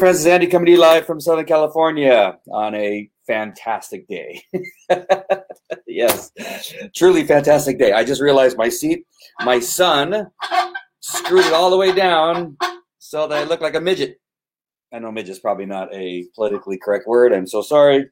friends? 0.00 0.20
It's 0.20 0.26
Andy 0.26 0.46
coming 0.46 0.64
to 0.64 0.72
you 0.72 0.78
live 0.78 1.04
from 1.04 1.20
Southern 1.20 1.44
California 1.44 2.38
on 2.50 2.74
a 2.74 3.10
fantastic 3.26 4.08
day. 4.08 4.42
yes, 5.86 6.32
truly 6.96 7.26
fantastic 7.26 7.78
day. 7.78 7.92
I 7.92 8.02
just 8.02 8.22
realized 8.22 8.56
my 8.56 8.70
seat, 8.70 9.04
my 9.44 9.60
son 9.60 10.30
screwed 11.00 11.44
it 11.44 11.52
all 11.52 11.68
the 11.68 11.76
way 11.76 11.92
down 11.92 12.56
so 12.98 13.28
that 13.28 13.36
I 13.36 13.44
look 13.44 13.60
like 13.60 13.74
a 13.74 13.80
midget. 13.80 14.18
I 14.90 15.00
know 15.00 15.12
midget's 15.12 15.38
probably 15.38 15.66
not 15.66 15.92
a 15.94 16.24
politically 16.34 16.78
correct 16.82 17.06
word. 17.06 17.34
I'm 17.34 17.46
so 17.46 17.60
sorry. 17.60 18.06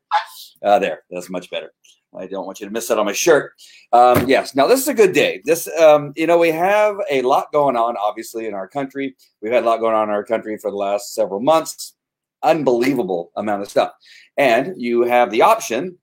Uh, 0.62 0.78
there, 0.78 1.04
that's 1.10 1.30
much 1.30 1.50
better. 1.50 1.72
I 2.16 2.26
don't 2.26 2.46
want 2.46 2.60
you 2.60 2.66
to 2.66 2.72
miss 2.72 2.88
that 2.88 2.98
on 2.98 3.06
my 3.06 3.12
shirt. 3.12 3.52
Um, 3.92 4.28
yes. 4.28 4.54
Now 4.54 4.66
this 4.66 4.80
is 4.80 4.88
a 4.88 4.94
good 4.94 5.12
day. 5.12 5.42
This, 5.44 5.68
um, 5.78 6.12
you 6.16 6.26
know, 6.26 6.38
we 6.38 6.50
have 6.50 6.96
a 7.10 7.22
lot 7.22 7.52
going 7.52 7.76
on, 7.76 7.96
obviously, 7.96 8.46
in 8.46 8.54
our 8.54 8.68
country. 8.68 9.14
We've 9.42 9.52
had 9.52 9.64
a 9.64 9.66
lot 9.66 9.80
going 9.80 9.94
on 9.94 10.08
in 10.08 10.14
our 10.14 10.24
country 10.24 10.56
for 10.58 10.70
the 10.70 10.76
last 10.76 11.14
several 11.14 11.40
months. 11.40 11.94
Unbelievable 12.42 13.32
amount 13.36 13.62
of 13.62 13.68
stuff, 13.68 13.92
and 14.36 14.80
you 14.80 15.02
have 15.02 15.32
the 15.32 15.42
option 15.42 15.98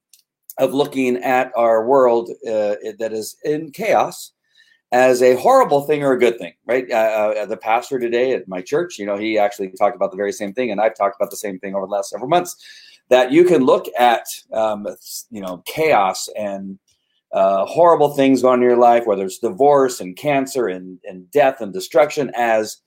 of 0.57 0.73
looking 0.73 1.15
at 1.23 1.49
our 1.55 1.85
world 1.85 2.29
uh, 2.45 2.75
that 2.99 3.11
is 3.13 3.37
in 3.45 3.71
chaos 3.71 4.33
as 4.91 5.21
a 5.21 5.35
horrible 5.35 5.83
thing 5.83 6.03
or 6.03 6.11
a 6.11 6.19
good 6.19 6.37
thing, 6.37 6.51
right? 6.65 6.91
Uh, 6.91 7.33
uh, 7.37 7.45
the 7.45 7.55
pastor 7.55 7.99
today 7.99 8.33
at 8.33 8.49
my 8.49 8.61
church, 8.61 8.99
you 8.99 9.05
know, 9.05 9.17
he 9.17 9.37
actually 9.37 9.69
talked 9.69 9.95
about 9.95 10.11
the 10.11 10.17
very 10.17 10.33
same 10.33 10.53
thing, 10.53 10.71
and 10.71 10.81
I've 10.81 10.95
talked 10.95 11.15
about 11.15 11.31
the 11.31 11.37
same 11.37 11.57
thing 11.57 11.73
over 11.73 11.85
the 11.85 11.91
last 11.93 12.09
several 12.09 12.29
months 12.29 12.57
that 13.09 13.31
you 13.31 13.43
can 13.43 13.63
look 13.63 13.85
at, 13.97 14.25
um, 14.51 14.87
you 15.29 15.41
know, 15.41 15.61
chaos 15.65 16.27
and 16.37 16.79
uh, 17.31 17.65
horrible 17.65 18.09
things 18.15 18.41
going 18.41 18.53
on 18.53 18.63
in 18.63 18.69
your 18.69 18.77
life, 18.77 19.05
whether 19.05 19.25
it's 19.25 19.39
divorce 19.39 19.99
and 20.01 20.15
cancer 20.15 20.67
and, 20.67 20.99
and 21.03 21.29
death 21.31 21.61
and 21.61 21.73
destruction, 21.73 22.31
as 22.35 22.81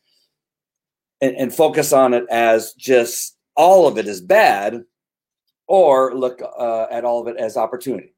and, 1.20 1.36
and 1.36 1.54
focus 1.54 1.92
on 1.92 2.14
it 2.14 2.24
as 2.30 2.72
just 2.74 3.36
all 3.56 3.86
of 3.86 3.98
it 3.98 4.06
is 4.06 4.20
bad, 4.20 4.84
or 5.66 6.14
look 6.14 6.40
uh, 6.58 6.86
at 6.90 7.04
all 7.04 7.20
of 7.20 7.28
it 7.28 7.36
as 7.36 7.56
opportunity. 7.56 8.14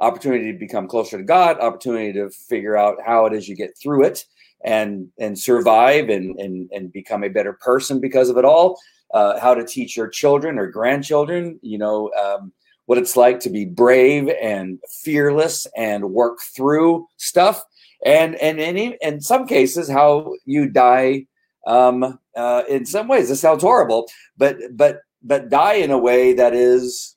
Opportunity 0.00 0.52
to 0.52 0.58
become 0.58 0.88
closer 0.88 1.18
to 1.18 1.24
God, 1.24 1.58
opportunity 1.60 2.12
to 2.14 2.30
figure 2.30 2.76
out 2.76 2.96
how 3.04 3.26
it 3.26 3.32
is 3.32 3.48
you 3.48 3.54
get 3.54 3.76
through 3.78 4.04
it 4.04 4.24
and 4.64 5.08
and 5.18 5.38
survive 5.38 6.08
and 6.08 6.38
and, 6.40 6.70
and 6.72 6.92
become 6.92 7.22
a 7.22 7.28
better 7.28 7.52
person 7.52 8.00
because 8.00 8.28
of 8.30 8.38
it 8.38 8.44
all 8.44 8.78
uh, 9.14 9.38
how 9.40 9.54
to 9.54 9.64
teach 9.64 9.96
your 9.96 10.08
children 10.08 10.58
or 10.58 10.66
grandchildren, 10.66 11.58
you 11.62 11.78
know, 11.78 12.10
um, 12.20 12.52
what 12.86 12.98
it's 12.98 13.16
like 13.16 13.40
to 13.40 13.48
be 13.48 13.64
brave 13.64 14.28
and 14.42 14.78
fearless 15.02 15.66
and 15.76 16.10
work 16.10 16.40
through 16.54 17.06
stuff. 17.16 17.64
And 18.04 18.34
and 18.34 18.60
in, 18.60 18.96
in 19.00 19.20
some 19.22 19.46
cases, 19.46 19.88
how 19.88 20.34
you 20.44 20.68
die. 20.68 21.26
Um, 21.66 22.18
uh, 22.36 22.64
in 22.68 22.84
some 22.84 23.08
ways, 23.08 23.30
this 23.30 23.40
sounds 23.40 23.62
horrible, 23.62 24.06
but 24.36 24.58
but 24.72 24.98
but 25.22 25.48
die 25.48 25.74
in 25.74 25.90
a 25.90 25.96
way 25.96 26.34
that 26.34 26.52
is 26.52 27.16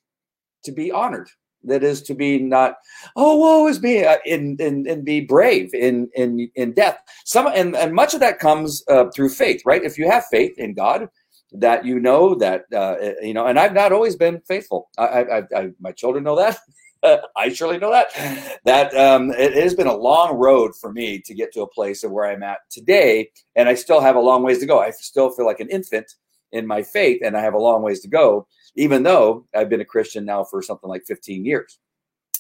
to 0.64 0.72
be 0.72 0.92
honored 0.92 1.28
that 1.64 1.84
is 1.84 2.02
to 2.02 2.14
be 2.14 2.40
not 2.40 2.76
oh 3.16 3.36
woe 3.36 3.68
is 3.68 3.82
me 3.82 4.04
uh, 4.04 4.18
in, 4.26 4.56
in 4.60 4.88
and 4.88 5.04
be 5.04 5.22
brave 5.22 5.74
in 5.74 6.10
in 6.16 6.50
in 6.56 6.74
death 6.74 6.98
some 7.26 7.48
and, 7.48 7.76
and 7.76 7.94
much 7.94 8.14
of 8.14 8.20
that 8.20 8.40
comes 8.40 8.84
uh, 8.90 9.06
through 9.14 9.30
faith 9.30 9.62
right 9.66 9.84
if 9.84 9.98
you 9.98 10.10
have 10.10 10.26
faith 10.32 10.58
in 10.58 10.74
god 10.74 11.08
that 11.54 11.86
you 11.86 12.00
know 12.00 12.36
that 12.36 12.66
uh, 12.74 12.96
eh, 13.00 13.14
you 13.22 13.34
know 13.34 13.48
and 13.48 13.58
i've 13.58 13.74
not 13.74 13.92
always 13.92 14.16
been 14.16 14.42
faithful. 14.42 14.90
I, 14.98 15.04
I, 15.04 15.44
I 15.56 15.70
my 15.80 15.92
children 15.92 16.24
know 16.24 16.36
that. 16.36 16.60
I 17.36 17.50
surely 17.50 17.78
know 17.78 17.92
that. 17.92 18.60
That 18.66 18.94
um, 18.96 19.32
it, 19.32 19.56
it 19.56 19.64
has 19.64 19.76
been 19.76 19.88
a 19.88 19.96
long 19.96 20.36
road 20.36 20.76
for 20.76 20.92
me 20.92 21.20
to 21.20 21.34
get 21.34 21.54
to 21.54 21.62
a 21.62 21.68
place 21.68 22.04
of 22.04 22.12
where 22.12 22.26
i'm 22.26 22.44
at 22.44 22.60
today 22.70 23.30
and 23.56 23.70
i 23.70 23.76
still 23.76 24.02
have 24.02 24.16
a 24.16 24.20
long 24.20 24.44
ways 24.44 24.60
to 24.60 24.66
go. 24.66 24.80
I 24.80 24.92
still 24.92 25.30
feel 25.30 25.46
like 25.46 25.60
an 25.60 25.70
infant 25.70 26.16
in 26.52 26.66
my 26.66 26.82
faith 26.82 27.22
and 27.24 27.36
i 27.36 27.42
have 27.42 27.54
a 27.54 27.60
long 27.60 27.82
ways 27.82 28.00
to 28.00 28.08
go 28.08 28.48
even 28.76 29.04
though 29.04 29.46
i've 29.54 29.68
been 29.68 29.82
a 29.82 29.86
christian 29.86 30.24
now 30.24 30.46
for 30.46 30.62
something 30.62 30.90
like 30.90 31.04
15 31.06 31.46
years. 31.46 31.80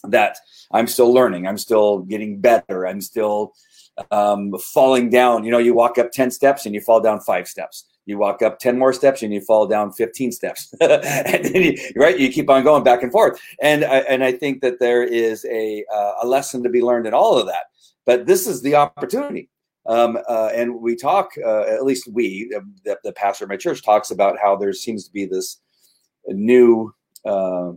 That 0.04 0.38
i'm 0.72 0.88
still 0.88 1.14
learning. 1.14 1.48
I'm 1.48 1.58
still 1.58 2.00
getting 2.00 2.40
better. 2.40 2.88
I'm 2.88 3.02
still 3.02 3.54
um, 4.12 4.54
falling 4.60 5.10
down. 5.10 5.44
You 5.44 5.52
know 5.52 5.58
you 5.60 5.74
walk 5.74 5.98
up 5.98 6.12
10 6.12 6.30
steps 6.32 6.66
and 6.66 6.76
you 6.76 6.82
fall 6.82 7.00
down 7.00 7.22
five 7.22 7.48
steps 7.48 7.86
you 8.08 8.18
walk 8.18 8.42
up 8.42 8.58
10 8.58 8.80
more 8.80 8.94
steps 8.94 9.22
and 9.22 9.34
you 9.34 9.42
fall 9.42 9.68
down 9.68 9.92
15 9.92 10.32
steps. 10.32 10.74
You, 11.58 11.76
right 11.96 12.20
you 12.20 12.32
keep 12.32 12.50
on 12.50 12.64
going 12.64 12.84
back 12.84 13.04
and 13.04 13.12
forth. 13.12 13.40
And 13.62 13.84
I, 13.84 14.00
and 14.00 14.24
I 14.24 14.32
think 14.32 14.62
that 14.62 14.80
there 14.80 15.04
is 15.04 15.46
a 15.46 15.84
uh, 15.94 16.14
a 16.22 16.28
lesson 16.28 16.64
to 16.64 16.70
be 16.70 16.82
learned 16.82 17.08
in 17.08 17.14
all 17.14 17.38
of 17.38 17.48
that. 17.48 17.66
But 18.06 18.26
this 18.26 18.48
is 18.48 18.62
the 18.62 18.76
opportunity. 18.76 19.50
Um, 19.88 20.18
uh, 20.30 20.50
and 20.54 20.82
we 20.82 20.96
talk 20.96 21.32
uh, 21.44 21.62
at 21.62 21.84
least 21.84 22.08
we 22.12 22.50
the, 22.86 22.98
the, 23.04 23.14
pastor 23.14 23.46
of 23.46 23.50
my 23.50 23.58
church 23.58 23.84
talks 23.84 24.12
about 24.12 24.38
how 24.42 24.56
there 24.56 24.74
seems 24.74 25.06
to 25.06 25.12
be 25.12 25.26
this 25.26 25.60
new 26.28 26.94
uh, 27.26 27.72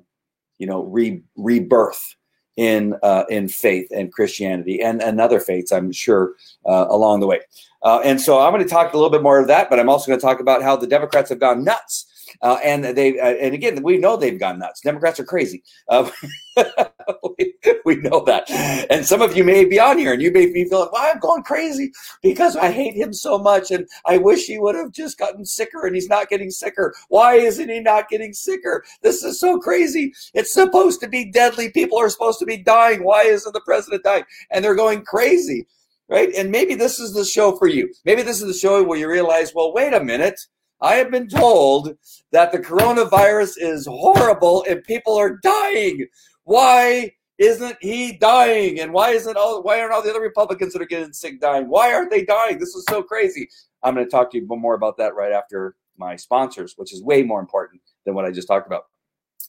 you 0.59 0.67
know 0.67 0.85
re- 0.85 1.23
rebirth 1.37 2.17
in 2.61 2.95
uh, 3.03 3.25
in 3.31 3.49
faith 3.49 3.89
and 3.91 4.13
Christianity 4.13 4.83
and, 4.83 5.03
and 5.03 5.19
other 5.19 5.41
faiths, 5.41 5.73
I'm 5.73 5.91
sure, 5.93 6.35
uh, 6.67 6.85
along 6.91 7.21
the 7.21 7.27
way. 7.27 7.41
Uh, 7.83 8.01
and 8.05 8.21
so 8.21 8.39
I'm 8.39 8.53
going 8.53 8.63
to 8.63 8.69
talk 8.69 8.93
a 8.93 8.97
little 8.99 9.09
bit 9.09 9.23
more 9.23 9.41
of 9.41 9.47
that, 9.47 9.71
but 9.71 9.81
I'm 9.81 9.89
also 9.89 10.09
going 10.09 10.21
to 10.21 10.25
talk 10.25 10.41
about 10.41 10.63
how 10.63 10.77
the 10.77 10.87
Democrats 10.87 11.31
have 11.31 11.41
gone 11.41 11.65
nuts. 11.65 12.05
Uh, 12.43 12.59
and 12.65 12.85
they 12.85 13.19
uh, 13.19 13.35
and 13.41 13.55
again 13.55 13.83
we 13.83 13.99
know 13.99 14.17
they've 14.17 14.39
gone 14.39 14.59
nuts. 14.59 14.81
Democrats 14.81 15.21
are 15.21 15.25
crazy. 15.25 15.63
Uh, 15.89 16.11
we, 17.85 17.97
know 17.97 18.25
that. 18.25 18.51
And 18.91 19.05
some 19.05 19.23
of 19.23 19.37
you 19.37 19.45
may 19.45 19.65
be 19.65 19.79
on 19.79 19.99
here 19.99 20.13
and 20.13 20.23
you 20.23 20.31
may 20.31 20.47
be 20.47 20.65
feeling, 20.65 20.89
well, 20.93 21.11
I'm 21.13 21.19
going 21.19 21.43
crazy 21.43 21.93
because 22.23 22.57
I 22.57 22.71
hate 22.71 22.95
him 22.95 23.13
so 23.13 23.39
much 23.39 23.71
and 23.71 23.87
I 24.07 24.19
wish 24.19 24.47
he 24.47 24.59
would 24.59 24.75
have 24.75 24.93
just 24.93 25.19
gotten 25.19 25.45
sicker 25.45 25.87
and 25.87 25.95
he's 25.95 26.09
not 26.09 26.29
getting 26.29 26.51
sicker. 26.51 26.95
Why 27.09 27.35
isn't 27.35 27.69
he 27.69 27.81
not 27.81 28.09
getting 28.09 28.33
sicker? 28.33 28.85
This 29.03 29.23
is 29.23 29.41
so 29.41 29.59
crazy. 29.59 30.13
It's 30.35 30.53
supposed 30.53 31.01
to 31.01 31.09
be 31.09 31.31
deadly. 31.31 31.71
People 31.71 31.99
are 31.99 32.09
supposed 32.09 32.39
to 32.41 32.47
be 32.47 32.57
dying. 32.57 33.05
Why 33.05 33.23
isn't 33.23 33.53
the 33.53 33.63
president 33.65 34.05
dying? 34.05 34.25
And 34.51 34.65
they're 34.65 34.75
going 34.75 35.03
crazy. 35.03 35.67
Right. 36.09 36.35
And 36.35 36.51
maybe 36.51 36.75
this 36.75 36.99
is 36.99 37.13
the 37.13 37.25
show 37.25 37.57
for 37.57 37.69
you. 37.69 37.93
Maybe 38.05 38.23
this 38.23 38.43
is 38.43 38.49
the 38.49 38.59
show 38.59 38.83
where 38.83 38.99
you 38.99 39.09
realize, 39.09 39.55
well, 39.55 39.73
wait 39.73 39.95
a 39.95 40.03
minute. 40.03 40.41
I 40.83 40.95
have 40.95 41.11
been 41.11 41.29
told 41.29 41.97
that 42.33 42.53
the 42.53 42.59
coronavirus 42.59 43.55
is 43.59 43.87
horrible 43.87 44.65
and 44.69 44.83
people 44.85 45.15
are 45.17 45.39
dying. 45.43 46.07
Why 46.45 47.13
isn't 47.39 47.77
he 47.81 48.17
dying? 48.19 48.81
And 48.81 48.93
why 48.93 49.11
isn't 49.11 49.37
all 49.37 49.63
why 49.63 49.81
aren't 49.81 49.93
all 49.93 50.03
the 50.03 50.11
other 50.11 50.21
Republicans 50.21 50.73
that 50.73 50.83
are 50.83 50.87
getting 50.87 51.13
sick 51.13 51.41
dying? 51.41 51.69
Why 51.69 51.93
aren't 51.93 52.11
they 52.11 52.25
dying? 52.25 52.59
This 52.59 52.75
is 52.75 52.85
so 52.89 53.03
crazy. 53.03 53.49
I'm 53.83 53.95
going 53.95 54.07
to 54.07 54.11
talk 54.11 54.31
to 54.33 54.39
you 54.39 54.47
more 54.47 54.75
about 54.75 54.97
that 54.99 55.15
right 55.15 55.33
after 55.33 55.77
my 55.97 56.17
sponsors, 56.17 56.75
which 56.77 56.93
is 56.93 57.03
way 57.03 57.23
more 57.23 57.41
important 57.41 57.81
than 58.05 58.15
what 58.15 58.25
I 58.25 58.31
just 58.31 58.49
talked 58.49 58.67
about. 58.67 58.85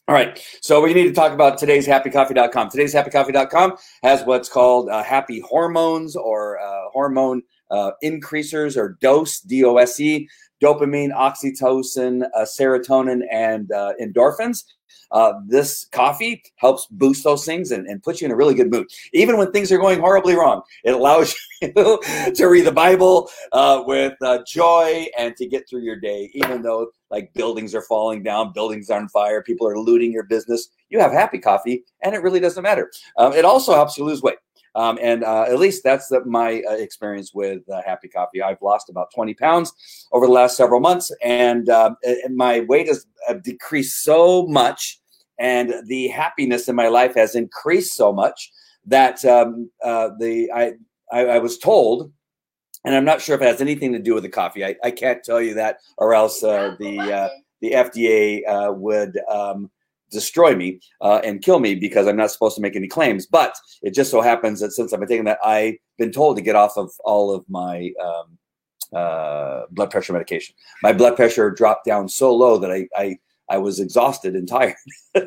All 0.08 0.16
right, 0.16 0.44
so 0.60 0.80
we 0.80 0.94
need 0.94 1.04
to 1.04 1.12
talk 1.12 1.32
about 1.32 1.58
today's 1.58 1.86
happycoffee.com. 1.86 2.70
Today's 2.70 2.92
happycoffee.com 2.92 3.76
has 4.02 4.24
what's 4.24 4.48
called 4.48 4.88
uh, 4.88 5.02
happy 5.02 5.40
hormones 5.40 6.16
or 6.16 6.58
uh, 6.58 6.90
hormone 6.92 7.42
uh, 7.70 7.92
increasers 8.02 8.76
or 8.76 8.98
dose, 9.00 9.40
D 9.40 9.64
O 9.64 9.76
S 9.76 10.00
E, 10.00 10.28
dopamine, 10.62 11.12
oxytocin, 11.12 12.22
uh, 12.36 12.42
serotonin, 12.42 13.22
and 13.30 13.72
uh, 13.72 13.92
endorphins. 14.00 14.64
Uh, 15.10 15.34
this 15.46 15.84
coffee 15.92 16.42
helps 16.56 16.86
boost 16.90 17.22
those 17.22 17.44
things 17.44 17.70
and, 17.70 17.86
and 17.86 18.02
put 18.02 18.20
you 18.20 18.24
in 18.24 18.30
a 18.30 18.36
really 18.36 18.54
good 18.54 18.70
mood. 18.70 18.86
Even 19.12 19.36
when 19.36 19.52
things 19.52 19.70
are 19.70 19.78
going 19.78 20.00
horribly 20.00 20.34
wrong, 20.34 20.62
it 20.84 20.94
allows 20.94 21.34
you 21.62 22.00
to 22.34 22.46
read 22.46 22.64
the 22.64 22.72
Bible 22.72 23.30
uh, 23.52 23.82
with 23.86 24.14
uh, 24.22 24.38
joy 24.46 25.06
and 25.18 25.36
to 25.36 25.46
get 25.46 25.68
through 25.68 25.82
your 25.82 25.96
day, 25.96 26.30
even 26.32 26.62
though 26.62 26.88
like 27.10 27.32
buildings 27.34 27.74
are 27.74 27.82
falling 27.82 28.22
down, 28.22 28.52
buildings 28.54 28.88
are 28.88 28.98
on 28.98 29.08
fire, 29.08 29.42
people 29.42 29.68
are 29.68 29.78
looting 29.78 30.12
your 30.12 30.24
business. 30.24 30.68
You 30.88 30.98
have 31.00 31.12
happy 31.12 31.38
coffee, 31.38 31.84
and 32.02 32.14
it 32.14 32.22
really 32.22 32.40
doesn't 32.40 32.62
matter. 32.62 32.90
Um, 33.18 33.34
it 33.34 33.44
also 33.44 33.74
helps 33.74 33.98
you 33.98 34.04
lose 34.04 34.22
weight. 34.22 34.38
Um, 34.74 34.98
and 35.02 35.22
uh, 35.24 35.42
at 35.42 35.58
least 35.58 35.82
that's 35.84 36.08
the, 36.08 36.24
my 36.24 36.62
uh, 36.68 36.74
experience 36.74 37.32
with 37.34 37.68
uh, 37.70 37.82
Happy 37.84 38.08
Coffee. 38.08 38.42
I've 38.42 38.62
lost 38.62 38.88
about 38.88 39.08
20 39.14 39.34
pounds 39.34 39.72
over 40.12 40.26
the 40.26 40.32
last 40.32 40.56
several 40.56 40.80
months, 40.80 41.14
and, 41.22 41.68
um, 41.68 41.96
and 42.02 42.36
my 42.36 42.60
weight 42.60 42.88
has 42.88 43.06
uh, 43.28 43.34
decreased 43.34 44.02
so 44.02 44.46
much, 44.46 44.98
and 45.38 45.74
the 45.86 46.08
happiness 46.08 46.68
in 46.68 46.76
my 46.76 46.88
life 46.88 47.14
has 47.14 47.34
increased 47.34 47.94
so 47.94 48.12
much 48.12 48.50
that 48.86 49.24
um, 49.24 49.70
uh, 49.84 50.10
the 50.18 50.50
I, 50.52 50.72
I, 51.12 51.26
I 51.26 51.38
was 51.38 51.58
told 51.58 52.10
and 52.84 52.94
I'm 52.94 53.04
not 53.04 53.20
sure 53.20 53.34
if 53.36 53.42
it 53.42 53.46
has 53.46 53.60
anything 53.60 53.92
to 53.92 53.98
do 53.98 54.14
with 54.14 54.24
the 54.24 54.28
coffee. 54.28 54.64
I, 54.64 54.76
I 54.82 54.90
can't 54.90 55.22
tell 55.22 55.40
you 55.40 55.54
that, 55.54 55.78
or 55.98 56.14
else 56.14 56.42
uh, 56.42 56.74
the 56.78 56.98
uh, 56.98 57.28
the 57.60 57.72
FDA 57.72 58.42
uh, 58.46 58.72
would 58.72 59.18
um, 59.28 59.70
destroy 60.12 60.54
me 60.54 60.80
uh, 61.00 61.20
and 61.24 61.42
kill 61.42 61.58
me 61.58 61.74
because 61.74 62.06
I'm 62.06 62.16
not 62.16 62.30
supposed 62.30 62.54
to 62.56 62.62
make 62.62 62.76
any 62.76 62.88
claims. 62.88 63.26
But 63.26 63.56
it 63.82 63.94
just 63.94 64.10
so 64.10 64.20
happens 64.20 64.60
that 64.60 64.72
since 64.72 64.92
I've 64.92 65.00
been 65.00 65.08
taking 65.08 65.24
that, 65.24 65.38
I've 65.44 65.74
been 65.98 66.12
told 66.12 66.36
to 66.36 66.42
get 66.42 66.54
off 66.54 66.76
of 66.76 66.92
all 67.04 67.34
of 67.34 67.44
my 67.48 67.92
um, 68.00 68.38
uh, 68.96 69.62
blood 69.70 69.90
pressure 69.90 70.12
medication. 70.12 70.54
My 70.82 70.92
blood 70.92 71.16
pressure 71.16 71.50
dropped 71.50 71.86
down 71.86 72.08
so 72.08 72.34
low 72.34 72.58
that 72.58 72.70
I 72.70 72.86
I, 72.96 73.18
I 73.48 73.58
was 73.58 73.80
exhausted 73.80 74.34
and 74.34 74.46
tired. 74.46 74.76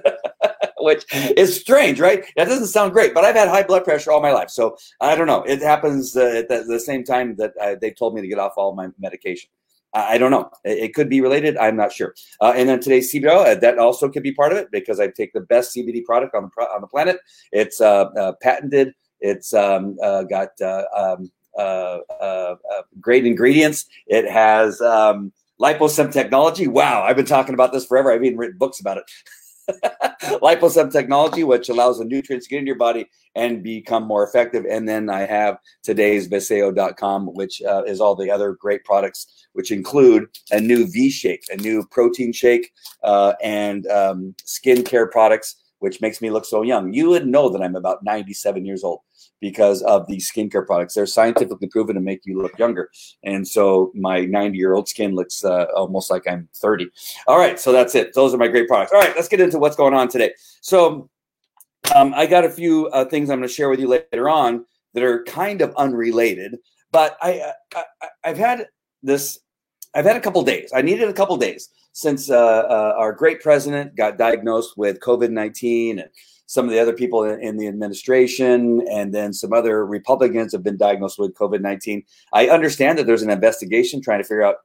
Which 0.79 1.03
is 1.35 1.59
strange, 1.59 1.99
right? 1.99 2.25
That 2.35 2.45
doesn't 2.47 2.67
sound 2.67 2.93
great, 2.93 3.15
but 3.15 3.25
I've 3.25 3.35
had 3.35 3.47
high 3.47 3.63
blood 3.63 3.85
pressure 3.85 4.11
all 4.11 4.21
my 4.21 4.31
life, 4.31 4.51
so 4.51 4.77
I 5.01 5.15
don't 5.15 5.25
know. 5.25 5.41
It 5.41 5.59
happens 5.63 6.15
uh, 6.15 6.25
at 6.25 6.47
the, 6.47 6.63
the, 6.67 6.79
same 6.79 7.03
time 7.03 7.35
that 7.37 7.53
uh, 7.59 7.75
they 7.81 7.89
told 7.89 8.13
me 8.13 8.21
to 8.21 8.27
get 8.27 8.37
off 8.37 8.53
all 8.55 8.75
my 8.75 8.89
medication. 8.99 9.49
I, 9.95 10.13
I 10.13 10.17
don't 10.17 10.31
know. 10.31 10.51
It, 10.63 10.77
it, 10.79 10.93
could 10.93 11.09
be 11.09 11.21
related. 11.21 11.57
I'm 11.57 11.75
not 11.75 11.91
sure. 11.91 12.13
Uh, 12.41 12.53
and 12.55 12.69
then 12.69 12.79
today's 12.79 13.11
CBD 13.11 13.27
uh, 13.27 13.55
that 13.55 13.79
also 13.79 14.09
could 14.09 14.23
be 14.23 14.33
part 14.33 14.51
of 14.51 14.57
it 14.59 14.69
because 14.71 14.99
I 14.99 15.07
take 15.07 15.33
the 15.33 15.41
best 15.41 15.75
CBD 15.75 16.03
product 16.03 16.35
on 16.35 16.43
the 16.43 16.63
on 16.63 16.81
the 16.81 16.87
planet. 16.87 17.17
It's 17.51 17.81
uh, 17.81 18.05
uh, 18.05 18.33
patented. 18.41 18.93
It's 19.21 19.53
um, 19.53 19.95
got 20.29 20.49
um, 20.61 21.31
great 22.99 23.25
ingredients. 23.25 23.85
It 24.07 24.29
has 24.29 24.81
um, 24.81 25.31
liposome 25.59 26.11
technology. 26.11 26.67
Wow, 26.67 27.03
I've 27.03 27.15
been 27.15 27.25
talking 27.25 27.53
about 27.53 27.71
this 27.71 27.85
forever. 27.85 28.11
I've 28.11 28.23
even 28.23 28.37
written 28.37 28.57
books 28.57 28.79
about 28.79 28.97
it. 28.97 29.03
liposome 30.41 30.91
technology, 30.91 31.43
which 31.43 31.69
allows 31.69 31.99
the 31.99 32.05
nutrients 32.05 32.45
to 32.45 32.49
get 32.51 32.59
into 32.59 32.69
your 32.69 32.77
body 32.77 33.07
and 33.35 33.63
become 33.63 34.03
more 34.03 34.25
effective. 34.25 34.65
And 34.69 34.87
then 34.87 35.09
I 35.09 35.21
have 35.21 35.57
today's 35.83 36.27
Vasayo.com, 36.27 37.27
which 37.33 37.61
uh, 37.61 37.83
is 37.83 37.99
all 37.99 38.15
the 38.15 38.31
other 38.31 38.53
great 38.53 38.83
products, 38.85 39.47
which 39.53 39.71
include 39.71 40.27
a 40.51 40.59
new 40.59 40.87
V 40.87 41.09
shake, 41.09 41.43
a 41.51 41.57
new 41.57 41.85
protein 41.91 42.31
shake, 42.31 42.71
uh, 43.03 43.33
and 43.43 43.87
um, 43.87 44.35
skincare 44.45 45.09
products, 45.11 45.55
which 45.79 46.01
makes 46.01 46.21
me 46.21 46.29
look 46.29 46.45
so 46.45 46.61
young. 46.61 46.93
You 46.93 47.09
would 47.09 47.27
know 47.27 47.49
that 47.49 47.61
I'm 47.61 47.75
about 47.75 48.03
97 48.03 48.65
years 48.65 48.83
old 48.83 49.01
because 49.41 49.81
of 49.83 50.07
these 50.07 50.31
skincare 50.31 50.65
products. 50.65 50.93
They're 50.93 51.05
scientifically 51.05 51.67
proven 51.67 51.95
to 51.95 52.01
make 52.01 52.25
you 52.25 52.41
look 52.41 52.57
younger. 52.57 52.89
And 53.23 53.47
so 53.47 53.91
my 53.93 54.21
90 54.21 54.57
year 54.57 54.73
old 54.73 54.87
skin 54.87 55.13
looks 55.13 55.43
uh, 55.43 55.65
almost 55.75 56.09
like 56.09 56.27
I'm 56.27 56.47
30. 56.55 56.87
All 57.27 57.37
right. 57.37 57.59
So 57.59 57.71
that's 57.71 57.95
it. 57.95 58.13
Those 58.13 58.33
are 58.33 58.37
my 58.37 58.47
great 58.47 58.67
products. 58.67 58.91
All 58.91 58.99
right. 58.99 59.15
Let's 59.15 59.27
get 59.27 59.41
into 59.41 59.59
what's 59.59 59.75
going 59.75 59.93
on 59.93 60.07
today. 60.07 60.33
So 60.61 61.09
um, 61.93 62.13
I 62.15 62.25
got 62.25 62.45
a 62.45 62.49
few 62.49 62.87
uh, 62.87 63.05
things 63.05 63.29
I'm 63.29 63.39
going 63.39 63.47
to 63.47 63.53
share 63.53 63.69
with 63.69 63.79
you 63.79 63.87
later 63.87 64.29
on 64.29 64.65
that 64.93 65.03
are 65.03 65.23
kind 65.25 65.61
of 65.61 65.75
unrelated, 65.75 66.57
but 66.91 67.17
I, 67.21 67.51
I, 67.75 67.83
I 68.23 68.27
have 68.29 68.37
had 68.37 68.67
this. 69.03 69.39
I've 69.95 70.05
had 70.05 70.17
a 70.17 70.21
couple 70.21 70.43
days. 70.43 70.71
I 70.75 70.81
needed 70.81 71.07
a 71.07 71.13
couple 71.13 71.37
days 71.37 71.69
since 71.93 72.29
uh, 72.29 72.35
uh, 72.35 72.95
our 72.97 73.13
great 73.13 73.41
president 73.41 73.95
got 73.95 74.17
diagnosed 74.17 74.77
with 74.77 74.99
COVID 74.99 75.31
19 75.31 75.99
and 75.99 76.09
some 76.47 76.65
of 76.65 76.71
the 76.71 76.79
other 76.79 76.93
people 76.93 77.23
in, 77.23 77.39
in, 77.39 77.57
the 77.57 77.67
administration 77.67 78.85
and 78.91 79.13
then 79.13 79.33
some 79.33 79.53
other 79.53 79.85
Republicans 79.85 80.51
have 80.51 80.63
been 80.63 80.77
diagnosed 80.77 81.17
with 81.17 81.33
COVID 81.33 81.61
19. 81.61 82.03
I 82.33 82.49
understand 82.49 82.99
that 82.99 83.07
there's 83.07 83.23
an 83.23 83.29
investigation 83.29 84.01
trying 84.01 84.19
to 84.19 84.25
figure 84.25 84.43
out 84.43 84.57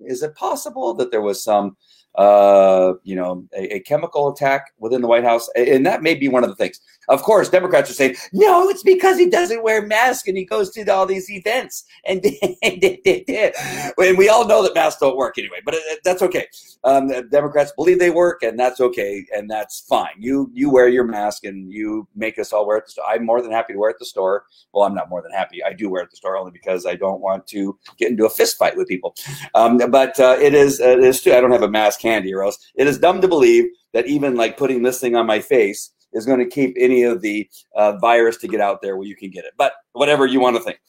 is 0.00 0.22
it 0.22 0.34
possible 0.34 0.94
that 0.94 1.12
there 1.12 1.22
was 1.22 1.42
some 1.42 1.76
uh, 2.16 2.92
you 3.04 3.16
know, 3.16 3.46
a, 3.56 3.76
a, 3.76 3.80
chemical 3.80 4.30
attack 4.30 4.72
within 4.78 5.00
the 5.00 5.08
White 5.08 5.24
House, 5.24 5.48
and 5.56 5.86
that 5.86 6.02
may 6.02 6.14
be 6.14 6.28
one 6.28 6.44
of 6.44 6.50
the 6.50 6.56
things. 6.56 6.78
Of 7.08 7.22
course, 7.22 7.48
Democrats 7.48 7.90
are 7.90 7.94
saying 7.94 8.16
no, 8.34 8.68
it's 8.68 8.82
because 8.82 9.18
he 9.18 9.30
doesn't 9.30 9.62
wear 9.62 9.84
masks 9.84 10.28
and 10.28 10.36
he 10.36 10.44
goes 10.44 10.70
to 10.70 10.86
all 10.88 11.06
these 11.06 11.30
events, 11.30 11.84
and 12.04 12.24
and 12.62 14.18
we 14.18 14.28
all 14.28 14.46
know 14.46 14.62
that 14.62 14.74
masks 14.74 15.00
don't 15.00 15.16
work 15.16 15.38
anyway. 15.38 15.60
But 15.64 15.76
that's 16.04 16.20
okay. 16.22 16.48
Um, 16.84 17.08
Democrats 17.30 17.72
believe 17.72 17.98
they 17.98 18.10
work, 18.10 18.42
and 18.42 18.58
that's 18.58 18.80
okay, 18.80 19.24
and 19.34 19.48
that's 19.48 19.80
fine. 19.80 20.14
You 20.18 20.50
you 20.52 20.70
wear 20.70 20.88
your 20.88 21.04
mask, 21.04 21.44
and 21.44 21.72
you 21.72 22.06
make 22.14 22.38
us 22.38 22.52
all 22.52 22.66
wear 22.66 22.76
it. 22.76 22.92
I'm 23.08 23.24
more 23.24 23.40
than 23.40 23.52
happy 23.52 23.72
to 23.72 23.78
wear 23.78 23.88
it 23.88 23.94
at 23.94 24.00
the 24.00 24.06
store. 24.06 24.44
Well, 24.74 24.84
I'm 24.84 24.94
not 24.94 25.08
more 25.08 25.22
than 25.22 25.32
happy. 25.32 25.64
I 25.64 25.72
do 25.72 25.88
wear 25.88 26.02
it 26.02 26.06
at 26.06 26.10
the 26.10 26.16
store 26.18 26.36
only 26.36 26.52
because 26.52 26.84
I 26.84 26.94
don't 26.94 27.22
want 27.22 27.46
to 27.48 27.78
get 27.96 28.10
into 28.10 28.26
a 28.26 28.30
fist 28.30 28.58
fight 28.58 28.76
with 28.76 28.86
people. 28.86 29.14
Um, 29.54 29.78
but 29.78 30.20
uh, 30.20 30.36
it 30.38 30.54
is 30.54 30.78
it 30.78 31.00
is. 31.00 31.26
I 31.26 31.40
don't 31.40 31.52
have 31.52 31.62
a 31.62 31.70
mask 31.70 32.01
candy, 32.02 32.34
or 32.34 32.42
else 32.42 32.58
it 32.74 32.86
is 32.86 32.98
dumb 32.98 33.20
to 33.20 33.28
believe 33.28 33.64
that 33.94 34.06
even 34.06 34.34
like 34.34 34.56
putting 34.56 34.82
this 34.82 35.00
thing 35.00 35.14
on 35.14 35.26
my 35.26 35.40
face 35.40 35.92
is 36.12 36.26
going 36.26 36.38
to 36.38 36.46
keep 36.46 36.74
any 36.78 37.04
of 37.04 37.22
the 37.22 37.48
uh, 37.76 37.96
virus 37.98 38.36
to 38.38 38.48
get 38.48 38.60
out 38.60 38.82
there 38.82 38.96
where 38.96 39.06
you 39.06 39.16
can 39.16 39.30
get 39.30 39.44
it. 39.44 39.52
But 39.56 39.72
whatever 39.92 40.26
you 40.26 40.40
want 40.40 40.56
to 40.56 40.62
think. 40.62 40.80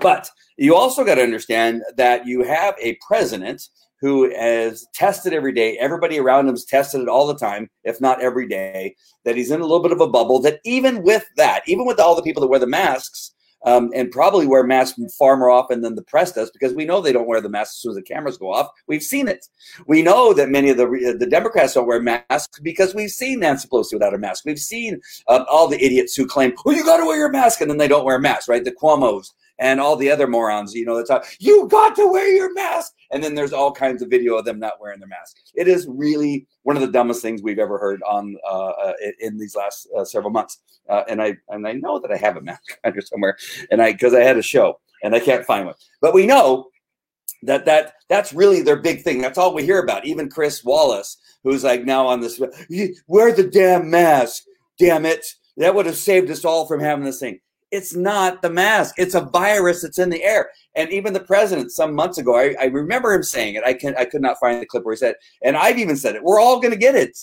But 0.00 0.28
you 0.58 0.74
also 0.74 1.04
got 1.04 1.14
to 1.14 1.22
understand 1.22 1.82
that 1.96 2.26
you 2.26 2.42
have 2.42 2.74
a 2.80 2.98
president 3.06 3.68
who 4.00 4.26
is 4.26 4.86
tested 4.92 5.32
every 5.32 5.52
day. 5.52 5.78
Everybody 5.78 6.18
around 6.18 6.48
him 6.48 6.54
is 6.54 6.66
tested 6.66 7.00
it 7.00 7.08
all 7.08 7.26
the 7.26 7.34
time, 7.34 7.70
if 7.84 8.00
not 8.00 8.22
every 8.22 8.46
day. 8.46 8.94
That 9.24 9.36
he's 9.36 9.50
in 9.50 9.60
a 9.60 9.64
little 9.64 9.82
bit 9.82 9.92
of 9.92 10.02
a 10.02 10.06
bubble. 10.06 10.40
That 10.40 10.60
even 10.64 11.02
with 11.02 11.24
that, 11.36 11.62
even 11.66 11.86
with 11.86 11.98
all 11.98 12.14
the 12.14 12.22
people 12.22 12.42
that 12.42 12.48
wear 12.48 12.60
the 12.60 12.66
masks, 12.66 13.32
um, 13.66 13.90
and 13.94 14.10
probably 14.10 14.46
wear 14.46 14.64
masks 14.64 14.98
far 15.18 15.36
more 15.36 15.50
often 15.50 15.82
than 15.82 15.96
the 15.96 16.02
press 16.02 16.32
does 16.32 16.50
because 16.50 16.72
we 16.72 16.84
know 16.84 17.00
they 17.00 17.12
don't 17.12 17.26
wear 17.26 17.40
the 17.40 17.48
masks 17.48 17.76
as 17.76 17.82
soon 17.82 17.90
as 17.90 17.96
the 17.96 18.02
cameras 18.02 18.38
go 18.38 18.52
off. 18.52 18.70
We've 18.86 19.02
seen 19.02 19.28
it. 19.28 19.46
We 19.86 20.02
know 20.02 20.32
that 20.32 20.48
many 20.48 20.70
of 20.70 20.76
the 20.76 21.16
the 21.18 21.26
Democrats 21.26 21.74
don't 21.74 21.86
wear 21.86 22.00
masks 22.00 22.60
because 22.60 22.94
we've 22.94 23.10
seen 23.10 23.40
Nancy 23.40 23.68
Pelosi 23.68 23.94
without 23.94 24.14
a 24.14 24.18
mask. 24.18 24.44
We've 24.46 24.58
seen 24.58 25.00
um, 25.28 25.44
all 25.50 25.68
the 25.68 25.84
idiots 25.84 26.14
who 26.14 26.26
claim, 26.26 26.54
"Well, 26.64 26.76
you 26.76 26.84
got 26.84 26.98
to 26.98 27.04
wear 27.04 27.18
your 27.18 27.30
mask," 27.30 27.60
and 27.60 27.70
then 27.70 27.78
they 27.78 27.88
don't 27.88 28.04
wear 28.04 28.18
masks, 28.18 28.48
right? 28.48 28.64
The 28.64 28.72
Cuomo's 28.72 29.34
and 29.58 29.80
all 29.80 29.96
the 29.96 30.10
other 30.10 30.26
morons, 30.26 30.74
you 30.74 30.84
know, 30.84 30.96
that's 30.96 31.10
how 31.10 31.22
you 31.38 31.66
got 31.68 31.96
to 31.96 32.06
wear 32.06 32.28
your 32.28 32.52
mask. 32.54 32.92
And 33.10 33.22
then 33.22 33.34
there's 33.34 33.52
all 33.52 33.72
kinds 33.72 34.02
of 34.02 34.10
video 34.10 34.34
of 34.36 34.44
them 34.44 34.58
not 34.58 34.80
wearing 34.80 35.00
their 35.00 35.08
mask. 35.08 35.36
It 35.54 35.68
is 35.68 35.86
really 35.88 36.46
one 36.62 36.76
of 36.76 36.82
the 36.82 36.90
dumbest 36.90 37.22
things 37.22 37.42
we've 37.42 37.58
ever 37.58 37.78
heard 37.78 38.02
on 38.02 38.36
uh, 38.44 38.68
uh 38.68 38.92
in 39.20 39.38
these 39.38 39.56
last 39.56 39.88
uh, 39.96 40.04
several 40.04 40.30
months. 40.30 40.60
Uh, 40.88 41.02
and 41.08 41.22
I 41.22 41.36
and 41.48 41.66
I 41.66 41.72
know 41.72 41.98
that 41.98 42.12
I 42.12 42.16
have 42.16 42.36
a 42.36 42.40
mask 42.40 42.78
under 42.84 43.00
somewhere, 43.00 43.36
and 43.70 43.80
I 43.80 43.92
because 43.92 44.14
I 44.14 44.20
had 44.20 44.36
a 44.36 44.42
show 44.42 44.78
and 45.02 45.14
I 45.14 45.20
can't 45.20 45.44
find 45.44 45.66
one. 45.66 45.74
But 46.00 46.14
we 46.14 46.26
know 46.26 46.68
that 47.42 47.64
that 47.64 47.94
that's 48.08 48.32
really 48.32 48.62
their 48.62 48.76
big 48.76 49.02
thing. 49.02 49.20
That's 49.20 49.38
all 49.38 49.54
we 49.54 49.64
hear 49.64 49.82
about. 49.82 50.06
Even 50.06 50.28
Chris 50.28 50.64
Wallace, 50.64 51.16
who's 51.44 51.64
like 51.64 51.84
now 51.84 52.06
on 52.06 52.20
this, 52.20 52.40
wear 53.06 53.32
the 53.32 53.48
damn 53.48 53.90
mask. 53.90 54.44
Damn 54.78 55.06
it! 55.06 55.24
That 55.56 55.74
would 55.74 55.86
have 55.86 55.96
saved 55.96 56.30
us 56.30 56.44
all 56.44 56.66
from 56.66 56.80
having 56.80 57.04
this 57.04 57.20
thing. 57.20 57.40
It's 57.70 57.96
not 57.96 58.42
the 58.42 58.50
mask. 58.50 58.94
It's 58.96 59.14
a 59.14 59.22
virus 59.22 59.82
that's 59.82 59.98
in 59.98 60.10
the 60.10 60.22
air. 60.22 60.50
And 60.76 60.90
even 60.90 61.12
the 61.12 61.20
president, 61.20 61.72
some 61.72 61.94
months 61.94 62.18
ago, 62.18 62.36
I, 62.36 62.54
I 62.60 62.64
remember 62.66 63.12
him 63.12 63.22
saying 63.22 63.56
it. 63.56 63.64
I 63.64 63.74
can 63.74 63.96
I 63.96 64.04
could 64.04 64.22
not 64.22 64.38
find 64.38 64.62
the 64.62 64.66
clip 64.66 64.84
where 64.84 64.94
he 64.94 64.98
said, 64.98 65.16
and 65.42 65.56
I've 65.56 65.78
even 65.78 65.96
said 65.96 66.14
it. 66.14 66.22
We're 66.22 66.40
all 66.40 66.60
going 66.60 66.72
to 66.72 66.78
get 66.78 66.94
it. 66.94 67.18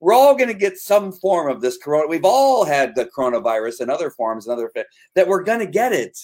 We're 0.00 0.14
all 0.14 0.34
going 0.34 0.48
to 0.48 0.54
get 0.54 0.78
some 0.78 1.12
form 1.12 1.50
of 1.50 1.60
this 1.60 1.76
corona. 1.76 2.08
We've 2.08 2.24
all 2.24 2.64
had 2.64 2.94
the 2.94 3.04
coronavirus 3.04 3.80
and 3.80 3.90
other 3.90 4.10
forms 4.10 4.46
and 4.46 4.52
other 4.52 4.70
that 5.14 5.28
we're 5.28 5.44
going 5.44 5.58
to 5.58 5.66
get 5.66 5.92
it. 5.92 6.18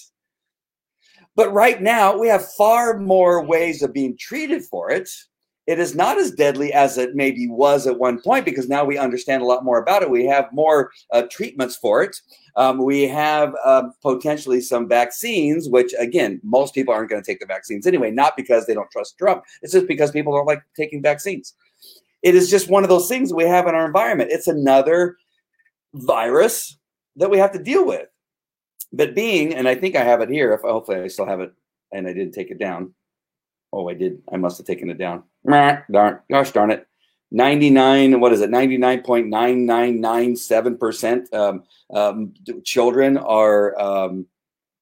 But 1.36 1.52
right 1.52 1.82
now, 1.82 2.16
we 2.16 2.28
have 2.28 2.50
far 2.54 2.98
more 2.98 3.44
ways 3.44 3.82
of 3.82 3.92
being 3.92 4.16
treated 4.16 4.64
for 4.64 4.90
it 4.90 5.10
it 5.66 5.80
is 5.80 5.94
not 5.94 6.16
as 6.18 6.30
deadly 6.30 6.72
as 6.72 6.96
it 6.96 7.16
maybe 7.16 7.48
was 7.48 7.86
at 7.86 7.98
one 7.98 8.20
point 8.20 8.44
because 8.44 8.68
now 8.68 8.84
we 8.84 8.98
understand 8.98 9.42
a 9.42 9.46
lot 9.46 9.64
more 9.64 9.78
about 9.78 10.02
it. 10.02 10.10
We 10.10 10.24
have 10.26 10.52
more 10.52 10.92
uh, 11.12 11.22
treatments 11.30 11.76
for 11.76 12.02
it. 12.02 12.16
Um, 12.54 12.78
we 12.78 13.02
have 13.08 13.54
uh, 13.64 13.88
potentially 14.00 14.60
some 14.60 14.88
vaccines, 14.88 15.68
which 15.68 15.92
again, 15.98 16.40
most 16.44 16.72
people 16.72 16.94
aren't 16.94 17.10
going 17.10 17.22
to 17.22 17.26
take 17.26 17.40
the 17.40 17.46
vaccines 17.46 17.86
anyway, 17.86 18.10
not 18.12 18.36
because 18.36 18.66
they 18.66 18.74
don't 18.74 18.90
trust 18.90 19.18
Trump. 19.18 19.44
It's 19.62 19.72
just 19.72 19.88
because 19.88 20.12
people 20.12 20.34
don't 20.34 20.46
like 20.46 20.62
taking 20.76 21.02
vaccines. 21.02 21.54
It 22.22 22.34
is 22.34 22.48
just 22.48 22.70
one 22.70 22.82
of 22.82 22.88
those 22.88 23.08
things 23.08 23.32
we 23.32 23.44
have 23.44 23.66
in 23.66 23.74
our 23.74 23.86
environment. 23.86 24.30
It's 24.32 24.48
another 24.48 25.16
virus 25.94 26.78
that 27.16 27.30
we 27.30 27.38
have 27.38 27.52
to 27.52 27.62
deal 27.62 27.84
with. 27.84 28.08
But 28.92 29.14
being, 29.14 29.54
and 29.54 29.68
I 29.68 29.74
think 29.74 29.96
I 29.96 30.04
have 30.04 30.20
it 30.20 30.30
here, 30.30 30.52
if 30.54 30.60
hopefully 30.60 31.00
I 31.00 31.08
still 31.08 31.26
have 31.26 31.40
it 31.40 31.52
and 31.92 32.06
I 32.06 32.12
didn't 32.12 32.32
take 32.32 32.50
it 32.50 32.58
down. 32.58 32.94
Oh, 33.72 33.88
I 33.88 33.94
did. 33.94 34.22
I 34.32 34.36
must 34.36 34.58
have 34.58 34.66
taken 34.66 34.90
it 34.90 34.98
down. 34.98 35.24
Darn, 35.90 36.20
gosh 36.30 36.52
darn 36.52 36.70
it. 36.70 36.86
99, 37.32 38.20
what 38.20 38.32
is 38.32 38.40
it? 38.40 38.50
99.9997% 38.50 41.34
um, 41.34 41.64
um, 41.92 42.32
children 42.64 43.18
are, 43.18 43.76
um, 43.80 44.26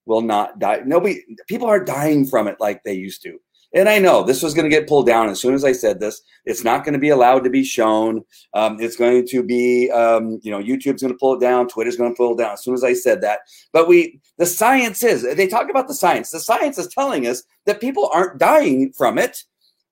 will 0.06 0.21
not 0.21 0.59
die. 0.59 0.83
Nobody, 0.85 1.23
people 1.49 1.66
aren't 1.66 1.87
dying 1.87 2.26
from 2.26 2.49
it 2.49 2.61
like 2.61 2.83
they 2.83 2.92
used 2.92 3.23
to. 3.23 3.38
And 3.75 3.88
I 3.88 3.99
know 3.99 4.23
this 4.23 4.40
was 4.40 4.54
going 4.54 4.71
to 4.71 4.75
get 4.75 4.88
pulled 4.88 5.06
down 5.06 5.28
as 5.28 5.40
soon 5.40 5.52
as 5.52 5.64
I 5.64 5.73
said 5.73 5.99
this. 5.99 6.23
It's 6.44 6.62
not 6.62 6.85
going 6.85 6.92
to 6.92 7.00
be 7.00 7.09
allowed 7.09 7.42
to 7.42 7.50
be 7.50 7.64
shown. 7.64 8.25
Um, 8.54 8.80
it's 8.80 8.94
going 8.94 9.26
to 9.26 9.42
be, 9.42 9.90
um, 9.90 10.38
you 10.44 10.52
know, 10.52 10.62
YouTube's 10.62 11.02
going 11.02 11.12
to 11.12 11.18
pull 11.18 11.35
it 11.35 11.40
down. 11.40 11.66
Twitter's 11.66 11.97
going 11.97 12.12
to 12.12 12.16
pull 12.16 12.35
it 12.35 12.38
down 12.38 12.52
as 12.52 12.62
soon 12.62 12.75
as 12.75 12.85
I 12.85 12.94
said 12.94 13.21
that. 13.23 13.40
But 13.73 13.88
we, 13.88 14.21
the 14.38 14.47
science 14.47 15.02
is, 15.02 15.23
they 15.23 15.49
talk 15.49 15.71
about 15.71 15.88
the 15.88 15.94
science. 15.94 16.30
The 16.30 16.38
science 16.38 16.78
is 16.78 16.87
telling 16.87 17.26
us 17.26 17.42
that 17.66 17.80
people 17.80 18.09
aren't 18.14 18.38
dying 18.38 18.92
from 18.92 19.18
it 19.18 19.42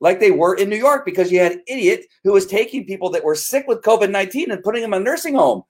like 0.02 0.20
they 0.20 0.32
were 0.32 0.54
in 0.54 0.68
New 0.68 0.76
York 0.76 1.06
because 1.06 1.32
you 1.32 1.38
had 1.38 1.52
an 1.52 1.62
idiot 1.66 2.04
who 2.24 2.32
was 2.32 2.44
taking 2.44 2.84
people 2.84 3.08
that 3.10 3.24
were 3.24 3.34
sick 3.34 3.66
with 3.66 3.82
COVID 3.82 4.10
19 4.10 4.50
and 4.50 4.62
putting 4.62 4.82
them 4.82 4.92
in 4.92 5.00
a 5.00 5.04
nursing 5.04 5.34
home 5.34 5.62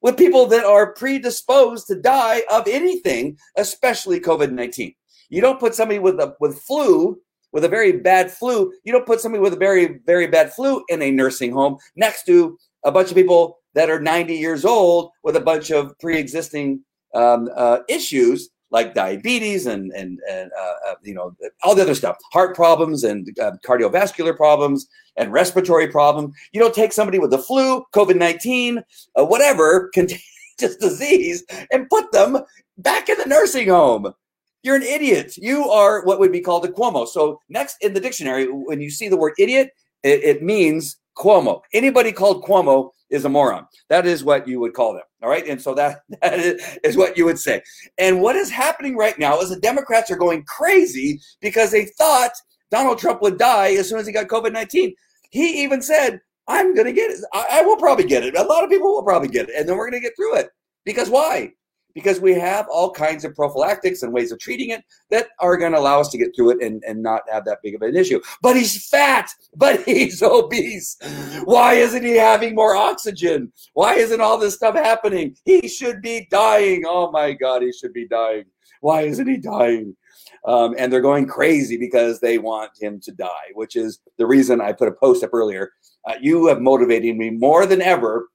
with 0.00 0.16
people 0.16 0.46
that 0.46 0.64
are 0.64 0.92
predisposed 0.94 1.86
to 1.86 2.00
die 2.00 2.42
of 2.50 2.66
anything, 2.66 3.38
especially 3.56 4.18
COVID 4.18 4.50
19. 4.50 4.92
You 5.28 5.40
don't 5.40 5.60
put 5.60 5.74
somebody 5.74 6.00
with 6.00 6.18
a 6.18 6.34
with 6.40 6.58
flu 6.58 7.20
with 7.54 7.64
a 7.64 7.68
very 7.68 7.92
bad 7.92 8.32
flu, 8.32 8.72
you 8.82 8.92
don't 8.92 9.06
put 9.06 9.20
somebody 9.20 9.40
with 9.40 9.52
a 9.52 9.56
very, 9.56 10.00
very 10.06 10.26
bad 10.26 10.52
flu 10.52 10.84
in 10.88 11.00
a 11.00 11.10
nursing 11.10 11.52
home 11.52 11.78
next 11.94 12.24
to 12.24 12.58
a 12.84 12.90
bunch 12.90 13.10
of 13.10 13.14
people 13.14 13.60
that 13.74 13.88
are 13.88 14.00
90 14.00 14.34
years 14.34 14.64
old 14.64 15.10
with 15.22 15.36
a 15.36 15.40
bunch 15.40 15.70
of 15.70 15.96
pre-existing 16.00 16.84
um, 17.14 17.48
uh, 17.54 17.78
issues 17.88 18.50
like 18.74 18.92
diabetes 18.92 19.66
and 19.66 19.92
and, 19.92 20.18
and 20.28 20.50
uh, 20.60 20.90
uh, 20.90 20.94
you 21.02 21.14
know 21.14 21.34
all 21.62 21.76
the 21.76 21.82
other 21.82 21.94
stuff, 21.94 22.18
heart 22.32 22.54
problems 22.56 23.04
and 23.04 23.26
uh, 23.40 23.52
cardiovascular 23.64 24.36
problems 24.36 24.88
and 25.16 25.32
respiratory 25.32 25.86
problems. 25.86 26.34
You 26.52 26.60
don't 26.60 26.74
take 26.74 26.92
somebody 26.92 27.20
with 27.20 27.30
the 27.30 27.38
flu, 27.38 27.84
COVID 27.94 28.16
nineteen, 28.16 28.82
uh, 29.18 29.24
whatever 29.24 29.88
contagious 29.94 30.76
disease, 30.80 31.44
and 31.72 31.88
put 31.88 32.10
them 32.10 32.38
back 32.76 33.08
in 33.08 33.16
the 33.16 33.26
nursing 33.26 33.68
home. 33.68 34.12
You're 34.64 34.76
an 34.76 34.82
idiot. 34.82 35.36
You 35.36 35.70
are 35.70 36.04
what 36.04 36.18
would 36.18 36.32
be 36.32 36.40
called 36.40 36.64
a 36.64 36.68
Cuomo. 36.68 37.06
So 37.06 37.40
next 37.48 37.76
in 37.80 37.94
the 37.94 38.00
dictionary, 38.00 38.46
when 38.46 38.80
you 38.80 38.90
see 38.90 39.08
the 39.08 39.16
word 39.16 39.34
idiot, 39.38 39.70
it, 40.02 40.24
it 40.24 40.42
means 40.42 40.96
Cuomo. 41.16 41.60
Anybody 41.72 42.10
called 42.10 42.42
Cuomo 42.42 42.90
is 43.10 43.24
a 43.24 43.28
moron. 43.28 43.68
That 43.88 44.04
is 44.04 44.24
what 44.24 44.48
you 44.48 44.58
would 44.58 44.74
call 44.74 44.94
them. 44.94 45.02
All 45.24 45.30
right. 45.30 45.48
And 45.48 45.60
so 45.60 45.74
that, 45.74 46.02
that 46.22 46.38
is, 46.84 46.96
what 46.98 47.16
you 47.16 47.24
would 47.24 47.38
say. 47.38 47.62
And 47.96 48.20
what 48.20 48.36
is 48.36 48.50
happening 48.50 48.94
right 48.94 49.18
now 49.18 49.40
is 49.40 49.48
the 49.48 49.58
Democrats 49.58 50.10
are 50.10 50.16
going 50.16 50.44
crazy 50.44 51.18
because 51.40 51.70
they 51.70 51.86
thought 51.86 52.32
Donald 52.70 52.98
Trump 52.98 53.22
would 53.22 53.38
die 53.38 53.72
as 53.72 53.88
soon 53.88 53.98
as 53.98 54.06
he 54.06 54.12
got 54.12 54.28
COVID 54.28 54.52
19. 54.52 54.94
He 55.30 55.64
even 55.64 55.80
said, 55.80 56.20
I'm 56.46 56.74
going 56.74 56.86
to 56.86 56.92
get 56.92 57.10
it. 57.10 57.20
I, 57.32 57.46
I 57.52 57.62
will 57.62 57.78
probably 57.78 58.04
get 58.04 58.22
it. 58.22 58.36
A 58.36 58.42
lot 58.42 58.64
of 58.64 58.70
people 58.70 58.92
will 58.92 59.02
probably 59.02 59.28
get 59.28 59.48
it. 59.48 59.54
And 59.56 59.66
then 59.66 59.78
we're 59.78 59.90
going 59.90 60.02
to 60.02 60.06
get 60.06 60.14
through 60.14 60.36
it. 60.36 60.50
Because 60.84 61.08
why? 61.08 61.52
Because 61.94 62.20
we 62.20 62.34
have 62.34 62.66
all 62.68 62.90
kinds 62.90 63.24
of 63.24 63.34
prophylactics 63.34 64.02
and 64.02 64.12
ways 64.12 64.32
of 64.32 64.38
treating 64.38 64.70
it 64.70 64.84
that 65.10 65.28
are 65.38 65.56
going 65.56 65.72
to 65.72 65.78
allow 65.78 66.00
us 66.00 66.08
to 66.10 66.18
get 66.18 66.34
through 66.34 66.50
it 66.50 66.62
and, 66.62 66.82
and 66.86 67.02
not 67.02 67.22
have 67.30 67.44
that 67.44 67.60
big 67.62 67.74
of 67.74 67.82
an 67.82 67.96
issue. 67.96 68.20
But 68.42 68.56
he's 68.56 68.88
fat, 68.88 69.30
but 69.56 69.82
he's 69.84 70.22
obese. 70.22 70.96
Why 71.44 71.74
isn't 71.74 72.04
he 72.04 72.16
having 72.16 72.54
more 72.54 72.76
oxygen? 72.76 73.52
Why 73.74 73.94
isn't 73.94 74.20
all 74.20 74.38
this 74.38 74.54
stuff 74.54 74.74
happening? 74.74 75.36
He 75.44 75.68
should 75.68 76.02
be 76.02 76.26
dying. 76.30 76.82
Oh 76.86 77.10
my 77.10 77.32
God, 77.32 77.62
he 77.62 77.72
should 77.72 77.92
be 77.92 78.08
dying. 78.08 78.44
Why 78.80 79.02
isn't 79.02 79.26
he 79.26 79.38
dying? 79.38 79.96
Um, 80.46 80.74
and 80.76 80.92
they're 80.92 81.00
going 81.00 81.26
crazy 81.26 81.78
because 81.78 82.20
they 82.20 82.36
want 82.36 82.72
him 82.78 83.00
to 83.00 83.12
die, 83.12 83.52
which 83.54 83.76
is 83.76 84.00
the 84.18 84.26
reason 84.26 84.60
I 84.60 84.72
put 84.72 84.88
a 84.88 84.92
post 84.92 85.24
up 85.24 85.32
earlier. 85.32 85.72
Uh, 86.06 86.14
you 86.20 86.48
have 86.48 86.60
motivated 86.60 87.16
me 87.16 87.30
more 87.30 87.64
than 87.64 87.80
ever 87.80 88.28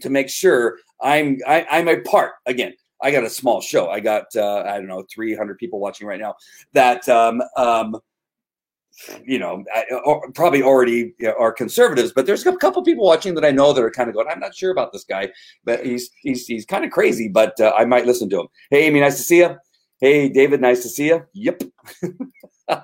to 0.00 0.08
make 0.08 0.30
sure 0.30 0.78
I'm 1.02 1.38
I, 1.46 1.66
I'm 1.70 1.88
a 1.88 2.00
part 2.00 2.32
again 2.46 2.72
I 3.02 3.10
got 3.10 3.24
a 3.24 3.30
small 3.30 3.60
show. 3.60 3.90
I 3.90 4.00
got 4.00 4.34
uh, 4.36 4.62
I 4.66 4.78
don't 4.78 4.86
know 4.86 5.04
300 5.12 5.58
people 5.58 5.80
watching 5.80 6.06
right 6.06 6.20
now 6.20 6.36
that 6.72 7.08
um, 7.08 7.42
um, 7.56 7.96
you 9.24 9.38
know 9.38 9.64
probably 10.34 10.62
already 10.62 11.14
are 11.38 11.52
conservatives, 11.52 12.12
but 12.12 12.26
there's 12.26 12.46
a 12.46 12.56
couple 12.56 12.82
people 12.82 13.04
watching 13.04 13.34
that 13.34 13.44
I 13.44 13.50
know 13.50 13.72
that 13.72 13.82
are 13.82 13.90
kind 13.90 14.08
of 14.08 14.14
going. 14.14 14.28
I'm 14.28 14.40
not 14.40 14.54
sure 14.54 14.70
about 14.70 14.92
this 14.92 15.04
guy, 15.04 15.30
but 15.64 15.84
he's 15.84 16.10
he's 16.22 16.46
he's 16.46 16.64
kind 16.64 16.84
of 16.84 16.90
crazy. 16.90 17.28
But 17.28 17.58
uh, 17.60 17.72
I 17.76 17.84
might 17.84 18.06
listen 18.06 18.30
to 18.30 18.40
him. 18.40 18.48
Hey, 18.70 18.86
Amy, 18.86 19.00
nice 19.00 19.16
to 19.16 19.22
see 19.22 19.38
you. 19.38 19.56
Hey, 20.00 20.28
David, 20.28 20.60
nice 20.60 20.82
to 20.82 20.88
see 20.88 21.08
you. 21.08 21.24
Yep. 21.32 21.62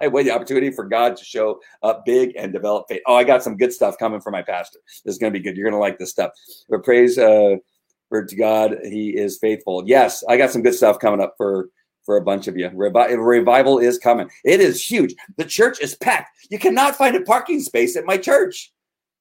I 0.01 0.09
wait 0.09 0.25
the 0.25 0.33
opportunity 0.33 0.71
for 0.71 0.85
God 0.85 1.17
to 1.17 1.25
show 1.25 1.61
up 1.83 2.05
big 2.05 2.33
and 2.37 2.53
develop 2.53 2.87
faith. 2.89 3.01
Oh, 3.07 3.15
I 3.15 3.25
got 3.25 3.43
some 3.43 3.57
good 3.57 3.73
stuff 3.73 3.97
coming 3.99 4.21
from 4.21 4.33
my 4.33 4.43
pastor. 4.43 4.81
This 5.05 5.15
is 5.15 5.19
going 5.19 5.33
to 5.33 5.39
be 5.39 5.43
good. 5.43 5.57
You're 5.57 5.65
going 5.65 5.79
to 5.79 5.81
like 5.81 5.99
this 5.99 6.11
stuff. 6.11 6.33
But 6.69 6.85
praise. 6.85 7.19
Uh, 7.19 7.57
for 8.09 8.27
God, 8.39 8.79
He 8.85 9.17
is 9.17 9.39
faithful. 9.39 9.85
Yes, 9.87 10.25
I 10.29 10.37
got 10.37 10.51
some 10.51 10.63
good 10.63 10.75
stuff 10.75 10.99
coming 10.99 11.21
up 11.21 11.35
for 11.37 11.69
for 12.05 12.17
a 12.17 12.25
bunch 12.25 12.49
of 12.49 12.57
you. 12.57 12.71
Revi- 12.71 13.23
revival 13.23 13.79
is 13.79 13.99
coming. 13.99 14.31
It 14.43 14.61
is 14.61 14.83
huge. 14.83 15.15
The 15.37 15.45
church 15.45 15.79
is 15.83 15.95
packed. 15.95 16.31
You 16.51 16.59
cannot 16.59 16.97
find 16.97 17.15
a 17.15 17.21
parking 17.21 17.61
space 17.61 17.97
at 17.97 18.07
my 18.07 18.17
church 18.17 18.73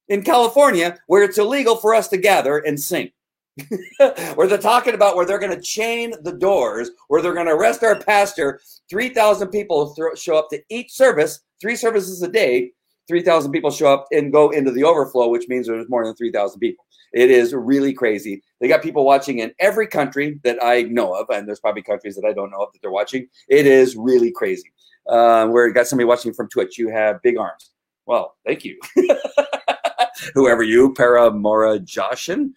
in 0.08 0.24
California 0.24 0.98
where 1.08 1.24
it's 1.24 1.38
illegal 1.38 1.76
for 1.76 1.94
us 1.94 2.08
to 2.08 2.18
gather 2.18 2.60
and 2.60 2.80
sing. 2.80 3.12
where 4.36 4.48
they're 4.48 4.58
talking 4.58 4.94
about 4.94 5.18
where 5.18 5.26
they're 5.26 5.40
going 5.40 5.54
to 5.54 5.62
chain 5.62 6.14
the 6.22 6.32
doors, 6.32 6.92
where 7.10 7.22
they're 7.22 7.34
going 7.34 7.48
to 7.48 7.54
arrest 7.54 7.84
our 7.84 8.00
pastor. 8.00 8.62
3,000 8.90 9.50
people 9.50 9.94
th- 9.94 10.18
show 10.18 10.38
up 10.38 10.50
to 10.52 10.62
each 10.70 10.92
service, 10.92 11.42
three 11.60 11.76
services 11.76 12.22
a 12.22 12.28
day. 12.28 12.72
3,000 13.08 13.52
people 13.52 13.72
show 13.72 13.94
up 13.94 14.06
and 14.12 14.32
go 14.32 14.50
into 14.50 14.72
the 14.72 14.84
overflow, 14.84 15.30
which 15.30 15.48
means 15.48 15.68
there's 15.68 15.90
more 15.90 16.06
than 16.06 16.16
3,000 16.16 16.60
people. 16.60 16.86
It 17.14 17.32
is 17.32 17.54
really 17.54 17.94
crazy. 17.94 18.44
They 18.60 18.68
got 18.68 18.82
people 18.82 19.06
watching 19.06 19.40
in 19.40 19.54
every 19.60 19.88
country 19.88 20.40
that 20.44 20.58
I 20.62 20.84
know 20.84 21.14
of, 21.14 21.30
and 21.30 21.48
there's 21.48 21.60
probably 21.60 21.82
countries 21.82 22.16
that 22.16 22.26
I 22.26 22.34
don't 22.34 22.52
know 22.52 22.62
of 22.64 22.74
that 22.74 22.82
they're 22.82 22.92
watching. 22.92 23.28
It 23.48 23.66
is 23.66 23.96
really 23.96 24.32
crazy. 24.32 24.72
Uh, 25.08 25.48
where 25.48 25.68
you 25.68 25.74
got 25.74 25.88
somebody 25.88 26.06
watching 26.06 26.34
from 26.34 26.50
Twitch, 26.50 26.78
you 26.78 26.90
have 26.90 27.22
big 27.22 27.38
arms. 27.38 27.72
Well, 28.06 28.36
thank 28.46 28.66
you. 28.66 28.78
Whoever 30.34 30.64
you, 30.64 30.94
Para 30.94 31.32
Mora 31.32 31.80
Joshin, 31.80 32.52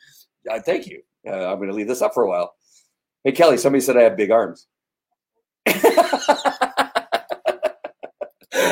uh, 0.50 0.60
thank 0.60 0.86
you. 0.86 1.02
Uh, 1.26 1.46
I'm 1.46 1.58
going 1.58 1.68
to 1.68 1.74
leave 1.74 1.88
this 1.88 2.02
up 2.02 2.14
for 2.14 2.24
a 2.24 2.28
while. 2.28 2.54
Hey, 3.22 3.32
Kelly, 3.32 3.56
somebody 3.56 3.82
said 3.82 3.96
I 3.96 4.02
have 4.02 4.16
big 4.16 4.30
arms. 4.30 4.66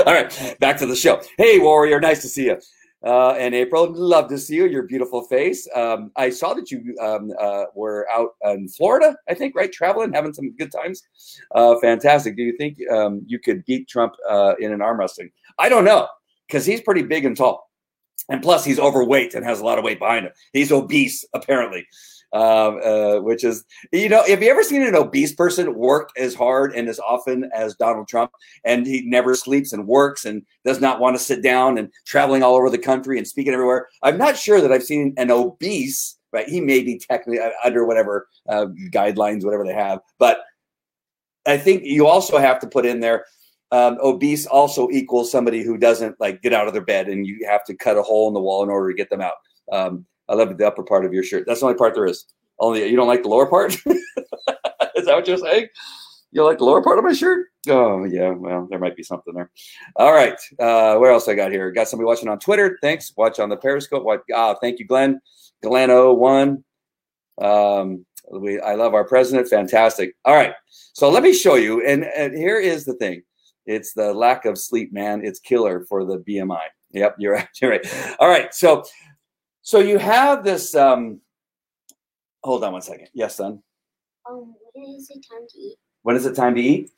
All 0.06 0.14
right, 0.14 0.56
back 0.60 0.78
to 0.78 0.86
the 0.86 0.94
show. 0.94 1.20
Hey, 1.38 1.58
Warrior, 1.58 2.00
nice 2.00 2.22
to 2.22 2.28
see 2.28 2.46
you 2.46 2.58
uh, 3.04 3.32
and 3.32 3.54
April. 3.54 3.90
Love 3.92 4.28
to 4.28 4.38
see 4.38 4.56
you, 4.56 4.66
your 4.66 4.84
beautiful 4.84 5.22
face. 5.22 5.68
Um, 5.74 6.12
I 6.16 6.30
saw 6.30 6.54
that 6.54 6.70
you 6.70 6.94
um, 7.00 7.32
uh, 7.38 7.64
were 7.74 8.06
out 8.12 8.30
in 8.44 8.68
Florida, 8.68 9.16
I 9.28 9.34
think, 9.34 9.56
right? 9.56 9.72
Traveling, 9.72 10.12
having 10.12 10.32
some 10.32 10.54
good 10.56 10.70
times. 10.70 11.02
Uh, 11.54 11.76
fantastic. 11.80 12.36
Do 12.36 12.42
you 12.42 12.56
think 12.56 12.78
um, 12.90 13.22
you 13.26 13.38
could 13.38 13.64
beat 13.64 13.88
Trump 13.88 14.14
uh, 14.28 14.54
in 14.60 14.72
an 14.72 14.82
arm 14.82 14.98
wrestling? 14.98 15.30
I 15.58 15.68
don't 15.68 15.84
know, 15.84 16.06
because 16.46 16.64
he's 16.64 16.80
pretty 16.80 17.02
big 17.02 17.24
and 17.24 17.36
tall. 17.36 17.68
And 18.28 18.42
plus, 18.42 18.64
he's 18.64 18.78
overweight 18.78 19.34
and 19.34 19.44
has 19.44 19.60
a 19.60 19.64
lot 19.64 19.78
of 19.78 19.84
weight 19.84 19.98
behind 19.98 20.26
him. 20.26 20.32
He's 20.52 20.70
obese, 20.70 21.24
apparently 21.34 21.86
um, 22.32 22.80
uh, 22.84 23.20
which 23.20 23.44
is, 23.44 23.64
you 23.92 24.08
know, 24.08 24.22
have 24.24 24.42
you 24.42 24.50
ever 24.50 24.62
seen 24.62 24.82
an 24.82 24.94
obese 24.94 25.34
person 25.34 25.74
work 25.74 26.10
as 26.16 26.34
hard 26.34 26.74
and 26.74 26.88
as 26.88 27.00
often 27.00 27.50
as 27.54 27.74
Donald 27.76 28.08
Trump? 28.08 28.32
And 28.64 28.86
he 28.86 29.02
never 29.02 29.34
sleeps 29.34 29.72
and 29.72 29.86
works 29.86 30.24
and 30.24 30.42
does 30.64 30.80
not 30.80 31.00
want 31.00 31.16
to 31.16 31.22
sit 31.22 31.42
down 31.42 31.78
and 31.78 31.90
traveling 32.06 32.42
all 32.42 32.54
over 32.54 32.70
the 32.70 32.78
country 32.78 33.18
and 33.18 33.26
speaking 33.26 33.52
everywhere. 33.52 33.88
I'm 34.02 34.18
not 34.18 34.36
sure 34.36 34.60
that 34.60 34.72
I've 34.72 34.84
seen 34.84 35.14
an 35.16 35.30
obese, 35.30 36.18
right? 36.32 36.48
He 36.48 36.60
may 36.60 36.82
be 36.82 36.98
technically 36.98 37.40
uh, 37.40 37.50
under 37.64 37.86
whatever 37.86 38.28
uh, 38.48 38.66
guidelines, 38.90 39.44
whatever 39.44 39.64
they 39.64 39.74
have, 39.74 40.00
but 40.18 40.40
I 41.46 41.56
think 41.56 41.84
you 41.84 42.06
also 42.06 42.36
have 42.36 42.58
to 42.60 42.66
put 42.66 42.84
in 42.84 43.00
there 43.00 43.24
um, 43.70 43.98
obese 44.02 44.46
also 44.46 44.88
equals 44.90 45.30
somebody 45.30 45.62
who 45.62 45.76
doesn't 45.76 46.18
like 46.20 46.42
get 46.42 46.52
out 46.52 46.66
of 46.66 46.72
their 46.72 46.84
bed 46.84 47.08
and 47.08 47.26
you 47.26 47.46
have 47.46 47.64
to 47.64 47.74
cut 47.74 47.98
a 47.98 48.02
hole 48.02 48.28
in 48.28 48.34
the 48.34 48.40
wall 48.40 48.62
in 48.62 48.70
order 48.70 48.90
to 48.90 48.96
get 48.96 49.10
them 49.10 49.20
out. 49.20 49.34
Um, 49.70 50.06
I 50.28 50.34
love 50.34 50.56
the 50.56 50.66
upper 50.66 50.82
part 50.82 51.04
of 51.04 51.12
your 51.12 51.22
shirt. 51.22 51.44
That's 51.46 51.60
the 51.60 51.66
only 51.66 51.78
part 51.78 51.94
there 51.94 52.06
is. 52.06 52.26
Only 52.58 52.88
you 52.88 52.96
don't 52.96 53.08
like 53.08 53.22
the 53.22 53.28
lower 53.28 53.46
part. 53.46 53.74
is 53.86 53.86
that 53.86 55.14
what 55.14 55.28
you're 55.28 55.38
saying? 55.38 55.68
You 56.30 56.44
like 56.44 56.58
the 56.58 56.64
lower 56.64 56.82
part 56.82 56.98
of 56.98 57.04
my 57.04 57.12
shirt? 57.12 57.46
Oh 57.68 58.04
yeah, 58.04 58.30
well 58.30 58.66
there 58.68 58.78
might 58.78 58.96
be 58.96 59.02
something 59.02 59.32
there. 59.34 59.50
All 59.96 60.12
right, 60.12 60.38
uh, 60.58 60.96
where 60.96 61.10
else 61.10 61.28
I 61.28 61.34
got 61.34 61.52
here? 61.52 61.70
Got 61.70 61.88
somebody 61.88 62.06
watching 62.06 62.28
on 62.28 62.38
Twitter. 62.38 62.78
Thanks. 62.82 63.12
Watch 63.16 63.40
on 63.40 63.48
the 63.48 63.56
Periscope. 63.56 64.04
What? 64.04 64.22
Ah, 64.34 64.54
thank 64.54 64.78
you, 64.78 64.86
Glenn. 64.86 65.20
Glenn 65.62 65.90
01. 65.90 66.62
Um, 67.40 68.04
we, 68.30 68.60
I 68.60 68.74
love 68.74 68.94
our 68.94 69.04
president. 69.04 69.48
Fantastic. 69.48 70.14
All 70.24 70.34
right, 70.34 70.52
so 70.92 71.08
let 71.10 71.22
me 71.22 71.32
show 71.32 71.54
you. 71.54 71.84
And, 71.84 72.04
and 72.04 72.36
here 72.36 72.58
is 72.58 72.84
the 72.84 72.94
thing. 72.94 73.22
It's 73.66 73.92
the 73.92 74.12
lack 74.12 74.44
of 74.44 74.58
sleep, 74.58 74.92
man. 74.92 75.24
It's 75.24 75.40
killer 75.40 75.84
for 75.88 76.04
the 76.04 76.18
BMI. 76.20 76.62
Yep, 76.92 77.16
you're 77.18 77.32
right. 77.34 77.48
You're 77.60 77.70
right. 77.70 78.16
All 78.18 78.28
right, 78.28 78.54
so 78.54 78.84
so 79.68 79.80
you 79.80 79.98
have 79.98 80.44
this. 80.44 80.74
Um, 80.74 81.20
hold 82.42 82.64
on 82.64 82.72
one 82.72 82.80
second. 82.80 83.08
Yes, 83.12 83.34
son. 83.36 83.62
Um, 84.24 84.54
when 84.72 84.94
is 84.94 85.10
it 85.10 85.22
time 85.30 85.46
to 85.46 85.58
eat? 85.60 85.76
When 86.04 86.16
is 86.16 86.24
it 86.24 86.34
time 86.34 86.54
to 86.54 86.62
eat? 86.62 86.90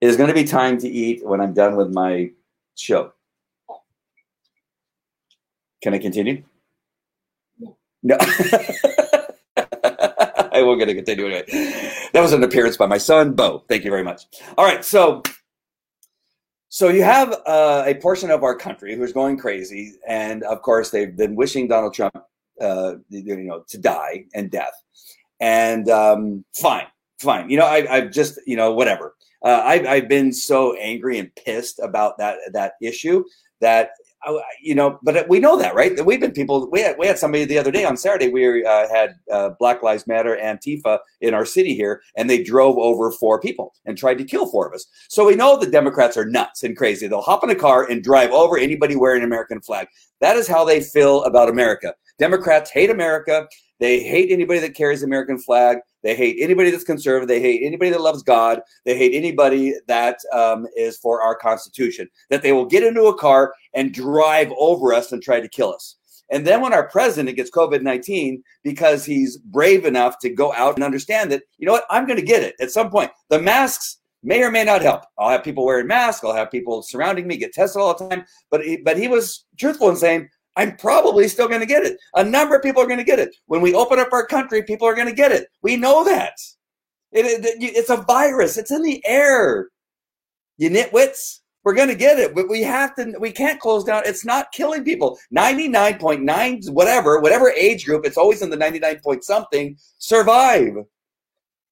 It 0.00 0.08
is 0.08 0.16
going 0.16 0.28
to 0.28 0.34
be 0.34 0.44
time 0.44 0.78
to 0.78 0.88
eat 0.88 1.22
when 1.22 1.42
I'm 1.42 1.52
done 1.52 1.76
with 1.76 1.92
my 1.92 2.30
show. 2.78 3.12
Can 5.82 5.92
I 5.92 5.98
continue? 5.98 6.44
No. 7.60 7.76
No. 8.02 8.16
I 10.50 10.62
will 10.62 10.76
get 10.76 10.86
to 10.86 10.94
continue 10.94 11.26
anyway. 11.26 11.44
That 12.14 12.22
was 12.22 12.32
an 12.32 12.42
appearance 12.42 12.78
by 12.78 12.86
my 12.86 12.96
son, 12.96 13.34
Bo. 13.34 13.64
Thank 13.68 13.84
you 13.84 13.90
very 13.90 14.02
much. 14.02 14.22
All 14.56 14.64
right, 14.64 14.82
so 14.82 15.22
so 16.72 16.88
you 16.88 17.02
have 17.02 17.34
uh, 17.44 17.84
a 17.86 17.96
portion 17.96 18.30
of 18.30 18.42
our 18.42 18.56
country 18.56 18.96
who's 18.96 19.12
going 19.12 19.36
crazy, 19.36 19.92
and 20.08 20.42
of 20.44 20.62
course 20.62 20.88
they've 20.88 21.14
been 21.14 21.36
wishing 21.36 21.68
Donald 21.68 21.92
Trump, 21.92 22.14
uh, 22.62 22.94
you 23.10 23.36
know, 23.36 23.62
to 23.68 23.76
die 23.76 24.24
and 24.32 24.50
death. 24.50 24.72
And 25.38 25.90
um, 25.90 26.46
fine, 26.54 26.86
fine. 27.18 27.50
You 27.50 27.58
know, 27.58 27.66
I, 27.66 27.86
I've 27.94 28.10
just, 28.10 28.40
you 28.46 28.56
know, 28.56 28.72
whatever. 28.72 29.16
Uh, 29.44 29.60
I've, 29.62 29.86
I've 29.86 30.08
been 30.08 30.32
so 30.32 30.74
angry 30.76 31.18
and 31.18 31.30
pissed 31.34 31.78
about 31.78 32.16
that 32.16 32.38
that 32.54 32.72
issue 32.80 33.22
that 33.60 33.90
you 34.60 34.74
know, 34.74 34.98
but 35.02 35.28
we 35.28 35.40
know 35.40 35.58
that, 35.58 35.74
right? 35.74 35.96
That 35.96 36.04
we've 36.04 36.20
been 36.20 36.32
people. 36.32 36.68
We 36.70 36.80
had 36.80 36.96
we 36.98 37.06
had 37.06 37.18
somebody 37.18 37.44
the 37.44 37.58
other 37.58 37.70
day 37.70 37.84
on 37.84 37.96
Saturday. 37.96 38.28
We 38.28 38.64
uh, 38.64 38.88
had 38.88 39.16
uh, 39.30 39.50
Black 39.58 39.82
Lives 39.82 40.06
Matter 40.06 40.38
Antifa 40.42 40.98
in 41.20 41.34
our 41.34 41.44
city 41.44 41.74
here, 41.74 42.02
and 42.16 42.28
they 42.30 42.42
drove 42.42 42.78
over 42.78 43.10
four 43.10 43.40
people 43.40 43.74
and 43.84 43.98
tried 43.98 44.18
to 44.18 44.24
kill 44.24 44.46
four 44.46 44.68
of 44.68 44.74
us. 44.74 44.86
So 45.08 45.26
we 45.26 45.34
know 45.34 45.58
the 45.58 45.70
Democrats 45.70 46.16
are 46.16 46.24
nuts 46.24 46.62
and 46.62 46.76
crazy. 46.76 47.06
They'll 47.06 47.22
hop 47.22 47.44
in 47.44 47.50
a 47.50 47.54
car 47.54 47.84
and 47.90 48.02
drive 48.02 48.30
over 48.30 48.58
anybody 48.58 48.96
wearing 48.96 49.22
an 49.22 49.26
American 49.26 49.60
flag. 49.60 49.88
That 50.20 50.36
is 50.36 50.46
how 50.46 50.64
they 50.64 50.80
feel 50.80 51.24
about 51.24 51.48
America. 51.48 51.94
Democrats 52.18 52.70
hate 52.70 52.90
America. 52.90 53.48
They 53.80 54.02
hate 54.02 54.30
anybody 54.30 54.60
that 54.60 54.76
carries 54.76 55.00
the 55.00 55.06
American 55.06 55.38
flag. 55.38 55.78
They 56.02 56.14
hate 56.14 56.36
anybody 56.40 56.70
that's 56.70 56.84
conservative. 56.84 57.28
They 57.28 57.40
hate 57.40 57.62
anybody 57.64 57.90
that 57.90 58.00
loves 58.00 58.22
God. 58.22 58.60
They 58.84 58.96
hate 58.96 59.14
anybody 59.14 59.74
that 59.86 60.18
um, 60.32 60.66
is 60.76 60.96
for 60.96 61.22
our 61.22 61.34
Constitution. 61.34 62.08
That 62.30 62.42
they 62.42 62.52
will 62.52 62.66
get 62.66 62.82
into 62.82 63.04
a 63.04 63.18
car 63.18 63.54
and 63.74 63.94
drive 63.94 64.52
over 64.58 64.92
us 64.92 65.12
and 65.12 65.22
try 65.22 65.40
to 65.40 65.48
kill 65.48 65.72
us. 65.72 65.96
And 66.30 66.46
then 66.46 66.62
when 66.62 66.72
our 66.72 66.88
president 66.88 67.36
gets 67.36 67.50
COVID 67.50 67.82
19, 67.82 68.42
because 68.62 69.04
he's 69.04 69.36
brave 69.36 69.84
enough 69.84 70.18
to 70.20 70.30
go 70.30 70.52
out 70.54 70.74
and 70.74 70.84
understand 70.84 71.30
that, 71.30 71.42
you 71.58 71.66
know 71.66 71.72
what, 71.72 71.84
I'm 71.90 72.06
going 72.06 72.18
to 72.18 72.24
get 72.24 72.42
it 72.42 72.54
at 72.58 72.70
some 72.70 72.90
point. 72.90 73.10
The 73.28 73.40
masks, 73.40 73.98
may 74.22 74.42
or 74.42 74.50
may 74.50 74.64
not 74.64 74.82
help. 74.82 75.02
I'll 75.18 75.30
have 75.30 75.44
people 75.44 75.64
wearing 75.64 75.86
masks. 75.86 76.24
I'll 76.24 76.32
have 76.32 76.50
people 76.50 76.82
surrounding 76.82 77.26
me 77.26 77.36
get 77.36 77.52
tested 77.52 77.82
all 77.82 77.94
the 77.94 78.08
time. 78.08 78.24
But 78.50 78.64
he, 78.64 78.78
but 78.78 78.96
he 78.96 79.08
was 79.08 79.44
truthful 79.58 79.90
in 79.90 79.96
saying, 79.96 80.28
I'm 80.56 80.76
probably 80.76 81.28
still 81.28 81.48
going 81.48 81.60
to 81.60 81.66
get 81.66 81.84
it. 81.84 81.98
A 82.14 82.24
number 82.24 82.56
of 82.56 82.62
people 82.62 82.82
are 82.82 82.86
going 82.86 82.98
to 82.98 83.04
get 83.04 83.18
it. 83.18 83.34
When 83.46 83.60
we 83.62 83.74
open 83.74 83.98
up 83.98 84.12
our 84.12 84.26
country, 84.26 84.62
people 84.62 84.86
are 84.86 84.94
going 84.94 85.08
to 85.08 85.14
get 85.14 85.32
it. 85.32 85.48
We 85.62 85.76
know 85.76 86.04
that. 86.04 86.34
It, 87.10 87.44
it, 87.44 87.56
it's 87.60 87.90
a 87.90 87.98
virus. 87.98 88.58
It's 88.58 88.70
in 88.70 88.82
the 88.82 89.02
air. 89.06 89.68
You 90.58 90.70
nitwits. 90.70 91.40
We're 91.64 91.74
going 91.74 91.88
to 91.90 91.94
get 91.94 92.18
it, 92.18 92.34
but 92.34 92.48
we 92.48 92.60
have 92.62 92.96
to. 92.96 93.14
We 93.20 93.30
can't 93.30 93.60
close 93.60 93.84
down. 93.84 94.02
It's 94.04 94.24
not 94.24 94.50
killing 94.50 94.82
people. 94.82 95.16
Ninety 95.30 95.68
nine 95.68 95.96
point 95.96 96.22
nine, 96.22 96.60
whatever, 96.70 97.20
whatever 97.20 97.50
age 97.50 97.86
group. 97.86 98.04
It's 98.04 98.16
always 98.16 98.42
in 98.42 98.50
the 98.50 98.56
ninety 98.56 98.80
nine 98.80 98.98
point 98.98 99.22
something. 99.22 99.76
Survive, 99.98 100.74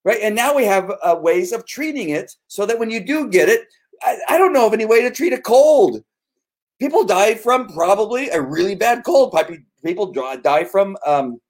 right? 0.04 0.20
And 0.22 0.36
now 0.36 0.54
we 0.54 0.64
have 0.64 0.92
uh, 1.02 1.16
ways 1.20 1.50
of 1.50 1.66
treating 1.66 2.10
it 2.10 2.30
so 2.46 2.66
that 2.66 2.78
when 2.78 2.88
you 2.88 3.04
do 3.04 3.28
get 3.28 3.48
it, 3.48 3.62
I, 4.02 4.16
I 4.28 4.38
don't 4.38 4.52
know 4.52 4.68
of 4.68 4.74
any 4.74 4.86
way 4.86 5.02
to 5.02 5.10
treat 5.10 5.32
a 5.32 5.40
cold. 5.40 6.04
People 6.80 7.04
die 7.04 7.34
from 7.34 7.68
probably 7.68 8.30
a 8.30 8.40
really 8.40 8.74
bad 8.74 9.04
cold. 9.04 9.36
People 9.84 10.12
die 10.12 10.64
from 10.64 10.96
um, 11.06 11.40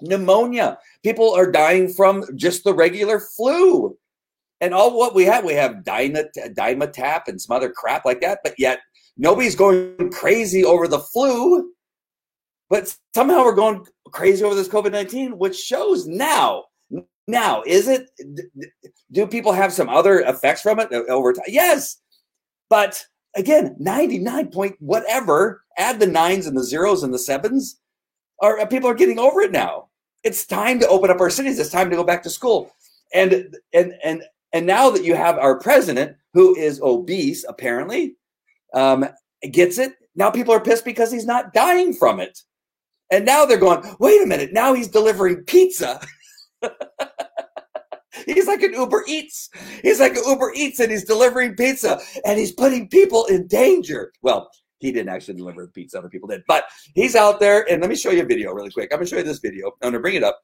pneumonia. 0.00 0.78
People 1.02 1.32
are 1.32 1.50
dying 1.50 1.88
from 1.88 2.24
just 2.36 2.64
the 2.64 2.74
regular 2.74 3.20
flu 3.20 3.96
and 4.62 4.72
all 4.72 4.96
what 4.96 5.12
we 5.12 5.24
have, 5.24 5.44
we 5.44 5.54
have 5.54 5.82
Dimetapp 5.84 7.26
and 7.26 7.42
some 7.42 7.54
other 7.54 7.68
crap 7.68 8.04
like 8.04 8.20
that, 8.20 8.38
but 8.44 8.54
yet 8.58 8.78
nobody's 9.16 9.56
going 9.56 10.12
crazy 10.12 10.64
over 10.64 10.86
the 10.86 11.00
flu. 11.00 11.72
But 12.70 12.96
somehow 13.12 13.44
we're 13.44 13.56
going 13.56 13.84
crazy 14.12 14.44
over 14.44 14.54
this 14.54 14.68
COVID 14.68 14.92
19, 14.92 15.36
which 15.36 15.56
shows 15.56 16.06
now. 16.06 16.66
Now, 17.26 17.64
is 17.66 17.88
it, 17.88 18.10
do 19.10 19.26
people 19.26 19.52
have 19.52 19.72
some 19.72 19.88
other 19.88 20.20
effects 20.20 20.62
from 20.62 20.78
it 20.78 20.92
over 20.92 21.32
time? 21.32 21.44
Yes. 21.48 22.00
But 22.70 23.04
again, 23.36 23.76
99 23.78 24.48
point 24.48 24.76
whatever, 24.80 25.64
add 25.78 26.00
the 26.00 26.06
nines 26.06 26.46
and 26.46 26.56
the 26.56 26.64
zeros 26.64 27.02
and 27.02 27.12
the 27.12 27.18
sevens, 27.18 27.80
are 28.40 28.66
people 28.66 28.90
are 28.90 28.94
getting 28.94 29.18
over 29.18 29.40
it 29.40 29.52
now. 29.52 29.88
It's 30.24 30.46
time 30.46 30.78
to 30.80 30.88
open 30.88 31.10
up 31.10 31.20
our 31.20 31.30
cities. 31.30 31.58
It's 31.58 31.70
time 31.70 31.90
to 31.90 31.96
go 31.96 32.04
back 32.04 32.22
to 32.24 32.30
school. 32.30 32.72
And 33.14 33.56
and 33.72 33.94
and 34.04 34.22
and 34.52 34.66
now 34.66 34.90
that 34.90 35.04
you 35.04 35.14
have 35.14 35.38
our 35.38 35.58
president, 35.58 36.16
who 36.34 36.56
is 36.56 36.80
obese, 36.82 37.44
apparently, 37.48 38.16
um, 38.74 39.06
gets 39.50 39.78
it, 39.78 39.94
now 40.14 40.30
people 40.30 40.54
are 40.54 40.60
pissed 40.60 40.84
because 40.84 41.10
he's 41.10 41.26
not 41.26 41.54
dying 41.54 41.94
from 41.94 42.20
it. 42.20 42.38
And 43.10 43.24
now 43.24 43.44
they're 43.44 43.58
going, 43.58 43.82
wait 43.98 44.22
a 44.22 44.26
minute, 44.26 44.52
now 44.52 44.74
he's 44.74 44.88
delivering 44.88 45.44
pizza. 45.44 46.00
he's 48.26 48.46
like 48.46 48.62
an 48.62 48.74
Uber 48.74 49.04
Eats. 49.06 49.50
He's 49.82 50.00
like 50.00 50.16
an 50.16 50.22
Uber 50.26 50.52
Eats 50.54 50.80
and 50.80 50.90
he's 50.90 51.04
delivering 51.04 51.54
pizza 51.54 52.00
and 52.24 52.38
he's 52.38 52.52
putting 52.52 52.88
people 52.88 53.26
in 53.26 53.46
danger. 53.46 54.12
Well, 54.22 54.50
he 54.78 54.90
didn't 54.90 55.10
actually 55.10 55.34
deliver 55.34 55.62
the 55.62 55.72
pizza, 55.72 55.98
other 55.98 56.08
people 56.08 56.28
did. 56.28 56.42
But 56.48 56.64
he's 56.94 57.14
out 57.14 57.38
there, 57.38 57.64
and 57.70 57.80
let 57.80 57.88
me 57.88 57.94
show 57.94 58.10
you 58.10 58.22
a 58.22 58.26
video 58.26 58.52
really 58.52 58.70
quick. 58.70 58.92
I'm 58.92 58.98
gonna 58.98 59.06
show 59.06 59.16
you 59.16 59.22
this 59.22 59.38
video. 59.38 59.68
I'm 59.68 59.90
gonna 59.90 60.00
bring 60.00 60.16
it 60.16 60.24
up 60.24 60.40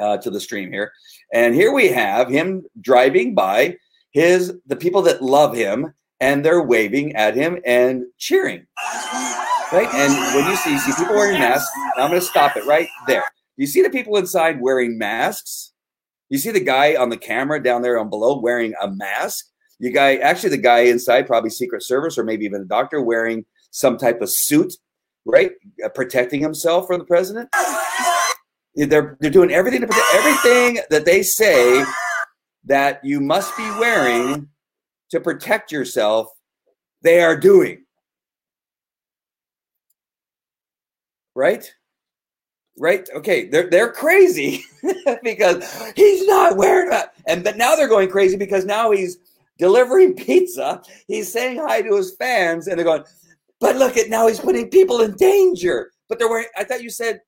uh, 0.00 0.16
to 0.18 0.30
the 0.30 0.40
stream 0.40 0.72
here. 0.72 0.92
And 1.32 1.54
here 1.54 1.72
we 1.72 1.88
have 1.88 2.28
him 2.28 2.64
driving 2.80 3.34
by 3.34 3.76
his 4.10 4.54
the 4.66 4.76
people 4.76 5.02
that 5.02 5.22
love 5.22 5.54
him 5.54 5.94
and 6.22 6.44
they're 6.44 6.62
waving 6.62 7.14
at 7.16 7.34
him 7.34 7.58
and 7.66 8.04
cheering. 8.16 8.64
Right? 9.72 9.88
And 9.92 10.36
when 10.36 10.48
you 10.48 10.56
see, 10.56 10.70
you 10.70 10.78
see 10.78 10.92
people 10.92 11.16
wearing 11.16 11.38
masks, 11.38 11.70
I'm 11.96 12.10
going 12.10 12.20
to 12.20 12.26
stop 12.26 12.56
it 12.56 12.64
right 12.64 12.88
there. 13.06 13.24
You 13.56 13.66
see 13.66 13.82
the 13.82 13.90
people 13.90 14.16
inside 14.16 14.60
wearing 14.60 14.96
masks. 14.96 15.71
You 16.32 16.38
see 16.38 16.50
the 16.50 16.60
guy 16.60 16.96
on 16.96 17.10
the 17.10 17.18
camera 17.18 17.62
down 17.62 17.82
there 17.82 17.98
on 17.98 18.08
below 18.08 18.40
wearing 18.40 18.72
a 18.80 18.90
mask. 18.90 19.48
You 19.78 19.92
guy, 19.92 20.16
actually, 20.16 20.48
the 20.48 20.56
guy 20.56 20.78
inside, 20.78 21.26
probably 21.26 21.50
Secret 21.50 21.82
Service 21.82 22.16
or 22.16 22.24
maybe 22.24 22.46
even 22.46 22.62
a 22.62 22.64
doctor, 22.64 23.02
wearing 23.02 23.44
some 23.70 23.98
type 23.98 24.22
of 24.22 24.30
suit, 24.30 24.72
right, 25.26 25.50
uh, 25.84 25.90
protecting 25.90 26.40
himself 26.40 26.86
from 26.86 27.00
the 27.00 27.04
president. 27.04 27.50
They're 28.74 29.18
they're 29.20 29.30
doing 29.30 29.52
everything 29.52 29.82
to 29.82 29.86
protect 29.86 30.14
everything 30.14 30.78
that 30.88 31.04
they 31.04 31.22
say 31.22 31.84
that 32.64 33.04
you 33.04 33.20
must 33.20 33.54
be 33.58 33.68
wearing 33.78 34.48
to 35.10 35.20
protect 35.20 35.70
yourself. 35.70 36.28
They 37.02 37.20
are 37.20 37.36
doing 37.36 37.84
right, 41.34 41.70
right. 42.82 43.08
Okay, 43.14 43.46
they're 43.46 43.70
they're 43.70 43.92
crazy 43.92 44.64
because 45.22 45.92
he's 45.96 46.26
not 46.26 46.56
wearing 46.56 46.90
that, 46.90 47.14
and 47.26 47.42
but 47.44 47.56
now 47.56 47.74
they're 47.76 47.88
going 47.88 48.10
crazy 48.10 48.36
because 48.36 48.64
now 48.64 48.90
he's 48.90 49.18
delivering 49.58 50.14
pizza. 50.16 50.82
He's 51.06 51.32
saying 51.32 51.58
hi 51.58 51.82
to 51.82 51.96
his 51.96 52.14
fans, 52.16 52.66
and 52.66 52.76
they're 52.76 52.84
going, 52.84 53.04
but 53.60 53.76
look 53.76 53.96
at 53.96 54.10
now 54.10 54.26
he's 54.26 54.40
putting 54.40 54.68
people 54.68 55.00
in 55.00 55.14
danger. 55.16 55.90
But 56.08 56.18
they're 56.18 56.28
wearing. 56.28 56.48
I 56.58 56.64
thought 56.64 56.82
you 56.82 56.90
said 56.90 57.20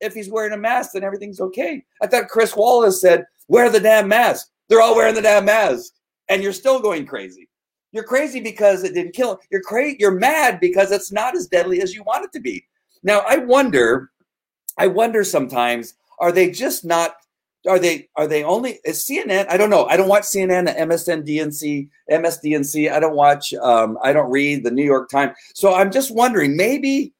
if 0.00 0.14
he's 0.14 0.30
wearing 0.30 0.52
a 0.52 0.56
mask, 0.56 0.92
then 0.92 1.04
everything's 1.04 1.40
okay. 1.40 1.84
I 2.02 2.06
thought 2.06 2.28
Chris 2.28 2.56
Wallace 2.56 3.00
said, 3.00 3.26
wear 3.48 3.70
the 3.70 3.80
damn 3.80 4.08
mask. 4.08 4.48
They're 4.68 4.80
all 4.80 4.96
wearing 4.96 5.14
the 5.14 5.22
damn 5.22 5.44
mask. 5.44 5.92
And 6.28 6.42
you're 6.42 6.52
still 6.52 6.80
going 6.80 7.06
crazy. 7.06 7.48
You're 7.92 8.04
crazy 8.04 8.40
because 8.40 8.84
it 8.84 8.94
didn't 8.94 9.14
kill. 9.14 9.40
You're 9.50 9.62
crazy. 9.62 9.96
You're 9.98 10.12
mad 10.12 10.60
because 10.60 10.92
it's 10.92 11.12
not 11.12 11.36
as 11.36 11.48
deadly 11.48 11.82
as 11.82 11.94
you 11.94 12.02
want 12.04 12.24
it 12.24 12.32
to 12.32 12.40
be. 12.40 12.64
Now, 13.02 13.22
I 13.26 13.38
wonder, 13.38 14.10
I 14.78 14.86
wonder 14.86 15.24
sometimes, 15.24 15.94
are 16.18 16.32
they 16.32 16.50
just 16.50 16.84
not 16.84 17.14
are 17.68 17.78
they 17.78 18.08
are 18.16 18.26
they 18.26 18.42
only 18.42 18.78
is 18.84 19.04
CNN? 19.04 19.46
I 19.50 19.56
don't 19.56 19.70
know. 19.70 19.84
I 19.86 19.96
don't 19.96 20.08
watch 20.08 20.22
CNN, 20.22 20.74
MSNDNC, 20.78 21.88
MSDNC. 22.10 22.90
I 22.90 23.00
don't 23.00 23.14
watch. 23.16 23.52
Um, 23.54 23.98
I 24.02 24.12
don't 24.12 24.30
read 24.30 24.64
the 24.64 24.70
New 24.70 24.84
York 24.84 25.10
Times. 25.10 25.36
So 25.54 25.74
I'm 25.74 25.90
just 25.90 26.10
wondering, 26.10 26.56
maybe, 26.56 27.12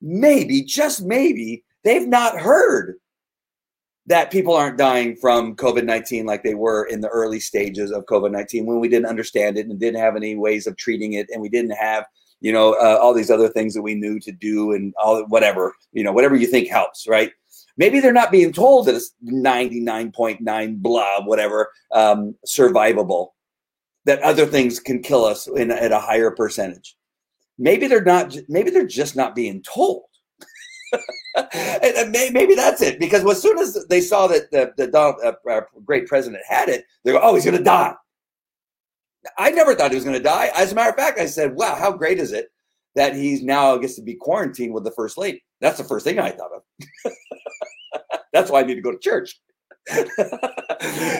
maybe, 0.00 0.62
just 0.62 1.04
maybe, 1.04 1.62
they've 1.84 2.08
not 2.08 2.38
heard 2.38 2.96
that 4.06 4.30
people 4.30 4.54
aren't 4.54 4.76
dying 4.76 5.16
from 5.16 5.56
COVID 5.56 5.84
19 5.84 6.26
like 6.26 6.42
they 6.42 6.54
were 6.54 6.84
in 6.86 7.00
the 7.00 7.08
early 7.08 7.40
stages 7.40 7.90
of 7.90 8.04
COVID 8.06 8.32
19 8.32 8.66
when 8.66 8.80
we 8.80 8.88
didn't 8.88 9.06
understand 9.06 9.56
it 9.56 9.66
and 9.66 9.78
didn't 9.78 10.00
have 10.00 10.16
any 10.16 10.34
ways 10.34 10.66
of 10.66 10.76
treating 10.76 11.14
it. 11.14 11.28
And 11.30 11.40
we 11.40 11.48
didn't 11.48 11.76
have, 11.76 12.04
you 12.44 12.52
know, 12.52 12.74
uh, 12.74 12.98
all 13.00 13.14
these 13.14 13.30
other 13.30 13.48
things 13.48 13.72
that 13.72 13.80
we 13.80 13.94
knew 13.94 14.20
to 14.20 14.30
do 14.30 14.72
and 14.72 14.92
all 15.02 15.24
whatever, 15.28 15.74
you 15.92 16.04
know, 16.04 16.12
whatever 16.12 16.36
you 16.36 16.46
think 16.46 16.68
helps, 16.68 17.08
right? 17.08 17.32
Maybe 17.78 18.00
they're 18.00 18.12
not 18.12 18.30
being 18.30 18.52
told 18.52 18.84
that 18.84 18.94
it's 18.94 19.14
99.9 19.24 20.76
blah, 20.82 21.24
whatever, 21.24 21.70
um, 21.92 22.34
survivable, 22.46 23.28
that 24.04 24.20
other 24.20 24.44
things 24.44 24.78
can 24.78 25.02
kill 25.02 25.24
us 25.24 25.46
in, 25.46 25.70
at 25.70 25.90
a 25.90 25.98
higher 25.98 26.30
percentage. 26.30 26.98
Maybe 27.56 27.86
they're 27.86 28.04
not, 28.04 28.36
maybe 28.50 28.68
they're 28.68 28.86
just 28.86 29.16
not 29.16 29.34
being 29.34 29.62
told 29.62 30.02
maybe 32.32 32.54
that's 32.54 32.82
it. 32.82 33.00
Because 33.00 33.24
as 33.24 33.40
soon 33.40 33.58
as 33.58 33.86
they 33.88 34.02
saw 34.02 34.26
that 34.26 34.50
the, 34.50 34.72
the 34.76 34.86
Donald, 34.86 35.16
uh, 35.24 35.32
our 35.48 35.68
great 35.84 36.06
president 36.06 36.42
had 36.46 36.68
it, 36.68 36.84
they 37.04 37.12
go, 37.12 37.20
"Oh, 37.22 37.34
he's 37.34 37.44
going 37.44 37.56
to 37.56 37.64
die." 37.64 37.94
I 39.38 39.50
never 39.50 39.74
thought 39.74 39.90
he 39.90 39.96
was 39.96 40.04
going 40.04 40.16
to 40.16 40.22
die. 40.22 40.50
As 40.54 40.72
a 40.72 40.74
matter 40.74 40.90
of 40.90 40.96
fact, 40.96 41.18
I 41.18 41.26
said, 41.26 41.54
"Wow, 41.54 41.74
how 41.74 41.92
great 41.92 42.18
is 42.18 42.32
it 42.32 42.48
that 42.94 43.14
he's 43.14 43.42
now 43.42 43.76
gets 43.76 43.96
to 43.96 44.02
be 44.02 44.14
quarantined 44.14 44.74
with 44.74 44.84
the 44.84 44.92
first 44.92 45.18
lady?" 45.18 45.42
That's 45.60 45.78
the 45.78 45.84
first 45.84 46.04
thing 46.04 46.18
I 46.18 46.30
thought 46.30 46.50
of. 46.52 47.12
that's 48.32 48.50
why 48.50 48.60
I 48.60 48.64
need 48.64 48.74
to 48.74 48.82
go 48.82 48.92
to 48.92 48.98
church. 48.98 49.40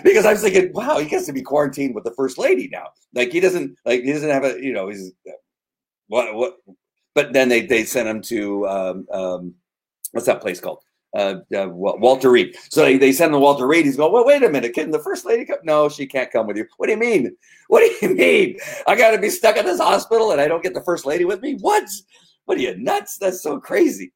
because 0.03 0.25
I 0.25 0.33
was 0.33 0.43
thinking, 0.43 0.73
wow, 0.73 0.99
he 0.99 1.07
gets 1.07 1.27
to 1.27 1.33
be 1.33 1.43
quarantined 1.43 1.95
with 1.95 2.05
the 2.05 2.15
first 2.15 2.39
lady 2.39 2.69
now. 2.73 2.89
Like 3.15 3.31
he 3.31 3.41
doesn't 3.41 3.77
like 3.85 4.03
he 4.03 4.13
doesn't 4.13 4.31
have 4.31 4.45
a 4.45 4.59
you 4.61 4.73
know 4.73 4.89
he's 4.89 5.13
what 6.09 6.35
what. 6.35 6.57
But 7.15 7.33
then 7.33 7.49
they 7.49 7.67
they 7.67 7.85
sent 7.85 8.09
him 8.09 8.21
to 8.23 8.67
um, 8.67 9.07
um, 9.13 9.55
what's 10.13 10.27
that 10.27 10.41
place 10.41 10.61
called? 10.61 10.83
Uh, 11.15 11.37
uh, 11.57 11.69
Walter 11.69 12.29
Reed. 12.29 12.57
So 12.71 12.83
they, 12.83 12.99
they 12.99 13.13
send 13.13 13.33
the 13.33 13.39
Walter 13.39 13.69
Reed. 13.69 13.85
He's 13.85 13.97
going, 13.97 14.13
well, 14.13 14.27
wait 14.27 14.43
a 14.43 14.49
minute. 14.49 14.75
Can 14.75 14.91
the 14.91 14.99
first 14.99 15.25
lady 15.25 15.45
come? 15.45 15.59
No, 15.63 15.89
she 15.89 16.07
can't 16.07 16.29
come 16.33 16.49
with 16.49 16.57
you. 16.57 16.67
What 16.77 16.87
do 16.87 16.93
you 16.93 16.99
mean? 16.99 17.37
What 17.69 17.81
do 17.81 18.07
you 18.07 18.15
mean? 18.17 18.59
I 18.89 18.97
got 18.97 19.13
to 19.13 19.19
be 19.19 19.31
stuck 19.31 19.57
in 19.57 19.65
this 19.65 19.81
hospital 19.81 20.33
and 20.33 20.41
I 20.41 20.49
don't 20.49 20.63
get 20.63 20.75
the 20.75 20.83
first 20.83 21.07
lady 21.07 21.25
with 21.25 21.41
me? 21.41 21.57
What? 21.61 21.85
What 22.47 22.59
are 22.59 22.61
you 22.61 22.77
nuts? 22.77 23.17
That's 23.19 23.43
so 23.43 23.61
crazy. 23.61 24.13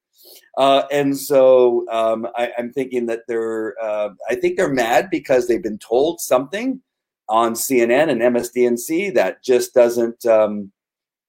Uh, 0.57 0.83
and 0.91 1.17
so 1.17 1.87
um, 1.89 2.27
I, 2.37 2.51
am 2.59 2.73
thinking 2.73 3.07
that 3.07 3.21
they're, 3.29 3.81
uh, 3.81 4.11
I 4.29 4.35
think 4.35 4.57
they're 4.57 4.73
mad 4.73 5.09
because 5.09 5.47
they've 5.47 5.63
been 5.63 5.79
told 5.79 6.21
something 6.21 6.81
on 7.29 7.53
CNN 7.53 8.11
and 8.11 8.21
MSDNC 8.21 9.15
that 9.15 9.43
just 9.45 9.73
doesn't, 9.73 10.27
um, 10.27 10.73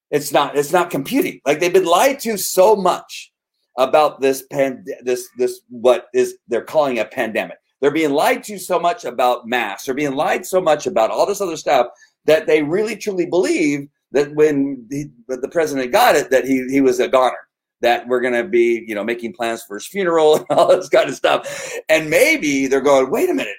it's 0.10 0.34
not, 0.34 0.58
it's 0.58 0.74
not 0.74 0.90
computing. 0.90 1.42
Like 1.46 1.60
they've 1.60 1.72
been 1.72 1.86
lied 1.86 2.20
to 2.22 2.38
so 2.38 2.76
much 2.76 3.32
about 3.78 4.20
this 4.20 4.44
pan 4.52 4.84
this 5.04 5.30
this 5.38 5.62
what 5.70 6.08
is 6.14 6.38
they're 6.48 6.64
calling 6.64 7.00
a 7.00 7.06
pandemic. 7.06 7.58
They're 7.82 7.92
being 7.92 8.12
lied 8.12 8.44
to 8.46 8.60
so 8.60 8.80
much 8.80 9.06
about 9.06 9.48
masks. 9.48 9.86
They're 9.86 9.96
being 9.96 10.16
lied 10.16 10.46
so 10.46 10.60
much 10.60 10.86
about 10.86 11.12
all 11.12 11.26
this 11.26 11.42
other 11.42 11.56
stuff 11.56 11.88
that 12.26 12.46
they 12.46 12.62
really 12.62 12.96
truly 12.96 13.26
believe 13.26 13.88
that 14.12 14.34
when 14.36 14.86
he, 14.90 15.06
the 15.28 15.50
president 15.50 15.92
got 15.92 16.16
it, 16.16 16.30
that 16.32 16.46
he 16.46 16.68
he 16.70 16.82
was 16.82 17.00
a 17.00 17.08
goner. 17.08 17.38
That 17.82 18.06
we're 18.10 18.20
going 18.20 18.34
to 18.34 18.44
be, 18.44 18.84
you 18.86 18.94
know, 18.94 19.06
making 19.06 19.32
plans 19.32 19.64
for 19.64 19.78
his 19.78 19.88
funeral 19.88 20.36
and 20.50 20.60
all 20.60 20.68
this 20.68 20.90
kind 20.90 21.08
of 21.08 21.16
stuff. 21.16 21.74
And 21.88 22.10
maybe 22.10 22.68
they're 22.68 22.82
going, 22.82 23.10
wait 23.10 23.30
a 23.30 23.34
minute, 23.34 23.56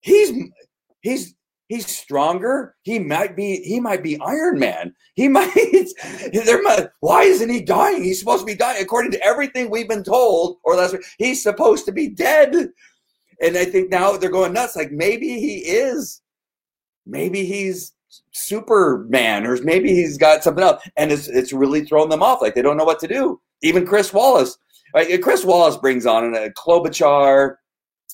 he's 0.00 0.32
he's 1.02 1.34
He's 1.70 1.86
stronger. 1.86 2.74
He 2.82 2.98
might 2.98 3.36
be. 3.36 3.62
He 3.62 3.78
might 3.78 4.02
be 4.02 4.20
Iron 4.20 4.58
Man. 4.58 4.92
He 5.14 5.28
might. 5.36 5.54
There. 6.32 6.60
Might, 6.62 6.88
why 6.98 7.22
isn't 7.22 7.48
he 7.48 7.62
dying? 7.62 8.02
He's 8.02 8.18
supposed 8.18 8.40
to 8.40 8.46
be 8.46 8.56
dying 8.56 8.82
according 8.82 9.12
to 9.12 9.24
everything 9.24 9.70
we've 9.70 9.88
been 9.88 10.02
told. 10.02 10.56
Or 10.64 10.74
last 10.74 10.94
week, 10.94 11.04
he's 11.16 11.40
supposed 11.40 11.86
to 11.86 11.92
be 11.92 12.08
dead. 12.08 12.70
And 13.40 13.56
I 13.56 13.64
think 13.64 13.88
now 13.88 14.16
they're 14.16 14.30
going 14.30 14.52
nuts. 14.52 14.74
Like 14.74 14.90
maybe 14.90 15.38
he 15.38 15.58
is. 15.58 16.22
Maybe 17.06 17.44
he's 17.44 17.92
Superman, 18.32 19.46
or 19.46 19.56
maybe 19.62 19.94
he's 19.94 20.18
got 20.18 20.42
something 20.42 20.64
else, 20.64 20.82
and 20.96 21.12
it's 21.12 21.28
it's 21.28 21.52
really 21.52 21.84
thrown 21.84 22.08
them 22.08 22.22
off. 22.22 22.42
Like 22.42 22.56
they 22.56 22.62
don't 22.62 22.78
know 22.78 22.84
what 22.84 22.98
to 22.98 23.08
do. 23.08 23.40
Even 23.62 23.86
Chris 23.86 24.12
Wallace, 24.12 24.58
right? 24.92 25.22
Chris 25.22 25.44
Wallace 25.44 25.76
brings 25.76 26.04
on 26.04 26.34
a 26.34 26.50
Klobuchar 26.50 27.54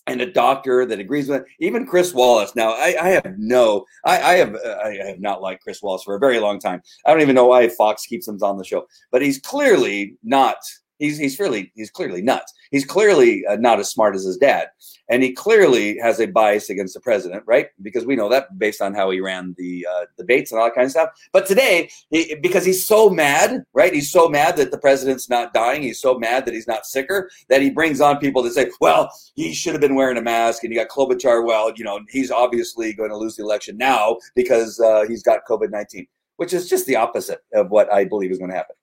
and 0.07 0.21
a 0.21 0.31
doctor 0.31 0.87
that 0.87 1.01
agrees 1.01 1.29
with 1.29 1.43
it. 1.43 1.49
Even 1.59 1.87
Chris 1.87 2.15
Wallace. 2.15 2.55
Now, 2.55 2.71
I, 2.73 2.97
I 3.01 3.09
have 3.09 3.35
no, 3.39 3.85
I, 4.05 4.21
I, 4.21 4.35
have, 4.35 4.55
uh, 4.55 4.79
I 4.85 4.95
have 5.07 5.21
not 5.21 5.43
liked 5.43 5.63
Chris 5.63 5.83
Wallace 5.83 6.05
for 6.05 6.15
a 6.15 6.21
very 6.21 6.39
long 6.39 6.59
time. 6.59 6.81
I 7.05 7.11
don't 7.11 7.23
even 7.23 7.35
know 7.35 7.47
why 7.47 7.69
Fox 7.69 8.07
keeps 8.07 8.29
him 8.29 8.39
on 8.43 8.57
the 8.57 8.65
show, 8.65 8.87
but 9.11 9.23
he's 9.23 9.41
clearly 9.41 10.17
not 10.23 10.57
he's 10.99 11.19
he's 11.19 11.37
fairly 11.37 11.73
he's 11.75 11.91
clearly 11.91 12.23
nuts. 12.23 12.53
He's 12.71 12.85
clearly 12.85 13.45
uh, 13.47 13.57
not 13.57 13.79
as 13.79 13.91
smart 13.91 14.15
as 14.15 14.25
his 14.25 14.37
dad, 14.37 14.69
and 15.09 15.23
he 15.23 15.33
clearly 15.33 15.99
has 15.99 16.21
a 16.21 16.27
bias 16.27 16.71
against 16.71 16.95
the 16.95 17.01
president, 17.01 17.43
right? 17.47 17.69
Because 17.83 18.05
we 18.05 18.17
know 18.17 18.29
that 18.29 18.59
based 18.59 18.83
on 18.83 18.95
how 18.95 19.11
he 19.11 19.21
ran 19.21 19.55
the 19.59 19.87
uh, 19.91 20.07
debates 20.19 20.51
and 20.51 20.61
all 20.61 20.67
that 20.67 20.75
kind 20.75 20.87
of 20.87 20.91
stuff. 20.91 21.11
But 21.33 21.47
today, 21.47 21.91
he, 22.11 22.35
because 22.43 22.65
he's 22.65 22.87
so 22.87 23.09
mad, 23.09 23.65
right? 23.73 23.95
He's 23.95 24.11
so 24.11 24.29
mad 24.29 24.57
that 24.57 24.71
the 24.71 24.79
president's 24.79 25.29
not 25.29 25.55
dying. 25.55 25.83
He's 25.83 26.01
so 26.01 26.19
mad 26.19 26.45
that 26.47 26.55
he's 26.55 26.67
not 26.69 26.87
sicker 26.87 27.31
that 27.49 27.63
he 27.63 27.71
brings 27.71 28.01
on 28.01 28.19
people 28.19 28.43
to 28.43 28.51
say, 28.51 28.71
"Well, 28.81 29.11
he 29.35 29.55
should 29.55 29.73
have 29.73 29.81
been 29.81 29.95
wearing 29.95 30.19
a 30.19 30.23
mask," 30.23 30.65
and 30.65 30.73
you 30.73 30.79
got 30.79 30.89
Klobuchar. 30.89 31.45
Well, 31.47 31.73
you 31.77 31.85
know, 31.85 32.01
he's 32.11 32.31
obviously 32.31 32.93
going 32.93 33.11
to 33.11 33.17
lose 33.17 33.37
the 33.37 33.43
election 33.43 33.77
now 33.77 34.17
because 34.35 34.81
uh, 34.81 35.05
he's 35.09 35.23
got 35.23 35.41
COVID 35.49 35.71
nineteen, 35.71 36.07
which 36.37 36.53
is 36.53 36.69
just 36.69 36.87
the 36.87 36.97
opposite 36.97 37.41
of 37.55 37.71
what 37.71 37.93
I 37.93 38.05
believe 38.05 38.31
is 38.31 38.39
going 38.39 38.51
to 38.51 38.57
happen. 38.57 38.77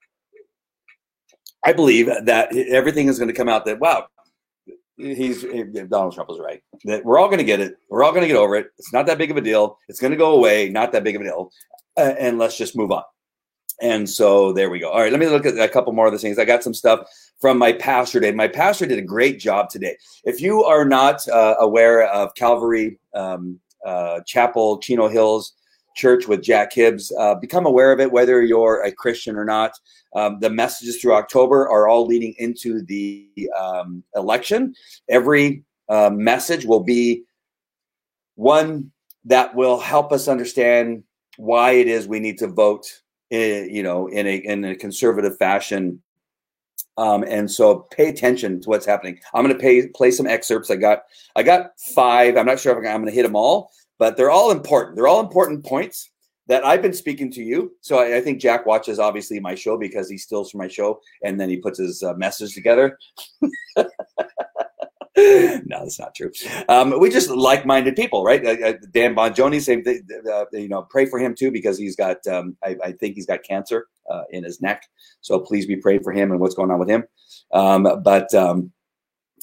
I 1.65 1.73
believe 1.73 2.07
that 2.07 2.55
everything 2.55 3.07
is 3.07 3.17
going 3.17 3.29
to 3.29 3.33
come 3.33 3.49
out 3.49 3.65
that 3.65 3.79
wow, 3.79 4.07
he's 4.97 5.43
Donald 5.89 6.13
Trump 6.13 6.29
was 6.29 6.39
right. 6.39 6.61
That 6.85 7.05
we're 7.05 7.17
all 7.17 7.27
going 7.27 7.39
to 7.39 7.43
get 7.43 7.59
it. 7.59 7.75
We're 7.89 8.03
all 8.03 8.11
going 8.11 8.23
to 8.23 8.27
get 8.27 8.37
over 8.37 8.55
it. 8.55 8.67
It's 8.77 8.93
not 8.93 9.05
that 9.07 9.17
big 9.17 9.31
of 9.31 9.37
a 9.37 9.41
deal. 9.41 9.77
It's 9.87 9.99
going 9.99 10.11
to 10.11 10.17
go 10.17 10.35
away. 10.35 10.69
Not 10.69 10.91
that 10.91 11.03
big 11.03 11.15
of 11.15 11.21
a 11.21 11.25
deal. 11.25 11.51
Uh, 11.97 12.15
and 12.19 12.37
let's 12.37 12.57
just 12.57 12.75
move 12.75 12.91
on. 12.91 13.03
And 13.81 14.09
so 14.09 14.53
there 14.53 14.69
we 14.69 14.79
go. 14.79 14.89
All 14.89 15.01
right, 15.01 15.11
let 15.11 15.19
me 15.19 15.27
look 15.27 15.45
at 15.45 15.57
a 15.57 15.67
couple 15.67 15.93
more 15.93 16.05
of 16.05 16.13
the 16.13 16.19
things. 16.19 16.37
I 16.37 16.45
got 16.45 16.63
some 16.63 16.73
stuff 16.73 17.07
from 17.41 17.57
my 17.57 17.73
pastor 17.73 18.19
today. 18.19 18.35
My 18.35 18.47
pastor 18.47 18.85
did 18.85 18.99
a 18.99 19.03
great 19.03 19.39
job 19.39 19.69
today. 19.69 19.97
If 20.23 20.41
you 20.41 20.63
are 20.63 20.85
not 20.85 21.27
uh, 21.27 21.55
aware 21.59 22.07
of 22.07 22.35
Calvary 22.35 22.99
um, 23.13 23.59
uh, 23.85 24.21
Chapel, 24.25 24.77
Chino 24.79 25.07
Hills, 25.07 25.53
church 25.95 26.27
with 26.27 26.41
Jack 26.41 26.73
Hibbs. 26.73 27.11
Uh, 27.17 27.35
become 27.35 27.65
aware 27.65 27.91
of 27.91 27.99
it, 27.99 28.11
whether 28.11 28.41
you're 28.41 28.81
a 28.83 28.91
Christian 28.91 29.35
or 29.35 29.45
not. 29.45 29.79
Um, 30.15 30.39
the 30.39 30.49
messages 30.49 30.99
through 30.99 31.15
October 31.15 31.67
are 31.69 31.87
all 31.87 32.05
leading 32.05 32.35
into 32.37 32.83
the 32.83 33.27
um, 33.59 34.03
election. 34.15 34.75
Every 35.09 35.63
uh, 35.89 36.09
message 36.11 36.65
will 36.65 36.83
be 36.83 37.23
one 38.35 38.91
that 39.25 39.55
will 39.55 39.79
help 39.79 40.11
us 40.11 40.27
understand 40.27 41.03
why 41.37 41.71
it 41.71 41.87
is 41.87 42.07
we 42.07 42.19
need 42.19 42.37
to 42.39 42.47
vote, 42.47 42.85
in, 43.29 43.39
eh, 43.39 43.67
you 43.69 43.83
know, 43.83 44.07
in 44.07 44.27
a 44.27 44.35
in 44.35 44.65
a 44.65 44.75
conservative 44.75 45.37
fashion. 45.37 46.01
Um, 46.97 47.23
and 47.23 47.49
so 47.49 47.87
pay 47.91 48.09
attention 48.09 48.61
to 48.61 48.69
what's 48.69 48.85
happening. 48.85 49.19
I'm 49.33 49.43
going 49.43 49.55
to 49.55 49.59
pay, 49.59 49.87
play 49.87 50.11
some 50.11 50.27
excerpts. 50.27 50.69
I 50.69 50.75
got 50.75 51.03
I 51.35 51.41
got 51.41 51.71
five. 51.95 52.37
I'm 52.37 52.45
not 52.45 52.59
sure 52.59 52.71
if 52.71 52.77
I'm 52.77 52.83
going 52.83 53.05
to 53.05 53.11
hit 53.11 53.23
them 53.23 53.35
all, 53.35 53.71
but 54.03 54.17
they're 54.17 54.29
all 54.29 54.51
important. 54.51 54.97
They're 54.97 55.07
all 55.07 55.21
important 55.21 55.63
points 55.63 56.09
that 56.47 56.65
I've 56.65 56.81
been 56.81 56.91
speaking 56.91 57.31
to 57.31 57.41
you. 57.41 57.71
So 57.79 57.99
I, 57.99 58.17
I 58.17 58.19
think 58.19 58.41
Jack 58.41 58.65
watches 58.65 58.99
obviously 58.99 59.39
my 59.39 59.55
show 59.55 59.77
because 59.77 60.09
he 60.09 60.17
steals 60.17 60.51
from 60.51 60.57
my 60.57 60.67
show 60.67 60.99
and 61.23 61.39
then 61.39 61.47
he 61.47 61.55
puts 61.55 61.79
his 61.79 62.03
uh, 62.03 62.13
message 62.15 62.53
together. 62.53 62.97
no, 63.77 63.87
that's 65.15 65.97
not 65.99 66.13
true. 66.13 66.33
Um, 66.67 66.99
we 66.99 67.09
just 67.09 67.29
like-minded 67.29 67.95
people, 67.95 68.25
right? 68.25 68.45
Uh, 68.45 68.67
uh, 68.67 68.73
Dan 68.91 69.15
Bongino, 69.15 69.61
same 69.61 69.85
thing. 69.85 70.05
Uh, 70.29 70.43
you 70.51 70.67
know, 70.67 70.81
pray 70.89 71.05
for 71.05 71.17
him 71.17 71.33
too 71.33 71.49
because 71.49 71.77
he's 71.77 71.95
got. 71.95 72.27
Um, 72.27 72.57
I, 72.61 72.75
I, 72.83 72.91
think 72.91 73.15
he's 73.15 73.25
got 73.25 73.43
cancer 73.43 73.87
uh, 74.11 74.23
in 74.31 74.43
his 74.43 74.61
neck. 74.61 74.83
So 75.21 75.39
please 75.39 75.65
be 75.65 75.77
praying 75.77 76.03
for 76.03 76.11
him 76.11 76.31
and 76.31 76.41
what's 76.41 76.55
going 76.55 76.71
on 76.71 76.79
with 76.79 76.89
him. 76.89 77.05
Um, 77.53 77.87
but 78.03 78.27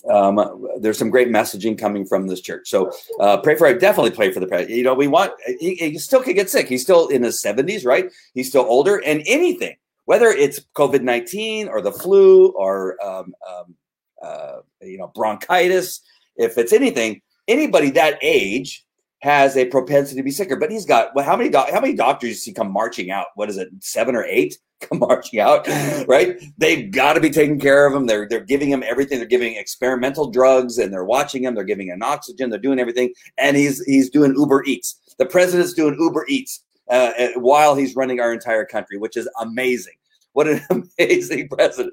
um, 0.08 0.68
there's 0.78 0.98
some 0.98 1.10
great 1.10 1.28
messaging 1.28 1.78
coming 1.78 2.06
from 2.06 2.26
this 2.26 2.40
church. 2.40 2.68
So 2.68 2.92
uh, 3.18 3.38
pray 3.38 3.56
for. 3.56 3.66
I 3.66 3.74
definitely 3.74 4.12
pray 4.12 4.32
for 4.32 4.40
the 4.40 4.46
president. 4.46 4.76
You 4.76 4.84
know, 4.84 4.94
we 4.94 5.08
want. 5.08 5.32
He, 5.58 5.74
he, 5.74 5.98
still 5.98 6.22
could 6.22 6.36
get 6.36 6.50
sick. 6.50 6.68
He's 6.68 6.82
still 6.82 7.08
in 7.08 7.22
his 7.22 7.42
70s, 7.42 7.84
right? 7.84 8.10
He's 8.34 8.48
still 8.48 8.64
older, 8.64 9.02
and 9.04 9.22
anything, 9.26 9.76
whether 10.04 10.28
it's 10.28 10.60
COVID 10.74 11.02
19 11.02 11.68
or 11.68 11.80
the 11.80 11.92
flu 11.92 12.48
or 12.48 13.02
um, 13.04 13.34
um, 13.48 13.74
uh, 14.22 14.60
you 14.82 14.98
know 14.98 15.08
bronchitis, 15.14 16.00
if 16.36 16.56
it's 16.58 16.72
anything, 16.72 17.20
anybody 17.48 17.90
that 17.90 18.18
age 18.22 18.86
has 19.20 19.56
a 19.56 19.66
propensity 19.66 20.16
to 20.16 20.22
be 20.22 20.30
sicker. 20.30 20.56
But 20.56 20.70
he's 20.70 20.86
got 20.86 21.14
well, 21.14 21.24
how 21.24 21.36
many 21.36 21.50
do- 21.50 21.58
how 21.70 21.80
many 21.80 21.94
doctors 21.94 22.42
see 22.42 22.52
come 22.52 22.70
marching 22.70 23.10
out? 23.10 23.26
What 23.34 23.50
is 23.50 23.58
it, 23.58 23.68
seven 23.80 24.16
or 24.16 24.24
eight? 24.24 24.58
Come 24.88 25.00
marching 25.00 25.40
out, 25.40 25.66
right? 26.08 26.40
They've 26.56 26.90
got 26.90 27.12
to 27.12 27.20
be 27.20 27.30
taking 27.30 27.60
care 27.60 27.86
of 27.86 27.94
him. 27.94 28.06
They're 28.06 28.26
they're 28.26 28.44
giving 28.44 28.70
him 28.70 28.82
everything. 28.82 29.18
They're 29.18 29.28
giving 29.28 29.56
experimental 29.56 30.30
drugs 30.30 30.78
and 30.78 30.92
they're 30.92 31.04
watching 31.04 31.44
him. 31.44 31.54
They're 31.54 31.64
giving 31.64 31.88
him 31.88 32.02
oxygen. 32.02 32.48
They're 32.48 32.58
doing 32.58 32.78
everything, 32.78 33.12
and 33.36 33.56
he's 33.56 33.84
he's 33.84 34.08
doing 34.08 34.34
Uber 34.36 34.64
Eats. 34.64 34.98
The 35.18 35.26
president's 35.26 35.74
doing 35.74 35.96
Uber 35.98 36.24
Eats 36.28 36.64
uh, 36.88 37.12
uh 37.18 37.28
while 37.36 37.74
he's 37.74 37.94
running 37.94 38.20
our 38.20 38.32
entire 38.32 38.64
country, 38.64 38.96
which 38.96 39.16
is 39.16 39.28
amazing. 39.40 39.94
What 40.32 40.48
an 40.48 40.62
amazing 40.98 41.48
president! 41.48 41.92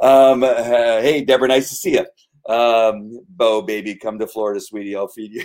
Um, 0.00 0.42
uh, 0.42 1.02
hey, 1.02 1.22
Deborah, 1.22 1.48
nice 1.48 1.68
to 1.68 1.74
see 1.74 1.92
you. 1.94 2.06
Um, 2.48 3.20
Bo, 3.28 3.62
baby, 3.62 3.94
come 3.94 4.18
to 4.18 4.26
Florida, 4.26 4.60
sweetie. 4.60 4.96
I'll 4.96 5.08
feed 5.08 5.32
you. 5.32 5.44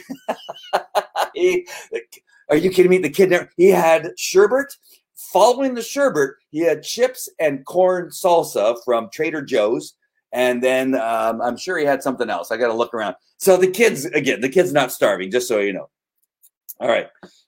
he, 1.33 1.67
are 2.49 2.57
you 2.57 2.69
kidding 2.69 2.91
me? 2.91 2.99
The 2.99 3.09
kid, 3.09 3.31
never, 3.31 3.49
he 3.57 3.69
had 3.69 4.11
sherbet. 4.17 4.75
Following 5.29 5.75
the 5.75 5.81
sherbet, 5.81 6.31
he 6.49 6.59
had 6.59 6.83
chips 6.83 7.29
and 7.39 7.65
corn 7.65 8.09
salsa 8.09 8.75
from 8.83 9.09
Trader 9.13 9.41
Joe's. 9.41 9.93
And 10.33 10.63
then 10.63 10.95
um, 10.95 11.41
I'm 11.41 11.57
sure 11.57 11.77
he 11.77 11.85
had 11.85 12.01
something 12.01 12.29
else. 12.29 12.51
I 12.51 12.57
got 12.57 12.67
to 12.67 12.73
look 12.73 12.93
around. 12.93 13.15
So 13.37 13.57
the 13.57 13.69
kids, 13.69 14.05
again, 14.05 14.41
the 14.41 14.49
kid's 14.49 14.73
not 14.73 14.91
starving, 14.91 15.31
just 15.31 15.47
so 15.47 15.59
you 15.59 15.73
know. 15.73 15.89
All 16.79 16.87
right. 16.87 17.07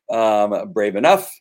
Um, 0.09 0.71
brave 0.71 0.95
enough. 0.95 1.31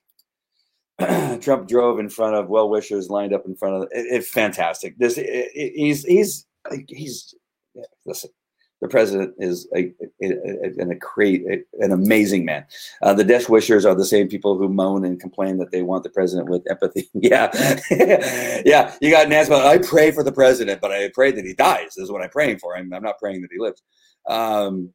Trump 1.41 1.69
drove 1.69 1.99
in 1.99 2.09
front 2.09 2.37
of 2.37 2.49
well 2.49 2.69
wishers 2.69 3.11
lined 3.11 3.33
up 3.33 3.45
in 3.47 3.57
front 3.57 3.77
of 3.77 3.83
it. 3.83 3.89
it 3.93 4.25
fantastic. 4.25 4.97
This 4.99 5.19
it, 5.19 5.27
it, 5.27 5.73
he's 5.75 6.05
he's 6.05 6.47
he's 6.89 7.35
listen, 8.07 8.31
the 8.83 8.89
president 8.89 9.33
is 9.39 9.69
a, 9.77 9.95
a, 10.21 10.33
a, 10.81 10.91
a 10.91 10.97
create 10.97 11.45
an 11.79 11.93
amazing 11.93 12.45
man. 12.45 12.67
Uh, 13.01 13.15
the 13.15 13.23
death 13.23 13.49
wishers 13.49 13.87
are 13.87 13.95
the 13.95 14.05
same 14.05 14.27
people 14.27 14.59
who 14.59 14.69
moan 14.69 15.05
and 15.05 15.21
complain 15.21 15.57
that 15.59 15.71
they 15.71 15.83
want 15.83 16.03
the 16.03 16.11
president 16.11 16.51
with 16.51 16.69
empathy. 16.69 17.09
yeah, 17.15 17.49
yeah. 18.67 18.93
You 19.01 19.13
got 19.13 19.29
Nancy. 19.29 19.53
I 19.53 19.79
pray 19.79 20.11
for 20.11 20.25
the 20.25 20.33
president, 20.33 20.81
but 20.81 20.91
I 20.91 21.11
pray 21.15 21.31
that 21.31 21.45
he 21.45 21.55
dies. 21.55 21.95
This 21.95 22.05
is 22.05 22.11
what 22.11 22.23
I'm 22.23 22.31
praying 22.31 22.59
for. 22.59 22.77
I'm, 22.77 22.93
I'm 22.93 23.05
not 23.05 23.21
praying 23.21 23.43
that 23.43 23.53
he 23.53 23.61
lives. 23.61 23.81
Um, 24.29 24.93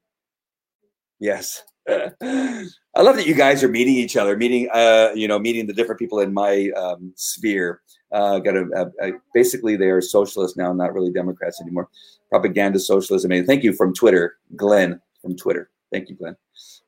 yes. 1.22 1.64
I 1.90 3.02
love 3.02 3.16
that 3.16 3.26
you 3.26 3.36
guys 3.36 3.64
are 3.64 3.70
meeting 3.70 3.96
each 3.96 4.18
other, 4.18 4.36
meeting, 4.36 4.68
uh, 4.74 5.12
you 5.16 5.30
know, 5.30 5.40
meeting 5.40 5.66
the 5.66 5.74
different 5.74 6.00
people 6.00 6.20
in 6.20 6.34
my 6.34 6.70
um, 6.76 7.14
sphere. 7.16 7.80
Uh, 8.12 8.40
got 8.40 8.56
a, 8.56 8.66
a, 8.76 9.08
a, 9.08 9.12
basically 9.34 9.78
they 9.78 9.90
are 9.90 10.02
socialists 10.02 10.58
now, 10.58 10.74
not 10.74 10.94
really 10.94 11.12
Democrats 11.12 11.62
anymore. 11.62 11.88
Propaganda 12.30 12.80
socialism. 12.80 13.32
And 13.32 13.48
thank 13.48 13.64
you 13.64 13.74
from 13.74 13.94
Twitter, 13.94 14.38
Glenn 14.56 15.02
from 15.22 15.36
Twitter. 15.36 15.70
Thank 15.92 16.10
you, 16.10 16.16
Glenn. 16.16 16.36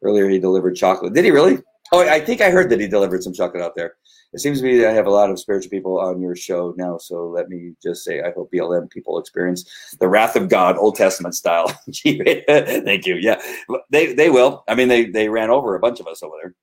Earlier 0.03 0.29
he 0.29 0.39
delivered 0.39 0.75
chocolate. 0.75 1.13
Did 1.13 1.25
he 1.25 1.31
really? 1.31 1.59
Oh, 1.91 2.07
I 2.07 2.19
think 2.19 2.41
I 2.41 2.51
heard 2.51 2.69
that 2.69 2.79
he 2.79 2.87
delivered 2.87 3.23
some 3.23 3.33
chocolate 3.33 3.63
out 3.63 3.75
there. 3.75 3.95
It 4.31 4.39
seems 4.39 4.59
to 4.59 4.65
me 4.65 4.77
that 4.77 4.89
I 4.89 4.93
have 4.93 5.07
a 5.07 5.11
lot 5.11 5.31
of 5.31 5.39
spiritual 5.39 5.71
people 5.71 5.99
on 5.99 6.21
your 6.21 6.35
show 6.35 6.75
now. 6.77 6.99
So 6.99 7.27
let 7.27 7.49
me 7.49 7.73
just 7.81 8.03
say, 8.03 8.21
I 8.21 8.31
hope 8.31 8.51
BLM 8.51 8.89
people 8.89 9.17
experience 9.17 9.95
the 9.99 10.07
wrath 10.07 10.35
of 10.35 10.49
God, 10.49 10.77
Old 10.77 10.95
Testament 10.95 11.33
style. 11.33 11.67
Thank 12.03 13.05
you. 13.07 13.15
Yeah, 13.15 13.41
they 13.89 14.13
they 14.13 14.29
will. 14.29 14.63
I 14.67 14.75
mean, 14.75 14.87
they 14.87 15.05
they 15.05 15.29
ran 15.29 15.49
over 15.49 15.75
a 15.75 15.79
bunch 15.79 15.99
of 15.99 16.07
us 16.07 16.21
over 16.21 16.35
there, 16.41 16.53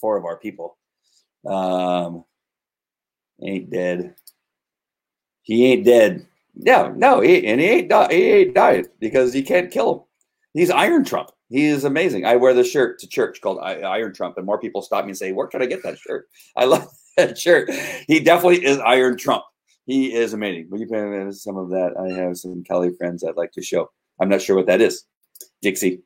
four 0.00 0.16
of 0.16 0.24
our 0.24 0.38
people. 0.38 0.78
Um, 1.44 2.24
ain't 3.42 3.70
dead. 3.70 4.14
He 5.42 5.66
ain't 5.66 5.84
dead. 5.84 6.26
Yeah, 6.56 6.92
no, 6.94 7.20
he, 7.20 7.46
and 7.46 7.60
he 7.60 7.66
ain't 7.66 7.88
di- 7.88 8.14
he 8.14 8.30
ain't 8.30 8.54
died 8.54 8.86
because 9.00 9.32
he 9.32 9.42
can't 9.42 9.70
kill 9.70 9.92
him. 9.94 10.00
He's 10.54 10.70
Iron 10.70 11.04
Trump. 11.04 11.30
He 11.50 11.66
is 11.66 11.84
amazing. 11.84 12.24
I 12.24 12.36
wear 12.36 12.54
the 12.54 12.64
shirt 12.64 12.98
to 13.00 13.08
church 13.08 13.40
called 13.40 13.58
Iron 13.60 14.14
Trump, 14.14 14.36
and 14.38 14.46
more 14.46 14.58
people 14.58 14.82
stop 14.82 15.04
me 15.04 15.10
and 15.10 15.18
say, 15.18 15.32
"Where 15.32 15.46
can 15.48 15.62
I 15.62 15.66
get 15.66 15.82
that 15.82 15.98
shirt?" 15.98 16.26
I 16.56 16.64
love 16.64 16.88
that 17.16 17.36
shirt. 17.38 17.70
He 18.06 18.20
definitely 18.20 18.64
is 18.64 18.78
Iron 18.78 19.16
Trump. 19.16 19.44
He 19.86 20.14
is 20.14 20.32
amazing. 20.32 20.68
Will 20.70 20.80
you 20.80 20.86
pay 20.86 21.30
some 21.32 21.56
of 21.56 21.70
that? 21.70 21.94
I 21.98 22.12
have 22.18 22.38
some 22.38 22.62
Kelly 22.64 22.92
friends 22.96 23.24
I'd 23.24 23.36
like 23.36 23.52
to 23.52 23.62
show. 23.62 23.90
I'm 24.20 24.28
not 24.28 24.40
sure 24.40 24.56
what 24.56 24.66
that 24.66 24.80
is. 24.80 25.04
Dixie. 25.60 26.02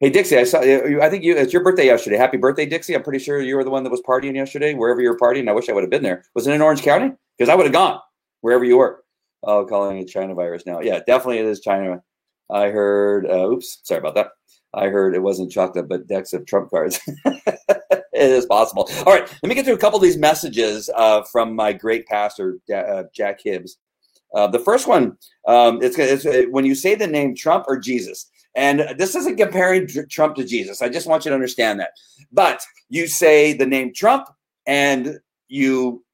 Hey 0.00 0.10
Dixie, 0.10 0.38
I 0.38 0.44
saw. 0.44 0.60
I 0.60 1.08
think 1.08 1.22
you. 1.22 1.36
It's 1.36 1.52
your 1.52 1.62
birthday 1.62 1.86
yesterday. 1.86 2.16
Happy 2.16 2.36
birthday, 2.36 2.66
Dixie! 2.66 2.94
I'm 2.94 3.02
pretty 3.02 3.20
sure 3.20 3.40
you 3.40 3.56
were 3.56 3.64
the 3.64 3.70
one 3.70 3.84
that 3.84 3.90
was 3.90 4.02
partying 4.02 4.34
yesterday, 4.34 4.74
wherever 4.74 5.00
you 5.00 5.10
were 5.10 5.18
partying. 5.18 5.48
I 5.48 5.52
wish 5.52 5.68
I 5.68 5.72
would 5.72 5.84
have 5.84 5.90
been 5.90 6.02
there. 6.02 6.24
Was 6.34 6.46
it 6.46 6.52
in 6.52 6.62
Orange 6.62 6.82
County? 6.82 7.12
Because 7.38 7.48
I 7.48 7.54
would 7.54 7.66
have 7.66 7.72
gone 7.72 8.00
wherever 8.40 8.64
you 8.64 8.78
were. 8.78 9.03
Oh, 9.46 9.64
calling 9.66 9.98
it 9.98 10.08
China 10.08 10.34
virus 10.34 10.66
now. 10.66 10.80
Yeah, 10.80 11.00
definitely 11.06 11.38
it 11.38 11.46
is 11.46 11.60
China. 11.60 12.02
I 12.50 12.68
heard. 12.68 13.26
Uh, 13.26 13.48
oops, 13.50 13.78
sorry 13.82 14.00
about 14.00 14.14
that. 14.14 14.28
I 14.74 14.88
heard 14.88 15.14
it 15.14 15.22
wasn't 15.22 15.52
chocolate, 15.52 15.88
but 15.88 16.08
decks 16.08 16.32
of 16.32 16.46
trump 16.46 16.70
cards. 16.70 17.00
it 17.24 18.04
is 18.12 18.46
possible. 18.46 18.88
All 19.06 19.14
right, 19.14 19.28
let 19.42 19.48
me 19.48 19.54
get 19.54 19.64
through 19.64 19.74
a 19.74 19.78
couple 19.78 19.98
of 19.98 20.02
these 20.02 20.18
messages 20.18 20.90
uh, 20.96 21.22
from 21.30 21.54
my 21.54 21.72
great 21.72 22.06
pastor, 22.06 22.58
uh, 22.74 23.04
Jack 23.14 23.40
Hibbs. 23.42 23.78
Uh, 24.34 24.48
the 24.48 24.58
first 24.58 24.88
one, 24.88 25.16
um, 25.46 25.80
it's, 25.80 25.96
it's 25.96 26.26
uh, 26.26 26.42
when 26.50 26.64
you 26.64 26.74
say 26.74 26.96
the 26.96 27.06
name 27.06 27.36
Trump 27.36 27.66
or 27.68 27.78
Jesus, 27.78 28.28
and 28.56 28.84
this 28.98 29.14
isn't 29.14 29.36
comparing 29.36 29.88
Trump 30.10 30.34
to 30.36 30.44
Jesus. 30.44 30.82
I 30.82 30.88
just 30.88 31.06
want 31.06 31.24
you 31.24 31.30
to 31.30 31.34
understand 31.34 31.78
that. 31.80 31.90
But 32.32 32.64
you 32.88 33.06
say 33.06 33.52
the 33.52 33.66
name 33.66 33.92
Trump, 33.94 34.28
and 34.66 35.18
you, 35.48 36.04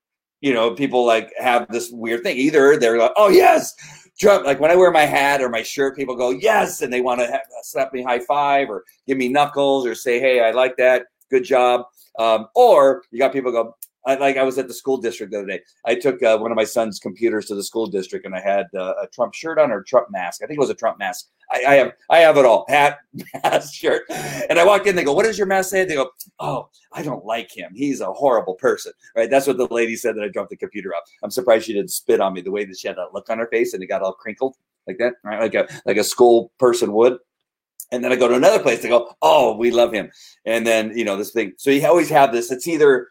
you 0.40 0.54
know, 0.54 0.74
people 0.74 1.04
like 1.04 1.32
have 1.38 1.66
this 1.68 1.90
weird 1.90 2.22
thing. 2.22 2.36
Either 2.36 2.76
they're 2.76 2.98
like, 2.98 3.12
"Oh 3.16 3.28
yes, 3.28 3.74
Trump." 4.18 4.46
Like 4.46 4.60
when 4.60 4.70
I 4.70 4.76
wear 4.76 4.90
my 4.90 5.04
hat 5.04 5.42
or 5.42 5.48
my 5.48 5.62
shirt, 5.62 5.96
people 5.96 6.16
go, 6.16 6.30
"Yes," 6.30 6.82
and 6.82 6.92
they 6.92 7.00
want 7.00 7.20
to 7.20 7.40
slap 7.62 7.92
me 7.92 8.02
high 8.02 8.20
five 8.20 8.70
or 8.70 8.84
give 9.06 9.18
me 9.18 9.28
knuckles 9.28 9.86
or 9.86 9.94
say, 9.94 10.18
"Hey, 10.20 10.40
I 10.40 10.50
like 10.52 10.76
that. 10.76 11.06
Good 11.30 11.44
job." 11.44 11.86
Um, 12.18 12.48
or 12.54 13.02
you 13.10 13.18
got 13.18 13.32
people 13.32 13.52
go, 13.52 13.76
I, 14.06 14.14
like 14.14 14.36
I 14.36 14.42
was 14.42 14.58
at 14.58 14.68
the 14.68 14.74
school 14.74 14.96
district 14.96 15.32
the 15.32 15.38
other 15.38 15.46
day. 15.46 15.60
I 15.84 15.94
took 15.94 16.22
uh, 16.22 16.38
one 16.38 16.50
of 16.50 16.56
my 16.56 16.64
son's 16.64 16.98
computers 16.98 17.46
to 17.46 17.54
the 17.54 17.62
school 17.62 17.86
district, 17.86 18.24
and 18.24 18.34
I 18.34 18.40
had 18.40 18.66
uh, 18.74 18.94
a 19.02 19.06
Trump 19.08 19.34
shirt 19.34 19.58
on 19.58 19.70
or 19.70 19.78
a 19.78 19.84
Trump 19.84 20.08
mask. 20.10 20.42
I 20.42 20.46
think 20.46 20.56
it 20.56 20.60
was 20.60 20.70
a 20.70 20.74
Trump 20.74 20.98
mask. 20.98 21.28
I, 21.50 21.64
I, 21.66 21.74
have 21.74 21.92
I 22.08 22.18
have 22.18 22.36
it 22.38 22.44
all: 22.44 22.64
hat, 22.68 22.98
mask, 23.44 23.74
shirt. 23.74 24.02
And 24.10 24.58
I 24.58 24.64
walk 24.64 24.86
in. 24.86 24.96
They 24.96 25.04
go, 25.04 25.12
"What 25.12 25.26
does 25.26 25.36
your 25.36 25.46
mask 25.46 25.70
say?" 25.70 25.84
They 25.84 25.94
go, 25.94 26.10
"Oh, 26.38 26.68
I 26.92 27.02
don't 27.02 27.24
like 27.24 27.54
him. 27.54 27.72
He's 27.74 28.00
a 28.00 28.12
horrible 28.12 28.54
person." 28.54 28.92
Right? 29.14 29.28
That's 29.28 29.46
what 29.46 29.58
the 29.58 29.66
lady 29.66 29.96
said 29.96 30.16
that 30.16 30.24
I 30.24 30.28
dropped 30.28 30.50
the 30.50 30.56
computer 30.56 30.94
off. 30.94 31.04
I'm 31.22 31.30
surprised 31.30 31.66
she 31.66 31.74
didn't 31.74 31.90
spit 31.90 32.20
on 32.20 32.32
me 32.32 32.40
the 32.40 32.50
way 32.50 32.64
that 32.64 32.78
she 32.78 32.88
had 32.88 32.96
that 32.96 33.12
look 33.12 33.28
on 33.28 33.38
her 33.38 33.48
face 33.48 33.74
and 33.74 33.82
it 33.82 33.86
got 33.86 34.02
all 34.02 34.14
crinkled 34.14 34.56
like 34.86 34.98
that, 34.98 35.14
right? 35.24 35.40
Like 35.40 35.54
a 35.54 35.68
like 35.84 35.98
a 35.98 36.04
school 36.04 36.52
person 36.58 36.92
would. 36.92 37.18
And 37.92 38.04
then 38.04 38.12
I 38.12 38.16
go 38.16 38.28
to 38.28 38.34
another 38.34 38.62
place. 38.62 38.80
They 38.80 38.88
go, 38.88 39.12
"Oh, 39.20 39.56
we 39.56 39.70
love 39.70 39.92
him." 39.92 40.10
And 40.46 40.66
then 40.66 40.96
you 40.96 41.04
know 41.04 41.16
this 41.16 41.32
thing. 41.32 41.52
So 41.58 41.70
you 41.70 41.86
always 41.86 42.08
have 42.08 42.32
this. 42.32 42.50
It's 42.50 42.68
either 42.68 43.08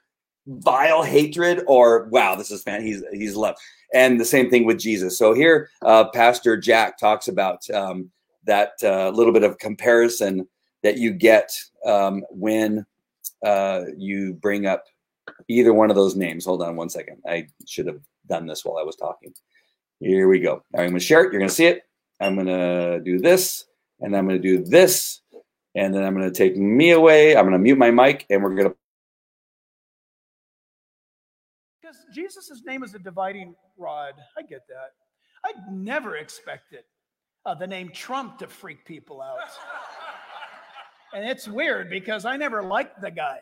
vile 0.47 1.03
hatred 1.03 1.63
or 1.67 2.05
wow 2.05 2.35
this 2.35 2.51
is 2.51 2.63
fan 2.63 2.81
he's 2.81 3.03
he's 3.11 3.35
loved 3.35 3.57
and 3.93 4.19
the 4.19 4.25
same 4.25 4.49
thing 4.49 4.65
with 4.65 4.79
jesus. 4.79 5.17
So 5.17 5.33
here 5.33 5.69
uh, 5.83 6.09
pastor 6.09 6.57
jack 6.57 6.97
talks 6.97 7.27
about 7.27 7.67
um, 7.71 8.09
that 8.45 8.73
uh, 8.83 9.09
little 9.09 9.33
bit 9.33 9.43
of 9.43 9.57
comparison 9.57 10.47
that 10.83 10.97
you 10.97 11.11
get 11.11 11.51
um, 11.85 12.23
when 12.29 12.85
uh, 13.45 13.81
you 13.97 14.33
bring 14.33 14.65
up 14.65 14.85
either 15.47 15.73
one 15.73 15.89
of 15.89 15.95
those 15.95 16.15
names. 16.15 16.45
Hold 16.45 16.61
on 16.61 16.75
one 16.75 16.89
second. 16.89 17.21
I 17.27 17.47
should 17.67 17.87
have 17.87 17.99
done 18.27 18.45
this 18.45 18.63
while 18.63 18.77
i 18.77 18.83
was 18.83 18.95
talking. 18.95 19.33
Here 19.99 20.27
we 20.27 20.39
go. 20.39 20.63
I'm 20.75 20.89
going 20.89 20.93
to 20.93 20.99
share 20.99 21.21
it. 21.21 21.31
You're 21.31 21.39
going 21.39 21.49
to 21.49 21.55
see 21.55 21.65
it. 21.65 21.83
I'm 22.21 22.35
going 22.35 22.47
to 22.47 23.01
do 23.03 23.19
this 23.19 23.65
and 24.01 24.15
i'm 24.15 24.27
going 24.27 24.41
to 24.41 24.57
do 24.57 24.63
this 24.63 25.21
and 25.75 25.93
then 25.93 26.03
i'm 26.03 26.15
going 26.15 26.29
to 26.29 26.37
take 26.37 26.57
me 26.57 26.91
away. 26.91 27.35
I'm 27.35 27.43
going 27.43 27.53
to 27.53 27.59
mute 27.59 27.77
my 27.77 27.91
mic 27.91 28.25
and 28.29 28.43
we're 28.43 28.55
going 28.55 28.69
to 28.69 28.75
Jesus' 32.13 32.61
name 32.65 32.83
is 32.83 32.93
a 32.93 32.99
dividing 32.99 33.55
rod. 33.77 34.13
I 34.37 34.41
get 34.41 34.67
that. 34.67 34.91
I'd 35.45 35.71
never 35.71 36.17
expected 36.17 36.83
uh, 37.45 37.55
the 37.55 37.67
name 37.67 37.89
Trump 37.93 38.37
to 38.39 38.47
freak 38.47 38.85
people 38.85 39.21
out. 39.21 39.37
and 41.13 41.25
it's 41.25 41.47
weird 41.47 41.89
because 41.89 42.25
I 42.25 42.37
never 42.37 42.61
liked 42.61 43.01
the 43.01 43.11
guy. 43.11 43.39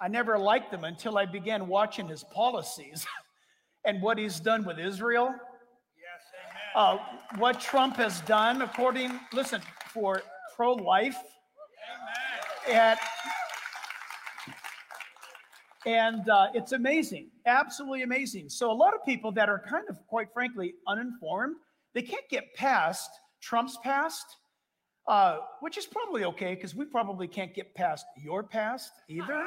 I 0.00 0.08
never 0.08 0.38
liked 0.38 0.72
him 0.72 0.84
until 0.84 1.16
I 1.16 1.24
began 1.24 1.68
watching 1.68 2.06
his 2.06 2.22
policies 2.24 3.06
and 3.84 4.02
what 4.02 4.18
he's 4.18 4.40
done 4.40 4.64
with 4.64 4.78
Israel. 4.78 5.28
Yes, 5.28 6.22
uh, 6.74 6.98
what 7.38 7.60
Trump 7.60 7.96
has 7.96 8.20
done, 8.22 8.62
according, 8.62 9.18
listen, 9.32 9.62
for 9.92 10.22
pro 10.54 10.74
life. 10.74 11.16
At 12.70 12.98
and 15.86 16.28
uh, 16.28 16.48
it's 16.52 16.72
amazing, 16.72 17.30
absolutely 17.46 18.02
amazing. 18.02 18.48
So, 18.48 18.70
a 18.70 18.74
lot 18.74 18.92
of 18.92 19.04
people 19.04 19.30
that 19.32 19.48
are 19.48 19.62
kind 19.68 19.84
of, 19.88 20.04
quite 20.08 20.28
frankly, 20.34 20.74
uninformed, 20.88 21.56
they 21.94 22.02
can't 22.02 22.28
get 22.28 22.52
past 22.54 23.08
Trump's 23.40 23.78
past, 23.82 24.26
uh, 25.06 25.38
which 25.60 25.78
is 25.78 25.86
probably 25.86 26.24
okay 26.24 26.56
because 26.56 26.74
we 26.74 26.84
probably 26.84 27.28
can't 27.28 27.54
get 27.54 27.72
past 27.74 28.04
your 28.18 28.42
past 28.42 28.90
either. 29.08 29.46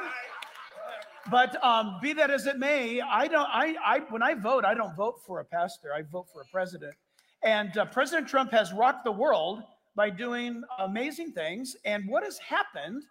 But 1.30 1.62
um, 1.62 1.98
be 2.00 2.14
that 2.14 2.30
as 2.30 2.46
it 2.46 2.58
may, 2.58 3.02
I 3.02 3.28
don't. 3.28 3.48
I, 3.52 3.76
I 3.84 3.98
when 4.08 4.22
I 4.22 4.34
vote, 4.34 4.64
I 4.64 4.72
don't 4.72 4.96
vote 4.96 5.20
for 5.26 5.40
a 5.40 5.44
pastor. 5.44 5.92
I 5.94 6.02
vote 6.10 6.26
for 6.32 6.40
a 6.40 6.46
president. 6.50 6.94
And 7.42 7.76
uh, 7.76 7.84
President 7.86 8.26
Trump 8.26 8.50
has 8.52 8.72
rocked 8.72 9.04
the 9.04 9.12
world 9.12 9.62
by 9.94 10.08
doing 10.08 10.62
amazing 10.78 11.32
things. 11.32 11.76
And 11.84 12.04
what 12.08 12.22
has 12.22 12.38
happened 12.38 13.02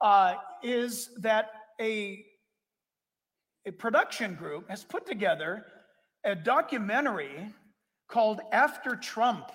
uh, 0.00 0.34
is 0.62 1.10
that 1.18 1.50
a 1.80 2.24
a 3.66 3.72
production 3.72 4.34
group 4.34 4.68
has 4.68 4.84
put 4.84 5.06
together 5.06 5.64
a 6.24 6.34
documentary 6.34 7.52
called 8.08 8.40
After 8.52 8.96
Trump. 8.96 9.50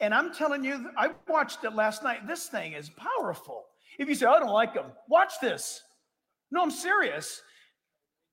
And 0.00 0.14
I'm 0.14 0.32
telling 0.32 0.64
you, 0.64 0.90
I 0.96 1.10
watched 1.28 1.64
it 1.64 1.74
last 1.74 2.02
night. 2.02 2.26
This 2.26 2.46
thing 2.46 2.72
is 2.72 2.90
powerful. 2.90 3.64
If 3.98 4.08
you 4.08 4.14
say, 4.14 4.26
I 4.26 4.38
don't 4.38 4.50
like 4.50 4.74
them, 4.74 4.86
watch 5.08 5.34
this. 5.42 5.82
No, 6.50 6.62
I'm 6.62 6.70
serious. 6.70 7.42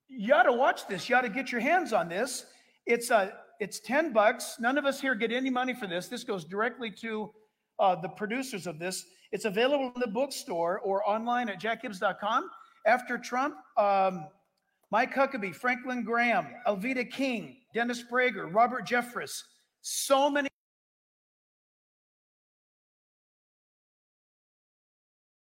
You 0.07 0.33
ought 0.33 0.43
to 0.43 0.53
watch 0.53 0.87
this. 0.87 1.09
You 1.09 1.17
ought 1.17 1.21
to 1.21 1.29
get 1.29 1.51
your 1.51 1.61
hands 1.61 1.91
on 1.91 2.07
this. 2.07 2.45
It's 2.85 3.11
a 3.11 3.15
uh, 3.15 3.29
it's 3.59 3.79
10 3.79 4.13
bucks. 4.13 4.57
None 4.59 4.77
of 4.77 4.85
us 4.85 5.01
here 5.01 5.15
get 5.15 5.31
any 5.31 5.49
money 5.49 5.73
for 5.73 5.87
this. 5.87 6.07
This 6.07 6.23
goes 6.23 6.45
directly 6.45 6.91
to 7.01 7.31
uh, 7.79 7.95
the 7.95 8.09
producers 8.09 8.67
of 8.67 8.77
this. 8.77 9.03
It's 9.31 9.45
available 9.45 9.91
in 9.95 9.99
the 9.99 10.07
bookstore 10.07 10.79
or 10.79 11.07
online 11.09 11.49
at 11.49 11.59
jackhibbs.com. 11.59 12.49
After 12.85 13.17
Trump, 13.17 13.55
um, 13.75 14.27
Mike 14.89 15.13
Huckabee, 15.13 15.53
Franklin 15.53 16.03
Graham, 16.03 16.47
Alveda 16.65 17.09
King, 17.09 17.57
Dennis 17.73 18.03
Prager, 18.09 18.53
Robert 18.53 18.87
Jeffress, 18.87 19.43
so 19.81 20.29
many. 20.29 20.47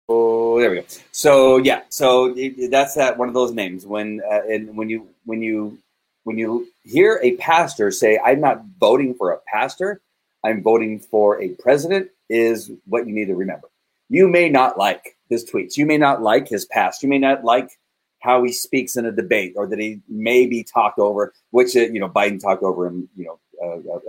Oh, 0.09 0.59
there 0.59 0.70
we 0.70 0.76
go. 0.76 0.85
So 1.12 1.59
yeah, 1.59 1.83
so 1.90 2.35
that's 2.70 2.94
that 2.94 3.18
one 3.18 3.28
of 3.28 3.35
those 3.35 3.52
names. 3.52 3.87
When 3.87 4.22
uh, 4.30 4.42
and 4.48 4.74
when 4.76 4.88
you 4.88 5.09
when 5.24 5.42
you 5.42 5.78
when 6.24 6.38
you 6.38 6.68
hear 6.83 7.20
a 7.22 7.37
pastor 7.37 7.90
say, 7.90 8.18
"I'm 8.24 8.40
not 8.40 8.62
voting 8.78 9.14
for 9.14 9.33
a 9.33 9.38
pastor, 9.46 10.00
I'm 10.42 10.62
voting 10.62 11.00
for 11.00 11.40
a 11.42 11.50
president," 11.50 12.11
is 12.30 12.70
what 12.87 13.07
you 13.07 13.14
need 13.14 13.26
to 13.26 13.35
remember. 13.35 13.68
You 14.09 14.28
may 14.28 14.48
not 14.48 14.78
like 14.78 15.16
his 15.28 15.44
tweets. 15.50 15.76
You 15.76 15.85
may 15.85 15.98
not 15.98 16.22
like 16.22 16.48
his 16.48 16.64
past. 16.66 17.02
You 17.02 17.09
may 17.09 17.18
not 17.18 17.44
like 17.44 17.70
how 18.25 18.43
he 18.43 18.51
speaks 18.51 18.97
in 18.97 19.05
a 19.05 19.13
debate 19.13 19.53
or 19.55 19.67
that 19.67 19.79
he 19.79 20.01
may 20.09 20.47
be 20.47 20.65
talked 20.65 20.99
over, 20.99 21.35
which, 21.51 21.77
uh, 21.77 21.81
you 21.81 22.01
know, 22.01 22.09
Biden 22.09 22.41
talked 22.41 22.63
over 22.63 22.87
him, 22.87 23.07
you 23.15 23.27
know, 23.27 23.39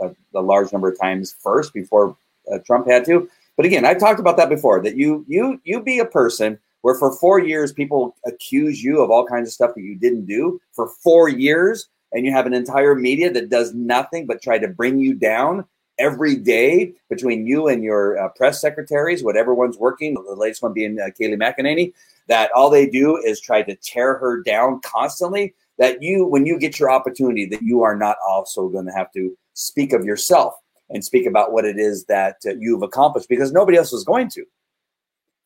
a, 0.02 0.08
a, 0.08 0.16
a 0.36 0.42
large 0.42 0.72
number 0.72 0.88
of 0.88 0.98
times 0.98 1.36
first 1.44 1.74
before 1.74 2.16
uh, 2.52 2.60
Trump 2.60 2.88
had 2.88 3.04
to. 3.06 3.30
But 3.58 3.66
again, 3.66 3.84
I've 3.84 4.00
talked 4.00 4.22
about 4.22 4.38
that 4.38 4.48
before 4.48 4.82
that 4.84 4.96
you, 4.96 5.26
you, 5.28 5.60
you 5.66 5.82
be 5.82 6.00
a 6.00 6.06
person 6.06 6.58
where 6.82 6.96
for 6.96 7.12
four 7.12 7.40
years 7.40 7.74
people 7.74 8.16
accuse 8.26 8.82
you 8.82 9.02
of 9.02 9.12
all 9.12 9.26
kinds 9.26 9.50
of 9.50 9.54
stuff 9.54 9.76
that 9.76 9.82
you 9.82 9.96
didn't 9.96 10.26
do 10.26 10.62
for 10.72 10.88
four 10.88 11.28
years 11.28 11.90
and 12.14 12.26
you 12.26 12.32
have 12.32 12.46
an 12.46 12.54
entire 12.54 12.96
media 12.96 13.30
that 13.34 13.50
does 13.50 13.74
nothing 13.74 14.26
but 14.26 14.42
try 14.42 14.58
to 14.58 14.70
bring 14.70 14.98
you 14.98 15.14
down 15.14 15.66
every 16.00 16.38
day 16.38 16.94
between 17.10 17.46
you 17.46 17.68
and 17.68 17.84
your 17.84 18.18
uh, 18.18 18.30
press 18.30 18.62
secretaries, 18.62 19.24
whatever 19.24 19.54
one's 19.54 19.78
working, 19.78 20.14
the 20.14 20.36
latest 20.36 20.62
one 20.62 20.74
being 20.74 21.00
uh, 21.00 21.08
Kayleigh 21.20 21.38
McEnany, 21.38 21.94
that 22.28 22.52
all 22.56 22.70
they 22.70 22.88
do 22.88 23.18
is 23.18 23.40
try 23.40 23.62
to 23.62 23.76
tear 23.76 24.18
her 24.18 24.42
down 24.44 24.80
constantly. 24.82 25.54
That 25.78 26.02
you, 26.02 26.26
when 26.26 26.46
you 26.46 26.58
get 26.58 26.80
your 26.80 26.90
opportunity, 26.90 27.46
that 27.48 27.62
you 27.62 27.84
are 27.84 27.98
not 27.98 28.16
also 28.26 28.70
going 28.70 28.86
to 28.86 28.94
have 28.94 29.12
to 29.12 29.38
speak 29.54 29.92
of 29.92 30.06
yourself 30.06 30.54
and 30.90 31.04
speak 31.04 31.26
about 31.26 31.52
what 31.52 31.66
it 31.66 31.78
is 31.78 32.06
that 32.06 32.38
uh, 32.46 32.54
you've 32.60 32.84
accomplished 32.84 33.30
because 33.30 33.52
nobody 33.52 33.78
else 33.78 33.92
is 33.94 34.04
going 34.04 34.30
to. 34.30 34.46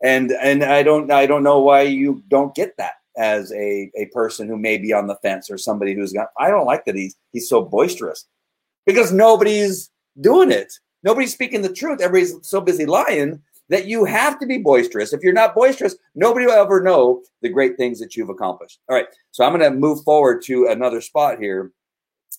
And 0.03 0.31
and 0.31 0.63
I 0.63 0.83
don't 0.83 1.11
I 1.11 1.25
don't 1.25 1.43
know 1.43 1.59
why 1.59 1.81
you 1.81 2.23
don't 2.29 2.55
get 2.55 2.77
that 2.77 2.93
as 3.17 3.51
a, 3.51 3.91
a 3.97 4.05
person 4.13 4.47
who 4.47 4.57
may 4.57 4.77
be 4.77 4.93
on 4.93 5.07
the 5.07 5.15
fence 5.17 5.49
or 5.49 5.57
somebody 5.57 5.93
who's 5.93 6.13
got 6.13 6.29
I 6.37 6.49
don't 6.49 6.65
like 6.65 6.85
that 6.85 6.95
he's 6.95 7.15
he's 7.33 7.49
so 7.49 7.61
boisterous 7.61 8.25
because 8.85 9.11
nobody's 9.11 9.91
doing 10.21 10.51
it. 10.51 10.71
Nobody's 11.03 11.33
speaking 11.33 11.61
the 11.61 11.73
truth. 11.73 12.01
Everybody's 12.01 12.35
so 12.47 12.61
busy 12.61 12.85
lying 12.85 13.41
that 13.69 13.85
you 13.85 14.03
have 14.05 14.39
to 14.39 14.45
be 14.45 14.57
boisterous. 14.57 15.13
If 15.13 15.21
you're 15.23 15.33
not 15.33 15.55
boisterous, 15.55 15.95
nobody 16.15 16.45
will 16.45 16.53
ever 16.53 16.81
know 16.81 17.21
the 17.41 17.49
great 17.49 17.77
things 17.77 17.99
that 17.99 18.15
you've 18.15 18.29
accomplished. 18.29 18.79
All 18.89 18.95
right, 18.95 19.07
so 19.31 19.45
I'm 19.45 19.57
going 19.57 19.71
to 19.71 19.77
move 19.77 20.03
forward 20.03 20.41
to 20.43 20.67
another 20.67 21.01
spot 21.01 21.39
here. 21.39 21.71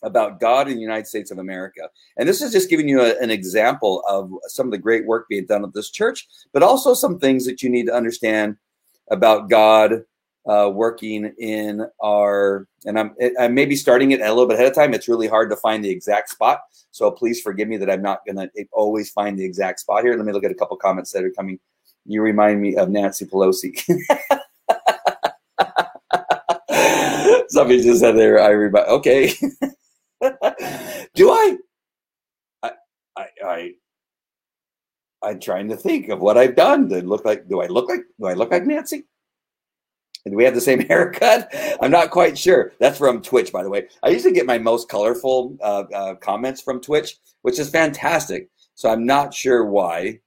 about 0.02 0.40
God 0.40 0.68
in 0.68 0.74
the 0.74 0.80
United 0.80 1.06
States 1.06 1.30
of 1.30 1.38
America. 1.38 1.82
And 2.16 2.28
this 2.28 2.40
is 2.40 2.52
just 2.52 2.70
giving 2.70 2.88
you 2.88 3.00
a, 3.00 3.18
an 3.20 3.30
example 3.30 4.02
of 4.08 4.30
some 4.46 4.66
of 4.66 4.72
the 4.72 4.78
great 4.78 5.06
work 5.06 5.26
being 5.28 5.46
done 5.46 5.64
at 5.64 5.74
this 5.74 5.90
church, 5.90 6.26
but 6.52 6.62
also 6.62 6.94
some 6.94 7.18
things 7.18 7.44
that 7.46 7.62
you 7.62 7.68
need 7.68 7.86
to 7.86 7.94
understand 7.94 8.56
about 9.10 9.50
God 9.50 10.02
uh, 10.46 10.70
working 10.72 11.32
in 11.38 11.86
our. 12.02 12.66
And 12.86 12.98
I'm 12.98 13.14
I 13.38 13.48
may 13.48 13.66
be 13.66 13.76
starting 13.76 14.12
it 14.12 14.20
a 14.20 14.28
little 14.28 14.46
bit 14.46 14.54
ahead 14.54 14.68
of 14.68 14.74
time. 14.74 14.94
It's 14.94 15.08
really 15.08 15.28
hard 15.28 15.50
to 15.50 15.56
find 15.56 15.84
the 15.84 15.90
exact 15.90 16.30
spot, 16.30 16.60
so 16.90 17.10
please 17.10 17.40
forgive 17.40 17.68
me 17.68 17.76
that 17.76 17.90
I'm 17.90 18.02
not 18.02 18.24
going 18.26 18.36
to 18.36 18.50
always 18.72 19.10
find 19.10 19.38
the 19.38 19.44
exact 19.44 19.80
spot 19.80 20.02
here. 20.02 20.16
Let 20.16 20.24
me 20.24 20.32
look 20.32 20.44
at 20.44 20.50
a 20.50 20.54
couple 20.54 20.76
comments 20.76 21.12
that 21.12 21.24
are 21.24 21.30
coming. 21.30 21.58
You 22.06 22.22
remind 22.22 22.60
me 22.60 22.76
of 22.76 22.88
Nancy 22.88 23.26
Pelosi. 23.26 23.78
Somebody 27.50 27.82
just 27.82 28.00
said 28.00 28.16
there. 28.16 28.40
I 28.40 28.48
remember. 28.48 28.88
Okay. 28.88 29.34
Do 31.14 31.30
I? 31.30 31.56
I, 32.62 32.70
I, 33.16 33.26
I, 33.44 33.72
I'm 35.22 35.40
trying 35.40 35.68
to 35.68 35.76
think 35.76 36.08
of 36.08 36.20
what 36.20 36.38
I've 36.38 36.56
done 36.56 36.88
to 36.88 37.02
look 37.02 37.24
like. 37.24 37.48
Do 37.48 37.60
I 37.60 37.66
look 37.66 37.88
like? 37.88 38.00
Do 38.18 38.26
I 38.26 38.34
look 38.34 38.50
like 38.50 38.64
Nancy? 38.64 39.04
Do 40.26 40.36
we 40.36 40.44
have 40.44 40.54
the 40.54 40.60
same 40.60 40.80
haircut? 40.88 41.52
I'm 41.80 41.90
not 41.90 42.10
quite 42.10 42.36
sure. 42.36 42.72
That's 42.78 42.98
from 42.98 43.22
Twitch, 43.22 43.52
by 43.52 43.62
the 43.62 43.70
way. 43.70 43.88
I 44.02 44.10
usually 44.10 44.34
get 44.34 44.46
my 44.46 44.58
most 44.58 44.88
colorful 44.88 45.56
uh, 45.62 45.84
uh, 45.94 46.14
comments 46.16 46.60
from 46.60 46.80
Twitch, 46.80 47.16
which 47.42 47.58
is 47.58 47.70
fantastic. 47.70 48.48
So 48.74 48.90
I'm 48.90 49.06
not 49.06 49.34
sure 49.34 49.64
why, 49.64 50.20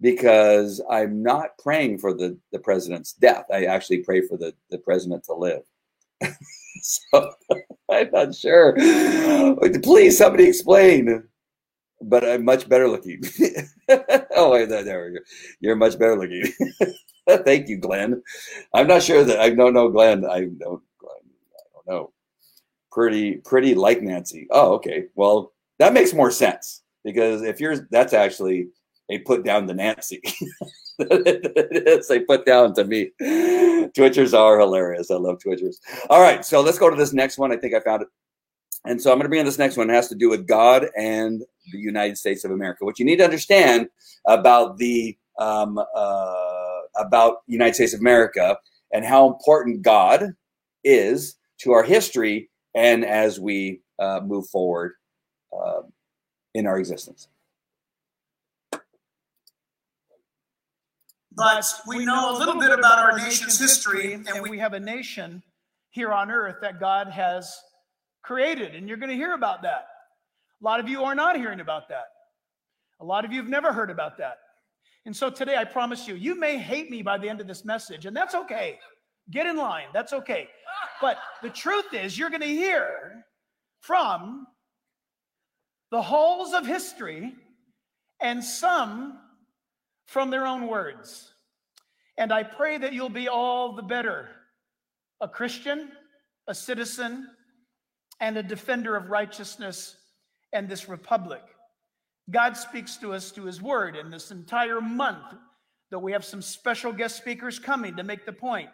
because 0.00 0.82
I'm 0.90 1.22
not 1.22 1.56
praying 1.58 1.98
for 1.98 2.14
the, 2.14 2.38
the 2.52 2.58
president's 2.58 3.14
death. 3.14 3.44
I 3.52 3.64
actually 3.64 3.98
pray 3.98 4.20
for 4.20 4.36
the, 4.36 4.54
the 4.70 4.78
president 4.78 5.24
to 5.24 5.34
live. 5.34 5.62
so 6.82 7.32
I'm 7.90 8.10
not 8.10 8.34
sure. 8.34 8.74
Please, 9.82 10.18
somebody 10.18 10.48
explain. 10.48 11.24
But 12.02 12.24
I'm 12.24 12.44
much 12.44 12.68
better 12.68 12.88
looking. 12.88 13.22
oh, 14.36 14.50
wait, 14.50 14.68
there 14.68 15.06
we 15.06 15.18
go. 15.18 15.24
You're 15.60 15.76
much 15.76 15.98
better 15.98 16.18
looking. 16.18 16.52
Thank 17.44 17.68
you, 17.68 17.78
Glenn. 17.78 18.22
I'm 18.74 18.86
not 18.86 19.02
sure 19.02 19.24
that 19.24 19.40
I 19.40 19.50
don't 19.50 19.74
know 19.74 19.88
Glenn. 19.88 20.24
I 20.24 20.40
don't 20.40 20.82
Glenn. 20.98 21.24
I 21.24 21.62
don't 21.74 21.86
know. 21.86 22.12
Pretty, 22.92 23.36
pretty 23.36 23.74
like 23.74 24.02
Nancy. 24.02 24.46
Oh, 24.50 24.74
okay. 24.74 25.06
Well, 25.14 25.52
that 25.78 25.92
makes 25.92 26.12
more 26.12 26.30
sense 26.30 26.82
because 27.02 27.42
if 27.42 27.60
you're, 27.60 27.88
that's 27.90 28.12
actually 28.12 28.68
a 29.10 29.18
put 29.18 29.44
down 29.44 29.66
to 29.66 29.74
Nancy. 29.74 30.20
it's 30.98 32.10
a 32.10 32.20
put 32.20 32.46
down 32.46 32.74
to 32.74 32.84
me. 32.84 33.10
Twitchers 33.20 34.38
are 34.38 34.58
hilarious. 34.58 35.10
I 35.10 35.16
love 35.16 35.38
Twitchers. 35.44 35.76
All 36.10 36.20
right, 36.20 36.44
so 36.44 36.60
let's 36.60 36.78
go 36.78 36.90
to 36.90 36.96
this 36.96 37.12
next 37.12 37.38
one. 37.38 37.52
I 37.52 37.56
think 37.56 37.74
I 37.74 37.80
found 37.80 38.02
it. 38.02 38.08
And 38.86 39.00
so 39.00 39.10
I'm 39.10 39.16
going 39.16 39.24
to 39.24 39.28
bring 39.28 39.40
in 39.40 39.46
this 39.46 39.58
next 39.58 39.76
one. 39.76 39.88
It 39.88 39.94
has 39.94 40.08
to 40.08 40.14
do 40.14 40.28
with 40.28 40.46
God 40.46 40.88
and 40.96 41.42
the 41.72 41.78
United 41.78 42.18
States 42.18 42.44
of 42.44 42.50
America. 42.50 42.84
What 42.84 42.98
you 42.98 43.04
need 43.04 43.16
to 43.16 43.24
understand 43.24 43.88
about 44.26 44.76
the 44.76 45.16
um, 45.38 45.78
uh, 45.78 46.73
about 46.96 47.38
United 47.46 47.74
States 47.74 47.94
of 47.94 48.00
America 48.00 48.56
and 48.92 49.04
how 49.04 49.28
important 49.28 49.82
God 49.82 50.34
is 50.84 51.36
to 51.58 51.72
our 51.72 51.82
history 51.82 52.50
and 52.74 53.04
as 53.04 53.40
we 53.40 53.80
uh, 53.98 54.20
move 54.24 54.46
forward 54.48 54.92
uh, 55.56 55.82
in 56.54 56.66
our 56.66 56.78
existence. 56.78 57.28
But 61.36 61.64
we 61.86 62.04
know 62.04 62.36
a 62.36 62.38
little 62.38 62.60
bit 62.60 62.70
about 62.70 62.98
our 62.98 63.18
nation's 63.18 63.58
history, 63.58 64.14
and 64.14 64.48
we 64.48 64.58
have 64.58 64.72
a 64.72 64.80
nation 64.80 65.42
here 65.90 66.12
on 66.12 66.30
earth 66.30 66.56
that 66.62 66.78
God 66.78 67.08
has 67.08 67.58
created, 68.22 68.76
and 68.76 68.88
you're 68.88 68.96
going 68.96 69.10
to 69.10 69.16
hear 69.16 69.34
about 69.34 69.62
that. 69.62 69.86
A 70.60 70.64
lot 70.64 70.78
of 70.78 70.88
you 70.88 71.02
are 71.02 71.14
not 71.14 71.36
hearing 71.36 71.60
about 71.60 71.88
that. 71.88 72.04
A 73.00 73.04
lot 73.04 73.24
of 73.24 73.32
you 73.32 73.40
have 73.40 73.50
never 73.50 73.72
heard 73.72 73.90
about 73.90 74.16
that. 74.18 74.38
And 75.06 75.14
so 75.14 75.28
today, 75.30 75.56
I 75.56 75.64
promise 75.64 76.08
you, 76.08 76.14
you 76.14 76.38
may 76.38 76.56
hate 76.56 76.90
me 76.90 77.02
by 77.02 77.18
the 77.18 77.28
end 77.28 77.40
of 77.40 77.46
this 77.46 77.64
message, 77.64 78.06
and 78.06 78.16
that's 78.16 78.34
okay. 78.34 78.78
Get 79.30 79.46
in 79.46 79.56
line, 79.56 79.86
that's 79.92 80.12
okay. 80.12 80.48
But 81.00 81.18
the 81.42 81.50
truth 81.50 81.92
is, 81.92 82.18
you're 82.18 82.30
going 82.30 82.40
to 82.40 82.46
hear 82.46 83.24
from 83.80 84.46
the 85.90 86.00
halls 86.00 86.54
of 86.54 86.66
history 86.66 87.34
and 88.20 88.42
some 88.42 89.18
from 90.06 90.30
their 90.30 90.46
own 90.46 90.66
words. 90.66 91.32
And 92.16 92.32
I 92.32 92.42
pray 92.42 92.78
that 92.78 92.92
you'll 92.92 93.08
be 93.08 93.28
all 93.28 93.74
the 93.74 93.82
better 93.82 94.28
a 95.20 95.28
Christian, 95.28 95.90
a 96.48 96.54
citizen, 96.54 97.28
and 98.20 98.36
a 98.36 98.42
defender 98.42 98.96
of 98.96 99.10
righteousness 99.10 99.96
and 100.52 100.68
this 100.68 100.88
republic. 100.88 101.42
God 102.30 102.56
speaks 102.56 102.96
to 102.98 103.12
us 103.12 103.30
through 103.30 103.44
his 103.44 103.60
word 103.60 103.96
And 103.96 104.12
this 104.12 104.30
entire 104.30 104.80
month, 104.80 105.34
though 105.90 105.98
we 105.98 106.12
have 106.12 106.24
some 106.24 106.42
special 106.42 106.92
guest 106.92 107.16
speakers 107.16 107.58
coming 107.58 107.96
to 107.96 108.02
make 108.02 108.24
the 108.24 108.32
point. 108.32 108.70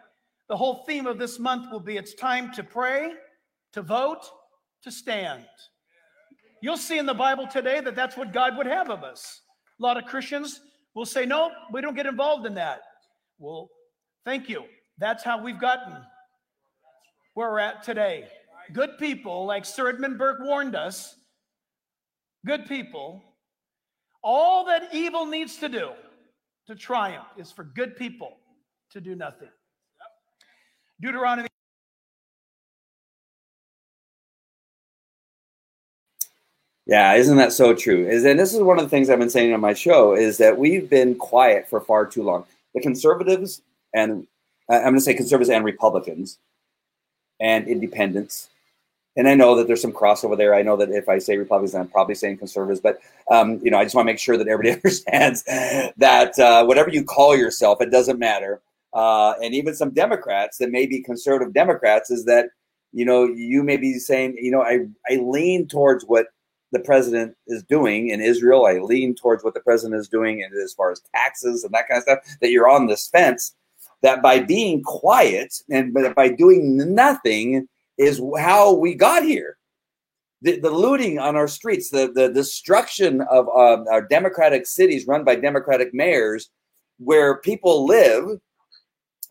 The 0.48 0.56
whole 0.56 0.84
theme 0.86 1.06
of 1.06 1.18
this 1.18 1.38
month 1.38 1.70
will 1.70 1.80
be 1.80 1.96
it's 1.96 2.14
time 2.14 2.52
to 2.54 2.62
pray, 2.62 3.12
to 3.72 3.82
vote, 3.82 4.28
to 4.82 4.90
stand. 4.90 5.44
You'll 6.62 6.76
see 6.76 6.98
in 6.98 7.06
the 7.06 7.14
Bible 7.14 7.46
today 7.46 7.80
that 7.80 7.96
that's 7.96 8.16
what 8.16 8.32
God 8.32 8.56
would 8.56 8.66
have 8.66 8.90
of 8.90 9.02
us. 9.02 9.40
A 9.78 9.82
lot 9.82 9.96
of 9.96 10.04
Christians 10.04 10.60
will 10.94 11.06
say, 11.06 11.24
no, 11.24 11.50
we 11.72 11.80
don't 11.80 11.94
get 11.94 12.06
involved 12.06 12.46
in 12.46 12.54
that. 12.54 12.80
Well, 13.38 13.68
thank 14.24 14.48
you. 14.48 14.64
That's 14.98 15.24
how 15.24 15.42
we've 15.42 15.60
gotten 15.60 15.96
where 17.34 17.50
we're 17.50 17.60
at 17.60 17.82
today. 17.82 18.28
Good 18.72 18.98
people, 18.98 19.46
like 19.46 19.64
Sir 19.64 19.88
Edmund 19.88 20.18
Burke 20.18 20.40
warned 20.40 20.76
us, 20.76 21.14
good 22.44 22.66
people, 22.66 23.22
all 24.22 24.64
that 24.66 24.94
evil 24.94 25.26
needs 25.26 25.56
to 25.58 25.68
do 25.68 25.90
to 26.66 26.74
triumph 26.74 27.26
is 27.36 27.50
for 27.50 27.64
good 27.64 27.96
people 27.96 28.36
to 28.90 29.00
do 29.00 29.14
nothing. 29.14 29.48
Deuteronomy 31.00 31.48
Yeah, 36.86 37.14
isn't 37.14 37.36
that 37.36 37.52
so 37.52 37.72
true? 37.72 38.08
Is 38.08 38.24
and 38.24 38.38
this 38.38 38.52
is 38.52 38.60
one 38.60 38.78
of 38.78 38.84
the 38.84 38.88
things 38.90 39.10
I've 39.10 39.20
been 39.20 39.30
saying 39.30 39.54
on 39.54 39.60
my 39.60 39.74
show 39.74 40.14
is 40.14 40.38
that 40.38 40.58
we've 40.58 40.90
been 40.90 41.14
quiet 41.14 41.68
for 41.68 41.80
far 41.80 42.04
too 42.04 42.24
long. 42.24 42.44
The 42.74 42.80
conservatives 42.80 43.62
and 43.94 44.26
I'm 44.68 44.82
going 44.82 44.94
to 44.94 45.00
say 45.00 45.14
conservatives 45.14 45.50
and 45.50 45.64
Republicans 45.64 46.38
and 47.40 47.66
independents. 47.66 48.49
And 49.16 49.28
I 49.28 49.34
know 49.34 49.56
that 49.56 49.66
there's 49.66 49.82
some 49.82 49.92
crossover 49.92 50.36
there. 50.36 50.54
I 50.54 50.62
know 50.62 50.76
that 50.76 50.90
if 50.90 51.08
I 51.08 51.18
say 51.18 51.36
Republicans, 51.36 51.74
I'm 51.74 51.88
probably 51.88 52.14
saying 52.14 52.38
conservatives. 52.38 52.80
But 52.80 53.00
um, 53.30 53.58
you 53.62 53.70
know, 53.70 53.78
I 53.78 53.84
just 53.84 53.94
want 53.94 54.06
to 54.06 54.12
make 54.12 54.20
sure 54.20 54.36
that 54.36 54.48
everybody 54.48 54.70
understands 54.76 55.42
that 55.44 56.38
uh, 56.38 56.64
whatever 56.64 56.90
you 56.90 57.04
call 57.04 57.36
yourself, 57.36 57.80
it 57.80 57.90
doesn't 57.90 58.18
matter. 58.18 58.60
Uh, 58.92 59.34
and 59.42 59.54
even 59.54 59.74
some 59.74 59.90
Democrats 59.90 60.58
that 60.58 60.70
may 60.70 60.86
be 60.86 61.02
conservative 61.02 61.52
Democrats 61.54 62.10
is 62.10 62.24
that 62.24 62.46
you 62.92 63.04
know 63.04 63.24
you 63.24 63.62
may 63.62 63.76
be 63.76 63.94
saying 63.94 64.36
you 64.40 64.50
know 64.50 64.62
I 64.62 64.86
I 65.08 65.16
lean 65.16 65.66
towards 65.66 66.04
what 66.04 66.26
the 66.72 66.80
president 66.80 67.36
is 67.46 67.62
doing 67.64 68.08
in 68.08 68.20
Israel. 68.20 68.66
I 68.66 68.78
lean 68.78 69.14
towards 69.14 69.42
what 69.42 69.54
the 69.54 69.60
president 69.60 70.00
is 70.00 70.08
doing 70.08 70.40
in 70.40 70.52
as 70.62 70.72
far 70.72 70.92
as 70.92 71.02
taxes 71.14 71.64
and 71.64 71.74
that 71.74 71.88
kind 71.88 71.98
of 71.98 72.02
stuff, 72.04 72.18
that 72.40 72.50
you're 72.50 72.68
on 72.68 72.86
this 72.86 73.08
fence, 73.08 73.54
that 74.02 74.22
by 74.22 74.38
being 74.40 74.82
quiet 74.82 75.62
and 75.68 75.92
by 76.14 76.28
doing 76.28 76.94
nothing 76.94 77.68
is 78.00 78.20
how 78.38 78.72
we 78.72 78.94
got 78.94 79.22
here. 79.22 79.58
The, 80.40 80.58
the 80.58 80.70
looting 80.70 81.18
on 81.18 81.36
our 81.36 81.46
streets, 81.46 81.90
the, 81.90 82.10
the 82.14 82.30
destruction 82.30 83.20
of 83.30 83.46
um, 83.48 83.84
our 83.92 84.00
democratic 84.00 84.66
cities 84.66 85.06
run 85.06 85.22
by 85.22 85.36
democratic 85.36 85.92
mayors, 85.92 86.48
where 86.98 87.36
people 87.36 87.86
live 87.86 88.38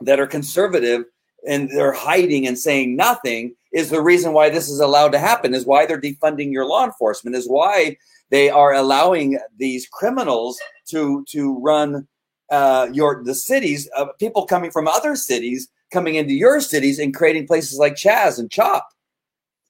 that 0.02 0.20
are 0.20 0.28
conservative 0.28 1.06
and 1.48 1.70
they're 1.72 1.94
hiding 1.94 2.46
and 2.46 2.60
saying 2.60 2.96
nothing 2.96 3.56
is 3.74 3.90
the 3.90 4.02
reason 4.02 4.34
why 4.34 4.52
this 4.52 4.70
is 4.70 4.80
allowed 4.80 5.12
to 5.14 5.20
happen 5.20 5.56
is 5.56 5.66
why 5.66 5.86
they're 5.86 6.00
defunding 6.00 6.52
your 6.52 6.66
law 6.66 6.86
enforcement 6.86 7.36
is 7.36 7.48
why 7.48 7.98
they 8.30 8.50
are 8.50 8.74
allowing 8.74 9.40
these 9.58 9.88
criminals 9.92 10.60
to 10.88 11.24
to 11.30 11.58
run 11.60 12.08
uh, 12.52 12.88
your 12.92 13.24
the 13.24 13.34
cities 13.34 13.90
uh, 13.96 14.08
people 14.20 14.46
coming 14.46 14.72
from 14.72 14.88
other 14.88 15.16
cities 15.16 15.70
coming 15.92 16.16
into 16.16 16.34
your 16.34 16.60
cities 16.62 17.00
and 17.00 17.16
creating 17.16 17.48
places 17.48 17.78
like 17.78 17.96
chaz 17.96 18.40
and 18.40 18.52
chop. 18.52 18.90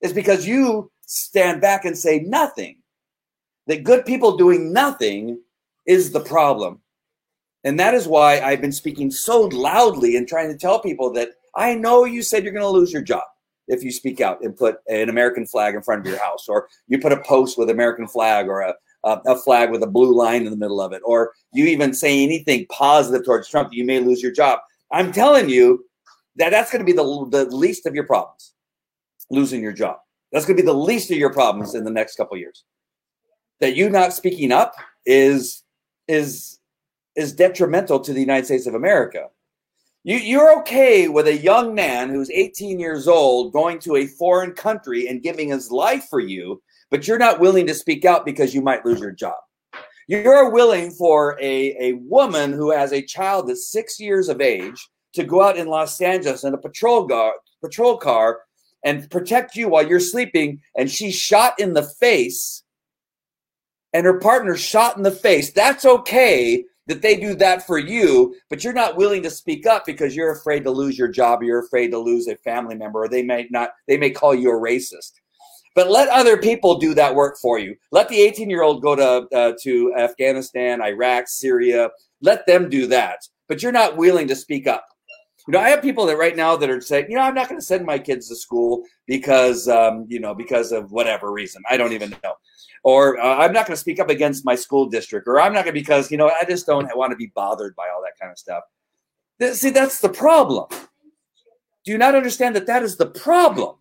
Is 0.02 0.14
because 0.14 0.48
you 0.48 0.92
stand 1.02 1.62
back 1.62 1.86
and 1.86 1.98
say 1.98 2.20
nothing. 2.20 2.78
That 3.68 3.84
good 3.84 4.06
people 4.06 4.38
doing 4.38 4.72
nothing 4.72 5.40
is 5.86 6.12
the 6.12 6.22
problem. 6.22 6.80
And 7.66 7.78
that 7.80 7.94
is 7.94 8.08
why 8.08 8.40
i've 8.40 8.62
been 8.62 8.72
speaking 8.72 9.12
so 9.12 9.42
loudly 9.42 10.16
and 10.16 10.26
trying 10.26 10.50
to 10.50 10.58
tell 10.58 10.80
people 10.80 11.12
that 11.14 11.32
I 11.56 11.76
know 11.76 12.06
you 12.06 12.22
said 12.22 12.44
you're 12.44 12.54
going 12.54 12.64
to 12.64 12.70
lose 12.70 12.94
your 12.94 13.02
job 13.02 13.24
if 13.68 13.84
you 13.84 13.92
speak 13.92 14.22
out 14.22 14.42
and 14.42 14.56
put 14.56 14.78
an 14.88 15.10
American 15.10 15.46
flag 15.46 15.76
in 15.76 15.82
front 15.82 16.02
of 16.02 16.08
your 16.08 16.22
house, 16.22 16.48
or 16.48 16.68
you 16.88 17.00
put 17.00 17.12
a 17.12 17.22
post 17.22 17.58
with 17.58 17.70
American 17.70 18.08
flag 18.08 18.48
or 18.48 18.62
a, 18.62 18.74
a, 19.04 19.22
a 19.28 19.38
flag 19.38 19.72
with 19.72 19.84
a 19.84 19.88
blue 19.88 20.16
line 20.16 20.46
in 20.46 20.52
the 20.52 20.58
middle 20.58 20.82
of 20.82 20.92
it, 20.92 21.02
or 21.06 21.34
you 21.54 21.66
even 21.66 21.94
say 21.94 22.24
anything 22.24 22.66
positive 22.70 23.26
towards 23.26 23.48
Trump, 23.48 23.70
you 23.72 23.86
may 23.86 24.00
lose 24.00 24.24
your 24.24 24.32
job. 24.32 24.60
I'm 24.92 25.12
telling 25.12 25.50
you 25.50 25.86
that 26.40 26.52
that's 26.52 26.72
going 26.72 26.80
to 26.80 26.86
be 26.86 26.94
the, 26.94 27.28
the 27.30 27.46
least 27.56 27.86
of 27.86 27.94
your 27.94 28.06
problems, 28.06 28.54
losing 29.30 29.62
your 29.62 29.74
job. 29.74 29.98
That's 30.32 30.46
going 30.46 30.58
to 30.58 30.64
be 30.64 30.66
the 30.66 30.74
least 30.74 31.12
of 31.12 31.18
your 31.18 31.34
problems 31.34 31.76
in 31.76 31.84
the 31.84 31.92
next 31.92 32.16
couple 32.16 32.38
years. 32.38 32.64
That 33.60 33.76
you 33.76 33.90
not 33.90 34.14
speaking 34.14 34.52
up 34.52 34.74
is 35.06 35.64
is 36.08 36.60
is 37.16 37.34
detrimental 37.34 38.00
to 38.00 38.14
the 38.14 38.22
United 38.22 38.46
States 38.46 38.68
of 38.68 38.74
America. 38.74 39.28
You, 40.06 40.16
you're 40.16 40.58
okay 40.62 41.10
with 41.10 41.28
a 41.28 41.38
young 41.38 41.76
man 41.76 42.10
who's 42.10 42.30
18 42.30 42.80
years 42.80 43.08
old 43.08 43.52
going 43.52 43.80
to 43.80 43.98
a 43.98 44.08
foreign 44.08 44.54
country 44.54 45.08
and 45.08 45.22
giving 45.22 45.50
his 45.50 45.72
life 45.72 46.08
for 46.10 46.22
you, 46.22 46.62
but 46.90 47.06
you're 47.06 47.18
not 47.18 47.42
willing 47.42 47.68
to 47.68 47.74
speak 47.74 48.06
out 48.06 48.26
because 48.26 48.54
you 48.54 48.62
might 48.62 48.86
lose 48.86 49.02
your 49.02 49.12
job. 49.12 49.36
You're 50.08 50.50
willing 50.52 50.92
for 50.92 51.38
a, 51.42 51.76
a 51.80 51.94
woman 51.96 52.54
who 52.54 52.72
has 52.72 52.94
a 52.94 53.02
child 53.02 53.50
that's 53.50 53.70
six 53.70 54.00
years 54.00 54.30
of 54.30 54.40
age 54.40 54.88
to 55.14 55.24
go 55.24 55.42
out 55.42 55.58
in 55.58 55.68
Los 55.68 56.00
Angeles 56.02 56.44
in 56.44 56.54
a 56.54 56.58
patrol 56.58 57.08
car, 57.08 57.34
patrol 57.62 57.98
car 57.98 58.40
and 58.84 59.10
protect 59.10 59.56
you 59.56 59.68
while 59.68 59.86
you're 59.86 60.00
sleeping, 60.00 60.62
and 60.78 60.90
she's 60.90 61.16
shot 61.16 61.60
in 61.60 61.74
the 61.74 61.84
face, 61.84 62.64
and 63.94 64.06
her 64.06 64.20
partner 64.20 64.56
shot 64.56 64.98
in 64.98 65.04
the 65.04 65.12
face. 65.12 65.52
That's 65.52 65.86
okay 65.86 66.64
that 66.88 67.02
they 67.02 67.16
do 67.16 67.36
that 67.36 67.66
for 67.68 67.78
you, 67.78 68.36
but 68.50 68.64
you're 68.64 68.74
not 68.74 68.98
willing 68.98 69.22
to 69.24 69.30
speak 69.30 69.68
up 69.68 69.86
because 69.86 70.16
you're 70.16 70.32
afraid 70.32 70.64
to 70.64 70.72
lose 70.72 70.98
your 70.98 71.08
job, 71.08 71.44
you're 71.44 71.60
afraid 71.60 71.90
to 71.90 72.00
lose 72.00 72.28
a 72.28 72.36
family 72.38 72.76
member, 72.76 73.04
or 73.04 73.08
they 73.08 73.22
may 73.22 73.48
not, 73.52 73.72
they 73.88 73.98
may 73.98 74.10
call 74.10 74.34
you 74.34 74.50
a 74.50 74.60
racist. 74.60 75.12
But 75.76 75.92
let 75.92 76.10
other 76.10 76.38
people 76.38 76.80
do 76.80 76.94
that 76.96 77.14
work 77.14 77.38
for 77.38 77.60
you. 77.60 77.76
Let 77.92 78.10
the 78.10 78.20
18 78.20 78.50
year 78.50 78.64
old 78.64 78.82
go 78.82 78.96
to 78.96 79.28
uh, 79.36 79.54
to 79.62 79.94
Afghanistan, 79.96 80.82
Iraq, 80.82 81.28
Syria. 81.28 81.92
Let 82.22 82.46
them 82.48 82.70
do 82.70 82.88
that. 82.88 83.20
But 83.48 83.62
you're 83.62 83.72
not 83.72 83.96
willing 83.96 84.28
to 84.28 84.36
speak 84.36 84.68
up. 84.68 84.86
You 85.50 85.58
know, 85.58 85.66
I 85.66 85.70
have 85.70 85.82
people 85.82 86.06
that 86.06 86.18
right 86.18 86.36
now 86.36 86.56
that 86.56 86.70
are 86.70 86.80
saying, 86.80 87.08
you 87.10 87.16
know, 87.16 87.24
I'm 87.24 87.34
not 87.34 87.50
going 87.50 87.60
to 87.60 87.66
send 87.66 87.86
my 87.86 87.98
kids 87.98 88.30
to 88.30 88.36
school 88.36 88.84
because, 89.08 89.68
um, 89.68 90.06
you 90.08 90.20
know, 90.20 90.36
because 90.36 90.72
of 90.72 90.92
whatever 90.92 91.32
reason. 91.32 91.64
I 91.70 91.76
don't 91.76 91.92
even 91.92 92.12
know 92.24 92.36
or 92.84 93.20
uh, 93.20 93.38
I'm 93.38 93.54
not 93.54 93.66
going 93.66 93.76
to 93.76 93.82
speak 93.82 94.00
up 94.00 94.10
against 94.10 94.46
my 94.46 94.56
school 94.56 94.88
district, 94.88 95.28
or 95.28 95.40
I'm 95.40 95.54
not 95.54 95.66
going 95.66 95.76
to 95.76 95.80
because 95.80 96.12
you 96.12 96.18
know 96.18 96.30
I 96.30 96.46
just 96.46 96.66
don't 96.66 96.88
want 96.96 97.12
to 97.12 97.18
be 97.18 97.32
bothered 97.36 97.76
by 97.76 97.90
all 97.94 98.02
that 98.02 98.20
kind 98.20 98.32
of 98.32 98.38
stuff. 98.38 98.64
See, 99.56 99.70
that's 99.70 100.00
the 100.00 100.10
problem. 100.10 100.68
Do 101.86 101.92
you 101.92 101.98
not 101.98 102.16
understand 102.16 102.56
that 102.56 102.68
that 102.68 102.84
is 102.84 102.98
the 102.98 103.08
problem 103.08 103.76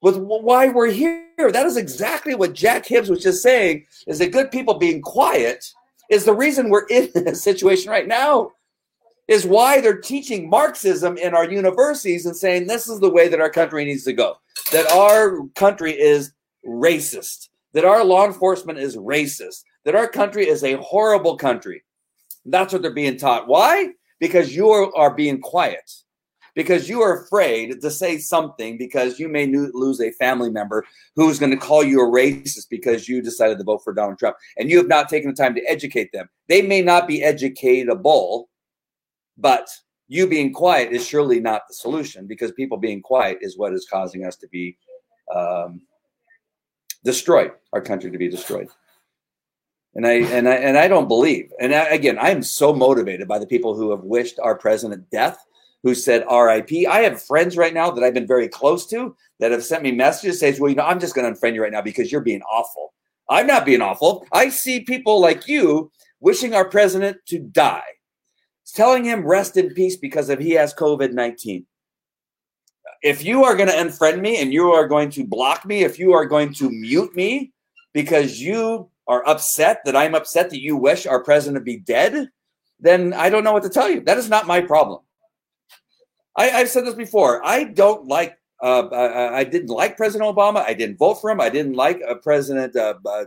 with 0.00 0.16
why 0.16 0.68
we're 0.68 0.90
here? 0.90 1.24
That 1.38 1.66
is 1.66 1.76
exactly 1.76 2.34
what 2.34 2.52
Jack 2.52 2.86
Hibbs 2.86 3.08
was 3.08 3.22
just 3.22 3.42
saying. 3.42 3.86
Is 4.06 4.18
that 4.18 4.32
good 4.32 4.50
people 4.50 4.74
being 4.74 5.00
quiet 5.00 5.64
is 6.10 6.24
the 6.24 6.34
reason 6.34 6.68
we're 6.68 6.86
in 6.86 7.10
this 7.14 7.42
situation 7.42 7.90
right 7.90 8.06
now. 8.06 8.52
Is 9.28 9.44
why 9.44 9.80
they're 9.80 10.00
teaching 10.00 10.48
Marxism 10.48 11.18
in 11.18 11.34
our 11.34 11.48
universities 11.48 12.24
and 12.24 12.34
saying 12.34 12.66
this 12.66 12.88
is 12.88 12.98
the 12.98 13.10
way 13.10 13.28
that 13.28 13.40
our 13.40 13.50
country 13.50 13.84
needs 13.84 14.04
to 14.04 14.14
go. 14.14 14.36
That 14.72 14.90
our 14.90 15.46
country 15.54 15.92
is 15.92 16.32
racist 16.66 17.48
that 17.72 17.84
our 17.84 18.04
law 18.04 18.26
enforcement 18.26 18.78
is 18.78 18.96
racist, 18.96 19.62
that 19.84 19.94
our 19.94 20.08
country 20.08 20.48
is 20.48 20.64
a 20.64 20.74
horrible 20.74 21.36
country. 21.36 21.84
That's 22.44 22.72
what 22.72 22.82
they're 22.82 22.92
being 22.92 23.18
taught. 23.18 23.46
Why? 23.46 23.90
Because 24.20 24.54
you 24.54 24.70
are, 24.70 25.14
being 25.14 25.40
quiet. 25.40 25.90
Because 26.54 26.88
you 26.88 27.02
are 27.02 27.22
afraid 27.22 27.80
to 27.80 27.90
say 27.90 28.18
something 28.18 28.78
because 28.78 29.20
you 29.20 29.28
may 29.28 29.46
lose 29.46 30.00
a 30.00 30.10
family 30.12 30.50
member 30.50 30.84
who's 31.14 31.38
going 31.38 31.52
to 31.52 31.56
call 31.56 31.84
you 31.84 32.00
a 32.00 32.10
racist 32.10 32.68
because 32.68 33.08
you 33.08 33.22
decided 33.22 33.58
to 33.58 33.64
vote 33.64 33.84
for 33.84 33.92
Donald 33.92 34.18
Trump 34.18 34.36
and 34.56 34.68
you 34.68 34.76
have 34.78 34.88
not 34.88 35.08
taken 35.08 35.30
the 35.30 35.36
time 35.36 35.54
to 35.54 35.64
educate 35.70 36.10
them. 36.10 36.28
They 36.48 36.62
may 36.62 36.82
not 36.82 37.06
be 37.06 37.20
educatable, 37.20 38.46
but 39.38 39.68
you 40.08 40.26
being 40.26 40.52
quiet 40.52 40.92
is 40.92 41.06
surely 41.06 41.40
not 41.40 41.62
the 41.68 41.74
solution 41.74 42.26
because 42.26 42.52
people 42.52 42.76
being 42.76 43.00
quiet 43.00 43.38
is 43.40 43.56
what 43.56 43.72
is 43.72 43.86
causing 43.90 44.24
us 44.24 44.36
to 44.36 44.48
be 44.48 44.76
um, 45.34 45.82
destroyed, 47.04 47.52
our 47.72 47.80
country 47.80 48.10
to 48.10 48.18
be 48.18 48.28
destroyed. 48.28 48.68
And 49.94 50.06
I 50.06 50.12
and 50.12 50.48
I 50.48 50.54
and 50.54 50.78
I 50.78 50.86
don't 50.86 51.08
believe. 51.08 51.50
And 51.60 51.74
I, 51.74 51.84
again, 51.88 52.18
I 52.18 52.30
am 52.30 52.42
so 52.42 52.72
motivated 52.74 53.26
by 53.26 53.38
the 53.38 53.46
people 53.46 53.74
who 53.74 53.90
have 53.90 54.02
wished 54.02 54.38
our 54.38 54.56
president 54.56 55.10
death, 55.10 55.44
who 55.82 55.94
said 55.94 56.24
R.I.P. 56.28 56.86
I 56.86 57.00
have 57.00 57.22
friends 57.22 57.56
right 57.56 57.74
now 57.74 57.90
that 57.90 58.04
I've 58.04 58.14
been 58.14 58.26
very 58.26 58.48
close 58.48 58.86
to 58.88 59.16
that 59.40 59.50
have 59.50 59.64
sent 59.64 59.82
me 59.82 59.92
messages 59.92 60.40
saying, 60.40 60.56
"Well, 60.60 60.70
you 60.70 60.76
know, 60.76 60.84
I'm 60.84 61.00
just 61.00 61.14
going 61.14 61.32
to 61.32 61.38
unfriend 61.38 61.54
you 61.54 61.62
right 61.62 61.72
now 61.72 61.82
because 61.82 62.12
you're 62.12 62.20
being 62.20 62.42
awful." 62.42 62.92
I'm 63.30 63.46
not 63.46 63.66
being 63.66 63.82
awful. 63.82 64.26
I 64.32 64.48
see 64.48 64.80
people 64.80 65.20
like 65.20 65.48
you 65.48 65.90
wishing 66.20 66.54
our 66.54 66.64
president 66.64 67.18
to 67.26 67.38
die, 67.38 67.82
telling 68.72 69.04
him 69.04 69.26
rest 69.26 69.56
in 69.56 69.74
peace 69.74 69.96
because 69.96 70.28
of 70.28 70.38
he 70.38 70.52
has 70.52 70.74
COVID 70.74 71.12
19 71.12 71.66
if 73.02 73.24
you 73.24 73.44
are 73.44 73.56
going 73.56 73.68
to 73.68 73.74
unfriend 73.74 74.20
me 74.20 74.40
and 74.40 74.52
you 74.52 74.72
are 74.72 74.86
going 74.86 75.10
to 75.10 75.24
block 75.24 75.64
me, 75.64 75.84
if 75.84 75.98
you 75.98 76.12
are 76.12 76.26
going 76.26 76.52
to 76.54 76.70
mute 76.70 77.14
me 77.14 77.52
because 77.92 78.40
you 78.40 78.90
are 79.06 79.26
upset 79.26 79.80
that 79.84 79.96
I'm 79.96 80.14
upset 80.14 80.50
that 80.50 80.60
you 80.60 80.76
wish 80.76 81.06
our 81.06 81.22
president 81.22 81.60
to 81.60 81.64
be 81.64 81.78
dead, 81.78 82.28
then 82.80 83.12
I 83.12 83.30
don't 83.30 83.44
know 83.44 83.52
what 83.52 83.62
to 83.62 83.68
tell 83.68 83.90
you. 83.90 84.00
That 84.00 84.18
is 84.18 84.28
not 84.28 84.46
my 84.46 84.60
problem. 84.60 85.00
I, 86.36 86.46
have 86.46 86.68
said 86.68 86.86
this 86.86 86.94
before. 86.94 87.44
I 87.44 87.64
don't 87.64 88.06
like. 88.06 88.36
Uh, 88.62 88.86
I, 88.88 89.38
I, 89.38 89.44
didn't 89.44 89.70
like 89.70 89.96
President 89.96 90.28
Obama. 90.28 90.64
I 90.64 90.74
didn't 90.74 90.96
vote 90.96 91.20
for 91.20 91.30
him. 91.30 91.40
I 91.40 91.48
didn't 91.48 91.74
like 91.74 92.00
uh, 92.08 92.14
President 92.16 92.74
uh, 92.74 92.94
uh 93.06 93.24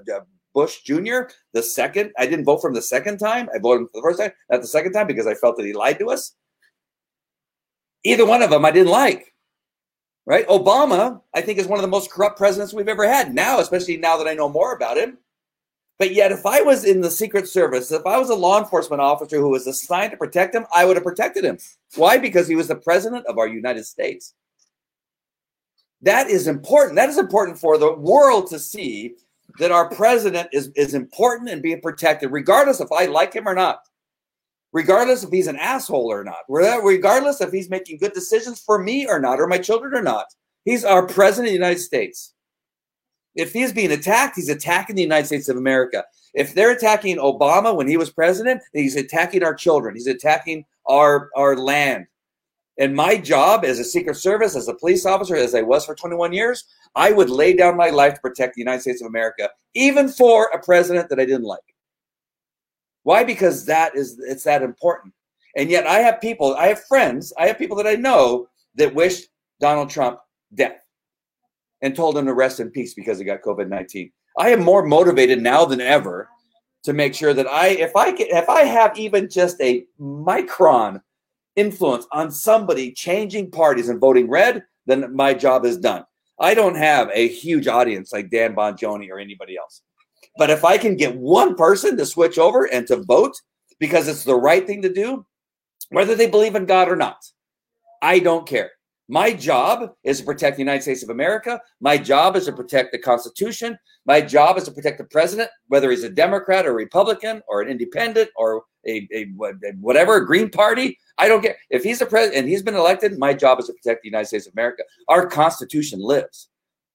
Bush 0.53 0.81
Jr. 0.81 1.21
The 1.53 1.63
second, 1.63 2.11
I 2.17 2.25
didn't 2.25 2.45
vote 2.45 2.61
for 2.61 2.69
him 2.69 2.73
the 2.73 2.81
second 2.81 3.17
time. 3.17 3.49
I 3.53 3.59
voted 3.59 3.87
for 3.87 4.01
the 4.01 4.01
first 4.01 4.19
time, 4.19 4.31
not 4.49 4.61
the 4.61 4.67
second 4.67 4.93
time, 4.93 5.07
because 5.07 5.27
I 5.27 5.33
felt 5.35 5.57
that 5.57 5.65
he 5.65 5.73
lied 5.73 5.99
to 5.99 6.09
us. 6.09 6.35
Either 8.03 8.25
one 8.25 8.41
of 8.41 8.49
them 8.49 8.65
I 8.65 8.71
didn't 8.71 8.91
like 8.91 9.31
right? 10.25 10.47
Obama, 10.47 11.21
I 11.33 11.41
think, 11.41 11.59
is 11.59 11.67
one 11.67 11.79
of 11.79 11.83
the 11.83 11.89
most 11.89 12.11
corrupt 12.11 12.37
presidents 12.37 12.73
we've 12.73 12.87
ever 12.87 13.07
had 13.07 13.33
now, 13.33 13.59
especially 13.59 13.97
now 13.97 14.17
that 14.17 14.27
I 14.27 14.33
know 14.33 14.49
more 14.49 14.73
about 14.73 14.97
him. 14.97 15.17
But 15.99 16.13
yet, 16.13 16.31
if 16.31 16.45
I 16.45 16.61
was 16.61 16.83
in 16.83 17.01
the 17.01 17.11
Secret 17.11 17.47
Service, 17.47 17.91
if 17.91 18.05
I 18.05 18.17
was 18.17 18.29
a 18.29 18.35
law 18.35 18.59
enforcement 18.59 19.01
officer 19.01 19.37
who 19.37 19.49
was 19.49 19.67
assigned 19.67 20.11
to 20.11 20.17
protect 20.17 20.55
him, 20.55 20.65
I 20.73 20.83
would 20.85 20.97
have 20.97 21.03
protected 21.03 21.43
him. 21.45 21.59
Why? 21.95 22.17
Because 22.17 22.47
he 22.47 22.55
was 22.55 22.67
the 22.67 22.75
president 22.75 23.25
of 23.27 23.37
our 23.37 23.47
United 23.47 23.85
States. 23.85 24.33
That 26.01 26.27
is 26.27 26.47
important. 26.47 26.95
That 26.95 27.09
is 27.09 27.19
important 27.19 27.59
for 27.59 27.77
the 27.77 27.93
world 27.93 28.49
to 28.49 28.57
see 28.57 29.15
that 29.59 29.71
our 29.71 29.89
president 29.89 30.49
is, 30.51 30.71
is 30.75 30.93
important 30.93 31.49
and 31.49 31.61
being 31.61 31.81
protected, 31.81 32.31
regardless 32.31 32.79
if 32.79 32.91
I 32.91 33.05
like 33.05 33.33
him 33.33 33.47
or 33.47 33.55
not 33.55 33.81
regardless 34.73 35.23
if 35.23 35.31
he's 35.31 35.47
an 35.47 35.57
asshole 35.57 36.11
or 36.11 36.23
not, 36.23 36.37
regardless 36.47 37.41
if 37.41 37.51
he's 37.51 37.69
making 37.69 37.97
good 37.97 38.13
decisions 38.13 38.61
for 38.61 38.81
me 38.81 39.07
or 39.07 39.19
not, 39.19 39.39
or 39.39 39.47
my 39.47 39.57
children 39.57 39.93
or 39.93 40.01
not. 40.01 40.27
He's 40.65 40.85
our 40.85 41.05
president 41.05 41.47
of 41.47 41.51
the 41.51 41.65
United 41.65 41.79
States. 41.79 42.33
If 43.35 43.53
he's 43.53 43.73
being 43.73 43.91
attacked, 43.91 44.35
he's 44.35 44.49
attacking 44.49 44.95
the 44.95 45.01
United 45.01 45.27
States 45.27 45.49
of 45.49 45.57
America. 45.57 46.03
If 46.33 46.53
they're 46.53 46.71
attacking 46.71 47.17
Obama 47.17 47.75
when 47.75 47.87
he 47.87 47.97
was 47.97 48.09
president, 48.09 48.61
he's 48.73 48.95
attacking 48.95 49.43
our 49.43 49.53
children. 49.53 49.95
He's 49.95 50.07
attacking 50.07 50.65
our, 50.85 51.29
our 51.35 51.55
land. 51.55 52.07
And 52.81 52.95
my 52.95 53.15
job 53.15 53.63
as 53.63 53.77
a 53.77 53.83
Secret 53.83 54.15
Service, 54.15 54.55
as 54.55 54.67
a 54.67 54.73
police 54.73 55.05
officer, 55.05 55.35
as 55.35 55.53
I 55.53 55.61
was 55.61 55.85
for 55.85 55.93
21 55.93 56.33
years, 56.33 56.65
I 56.95 57.11
would 57.11 57.29
lay 57.29 57.53
down 57.53 57.77
my 57.77 57.91
life 57.91 58.15
to 58.15 58.21
protect 58.21 58.55
the 58.55 58.61
United 58.61 58.81
States 58.81 59.01
of 59.01 59.07
America, 59.07 59.51
even 59.75 60.09
for 60.09 60.45
a 60.47 60.59
president 60.59 61.07
that 61.09 61.19
I 61.19 61.25
didn't 61.25 61.43
like. 61.43 61.75
Why? 63.03 63.23
Because 63.23 63.67
that 63.67 63.95
is 63.95 64.19
it's 64.27 64.45
that 64.45 64.63
important. 64.63 65.13
And 65.55 65.69
yet 65.69 65.85
I 65.85 65.99
have 65.99 66.19
people, 66.21 66.55
I 66.55 66.69
have 66.69 66.83
friends, 66.85 67.31
I 67.37 67.45
have 67.45 67.59
people 67.59 67.77
that 67.77 67.85
I 67.85 67.93
know 67.93 68.47
that 68.73 68.95
wished 68.95 69.29
Donald 69.59 69.91
Trump 69.91 70.19
death 70.55 70.83
and 71.83 71.95
told 71.95 72.17
him 72.17 72.25
to 72.25 72.33
rest 72.33 72.59
in 72.59 72.71
peace 72.71 72.95
because 72.95 73.19
he 73.19 73.25
got 73.25 73.43
COVID-19. 73.43 74.11
I 74.39 74.49
am 74.49 74.63
more 74.63 74.83
motivated 74.83 75.39
now 75.39 75.65
than 75.65 75.81
ever 75.81 76.29
to 76.81 76.93
make 76.93 77.13
sure 77.13 77.35
that 77.35 77.45
I 77.45 77.67
if 77.67 77.95
I 77.95 78.11
can, 78.11 78.25
if 78.31 78.49
I 78.49 78.63
have 78.63 78.97
even 78.97 79.29
just 79.29 79.61
a 79.61 79.85
micron 79.99 80.99
influence 81.55 82.05
on 82.11 82.31
somebody 82.31 82.91
changing 82.93 83.51
parties 83.51 83.89
and 83.89 83.99
voting 83.99 84.29
red, 84.29 84.63
then 84.85 85.15
my 85.15 85.33
job 85.33 85.65
is 85.65 85.77
done. 85.77 86.03
I 86.39 86.53
don't 86.53 86.75
have 86.75 87.09
a 87.13 87.27
huge 87.27 87.67
audience 87.67 88.11
like 88.11 88.31
Dan 88.31 88.55
Bongino 88.55 89.09
or 89.09 89.19
anybody 89.19 89.57
else. 89.57 89.83
But 90.37 90.49
if 90.49 90.65
I 90.65 90.77
can 90.77 90.95
get 90.95 91.15
one 91.15 91.55
person 91.55 91.97
to 91.97 92.05
switch 92.05 92.39
over 92.39 92.65
and 92.65 92.87
to 92.87 93.03
vote 93.03 93.35
because 93.79 94.07
it's 94.07 94.23
the 94.23 94.35
right 94.35 94.65
thing 94.65 94.81
to 94.81 94.91
do, 94.91 95.25
whether 95.89 96.15
they 96.15 96.29
believe 96.29 96.55
in 96.55 96.65
God 96.65 96.89
or 96.89 96.95
not, 96.95 97.17
I 98.01 98.19
don't 98.19 98.47
care. 98.47 98.71
My 99.11 99.33
job 99.33 99.93
is 100.05 100.19
to 100.19 100.25
protect 100.25 100.55
the 100.55 100.61
United 100.61 100.83
States 100.83 101.03
of 101.03 101.09
America. 101.09 101.59
My 101.81 101.97
job 101.97 102.37
is 102.37 102.45
to 102.45 102.53
protect 102.53 102.93
the 102.93 102.97
Constitution. 102.97 103.77
My 104.05 104.21
job 104.21 104.57
is 104.57 104.63
to 104.63 104.71
protect 104.71 104.99
the 104.99 105.03
president, 105.03 105.49
whether 105.67 105.91
he's 105.91 106.05
a 106.05 106.09
Democrat 106.09 106.65
or 106.65 106.73
Republican 106.73 107.41
or 107.49 107.61
an 107.61 107.67
independent 107.67 108.29
or 108.37 108.63
a, 108.87 109.05
a, 109.13 109.25
whatever, 109.81 110.15
a 110.15 110.25
Green 110.25 110.49
Party. 110.49 110.97
I 111.17 111.27
don't 111.27 111.41
care. 111.41 111.57
If 111.69 111.83
he's 111.83 111.99
a 111.99 112.05
president 112.05 112.39
and 112.39 112.47
he's 112.47 112.63
been 112.63 112.73
elected, 112.73 113.19
my 113.19 113.33
job 113.33 113.59
is 113.59 113.65
to 113.65 113.73
protect 113.73 114.01
the 114.01 114.07
United 114.07 114.27
States 114.27 114.47
of 114.47 114.53
America. 114.53 114.83
Our 115.09 115.27
Constitution 115.27 115.99
lives. 115.99 116.47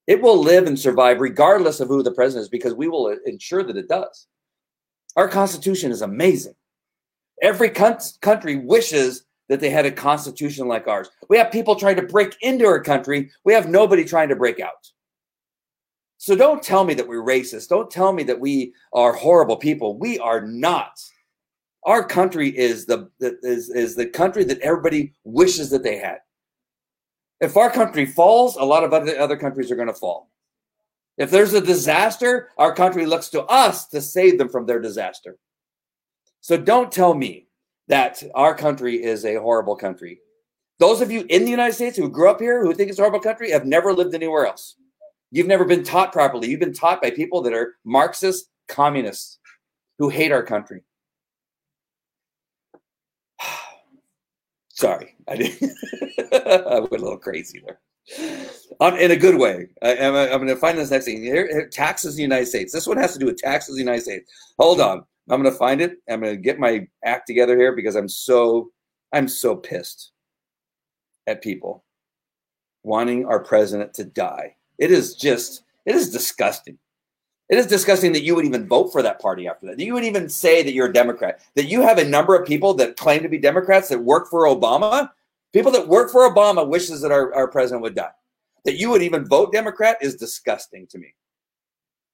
It 0.07 0.23
will 0.23 0.39
live 0.39 0.67
and 0.67 0.79
survive 0.79 1.21
regardless 1.21 1.81
of 1.81 1.89
who 1.89 2.03
the 2.03 2.13
president 2.13 2.45
is 2.45 2.49
because 2.49 2.73
we 2.73 2.89
will 2.89 3.15
ensure 3.27 3.63
that 3.63 3.77
it 3.77 3.91
does. 3.91 4.27
Our 5.17 5.29
Constitution 5.29 5.91
is 5.93 6.01
amazing. 6.01 6.55
Every 7.43 7.69
country 7.69 8.57
wishes 8.57 9.26
that 9.49 9.61
they 9.61 9.71
had 9.71 9.87
a 9.87 9.93
constitution 9.93 10.67
like 10.67 10.89
ours. 10.89 11.09
We 11.29 11.39
have 11.39 11.53
people 11.53 11.77
trying 11.77 11.97
to 11.97 12.03
break 12.03 12.37
into 12.41 12.67
our 12.67 12.83
country. 12.83 13.31
We 13.45 13.53
have 13.53 13.69
nobody 13.69 14.05
trying 14.05 14.29
to 14.29 14.37
break 14.37 14.61
out. 14.61 14.91
So 16.19 16.35
don't 16.35 16.63
tell 16.63 16.85
me 16.85 16.95
that 16.95 17.07
we're 17.07 17.23
racist. 17.23 17.69
Don't 17.69 17.91
tell 17.91 18.13
me 18.13 18.23
that 18.25 18.41
we 18.41 18.73
are 18.93 19.13
horrible 19.13 19.57
people. 19.57 19.99
We 19.99 20.19
are 20.19 20.41
not. 20.41 21.01
Our 21.85 22.05
country 22.05 22.49
is 22.57 22.87
the 22.87 23.09
is, 23.21 23.69
is 23.71 23.95
the 23.95 24.07
country 24.07 24.43
that 24.45 24.61
everybody 24.61 25.13
wishes 25.25 25.71
that 25.71 25.85
they 25.85 25.99
had. 25.99 26.19
If 27.41 27.57
our 27.57 27.71
country 27.71 28.07
falls, 28.07 28.57
a 28.57 28.65
lot 28.65 28.83
of 28.83 28.93
other, 28.93 29.19
other 29.19 29.37
countries 29.37 29.71
are 29.71 29.77
going 29.77 29.87
to 29.89 29.95
fall. 29.95 30.31
If 31.19 31.31
there's 31.31 31.55
a 31.55 31.61
disaster, 31.61 32.51
our 32.59 32.75
country 32.75 33.07
looks 33.07 33.29
to 33.31 33.45
us 33.45 33.87
to 33.89 34.01
save 34.01 34.39
them 34.39 34.49
from 34.49 34.67
their 34.67 34.81
disaster. 34.81 35.39
So 36.41 36.57
don't 36.57 36.91
tell 36.91 37.15
me 37.15 37.46
that 37.89 38.23
our 38.35 38.55
country 38.55 39.03
is 39.03 39.25
a 39.25 39.37
horrible 39.37 39.77
country. 39.77 40.21
Those 40.79 41.01
of 41.01 41.11
you 41.11 41.25
in 41.29 41.45
the 41.45 41.51
United 41.51 41.75
States 41.75 41.97
who 41.97 42.09
grew 42.09 42.29
up 42.29 42.41
here, 42.41 42.63
who 42.63 42.75
think 42.75 42.91
it's 42.91 42.99
a 42.99 43.03
horrible 43.03 43.21
country, 43.21 43.51
have 43.51 43.65
never 43.65 43.93
lived 43.93 44.15
anywhere 44.15 44.47
else. 44.47 44.77
You've 45.31 45.47
never 45.47 45.65
been 45.65 45.83
taught 45.83 46.13
properly. 46.13 46.49
You've 46.49 46.61
been 46.61 46.75
taught 46.75 47.03
by 47.03 47.11
people 47.11 47.43
that 47.43 47.53
are 47.53 47.77
Marxist 47.85 48.51
communists 48.69 49.39
who 49.99 50.09
hate 50.09 50.33
our 50.33 50.43
country. 50.43 50.83
Sorry, 54.69 55.15
I 55.29 55.37
did. 55.37 55.63
I 56.33 56.81
went 56.81 56.93
a 56.93 57.05
little 57.05 57.19
crazy 57.19 57.63
there. 57.65 57.81
On, 58.79 58.97
in 58.99 59.11
a 59.11 59.17
good 59.17 59.37
way. 59.37 59.69
I, 59.83 59.93
am 59.95 60.13
going 60.13 60.47
to 60.47 60.57
find 60.57 60.79
this 60.79 60.91
next 60.91 61.07
thing. 61.07 61.23
Here, 61.23 61.49
here, 61.49 61.69
taxes 61.69 62.15
in 62.15 62.17
the 62.17 62.23
United 62.23 62.47
States. 62.47 62.73
This 62.73 62.87
one 62.87 62.99
has 62.99 63.13
to 63.15 63.19
do 63.19 63.27
with 63.27 63.39
taxes 63.39 63.71
in 63.71 63.75
the 63.77 63.91
United 63.91 64.03
States. 64.03 64.31
Hold 64.59 64.81
on. 64.81 65.05
I'm 65.29 65.43
going 65.43 65.53
to 65.53 65.59
find 65.59 65.81
it. 65.81 65.99
I'm 66.09 66.21
going 66.21 66.35
to 66.35 66.41
get 66.41 66.59
my 66.59 66.87
act 67.05 67.27
together 67.27 67.57
here 67.57 67.75
because 67.75 67.97
I'm 67.97 68.09
so 68.09 68.71
I'm 69.13 69.29
so 69.29 69.57
pissed 69.57 70.13
at 71.27 71.43
people 71.43 71.85
wanting 72.83 73.27
our 73.27 73.41
president 73.41 73.95
to 73.95 74.05
die. 74.05 74.55
It 74.79 74.91
is 74.91 75.15
just 75.15 75.65
it 75.85 75.95
is 75.95 76.11
disgusting. 76.11 76.79
It 77.49 77.59
is 77.59 77.67
disgusting 77.67 78.13
that 78.13 78.25
you 78.25 78.35
would 78.35 78.45
even 78.45 78.67
vote 78.67 78.91
for 78.91 79.03
that 79.03 79.21
party 79.21 79.47
after 79.47 79.67
that. 79.67 79.79
That 79.79 79.85
you 79.85 79.95
would 79.95 80.05
even 80.05 80.29
say 80.29 80.63
that 80.63 80.73
you're 80.73 80.89
a 80.89 80.93
Democrat. 80.93 81.41
That 81.55 81.67
you 81.67 81.83
have 81.83 81.99
a 81.99 82.09
number 82.09 82.35
of 82.35 82.47
people 82.47 82.75
that 82.75 82.97
claim 82.97 83.23
to 83.23 83.29
be 83.29 83.39
Democrats 83.39 83.89
that 83.89 84.03
work 84.03 84.29
for 84.29 84.47
Obama. 84.47 85.11
People 85.53 85.71
that 85.73 85.87
work 85.87 86.11
for 86.11 86.29
Obama 86.29 86.67
wishes 86.67 87.01
that 87.03 87.13
our, 87.13 87.33
our 87.35 87.49
president 87.49 87.83
would 87.83 87.95
die. 87.95 88.11
That 88.65 88.79
you 88.79 88.91
would 88.91 89.03
even 89.03 89.27
vote 89.27 89.53
Democrat 89.53 89.97
is 90.01 90.17
disgusting 90.17 90.89
to 90.89 90.99
me. 90.99 91.15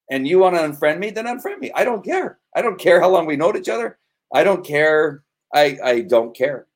And 0.09 0.27
you 0.27 0.39
want 0.39 0.55
to 0.55 0.61
unfriend 0.61 0.99
me, 0.99 1.11
then 1.11 1.25
unfriend 1.25 1.59
me. 1.59 1.71
I 1.73 1.83
don't 1.83 2.03
care. 2.03 2.39
I 2.55 2.61
don't 2.61 2.79
care 2.79 2.99
how 2.99 3.09
long 3.09 3.25
we 3.25 3.35
know 3.35 3.55
each 3.55 3.69
other. 3.69 3.97
I 4.33 4.43
don't 4.43 4.65
care. 4.65 5.23
I 5.53 5.77
I 5.83 6.01
don't 6.01 6.35
care. 6.35 6.67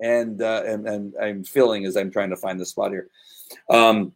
And 0.00 0.40
uh, 0.42 0.62
and 0.66 0.86
and 0.86 1.14
I'm 1.20 1.44
feeling 1.44 1.86
as 1.86 1.96
I'm 1.96 2.10
trying 2.10 2.30
to 2.30 2.36
find 2.36 2.60
the 2.60 2.66
spot 2.66 2.90
here. 2.90 3.08
Um, 3.70 4.12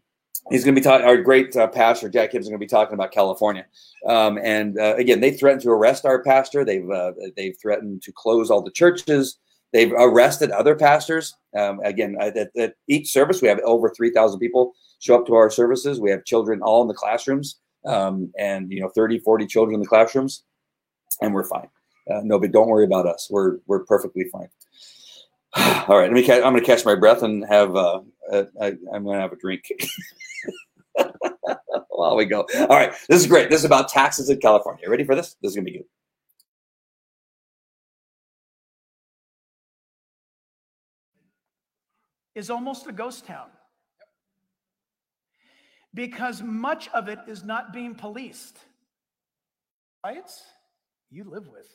he's 0.50 0.64
going 0.64 0.74
to 0.74 0.80
be 0.80 0.84
talking. 0.84 1.06
Our 1.06 1.18
great 1.18 1.56
uh, 1.56 1.68
pastor 1.68 2.08
Jack 2.08 2.32
Hibbs 2.32 2.46
is 2.46 2.48
going 2.48 2.60
to 2.60 2.64
be 2.64 2.68
talking 2.68 2.94
about 2.94 3.12
California. 3.12 3.66
Um, 4.06 4.38
and 4.42 4.78
uh, 4.78 4.94
again, 4.96 5.20
they 5.20 5.32
threatened 5.32 5.62
to 5.62 5.70
arrest 5.70 6.04
our 6.04 6.22
pastor. 6.22 6.64
They've 6.64 6.88
uh, 6.88 7.12
they've 7.36 7.56
threatened 7.60 8.02
to 8.02 8.12
close 8.12 8.50
all 8.50 8.62
the 8.62 8.70
churches. 8.70 9.38
They've 9.72 9.92
arrested 9.92 10.50
other 10.50 10.74
pastors. 10.74 11.36
Um, 11.56 11.80
again, 11.84 12.16
at, 12.20 12.36
at, 12.36 12.74
each 12.88 13.12
service, 13.12 13.40
we 13.40 13.48
have 13.48 13.60
over 13.60 13.90
three 13.90 14.10
thousand 14.10 14.40
people 14.40 14.72
show 14.98 15.16
up 15.16 15.26
to 15.26 15.34
our 15.34 15.50
services. 15.50 16.00
We 16.00 16.10
have 16.10 16.24
children 16.24 16.60
all 16.62 16.82
in 16.82 16.88
the 16.88 16.94
classrooms, 16.94 17.60
um, 17.86 18.32
and 18.38 18.70
you 18.70 18.80
know, 18.80 18.88
30, 18.88 19.18
40 19.20 19.46
children 19.46 19.74
in 19.74 19.80
the 19.80 19.86
classrooms, 19.86 20.44
and 21.20 21.34
we're 21.34 21.44
fine. 21.44 21.68
Uh, 22.10 22.20
no, 22.24 22.38
but 22.38 22.52
don't 22.52 22.68
worry 22.68 22.84
about 22.84 23.06
us. 23.06 23.28
We're 23.30 23.58
we're 23.66 23.84
perfectly 23.84 24.24
fine. 24.24 24.48
All 25.88 25.98
right, 25.98 26.12
let 26.12 26.12
me. 26.12 26.30
I'm 26.30 26.54
to 26.54 26.60
catch 26.60 26.84
my 26.84 26.94
breath 26.94 27.22
and 27.22 27.44
have. 27.46 27.74
Uh, 27.76 28.00
I, 28.60 28.74
I'm 28.92 29.04
to 29.04 29.12
have 29.12 29.32
a 29.32 29.36
drink. 29.36 29.64
While 31.88 32.16
we 32.16 32.24
go. 32.24 32.46
All 32.58 32.68
right, 32.68 32.92
this 33.08 33.20
is 33.20 33.26
great. 33.26 33.50
This 33.50 33.60
is 33.60 33.64
about 33.64 33.88
taxes 33.88 34.30
in 34.30 34.38
California. 34.40 34.88
Ready 34.88 35.04
for 35.04 35.14
this? 35.14 35.36
This 35.42 35.50
is 35.50 35.56
to 35.56 35.62
be 35.62 35.72
good. 35.72 35.84
Is 42.34 42.48
almost 42.48 42.86
a 42.86 42.92
ghost 42.92 43.26
town 43.26 43.48
because 45.94 46.42
much 46.42 46.88
of 46.88 47.08
it 47.08 47.18
is 47.26 47.44
not 47.44 47.72
being 47.72 47.94
policed. 47.94 48.58
Riots 50.04 50.42
you 51.10 51.24
live 51.24 51.48
with. 51.48 51.66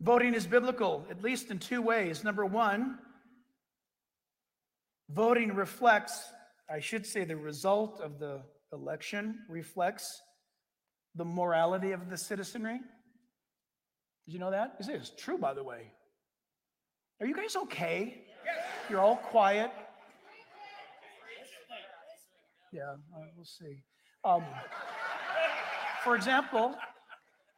Voting 0.00 0.34
is 0.34 0.46
biblical, 0.48 1.06
at 1.10 1.22
least 1.22 1.52
in 1.52 1.60
two 1.60 1.80
ways. 1.80 2.24
Number 2.24 2.44
one, 2.44 2.98
voting 5.08 5.54
reflects, 5.54 6.24
I 6.68 6.80
should 6.80 7.06
say, 7.06 7.22
the 7.22 7.36
result 7.36 8.00
of 8.00 8.18
the 8.18 8.42
election 8.72 9.38
reflects 9.48 10.20
the 11.14 11.24
morality 11.24 11.92
of 11.92 12.10
the 12.10 12.16
citizenry. 12.16 12.80
Did 14.26 14.32
you 14.34 14.40
know 14.40 14.50
that? 14.50 14.76
This 14.76 14.88
is 14.88 15.12
true, 15.16 15.38
by 15.38 15.54
the 15.54 15.62
way. 15.62 15.92
Are 17.20 17.26
you 17.26 17.36
guys 17.36 17.54
okay? 17.54 18.24
You're 18.92 19.00
all 19.00 19.16
quiet. 19.16 19.70
Yeah, 22.74 22.96
we'll 23.34 23.46
see. 23.46 23.82
Um, 24.22 24.44
for 26.04 26.14
example, 26.14 26.74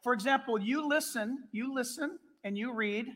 for 0.01 0.13
example, 0.13 0.57
you 0.57 0.87
listen, 0.87 1.39
you 1.51 1.75
listen 1.75 2.19
and 2.45 2.57
you 2.57 2.73
read 2.73 3.07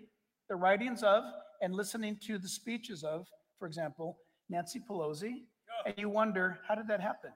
the 0.50 0.58
writings 0.58 1.02
of 1.02 1.24
and 1.62 1.74
listening 1.74 2.18
to 2.28 2.38
the 2.38 2.50
speeches 2.50 3.06
of, 3.06 3.26
for 3.58 3.70
example, 3.70 4.18
Nancy 4.50 4.82
Pelosi, 4.82 5.46
and 5.86 5.96
you 5.98 6.10
wonder, 6.10 6.60
how 6.68 6.76
did 6.76 6.90
that 6.90 7.00
happen? 7.00 7.32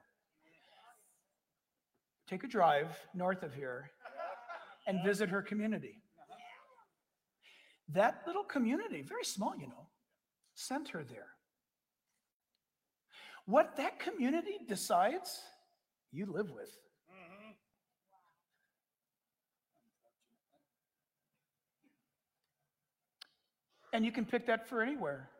Take 2.28 2.44
a 2.44 2.46
drive 2.46 2.94
north 3.14 3.42
of 3.42 3.54
here 3.54 3.90
and 4.86 5.02
visit 5.02 5.30
her 5.30 5.40
community. 5.40 6.02
That 7.88 8.20
little 8.26 8.44
community, 8.44 9.00
very 9.00 9.24
small, 9.24 9.54
you 9.58 9.68
know, 9.68 9.88
sent 10.54 10.88
her 10.88 11.04
there. 11.04 11.28
What 13.46 13.76
that 13.76 13.98
community 13.98 14.58
decides, 14.66 15.40
you 16.12 16.26
live 16.26 16.50
with. 16.50 16.70
And 23.92 24.04
you 24.04 24.10
can 24.10 24.24
pick 24.24 24.46
that 24.48 24.68
for 24.68 24.82
anywhere. 24.82 25.30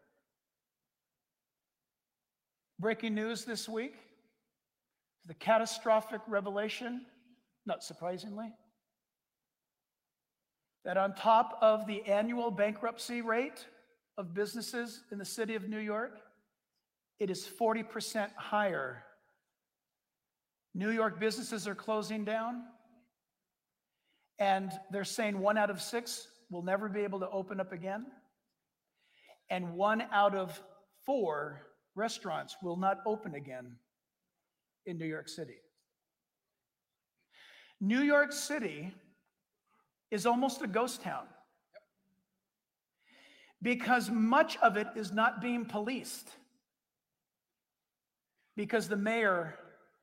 Breaking 2.79 3.15
news 3.15 3.45
this 3.45 3.69
week 3.69 3.95
the 5.27 5.35
catastrophic 5.35 6.21
revelation, 6.29 7.07
not 7.65 7.83
surprisingly, 7.83 8.53
that 10.85 10.99
on 10.99 11.15
top 11.15 11.59
of 11.63 11.87
the 11.87 12.03
annual 12.03 12.51
bankruptcy 12.51 13.23
rate 13.23 13.67
of 14.17 14.35
businesses 14.35 15.03
in 15.11 15.19
the 15.19 15.25
city 15.25 15.55
of 15.55 15.69
New 15.69 15.79
York, 15.79 16.19
it 17.19 17.31
is 17.31 17.49
40% 17.61 18.31
higher. 18.37 19.05
New 20.75 20.91
York 20.91 21.21
businesses 21.21 21.69
are 21.69 21.75
closing 21.75 22.25
down, 22.25 22.63
and 24.39 24.73
they're 24.91 25.05
saying 25.05 25.39
one 25.39 25.57
out 25.57 25.71
of 25.71 25.81
six 25.81 26.29
will 26.51 26.63
never 26.63 26.89
be 26.89 27.01
able 27.01 27.21
to 27.21 27.29
open 27.31 27.61
up 27.61 27.73
again 27.73 28.07
and 29.51 29.75
one 29.75 30.03
out 30.13 30.35
of 30.35 30.61
four 31.05 31.67
restaurants 31.95 32.57
will 32.63 32.77
not 32.77 32.99
open 33.07 33.35
again 33.35 33.77
in 34.87 34.99
New 34.99 35.07
York 35.07 35.29
City. 35.29 35.57
New 37.81 38.01
York 38.01 38.33
City 38.33 38.93
is 40.11 40.27
almost 40.27 40.63
a 40.63 40.67
ghost 40.67 41.03
town 41.03 41.27
because 43.65 44.11
much 44.11 44.59
of 44.59 44.77
it 44.77 44.87
is 44.95 45.11
not 45.11 45.41
being 45.41 45.65
policed 45.65 46.29
because 48.57 48.89
the 48.89 48.97
mayor 48.97 49.59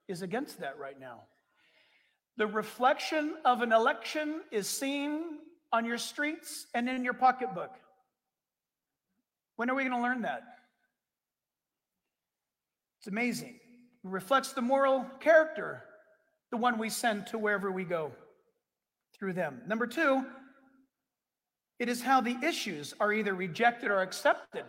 is 0.08 0.24
against 0.24 0.60
that 0.60 0.80
right 0.80 1.00
now. 1.00 1.22
The 2.38 2.48
reflection 2.48 3.36
of 3.46 3.62
an 3.62 3.72
election 3.72 4.42
is 4.52 4.68
seen 4.68 5.38
on 5.72 5.86
your 5.86 6.00
streets 6.00 6.66
and 6.74 6.90
in 6.90 7.04
your 7.04 7.14
pocketbook. 7.14 7.70
When 9.58 9.70
are 9.70 9.76
we 9.76 9.84
going 9.84 9.96
to 9.96 10.02
learn 10.02 10.24
that? 10.24 10.42
It's 13.00 13.08
amazing. 13.08 13.60
It 14.04 14.10
reflects 14.10 14.54
the 14.54 14.62
moral 14.62 15.06
character, 15.20 15.84
the 16.50 16.58
one 16.58 16.80
we 16.80 16.90
send 16.90 17.28
to 17.28 17.38
wherever 17.38 17.72
we 17.72 17.84
go 17.84 18.12
through 19.16 19.34
them. 19.34 19.62
Number 19.68 19.86
two, 19.86 20.26
it 21.82 21.90
is 21.90 22.00
how 22.00 22.22
the 22.22 22.38
issues 22.44 22.94
are 23.00 23.12
either 23.12 23.34
rejected 23.34 23.90
or 23.90 24.02
accepted 24.02 24.66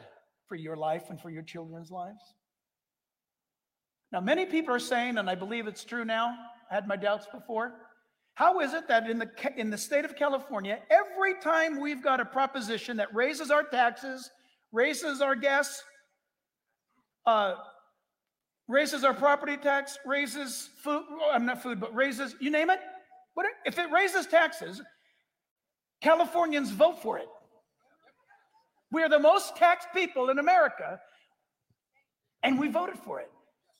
for 0.48 0.54
your 0.54 0.76
life 0.76 1.10
and 1.10 1.20
for 1.20 1.28
your 1.28 1.42
children's 1.42 1.90
lives. 1.90 2.22
Now, 4.10 4.20
many 4.20 4.46
people 4.46 4.74
are 4.74 4.78
saying, 4.78 5.18
and 5.18 5.28
I 5.28 5.34
believe 5.34 5.66
it's 5.66 5.84
true 5.84 6.06
now, 6.06 6.34
I 6.70 6.74
had 6.74 6.88
my 6.88 6.96
doubts 6.96 7.26
before, 7.30 7.74
How 8.32 8.60
is 8.60 8.72
it 8.72 8.88
that 8.88 9.10
in 9.10 9.18
the 9.18 9.28
in 9.58 9.68
the 9.68 9.76
state 9.76 10.06
of 10.06 10.16
California, 10.16 10.78
every 10.88 11.38
time 11.42 11.78
we've 11.78 12.02
got 12.02 12.18
a 12.18 12.24
proposition 12.24 12.96
that 12.96 13.14
raises 13.14 13.50
our 13.50 13.62
taxes, 13.62 14.30
raises 14.72 15.20
our 15.20 15.34
gas, 15.34 15.82
uh, 17.26 17.56
raises 18.68 19.04
our 19.04 19.12
property 19.12 19.58
tax, 19.58 19.98
raises 20.06 20.70
food, 20.82 21.02
I'm 21.30 21.44
not 21.44 21.62
food, 21.62 21.78
but 21.78 21.94
raises, 21.94 22.34
you 22.40 22.50
name 22.50 22.70
it. 22.70 22.80
But 23.36 23.44
if 23.66 23.78
it 23.78 23.90
raises 23.92 24.26
taxes, 24.26 24.80
Californians 26.02 26.70
vote 26.70 27.00
for 27.00 27.18
it. 27.18 27.28
We 28.90 29.02
are 29.02 29.08
the 29.08 29.18
most 29.18 29.56
taxed 29.56 29.88
people 29.94 30.30
in 30.30 30.38
America, 30.38 31.00
and 32.42 32.58
we 32.58 32.68
voted 32.68 32.98
for 32.98 33.20
it. 33.20 33.30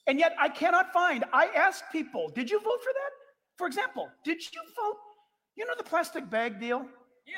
And 0.07 0.19
yet 0.19 0.35
I 0.41 0.49
cannot 0.49 0.93
find, 0.93 1.25
I 1.33 1.47
asked 1.55 1.85
people, 1.93 2.31
did 2.35 2.51
you 2.51 2.59
vote 2.61 2.83
for 2.83 2.93
that? 2.93 3.11
For 3.57 3.67
example, 3.67 4.09
did 4.25 4.41
you 4.41 4.63
vote? 4.77 4.97
You 5.57 5.67
know 5.67 5.75
the 5.77 5.85
plastic 5.85 6.31
bag 6.31 6.59
deal? 6.59 6.87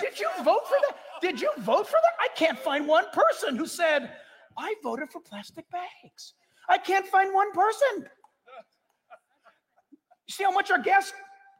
Did 0.00 0.18
you 0.18 0.28
vote 0.42 0.66
for 0.68 0.76
that? 0.88 0.96
Did 1.20 1.40
you 1.40 1.50
vote 1.58 1.86
for 1.86 1.98
that? 2.00 2.12
I 2.20 2.28
can't 2.36 2.58
find 2.58 2.86
one 2.86 3.04
person 3.12 3.56
who 3.56 3.66
said, 3.66 4.10
I 4.56 4.74
voted 4.82 5.10
for 5.10 5.20
plastic 5.20 5.64
bags. 5.70 6.34
I 6.68 6.78
can't 6.78 7.06
find 7.06 7.34
one 7.34 7.52
person. 7.52 8.08
You 10.26 10.32
see 10.32 10.44
how 10.44 10.52
much 10.52 10.70
our 10.70 10.78
gas 10.78 11.12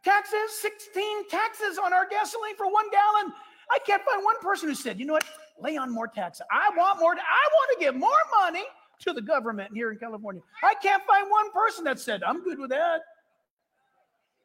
tax 0.05 0.32
is? 0.32 0.52
16 0.61 1.28
taxes 1.28 1.78
on 1.78 1.92
our 1.92 2.09
gasoline 2.09 2.57
for 2.57 2.70
one 2.70 2.90
gallon. 2.90 3.32
I 3.70 3.78
can't 3.86 4.02
find 4.02 4.22
one 4.22 4.38
person 4.40 4.68
who 4.68 4.74
said, 4.74 5.00
you 5.00 5.07
know 5.07 5.14
what? 5.14 5.24
Lay 5.61 5.76
on 5.76 5.92
more 5.92 6.07
taxes. 6.07 6.44
I 6.50 6.70
want 6.76 7.00
more. 7.00 7.12
I 7.12 7.16
want 7.16 7.78
to 7.78 7.84
give 7.84 7.94
more 7.94 8.11
money 8.40 8.64
to 9.00 9.12
the 9.12 9.22
government 9.22 9.70
here 9.74 9.90
in 9.92 9.98
California. 9.98 10.42
I 10.62 10.74
can't 10.74 11.02
find 11.05 11.30
one 11.30 11.50
person 11.52 11.84
that 11.84 11.98
said, 11.98 12.22
I'm 12.22 12.42
good 12.42 12.59
with 12.59 12.70
that. 12.70 13.00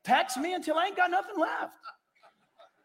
Tax 0.04 0.38
me 0.38 0.54
until 0.54 0.78
I 0.78 0.88
ain't 0.88 0.96
got 0.96 1.12
nothing 1.12 1.38
left. 1.38 1.74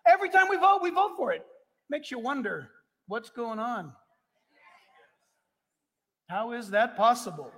Every 0.07 0.29
time 0.29 0.49
we 0.49 0.57
vote, 0.57 0.81
we 0.83 0.91
vote 0.91 1.13
for 1.17 1.33
it. 1.33 1.45
Makes 1.89 2.11
you 2.11 2.19
wonder 2.19 2.71
what's 3.07 3.31
going 3.31 3.59
on. 3.59 3.93
How 6.29 6.53
is 6.53 6.71
that 6.71 6.97
possible? 6.97 7.53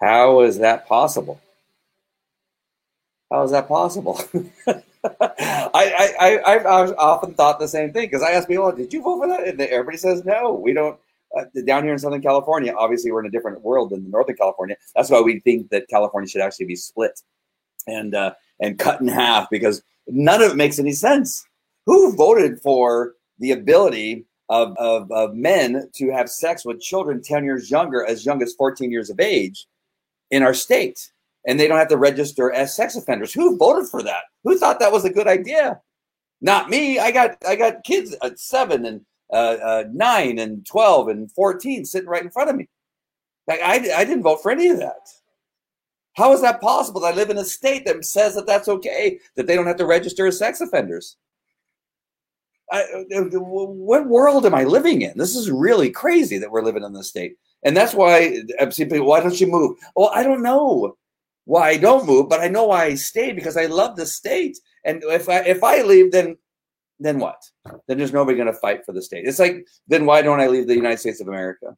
How 0.00 0.40
is 0.42 0.58
that 0.58 0.86
possible? 0.86 1.40
How 3.30 3.42
is 3.42 3.50
that 3.52 3.68
possible? 3.68 4.20
I, 5.20 6.14
I, 6.20 6.38
I, 6.46 6.82
I've 6.82 6.92
often 6.96 7.34
thought 7.34 7.58
the 7.58 7.68
same 7.68 7.92
thing 7.92 8.06
because 8.06 8.22
I 8.22 8.32
ask 8.32 8.48
people, 8.48 8.70
did 8.72 8.92
you 8.92 9.02
vote 9.02 9.18
for 9.18 9.28
that? 9.28 9.46
And 9.46 9.60
everybody 9.60 9.98
says, 9.98 10.24
no, 10.24 10.54
we 10.54 10.72
don't. 10.72 10.98
Uh, 11.36 11.44
down 11.66 11.82
here 11.82 11.92
in 11.92 11.98
Southern 11.98 12.22
California, 12.22 12.72
obviously 12.78 13.10
we're 13.10 13.20
in 13.20 13.26
a 13.26 13.30
different 13.30 13.60
world 13.62 13.90
than 13.90 14.08
Northern 14.08 14.36
California. 14.36 14.76
That's 14.94 15.10
why 15.10 15.20
we 15.20 15.40
think 15.40 15.68
that 15.70 15.88
California 15.88 16.28
should 16.28 16.42
actually 16.42 16.66
be 16.66 16.76
split 16.76 17.20
and 17.88 18.14
uh, 18.14 18.34
and 18.60 18.78
cut 18.78 19.00
in 19.00 19.08
half 19.08 19.50
because 19.50 19.82
none 20.06 20.42
of 20.42 20.52
it 20.52 20.56
makes 20.56 20.78
any 20.78 20.92
sense. 20.92 21.44
Who 21.86 22.14
voted 22.14 22.60
for 22.60 23.14
the 23.40 23.50
ability 23.50 24.26
of, 24.48 24.76
of, 24.78 25.10
of 25.10 25.34
men 25.34 25.90
to 25.96 26.10
have 26.10 26.30
sex 26.30 26.64
with 26.64 26.80
children 26.80 27.20
10 27.20 27.44
years 27.44 27.70
younger, 27.70 28.06
as 28.06 28.24
young 28.24 28.42
as 28.42 28.54
14 28.54 28.90
years 28.90 29.10
of 29.10 29.18
age 29.18 29.66
in 30.30 30.42
our 30.42 30.54
state? 30.54 31.10
And 31.46 31.60
they 31.60 31.68
don't 31.68 31.78
have 31.78 31.88
to 31.88 31.96
register 31.96 32.50
as 32.52 32.74
sex 32.74 32.96
offenders. 32.96 33.32
Who 33.32 33.58
voted 33.58 33.88
for 33.88 34.02
that? 34.02 34.24
Who 34.44 34.58
thought 34.58 34.80
that 34.80 34.92
was 34.92 35.04
a 35.04 35.10
good 35.10 35.26
idea? 35.26 35.80
Not 36.40 36.70
me. 36.70 36.98
I 36.98 37.10
got 37.10 37.36
I 37.46 37.56
got 37.56 37.84
kids 37.84 38.14
at 38.22 38.38
seven 38.38 38.86
and 38.86 39.00
uh, 39.32 39.56
uh, 39.62 39.84
nine 39.92 40.38
and 40.38 40.66
12 40.66 41.08
and 41.08 41.32
14 41.32 41.84
sitting 41.84 42.08
right 42.08 42.22
in 42.22 42.30
front 42.30 42.50
of 42.50 42.56
me. 42.56 42.68
Like 43.46 43.60
I, 43.62 43.74
I 43.74 44.04
didn't 44.04 44.22
vote 44.22 44.42
for 44.42 44.50
any 44.50 44.68
of 44.68 44.78
that. 44.78 45.08
How 46.14 46.32
is 46.32 46.40
that 46.42 46.60
possible? 46.60 47.00
That 47.00 47.14
I 47.14 47.16
live 47.16 47.30
in 47.30 47.38
a 47.38 47.44
state 47.44 47.84
that 47.86 48.04
says 48.04 48.34
that 48.34 48.46
that's 48.46 48.68
okay, 48.68 49.18
that 49.36 49.46
they 49.46 49.56
don't 49.56 49.66
have 49.66 49.76
to 49.76 49.86
register 49.86 50.26
as 50.26 50.38
sex 50.38 50.60
offenders. 50.60 51.16
I, 52.70 52.82
uh, 53.14 53.20
uh, 53.20 53.40
what 53.40 54.06
world 54.06 54.46
am 54.46 54.54
I 54.54 54.64
living 54.64 55.02
in? 55.02 55.12
This 55.16 55.36
is 55.36 55.50
really 55.50 55.90
crazy 55.90 56.38
that 56.38 56.50
we're 56.50 56.62
living 56.62 56.84
in 56.84 56.92
this 56.92 57.08
state. 57.08 57.36
And 57.64 57.76
that's 57.76 57.94
why 57.94 58.42
uh, 58.60 58.62
I'm 58.62 58.70
saying, 58.70 59.04
why 59.04 59.20
don't 59.20 59.40
you 59.40 59.46
move? 59.46 59.78
Well, 59.96 60.10
I 60.14 60.22
don't 60.22 60.42
know 60.42 60.96
why 61.46 61.70
I 61.70 61.76
don't 61.76 62.06
move, 62.06 62.28
but 62.28 62.40
I 62.40 62.48
know 62.48 62.66
why 62.66 62.84
I 62.84 62.94
stay 62.94 63.32
because 63.32 63.56
I 63.56 63.66
love 63.66 63.96
the 63.96 64.06
state. 64.06 64.58
And 64.84 65.02
if 65.04 65.28
I 65.28 65.38
if 65.40 65.64
I 65.64 65.82
leave, 65.82 66.12
then 66.12 66.36
then 67.00 67.18
what? 67.18 67.42
Then 67.86 67.98
there's 67.98 68.12
nobody 68.12 68.36
going 68.36 68.52
to 68.52 68.58
fight 68.60 68.84
for 68.84 68.92
the 68.92 69.02
state. 69.02 69.26
It's 69.26 69.38
like, 69.38 69.66
then 69.88 70.06
why 70.06 70.22
don't 70.22 70.40
I 70.40 70.46
leave 70.46 70.66
the 70.66 70.76
United 70.76 71.00
States 71.00 71.20
of 71.20 71.28
America? 71.28 71.76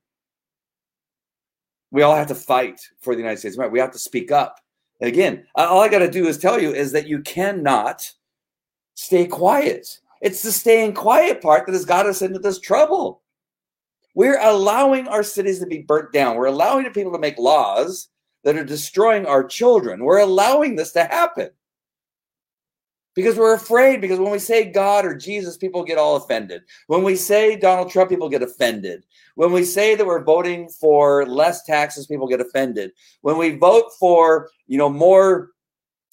We 1.90 2.02
all 2.02 2.14
have 2.14 2.26
to 2.28 2.34
fight 2.34 2.80
for 3.00 3.14
the 3.14 3.20
United 3.20 3.38
States 3.38 3.54
of 3.54 3.60
America. 3.60 3.72
We 3.72 3.80
have 3.80 3.92
to 3.92 3.98
speak 3.98 4.30
up. 4.30 4.60
And 5.00 5.08
again, 5.08 5.46
all 5.54 5.80
I 5.80 5.88
got 5.88 6.00
to 6.00 6.10
do 6.10 6.26
is 6.26 6.38
tell 6.38 6.60
you 6.60 6.72
is 6.72 6.92
that 6.92 7.06
you 7.06 7.20
cannot 7.20 8.10
stay 8.94 9.26
quiet. 9.26 10.00
It's 10.20 10.42
the 10.42 10.52
staying 10.52 10.94
quiet 10.94 11.40
part 11.40 11.66
that 11.66 11.72
has 11.72 11.84
got 11.84 12.06
us 12.06 12.22
into 12.22 12.38
this 12.38 12.58
trouble. 12.58 13.22
We're 14.16 14.40
allowing 14.40 15.08
our 15.08 15.22
cities 15.22 15.58
to 15.60 15.66
be 15.66 15.82
burnt 15.82 16.10
down. 16.10 16.36
We're 16.36 16.46
allowing 16.46 16.84
the 16.84 16.90
people 16.90 17.12
to 17.12 17.18
make 17.18 17.36
laws 17.36 18.08
that 18.44 18.56
are 18.56 18.64
destroying 18.64 19.26
our 19.26 19.44
children. 19.44 20.02
We're 20.02 20.20
allowing 20.20 20.74
this 20.74 20.92
to 20.92 21.04
happen. 21.04 21.50
Because 23.14 23.36
we're 23.36 23.54
afraid 23.54 24.00
because 24.00 24.18
when 24.18 24.32
we 24.32 24.38
say 24.38 24.70
god 24.70 25.04
or 25.04 25.14
jesus 25.14 25.56
people 25.58 25.84
get 25.84 25.98
all 25.98 26.16
offended. 26.16 26.62
When 26.86 27.02
we 27.02 27.14
say 27.14 27.56
donald 27.56 27.90
trump 27.90 28.08
people 28.08 28.30
get 28.30 28.42
offended. 28.42 29.04
When 29.34 29.52
we 29.52 29.64
say 29.64 29.94
that 29.94 30.06
we're 30.06 30.24
voting 30.24 30.70
for 30.70 31.26
less 31.26 31.62
taxes 31.64 32.06
people 32.06 32.26
get 32.26 32.40
offended. 32.40 32.92
When 33.20 33.36
we 33.36 33.56
vote 33.56 33.90
for 33.98 34.48
you 34.66 34.78
know 34.78 34.88
more 34.88 35.50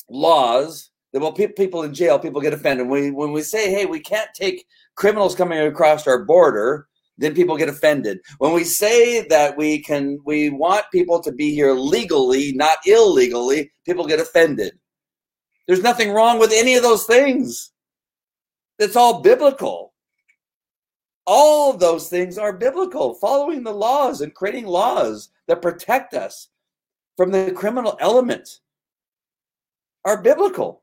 laws 0.09 0.89
that 1.13 1.21
will 1.21 1.31
keep 1.31 1.55
people 1.55 1.83
in 1.83 1.93
jail 1.93 2.19
people 2.19 2.41
get 2.41 2.53
offended. 2.53 2.87
When 2.87 3.01
we, 3.01 3.11
when 3.11 3.31
we 3.31 3.43
say 3.43 3.69
hey 3.69 3.85
we 3.85 4.01
can't 4.01 4.33
take 4.33 4.65
criminals 4.95 5.35
coming 5.35 5.59
across 5.59 6.05
our 6.05 6.23
border 6.25 6.87
then 7.17 7.35
people 7.35 7.57
get 7.57 7.69
offended 7.69 8.19
when 8.39 8.53
we 8.53 8.63
say 8.63 9.27
that 9.27 9.55
we 9.57 9.81
can 9.81 10.17
we 10.25 10.49
want 10.49 10.83
people 10.91 11.21
to 11.21 11.31
be 11.31 11.53
here 11.53 11.73
legally 11.73 12.53
not 12.53 12.77
illegally 12.85 13.71
people 13.85 14.05
get 14.05 14.19
offended 14.19 14.73
there's 15.67 15.81
nothing 15.81 16.11
wrong 16.11 16.39
with 16.39 16.51
any 16.53 16.75
of 16.75 16.83
those 16.83 17.05
things. 17.05 17.71
It's 18.79 18.95
all 18.95 19.21
biblical. 19.21 19.93
All 21.25 21.73
those 21.73 22.09
things 22.09 22.37
are 22.37 22.51
biblical, 22.51 23.13
following 23.15 23.63
the 23.63 23.71
laws 23.71 24.19
and 24.19 24.33
creating 24.33 24.65
laws 24.65 25.29
that 25.47 25.61
protect 25.61 26.13
us 26.13 26.49
from 27.15 27.31
the 27.31 27.53
criminal 27.55 27.97
element 28.01 28.59
are 30.03 30.21
biblical. 30.21 30.82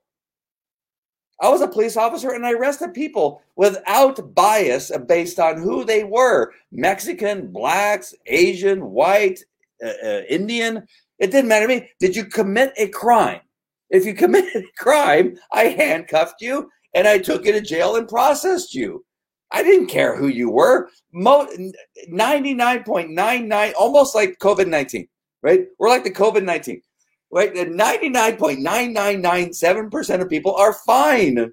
I 1.41 1.49
was 1.49 1.62
a 1.62 1.68
police 1.68 1.97
officer 1.97 2.32
and 2.32 2.45
I 2.45 2.53
arrested 2.53 2.93
people 2.93 3.41
without 3.57 4.34
bias 4.34 4.93
based 5.09 5.41
on 5.41 5.59
who 5.59 5.84
they 5.84 6.05
were 6.05 6.53
Mexican, 6.70 7.51
blacks, 7.51 8.14
Asian, 8.26 8.91
white, 8.91 9.43
uh, 9.82 9.93
uh, 10.05 10.20
Indian. 10.28 10.86
It 11.18 11.30
didn't 11.30 11.49
matter 11.49 11.66
to 11.66 11.80
me. 11.80 11.88
Did 11.99 12.14
you 12.14 12.26
commit 12.26 12.74
a 12.76 12.88
crime? 12.88 13.41
If 13.88 14.05
you 14.05 14.12
committed 14.22 14.64
a 14.64 14.82
crime, 14.82 15.38
I 15.53 15.64
handcuffed 15.64 16.43
you 16.43 16.70
and 16.95 17.09
I 17.09 17.18
took 17.18 17.47
you 17.47 17.53
to 17.53 17.61
jail 17.61 17.97
and 17.97 18.09
processed 18.09 18.74
you. 18.74 19.05
I 19.53 19.62
didn't 19.62 19.88
care 19.88 20.16
who 20.16 20.28
you 20.28 20.51
were. 20.51 20.88
99.99, 21.14 23.72
almost 23.78 24.14
like 24.14 24.38
COVID 24.38 24.68
19, 24.68 25.09
right? 25.43 25.66
We're 25.78 25.88
like 25.88 26.05
the 26.05 26.11
COVID 26.11 26.45
19, 26.45 26.82
right? 27.30 27.54
99.9997% 27.54 30.20
of 30.20 30.28
people 30.28 30.56
are 30.56 30.72
fine. 30.72 31.52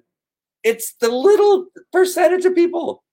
It's 0.64 0.94
the 1.00 1.08
little 1.08 1.66
percentage 1.92 2.44
of 2.44 2.54
people 2.54 3.04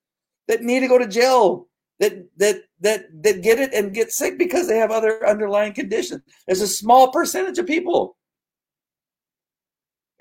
that 0.47 0.63
need 0.63 0.79
to 0.81 0.87
go 0.87 0.97
to 0.97 1.07
jail 1.07 1.67
that 1.99 2.27
that 2.37 2.63
that 2.81 3.05
that 3.23 3.41
get 3.41 3.59
it 3.59 3.73
and 3.73 3.93
get 3.93 4.11
sick 4.11 4.37
because 4.37 4.67
they 4.67 4.77
have 4.77 4.91
other 4.91 5.25
underlying 5.25 5.73
conditions. 5.73 6.21
There's 6.45 6.61
a 6.61 6.67
small 6.67 7.11
percentage 7.11 7.57
of 7.57 7.67
people. 7.67 8.17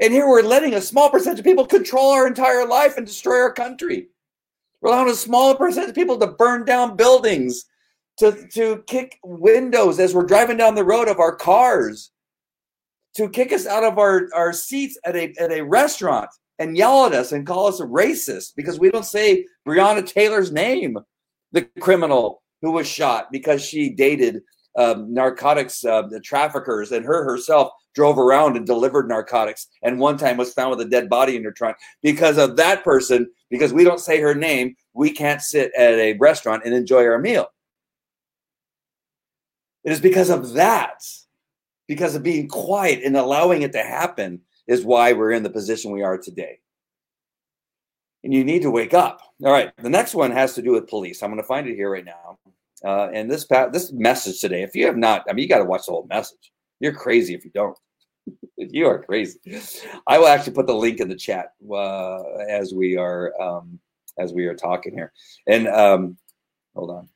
And 0.00 0.12
here 0.12 0.28
we're 0.28 0.42
letting 0.42 0.74
a 0.74 0.80
small 0.80 1.08
percentage 1.08 1.40
of 1.40 1.44
people 1.44 1.66
control 1.66 2.10
our 2.10 2.26
entire 2.26 2.66
life 2.66 2.96
and 2.96 3.06
destroy 3.06 3.40
our 3.40 3.52
country. 3.52 4.08
We're 4.80 4.90
allowing 4.90 5.10
a 5.10 5.14
small 5.14 5.54
percentage 5.54 5.90
of 5.90 5.94
people 5.94 6.18
to 6.18 6.26
burn 6.26 6.64
down 6.64 6.96
buildings, 6.96 7.64
to, 8.18 8.46
to 8.54 8.82
kick 8.86 9.18
windows 9.24 10.00
as 10.00 10.14
we're 10.14 10.26
driving 10.26 10.56
down 10.56 10.74
the 10.74 10.84
road 10.84 11.08
of 11.08 11.20
our 11.20 11.34
cars, 11.34 12.10
to 13.16 13.28
kick 13.28 13.52
us 13.52 13.66
out 13.66 13.84
of 13.84 13.98
our, 13.98 14.28
our 14.34 14.52
seats 14.52 14.98
at 15.04 15.16
a, 15.16 15.32
at 15.38 15.52
a 15.52 15.62
restaurant 15.62 16.28
and 16.58 16.76
yell 16.76 17.06
at 17.06 17.12
us 17.12 17.32
and 17.32 17.46
call 17.46 17.66
us 17.66 17.80
a 17.80 17.86
racist 17.86 18.54
because 18.56 18.78
we 18.78 18.90
don't 18.90 19.04
say 19.04 19.46
Breonna 19.66 20.06
Taylor's 20.06 20.52
name, 20.52 20.98
the 21.52 21.62
criminal 21.80 22.42
who 22.62 22.72
was 22.72 22.86
shot 22.86 23.30
because 23.30 23.64
she 23.64 23.90
dated 23.90 24.42
um, 24.76 25.12
narcotics 25.12 25.84
uh, 25.84 26.02
traffickers 26.22 26.92
and 26.92 27.04
her 27.04 27.24
herself 27.24 27.70
drove 27.94 28.18
around 28.18 28.56
and 28.56 28.66
delivered 28.66 29.08
narcotics 29.08 29.68
and 29.82 30.00
one 30.00 30.18
time 30.18 30.36
was 30.36 30.52
found 30.52 30.70
with 30.70 30.80
a 30.80 30.90
dead 30.90 31.08
body 31.08 31.36
in 31.36 31.44
her 31.44 31.52
trunk. 31.52 31.76
Because 32.02 32.38
of 32.38 32.56
that 32.56 32.82
person 32.82 33.30
because 33.50 33.72
we 33.72 33.84
don't 33.84 34.00
say 34.00 34.20
her 34.20 34.34
name 34.34 34.74
we 34.94 35.10
can't 35.10 35.42
sit 35.42 35.72
at 35.76 35.94
a 35.94 36.14
restaurant 36.14 36.62
and 36.64 36.74
enjoy 36.74 37.04
our 37.04 37.18
meal. 37.18 37.46
It 39.84 39.92
is 39.92 40.00
because 40.00 40.30
of 40.30 40.54
that, 40.54 41.04
because 41.86 42.14
of 42.14 42.22
being 42.22 42.48
quiet 42.48 43.00
and 43.04 43.16
allowing 43.16 43.62
it 43.62 43.72
to 43.72 43.82
happen, 43.82 44.40
is 44.66 44.84
why 44.84 45.12
we're 45.12 45.32
in 45.32 45.42
the 45.42 45.50
position 45.50 45.90
we 45.90 46.02
are 46.02 46.18
today. 46.18 46.58
And 48.22 48.32
you 48.32 48.44
need 48.44 48.62
to 48.62 48.70
wake 48.70 48.94
up. 48.94 49.20
All 49.44 49.52
right. 49.52 49.76
The 49.76 49.90
next 49.90 50.14
one 50.14 50.30
has 50.30 50.54
to 50.54 50.62
do 50.62 50.72
with 50.72 50.88
police. 50.88 51.22
I'm 51.22 51.30
going 51.30 51.42
to 51.42 51.46
find 51.46 51.66
it 51.66 51.74
here 51.74 51.90
right 51.90 52.04
now. 52.04 52.38
Uh, 52.82 53.10
and 53.12 53.30
this 53.30 53.46
this 53.72 53.92
message 53.92 54.40
today, 54.40 54.62
if 54.62 54.74
you 54.74 54.86
have 54.86 54.96
not, 54.96 55.24
I 55.28 55.32
mean, 55.32 55.42
you 55.42 55.48
got 55.48 55.58
to 55.58 55.64
watch 55.64 55.86
the 55.86 55.92
whole 55.92 56.06
message. 56.08 56.52
You're 56.80 56.92
crazy 56.92 57.34
if 57.34 57.44
you 57.44 57.50
don't. 57.54 57.76
you 58.56 58.86
are 58.86 59.02
crazy. 59.02 59.38
I 60.06 60.18
will 60.18 60.26
actually 60.26 60.54
put 60.54 60.66
the 60.66 60.74
link 60.74 61.00
in 61.00 61.08
the 61.08 61.16
chat 61.16 61.52
uh, 61.70 62.22
as 62.48 62.72
we 62.74 62.96
are 62.96 63.32
um, 63.40 63.78
as 64.18 64.32
we 64.32 64.46
are 64.46 64.54
talking 64.54 64.94
here. 64.94 65.12
And 65.46 65.68
um, 65.68 66.16
hold 66.74 66.90
on. 66.90 67.08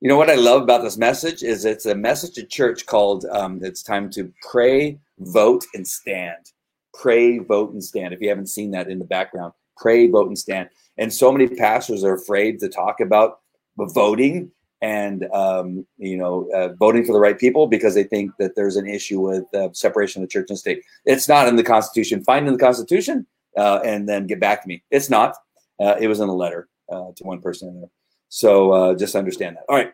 You 0.00 0.08
know 0.08 0.16
what 0.16 0.30
I 0.30 0.36
love 0.36 0.62
about 0.62 0.82
this 0.82 0.96
message 0.96 1.42
is 1.42 1.64
it's 1.64 1.86
a 1.86 1.94
message 1.94 2.34
to 2.34 2.44
church 2.44 2.86
called 2.86 3.24
um, 3.32 3.58
"It's 3.64 3.82
time 3.82 4.10
to 4.10 4.32
pray, 4.48 5.00
vote, 5.18 5.64
and 5.74 5.86
stand." 5.86 6.52
Pray, 6.94 7.38
vote, 7.38 7.72
and 7.72 7.82
stand. 7.82 8.14
If 8.14 8.20
you 8.20 8.28
haven't 8.28 8.46
seen 8.46 8.70
that 8.72 8.88
in 8.88 9.00
the 9.00 9.04
background, 9.04 9.52
pray, 9.76 10.08
vote, 10.08 10.28
and 10.28 10.38
stand. 10.38 10.68
And 10.98 11.12
so 11.12 11.32
many 11.32 11.48
pastors 11.48 12.04
are 12.04 12.14
afraid 12.14 12.60
to 12.60 12.68
talk 12.68 13.00
about 13.00 13.40
voting 13.76 14.52
and 14.82 15.24
um, 15.32 15.84
you 15.96 16.16
know 16.16 16.48
uh, 16.54 16.68
voting 16.78 17.04
for 17.04 17.12
the 17.12 17.20
right 17.20 17.38
people 17.38 17.66
because 17.66 17.94
they 17.94 18.04
think 18.04 18.30
that 18.38 18.54
there's 18.54 18.76
an 18.76 18.86
issue 18.86 19.18
with 19.20 19.52
uh, 19.52 19.68
separation 19.72 20.22
of 20.22 20.30
church 20.30 20.46
and 20.48 20.58
state. 20.58 20.84
It's 21.06 21.28
not 21.28 21.48
in 21.48 21.56
the 21.56 21.64
Constitution. 21.64 22.22
Find 22.22 22.46
in 22.46 22.52
the 22.52 22.58
Constitution 22.60 23.26
uh, 23.56 23.80
and 23.84 24.08
then 24.08 24.28
get 24.28 24.38
back 24.38 24.62
to 24.62 24.68
me. 24.68 24.84
It's 24.92 25.10
not. 25.10 25.34
Uh, 25.80 25.96
it 26.00 26.06
was 26.06 26.20
in 26.20 26.28
a 26.28 26.34
letter 26.34 26.68
uh, 26.88 27.10
to 27.16 27.24
one 27.24 27.40
person 27.40 27.68
in 27.68 27.80
there. 27.80 27.90
So 28.28 28.72
uh, 28.72 28.94
just 28.94 29.14
understand 29.14 29.56
that. 29.56 29.64
All 29.68 29.76
right. 29.76 29.92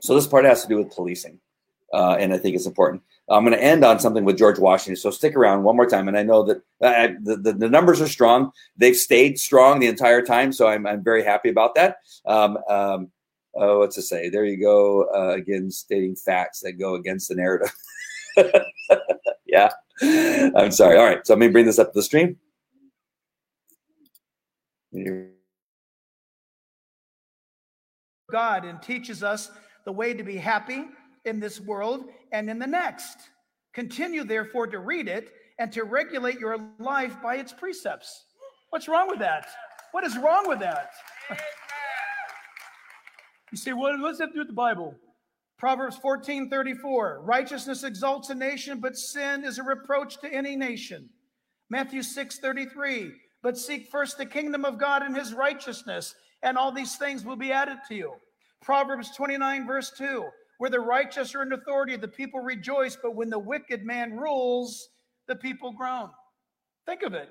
So 0.00 0.14
this 0.14 0.26
part 0.26 0.44
has 0.44 0.62
to 0.62 0.68
do 0.68 0.76
with 0.76 0.94
policing, 0.94 1.40
and 1.92 2.32
I 2.32 2.38
think 2.38 2.54
it's 2.54 2.66
important. 2.66 3.02
I'm 3.28 3.44
going 3.44 3.56
to 3.56 3.62
end 3.62 3.84
on 3.84 3.98
something 3.98 4.24
with 4.24 4.38
George 4.38 4.58
Washington. 4.58 4.96
So 4.96 5.10
stick 5.10 5.34
around 5.34 5.64
one 5.64 5.76
more 5.76 5.86
time. 5.86 6.06
And 6.06 6.16
I 6.16 6.22
know 6.22 6.44
that 6.44 6.62
the, 6.80 7.36
the, 7.36 7.52
the, 7.52 7.68
numbers 7.68 8.00
are 8.00 8.08
strong. 8.08 8.52
They've 8.76 8.96
stayed 8.96 9.38
strong 9.38 9.80
the 9.80 9.88
entire 9.88 10.22
time. 10.22 10.52
So 10.52 10.68
I'm, 10.68 10.86
I'm 10.86 11.02
very 11.02 11.24
happy 11.24 11.48
about 11.48 11.74
that. 11.74 11.96
Um, 12.24 12.58
um, 12.68 13.10
oh, 13.54 13.80
what's 13.80 13.96
to 13.96 14.02
say? 14.02 14.28
There 14.28 14.44
you 14.44 14.60
go. 14.60 15.08
Uh, 15.12 15.34
again, 15.34 15.70
stating 15.72 16.14
facts 16.14 16.60
that 16.60 16.74
go 16.74 16.94
against 16.94 17.28
the 17.28 17.34
narrative. 17.34 17.74
yeah. 19.46 19.70
I'm 20.00 20.70
sorry. 20.70 20.96
All 20.96 21.06
right. 21.06 21.26
So 21.26 21.32
let 21.32 21.40
me 21.40 21.48
bring 21.48 21.66
this 21.66 21.80
up 21.80 21.92
to 21.92 21.98
the 21.98 22.02
stream. 22.04 22.36
God 28.30 28.64
and 28.64 28.82
teaches 28.82 29.22
us 29.22 29.50
the 29.84 29.92
way 29.92 30.14
to 30.14 30.22
be 30.22 30.36
happy 30.36 30.84
in 31.24 31.40
this 31.40 31.60
world 31.60 32.06
and 32.32 32.50
in 32.50 32.58
the 32.58 32.66
next. 32.66 33.16
Continue, 33.72 34.24
therefore, 34.24 34.66
to 34.66 34.78
read 34.78 35.08
it 35.08 35.30
and 35.58 35.72
to 35.72 35.84
regulate 35.84 36.38
your 36.38 36.58
life 36.78 37.16
by 37.22 37.36
its 37.36 37.52
precepts. 37.52 38.24
What's 38.70 38.88
wrong 38.88 39.08
with 39.08 39.20
that? 39.20 39.46
What 39.92 40.04
is 40.04 40.16
wrong 40.16 40.48
with 40.48 40.60
that? 40.60 40.90
you 43.52 43.58
say, 43.58 43.72
well, 43.72 43.98
what 44.00 44.08
does 44.08 44.18
that 44.18 44.32
do 44.32 44.40
with 44.40 44.48
the 44.48 44.54
Bible? 44.54 44.94
Proverbs 45.58 45.96
14 45.96 46.50
34 46.50 47.22
Righteousness 47.22 47.84
exalts 47.84 48.28
a 48.30 48.34
nation, 48.34 48.80
but 48.80 48.96
sin 48.96 49.44
is 49.44 49.58
a 49.58 49.62
reproach 49.62 50.18
to 50.20 50.32
any 50.32 50.56
nation. 50.56 51.08
Matthew 51.70 52.02
6 52.02 52.38
33 52.38 53.12
But 53.42 53.56
seek 53.56 53.88
first 53.88 54.18
the 54.18 54.26
kingdom 54.26 54.64
of 54.64 54.78
God 54.78 55.02
and 55.02 55.16
his 55.16 55.32
righteousness, 55.32 56.14
and 56.42 56.56
all 56.56 56.72
these 56.72 56.96
things 56.96 57.24
will 57.24 57.36
be 57.36 57.52
added 57.52 57.78
to 57.88 57.94
you. 57.94 58.12
Proverbs 58.62 59.10
29, 59.16 59.66
verse 59.66 59.92
2 59.96 60.24
Where 60.58 60.70
the 60.70 60.80
righteous 60.80 61.34
are 61.34 61.42
in 61.42 61.52
authority, 61.52 61.96
the 61.96 62.08
people 62.08 62.40
rejoice, 62.40 62.96
but 63.00 63.14
when 63.14 63.30
the 63.30 63.38
wicked 63.38 63.84
man 63.84 64.16
rules, 64.16 64.88
the 65.28 65.36
people 65.36 65.72
groan. 65.72 66.10
Think 66.86 67.02
of 67.02 67.14
it. 67.14 67.28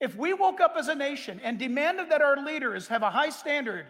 If 0.00 0.16
we 0.16 0.34
woke 0.34 0.60
up 0.60 0.74
as 0.76 0.88
a 0.88 0.94
nation 0.94 1.40
and 1.42 1.58
demanded 1.58 2.10
that 2.10 2.20
our 2.20 2.36
leaders 2.44 2.88
have 2.88 3.02
a 3.02 3.10
high 3.10 3.30
standard 3.30 3.86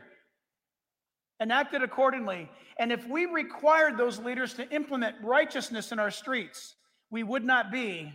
and 1.40 1.53
acted 1.53 1.82
accordingly, 1.82 2.49
and 2.78 2.92
if 2.92 3.07
we 3.09 3.26
required 3.26 3.97
those 3.97 4.18
leaders 4.18 4.55
to 4.55 4.70
implement 4.70 5.16
righteousness 5.22 5.92
in 5.92 5.99
our 5.99 6.11
streets, 6.11 6.76
we 7.11 7.22
would 7.22 7.44
not 7.44 7.72
be 7.72 8.12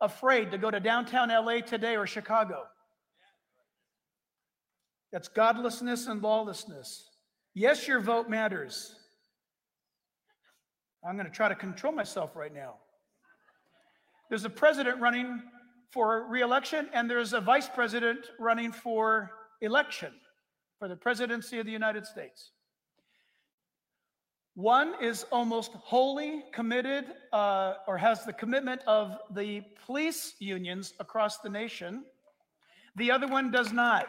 afraid 0.00 0.50
to 0.50 0.58
go 0.58 0.70
to 0.70 0.80
downtown 0.80 1.28
LA 1.28 1.60
today 1.60 1.96
or 1.96 2.06
Chicago. 2.06 2.64
That's 5.14 5.28
godlessness 5.28 6.08
and 6.08 6.20
lawlessness. 6.20 7.08
Yes, 7.54 7.86
your 7.86 8.00
vote 8.00 8.28
matters. 8.28 8.96
I'm 11.08 11.14
going 11.14 11.28
to 11.28 11.32
try 11.32 11.48
to 11.48 11.54
control 11.54 11.92
myself 11.92 12.34
right 12.34 12.52
now. 12.52 12.74
There's 14.28 14.44
a 14.44 14.50
president 14.50 15.00
running 15.00 15.40
for 15.92 16.26
reelection, 16.28 16.88
and 16.92 17.08
there's 17.08 17.32
a 17.32 17.40
vice 17.40 17.68
president 17.68 18.26
running 18.40 18.72
for 18.72 19.30
election 19.60 20.12
for 20.80 20.88
the 20.88 20.96
presidency 20.96 21.60
of 21.60 21.66
the 21.66 21.70
United 21.70 22.06
States. 22.06 22.50
One 24.56 24.94
is 25.00 25.26
almost 25.30 25.70
wholly 25.74 26.42
committed 26.52 27.04
uh, 27.32 27.74
or 27.86 27.98
has 27.98 28.24
the 28.24 28.32
commitment 28.32 28.80
of 28.88 29.16
the 29.30 29.62
police 29.86 30.34
unions 30.40 30.92
across 30.98 31.38
the 31.38 31.50
nation. 31.50 32.02
The 32.96 33.12
other 33.12 33.28
one 33.28 33.52
does 33.52 33.72
not. 33.72 34.08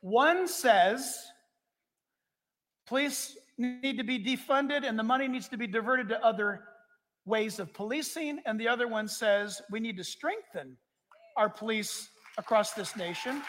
One 0.00 0.46
says 0.46 1.16
police 2.86 3.36
need 3.58 3.98
to 3.98 4.04
be 4.04 4.18
defunded 4.22 4.88
and 4.88 4.98
the 4.98 5.02
money 5.02 5.28
needs 5.28 5.48
to 5.48 5.56
be 5.56 5.66
diverted 5.66 6.08
to 6.08 6.24
other 6.24 6.60
ways 7.24 7.58
of 7.58 7.72
policing. 7.74 8.40
And 8.46 8.58
the 8.58 8.68
other 8.68 8.88
one 8.88 9.08
says 9.08 9.60
we 9.70 9.80
need 9.80 9.96
to 9.96 10.04
strengthen 10.04 10.76
our 11.36 11.48
police 11.48 12.08
across 12.38 12.72
this 12.72 12.96
nation. 12.96 13.42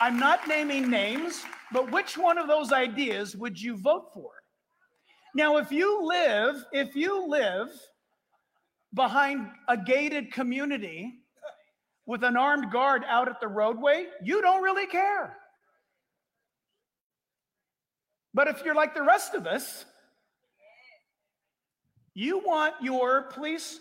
I'm 0.00 0.18
not 0.18 0.46
naming 0.46 0.90
names, 0.90 1.44
but 1.72 1.90
which 1.90 2.18
one 2.18 2.36
of 2.36 2.48
those 2.48 2.72
ideas 2.72 3.34
would 3.36 3.60
you 3.60 3.76
vote 3.76 4.12
for? 4.12 4.30
Now, 5.34 5.56
if 5.56 5.72
you 5.72 6.06
live, 6.06 6.64
if 6.72 6.94
you 6.94 7.26
live 7.28 7.68
behind 8.94 9.48
a 9.68 9.76
gated 9.76 10.32
community 10.32 11.20
with 12.06 12.22
an 12.22 12.36
armed 12.36 12.70
guard 12.70 13.02
out 13.06 13.28
at 13.28 13.40
the 13.40 13.48
roadway, 13.48 14.06
you 14.22 14.40
don't 14.40 14.62
really 14.62 14.86
care. 14.86 15.36
But 18.32 18.48
if 18.48 18.64
you're 18.64 18.74
like 18.74 18.94
the 18.94 19.02
rest 19.02 19.34
of 19.34 19.46
us, 19.46 19.84
you 22.14 22.38
want 22.38 22.74
your 22.80 23.22
police 23.22 23.80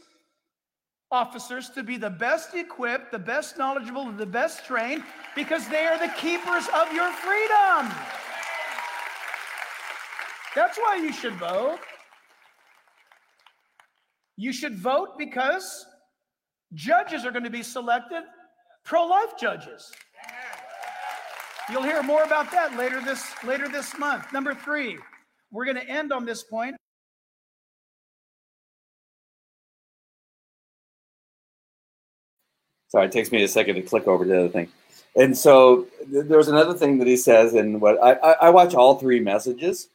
officers 1.12 1.70
to 1.70 1.84
be 1.84 1.98
the 1.98 2.10
best 2.10 2.56
equipped, 2.56 3.12
the 3.12 3.20
best 3.20 3.58
knowledgeable, 3.58 4.12
the 4.12 4.26
best 4.26 4.66
trained, 4.66 5.04
because 5.36 5.68
they 5.68 5.86
are 5.86 6.00
the 6.00 6.12
keepers 6.18 6.68
of 6.76 6.92
your 6.94 7.12
freedom. 7.12 7.94
That's 10.56 10.78
why 10.78 10.98
you 11.02 11.14
should 11.14 11.36
vote. 11.36 11.80
You 14.38 14.52
should 14.52 14.78
vote 14.78 15.18
because 15.18 15.86
Judges 16.74 17.26
are 17.26 17.32
going 17.32 17.44
to 17.44 17.50
be 17.50 17.64
selected, 17.64 18.24
pro 18.84 19.06
life 19.06 19.38
judges. 19.40 19.92
You'll 21.70 21.84
hear 21.84 22.04
more 22.04 22.24
about 22.24 22.52
that 22.52 22.78
later 22.78 23.02
this, 23.02 23.24
later 23.44 23.68
this 23.68 23.98
month. 23.98 24.32
Number 24.32 24.54
three, 24.54 24.98
we're 25.52 25.66
going 25.66 25.78
to 25.78 25.90
end 25.90 26.12
on 26.12 26.26
this 26.26 26.44
point. 26.44 26.76
Sorry, 32.90 33.08
it 33.08 33.12
takes 33.12 33.32
me 33.32 33.44
a 33.44 33.48
second 33.48 33.76
to 33.76 33.82
click 33.82 34.08
over 34.08 34.24
to 34.24 34.30
the 34.30 34.40
other 34.40 34.50
thing. 34.50 34.70
And 35.16 35.38
so 35.38 35.88
there's 36.08 36.50
another 36.50 36.74
thing 36.74 36.98
that 37.00 37.08
he 37.08 37.18
says, 37.18 37.54
and 37.54 37.82
what 37.82 38.02
I, 38.04 38.14
I, 38.14 38.50
watch 38.50 38.74
all 38.74 38.96
three 38.96 39.20
messages 39.20 39.90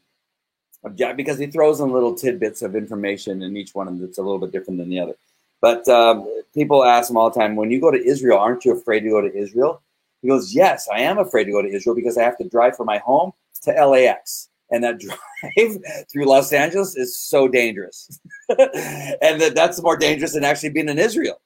because 0.97 1.39
he 1.39 1.47
throws 1.47 1.81
in 1.81 1.93
little 1.93 2.15
tidbits 2.15 2.63
of 2.63 2.75
information 2.75 3.43
in 3.43 3.57
each 3.57 3.75
one 3.75 4.01
that's 4.01 4.19
a 4.19 4.23
little 4.23 4.39
bit 4.39 4.51
different 4.51 4.79
than 4.79 4.89
the 4.89 4.99
other. 4.99 5.15
But 5.61 5.87
um, 5.89 6.27
people 6.55 6.85
ask 6.85 7.11
him 7.11 7.17
all 7.17 7.31
the 7.31 7.39
time, 7.39 7.57
when 7.57 7.71
you 7.71 7.81
go 7.81 7.91
to 7.91 8.03
Israel, 8.03 8.39
aren't 8.39 8.65
you 8.65 8.73
afraid 8.73 9.01
to 9.01 9.11
go 9.11 9.21
to 9.21 9.35
Israel? 9.35 9.83
He 10.23 10.29
goes, 10.29 10.55
Yes, 10.55 10.89
I 10.93 11.01
am 11.01 11.19
afraid 11.19 11.45
to 11.45 11.53
go 11.53 11.63
to 11.63 11.69
Israel 11.69 11.95
because 11.95 12.17
I 12.19 12.23
have 12.23 12.39
to 12.39 12.49
drive 12.49 12.77
from 12.77 12.87
my 12.87 12.99
home 12.99 13.33
to 13.63 13.87
LAX. 13.87 14.49
And 14.71 14.85
that 14.85 14.99
drive 15.01 15.79
through 16.13 16.27
Los 16.27 16.53
Angeles 16.53 16.97
is 16.97 17.19
so 17.19 17.49
dangerous. 17.49 18.21
and 18.49 19.41
that, 19.41 19.53
that's 19.55 19.83
more 19.83 19.97
dangerous 19.97 20.35
than 20.35 20.45
actually 20.45 20.71
being 20.71 20.89
in 20.89 20.99
Israel. 20.99 21.41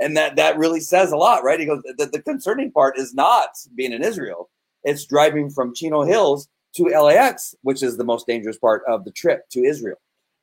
And 0.00 0.16
that, 0.16 0.36
that 0.36 0.58
really 0.58 0.80
says 0.80 1.12
a 1.12 1.16
lot, 1.16 1.44
right? 1.44 1.60
He 1.60 1.66
goes, 1.66 1.82
the, 1.98 2.06
the 2.06 2.22
concerning 2.22 2.72
part 2.72 2.98
is 2.98 3.14
not 3.14 3.50
being 3.74 3.92
in 3.92 4.02
Israel, 4.02 4.48
it's 4.84 5.04
driving 5.04 5.50
from 5.50 5.74
Chino 5.74 6.02
Hills 6.02 6.48
to 6.76 6.84
LAX, 6.84 7.54
which 7.62 7.82
is 7.82 7.96
the 7.96 8.04
most 8.04 8.26
dangerous 8.26 8.58
part 8.58 8.82
of 8.88 9.04
the 9.04 9.10
trip 9.10 9.48
to 9.50 9.64
Israel. 9.64 9.98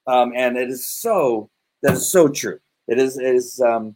Um, 0.07 0.33
and 0.35 0.57
it 0.57 0.69
is 0.69 0.85
so, 0.85 1.49
that 1.81 1.93
is 1.93 2.09
so 2.09 2.27
true. 2.27 2.59
It 2.87 2.99
is 2.99 3.17
is 3.17 3.59
um, 3.61 3.95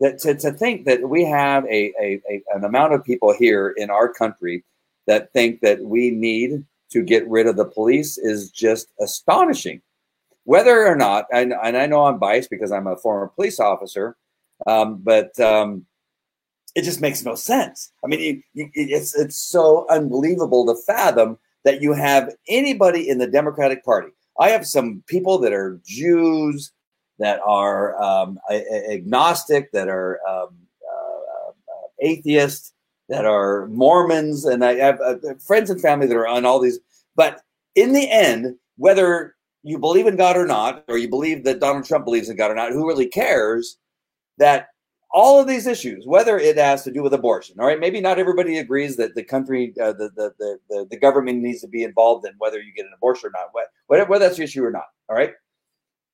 that 0.00 0.18
to, 0.20 0.34
to 0.34 0.52
think 0.52 0.84
that 0.86 1.08
we 1.08 1.24
have 1.24 1.64
a, 1.64 1.92
a, 2.00 2.20
a, 2.30 2.42
an 2.54 2.64
amount 2.64 2.92
of 2.92 3.04
people 3.04 3.34
here 3.36 3.74
in 3.76 3.90
our 3.90 4.12
country 4.12 4.64
that 5.06 5.32
think 5.32 5.60
that 5.60 5.80
we 5.82 6.10
need 6.10 6.64
to 6.90 7.02
get 7.02 7.28
rid 7.28 7.46
of 7.46 7.56
the 7.56 7.64
police 7.64 8.18
is 8.18 8.50
just 8.50 8.88
astonishing. 9.00 9.80
Whether 10.44 10.86
or 10.86 10.94
not, 10.94 11.26
and, 11.32 11.52
and 11.64 11.76
I 11.76 11.86
know 11.86 12.04
I'm 12.04 12.18
biased 12.18 12.50
because 12.50 12.70
I'm 12.70 12.86
a 12.86 12.96
former 12.96 13.28
police 13.28 13.58
officer, 13.58 14.16
um, 14.66 15.00
but 15.02 15.38
um, 15.40 15.86
it 16.76 16.82
just 16.82 17.00
makes 17.00 17.24
no 17.24 17.34
sense. 17.34 17.90
I 18.04 18.06
mean, 18.06 18.42
it, 18.54 18.70
it's 18.74 19.18
it's 19.18 19.38
so 19.38 19.86
unbelievable 19.90 20.66
to 20.66 20.80
fathom 20.86 21.38
that 21.64 21.82
you 21.82 21.94
have 21.94 22.32
anybody 22.48 23.08
in 23.08 23.18
the 23.18 23.26
Democratic 23.26 23.84
Party. 23.84 24.10
I 24.38 24.50
have 24.50 24.66
some 24.66 25.02
people 25.08 25.38
that 25.38 25.52
are 25.52 25.80
Jews, 25.84 26.70
that 27.18 27.40
are 27.44 28.00
um, 28.02 28.38
agnostic, 28.50 29.72
that 29.72 29.88
are 29.88 30.20
um, 30.28 30.56
uh, 30.92 31.48
uh, 31.48 31.86
atheist, 32.00 32.74
that 33.08 33.24
are 33.24 33.66
Mormons, 33.68 34.44
and 34.44 34.64
I 34.64 34.74
have 34.74 35.00
uh, 35.00 35.16
friends 35.44 35.70
and 35.70 35.80
family 35.80 36.06
that 36.06 36.16
are 36.16 36.26
on 36.26 36.44
all 36.44 36.60
these. 36.60 36.78
But 37.14 37.40
in 37.74 37.92
the 37.92 38.10
end, 38.10 38.56
whether 38.76 39.34
you 39.62 39.78
believe 39.78 40.06
in 40.06 40.16
God 40.16 40.36
or 40.36 40.46
not, 40.46 40.84
or 40.88 40.98
you 40.98 41.08
believe 41.08 41.44
that 41.44 41.60
Donald 41.60 41.84
Trump 41.84 42.04
believes 42.04 42.28
in 42.28 42.36
God 42.36 42.50
or 42.50 42.54
not, 42.54 42.72
who 42.72 42.86
really 42.86 43.08
cares? 43.08 43.78
That 44.38 44.68
all 45.12 45.40
of 45.40 45.48
these 45.48 45.66
issues, 45.66 46.06
whether 46.06 46.38
it 46.38 46.58
has 46.58 46.84
to 46.84 46.92
do 46.92 47.02
with 47.02 47.14
abortion, 47.14 47.56
all 47.58 47.66
right, 47.66 47.80
maybe 47.80 48.00
not 48.00 48.18
everybody 48.18 48.58
agrees 48.58 48.96
that 48.96 49.14
the 49.14 49.24
country, 49.24 49.72
uh, 49.80 49.92
the, 49.92 50.10
the, 50.14 50.58
the, 50.68 50.86
the 50.90 50.96
government 50.98 51.40
needs 51.40 51.62
to 51.62 51.68
be 51.68 51.84
involved 51.84 52.26
in 52.26 52.34
whether 52.38 52.60
you 52.60 52.72
get 52.74 52.84
an 52.86 52.92
abortion 52.94 53.28
or 53.28 53.32
not, 53.32 53.48
whether, 53.86 54.04
whether 54.04 54.26
that's 54.26 54.36
your 54.36 54.44
issue 54.44 54.64
or 54.64 54.70
not, 54.70 54.84
all 55.08 55.16
right. 55.16 55.32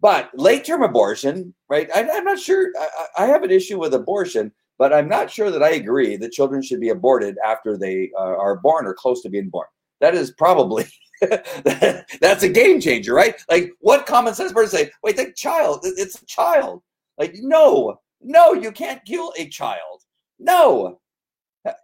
But 0.02 0.30
late 0.34 0.64
term 0.64 0.82
abortion, 0.82 1.54
right? 1.70 1.88
I, 1.94 2.00
am 2.00 2.24
not 2.24 2.40
sure. 2.40 2.72
I, 2.78 3.22
I, 3.22 3.26
have 3.26 3.44
an 3.44 3.52
issue 3.52 3.78
with 3.78 3.94
abortion, 3.94 4.50
but 4.76 4.92
I'm 4.92 5.08
not 5.08 5.30
sure 5.30 5.52
that 5.52 5.62
I 5.62 5.70
agree 5.70 6.16
that 6.16 6.32
children 6.32 6.60
should 6.60 6.80
be 6.80 6.88
aborted 6.88 7.38
after 7.46 7.78
they 7.78 8.10
uh, 8.18 8.36
are 8.36 8.56
born 8.56 8.84
or 8.84 8.94
close 8.94 9.22
to 9.22 9.30
being 9.30 9.48
born. 9.48 9.68
That 10.00 10.16
is 10.16 10.32
probably 10.32 10.86
that's 11.22 12.42
a 12.42 12.48
game 12.48 12.80
changer, 12.80 13.14
right? 13.14 13.36
Like, 13.48 13.70
what 13.78 14.04
common 14.04 14.34
sense 14.34 14.52
person 14.52 14.76
say? 14.76 14.90
Wait, 15.04 15.16
the 15.16 15.32
child, 15.36 15.82
it's 15.84 16.20
a 16.20 16.26
child. 16.26 16.82
Like, 17.16 17.36
no, 17.36 18.00
no, 18.20 18.54
you 18.54 18.72
can't 18.72 19.04
kill 19.04 19.32
a 19.38 19.48
child. 19.48 20.02
No, 20.40 20.98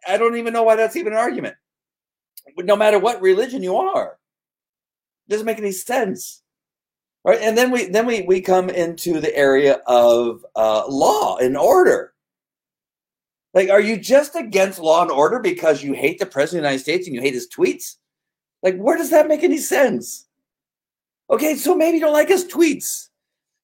I 0.09 0.17
don't 0.17 0.37
even 0.37 0.53
know 0.53 0.65
why 0.65 0.75
that's 0.75 0.97
even 0.97 1.13
an 1.13 1.21
argument. 1.21 1.55
No 2.57 2.75
matter 2.75 2.99
what 2.99 3.23
religion 3.23 3.63
you 3.63 3.77
are, 3.77 4.19
it 5.29 5.31
doesn't 5.31 5.47
make 5.47 5.59
any 5.59 5.71
sense. 5.71 6.43
And 7.35 7.59
then 7.59 7.71
we 7.71 7.87
then 7.87 8.07
we 8.07 8.23
we 8.23 8.41
come 8.41 8.71
into 8.71 9.21
the 9.21 9.35
area 9.37 9.81
of 9.87 10.45
uh, 10.57 10.85
law 10.89 11.37
and 11.39 11.57
order. 11.57 12.15
Like, 13.55 13.71
are 13.71 13.81
you 13.81 13.97
just 13.97 14.37
against 14.37 14.79
law 14.79 15.03
and 15.03 15.11
order 15.11 15.39
because 15.39 15.83
you 15.83 15.93
hate 15.95 16.19
the 16.19 16.27
president 16.27 16.61
of 16.61 16.63
the 16.65 16.69
United 16.69 16.83
States 16.83 17.07
and 17.07 17.15
you 17.15 17.23
hate 17.23 17.35
his 17.35 17.49
tweets? 17.49 17.97
Like, 18.63 18.77
where 18.77 18.97
does 18.97 19.11
that 19.11 19.29
make 19.29 19.43
any 19.43 19.59
sense? 19.59 20.27
Okay, 21.31 21.55
so 21.57 21.75
maybe 21.75 21.99
you 21.99 22.05
don't 22.05 22.13
like 22.13 22.29
his 22.29 22.47
tweets. 22.47 23.09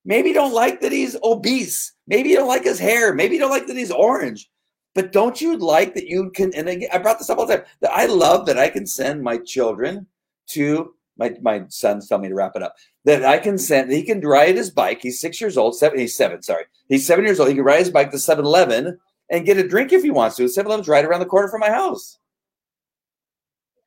Maybe 0.05 0.29
you 0.29 0.35
don't 0.35 0.53
like 0.53 0.81
that 0.81 0.93
he's 0.93 1.17
obese. 1.23 1.93
Maybe 2.07 2.31
you 2.31 2.37
don't 2.37 2.49
like 2.49 2.65
his 2.65 2.79
hair. 2.79 3.15
Maybe 3.15 3.35
you 3.35 3.41
don't 3.41 3.51
like 3.51 3.67
that 3.67 3.77
he's 3.77 3.91
orange. 3.91 4.51
But 4.95 5.12
don't 5.12 5.41
you 5.41 5.57
like 5.57 5.95
that 5.95 6.07
you 6.07 6.31
can? 6.31 6.55
And 6.55 6.69
I 6.93 6.99
brought 6.99 7.19
this 7.19 7.31
up 7.31 7.39
all 7.39 7.47
the 7.47 7.57
time. 7.57 7.67
That 7.81 7.93
I 7.93 8.07
love 8.07 8.47
that 8.47 8.59
I 8.59 8.69
can 8.69 8.87
send 8.87 9.23
my 9.23 9.39
children 9.39 10.07
to 10.49 10.95
my 11.17 11.35
my 11.43 11.65
sons 11.69 12.09
tell 12.09 12.19
me 12.19 12.29
to 12.29 12.35
wrap 12.35 12.57
it 12.57 12.62
up. 12.62 12.75
That 13.05 13.25
I 13.25 13.39
can 13.39 13.59
send. 13.59 13.93
He 13.93 14.03
can 14.03 14.21
ride 14.21 14.57
his 14.57 14.71
bike. 14.71 15.01
He's 15.03 15.21
six 15.21 15.41
years 15.41 15.57
old. 15.57 15.77
Seven. 15.77 15.99
He's 15.99 16.17
seven. 16.17 16.43
Sorry. 16.43 16.65
He's 16.89 17.07
seven 17.07 17.25
years 17.25 17.41
old. 17.41 17.49
He 17.49 17.55
can 17.55 17.65
ride 17.65 17.81
his 17.81 17.91
bike 17.91 18.11
to 18.11 18.17
7-Eleven 18.17 18.99
and 19.31 19.47
get 19.47 19.59
a 19.59 19.67
drink 19.67 19.93
if 19.93 20.03
he 20.03 20.11
wants 20.11 20.37
to. 20.37 20.45
7-Eleven's 20.45 20.89
right 20.89 21.05
around 21.05 21.21
the 21.21 21.27
corner 21.27 21.49
from 21.49 21.61
my 21.61 21.71
house. 21.71 22.19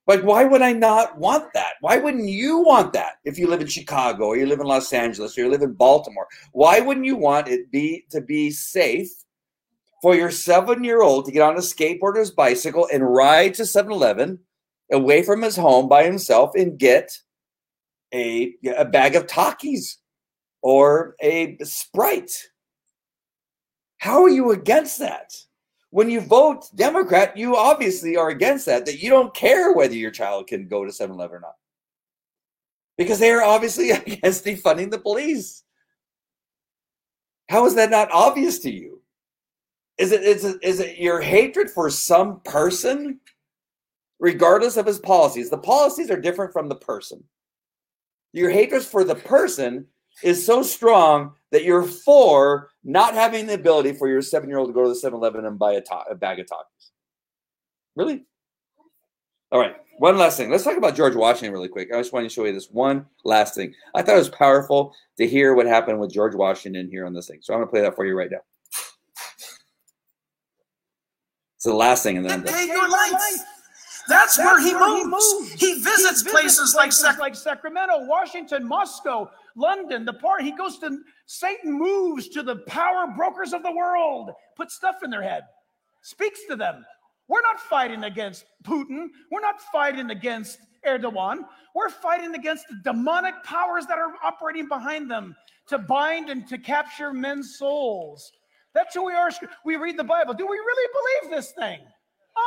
Like, 0.08 0.22
why 0.22 0.46
would 0.46 0.62
I 0.62 0.72
not 0.72 1.18
want 1.18 1.52
that? 1.54 1.74
Why 1.82 1.98
wouldn't 1.98 2.30
you 2.30 2.60
want 2.60 2.94
that 2.94 3.18
if 3.26 3.38
you 3.38 3.48
live 3.48 3.60
in 3.60 3.68
Chicago 3.68 4.28
or 4.28 4.38
you 4.38 4.46
live 4.46 4.62
in 4.62 4.66
Los 4.66 4.94
Angeles 4.94 5.38
or 5.38 5.42
you 5.42 5.50
live 5.50 5.62
in 5.62 5.74
Baltimore? 5.74 6.28
Why 6.54 6.80
wouldn't 6.80 7.06
you 7.06 7.18
want 7.18 7.50
it 7.50 7.70
be 7.72 8.06
to 8.12 8.22
be 8.22 8.50
safe 8.50 9.12
for 10.02 10.16
your 10.16 10.32
seven-year-old 10.32 11.26
to 11.26 11.32
get 11.32 11.42
on 11.42 11.58
a 11.58 11.60
skateboard 11.60 12.16
or 12.16 12.20
his 12.20 12.32
bicycle 12.32 12.88
and 12.92 13.14
ride 13.14 13.54
to 13.56 13.64
7-Eleven 13.64 14.40
away 14.92 15.24
from 15.24 15.42
his 15.42 15.56
home 15.56 15.88
by 15.88 16.04
himself 16.04 16.52
and 16.56 16.78
get 16.78 17.12
a, 18.14 18.54
a 18.78 18.86
bag 18.86 19.16
of 19.16 19.28
Takis 19.28 19.96
or 20.62 21.16
a 21.22 21.58
Sprite? 21.64 22.32
How 24.00 24.24
are 24.24 24.30
you 24.30 24.52
against 24.52 25.00
that? 25.00 25.32
when 25.90 26.10
you 26.10 26.22
vote 26.22 26.66
Democrat, 26.76 27.38
you 27.38 27.56
obviously 27.56 28.18
are 28.18 28.30
against 28.30 28.66
that, 28.66 28.86
that 28.86 29.02
you 29.02 29.10
don't 29.10 29.34
care 29.34 29.74
whether 29.74 29.96
your 29.96 30.12
child 30.12 30.48
can 30.48 30.68
go 30.68 30.86
to 30.86 30.92
7 30.92 31.16
Eleven 31.16 31.38
or 31.38 31.40
not. 31.40 31.56
Because 32.98 33.20
they 33.20 33.32
are 33.32 33.44
obviously 33.44 33.92
against 33.92 34.46
defunding 34.46 34.92
the 34.92 35.00
police. 35.00 35.64
How 37.50 37.66
is 37.66 37.76
that 37.76 37.90
not 37.90 38.12
obvious 38.12 38.60
to 38.60 38.72
you? 38.72 39.02
Is 39.98 40.12
it, 40.12 40.24
is 40.24 40.44
it, 40.44 40.58
is 40.62 40.80
it 40.80 40.98
your 40.98 41.22
hatred 41.22 41.70
for 41.70 41.90
some 41.90 42.42
person, 42.42 43.20
regardless 44.20 44.78
of 44.78 44.86
his 44.86 45.00
policies? 45.00 45.50
The 45.50 45.58
policies 45.58 46.10
are 46.12 46.20
different 46.20 46.54
from 46.54 46.70
the 46.70 46.76
person. 46.76 47.24
Your 48.34 48.50
hatred 48.50 48.84
for 48.84 49.04
the 49.04 49.16
person 49.16 49.88
is 50.24 50.46
so 50.46 50.64
strong 50.64 51.34
that 51.52 51.64
you're 51.64 51.84
for 51.84 52.70
not 52.84 53.14
having 53.14 53.48
the 53.48 53.54
ability 53.54 53.94
for 53.94 54.08
your 54.08 54.22
seven 54.22 54.50
year 54.50 54.58
old 54.58 54.70
to 54.70 54.74
go 54.74 54.84
to 54.84 54.90
the 54.90 54.96
7 54.96 55.18
Eleven 55.18 55.46
and 55.46 55.60
buy 55.60 55.74
a, 55.74 55.82
to- 55.82 56.04
a 56.10 56.16
bag 56.16 56.40
of 56.40 56.46
tacos. 56.48 56.92
Really? 57.96 58.26
All 59.52 59.60
right. 59.60 59.76
One 60.00 60.18
last 60.18 60.38
thing. 60.38 60.52
Let's 60.52 60.64
talk 60.64 60.78
about 60.78 60.96
George 60.96 61.16
Washington 61.16 61.52
really 61.54 61.70
quick. 61.70 61.90
I 61.92 61.98
just 61.98 62.14
want 62.14 62.26
to 62.26 62.30
show 62.30 62.46
you 62.46 62.54
this 62.54 62.70
one 62.70 63.06
last 63.24 63.56
thing. 63.56 63.74
I 63.96 64.02
thought 64.04 64.16
it 64.16 64.20
was 64.20 64.30
powerful 64.30 64.94
to 65.18 65.28
hear 65.28 65.56
what 65.56 65.66
happened 65.66 66.00
with 66.00 66.12
George 66.12 66.36
Washington 66.36 66.88
here 66.90 67.06
on 67.06 67.14
this 67.14 67.28
thing. 67.28 67.40
So 67.42 67.54
I'm 67.54 67.60
going 67.60 67.68
to 67.68 67.72
play 67.72 67.82
that 67.82 67.96
for 67.96 68.06
you 68.06 68.16
right 68.16 68.30
now. 68.30 68.42
It's 71.56 71.66
the 71.66 71.74
last 71.74 72.04
thing, 72.04 72.18
and 72.18 72.26
then 72.26 72.34
I'm 72.34 72.44
done. 72.44 72.54
That's, 74.08 74.38
That's 74.38 74.46
where, 74.46 74.60
he, 74.60 74.74
where 74.74 75.06
moves. 75.06 75.26
he, 75.26 75.40
moves. 75.40 75.54
He 75.54 75.74
visits, 75.82 76.22
he 76.22 76.30
places, 76.30 76.74
places 76.74 76.76
like, 76.76 76.94
Sac- 76.94 77.20
like 77.20 77.36
Sacramento, 77.36 78.06
Washington, 78.06 78.66
Moscow, 78.66 79.30
London. 79.56 80.06
The 80.06 80.14
part 80.14 80.42
he 80.42 80.52
goes 80.52 80.78
to, 80.80 81.00
Satan 81.26 81.74
moves 81.74 82.30
to 82.30 82.44
the 82.44 82.58
power 82.68 83.08
brokers 83.16 83.54
of 83.54 83.64
the 83.64 83.72
world, 83.72 84.32
puts 84.56 84.76
stuff 84.76 84.98
in 85.04 85.10
their 85.10 85.22
head, 85.22 85.44
speaks 86.02 86.40
to 86.50 86.56
them. 86.56 86.86
We're 87.28 87.42
not 87.42 87.60
fighting 87.60 88.06
against 88.06 88.46
Putin. 88.64 89.08
We're 89.30 89.42
not 89.42 89.60
fighting 89.74 90.12
against 90.12 90.60
Erdogan. 90.86 91.40
We're 91.76 91.90
fighting 91.90 92.34
against 92.36 92.66
the 92.70 92.80
demonic 92.86 93.44
powers 93.44 93.86
that 93.88 93.98
are 93.98 94.14
operating 94.24 94.70
behind 94.70 95.12
them 95.12 95.36
to 95.68 95.78
bind 95.78 96.30
and 96.30 96.48
to 96.48 96.58
capture 96.58 97.12
men's 97.12 97.58
souls. 97.58 98.32
That's 98.74 98.96
who 98.96 99.04
we 99.04 99.14
are. 99.14 99.30
We 99.66 99.76
read 99.76 100.00
the 100.00 100.06
Bible. 100.06 100.34
Do 100.34 100.48
we 100.48 100.56
really 100.58 101.28
believe 101.28 101.36
this 101.36 101.52
thing? 101.52 101.80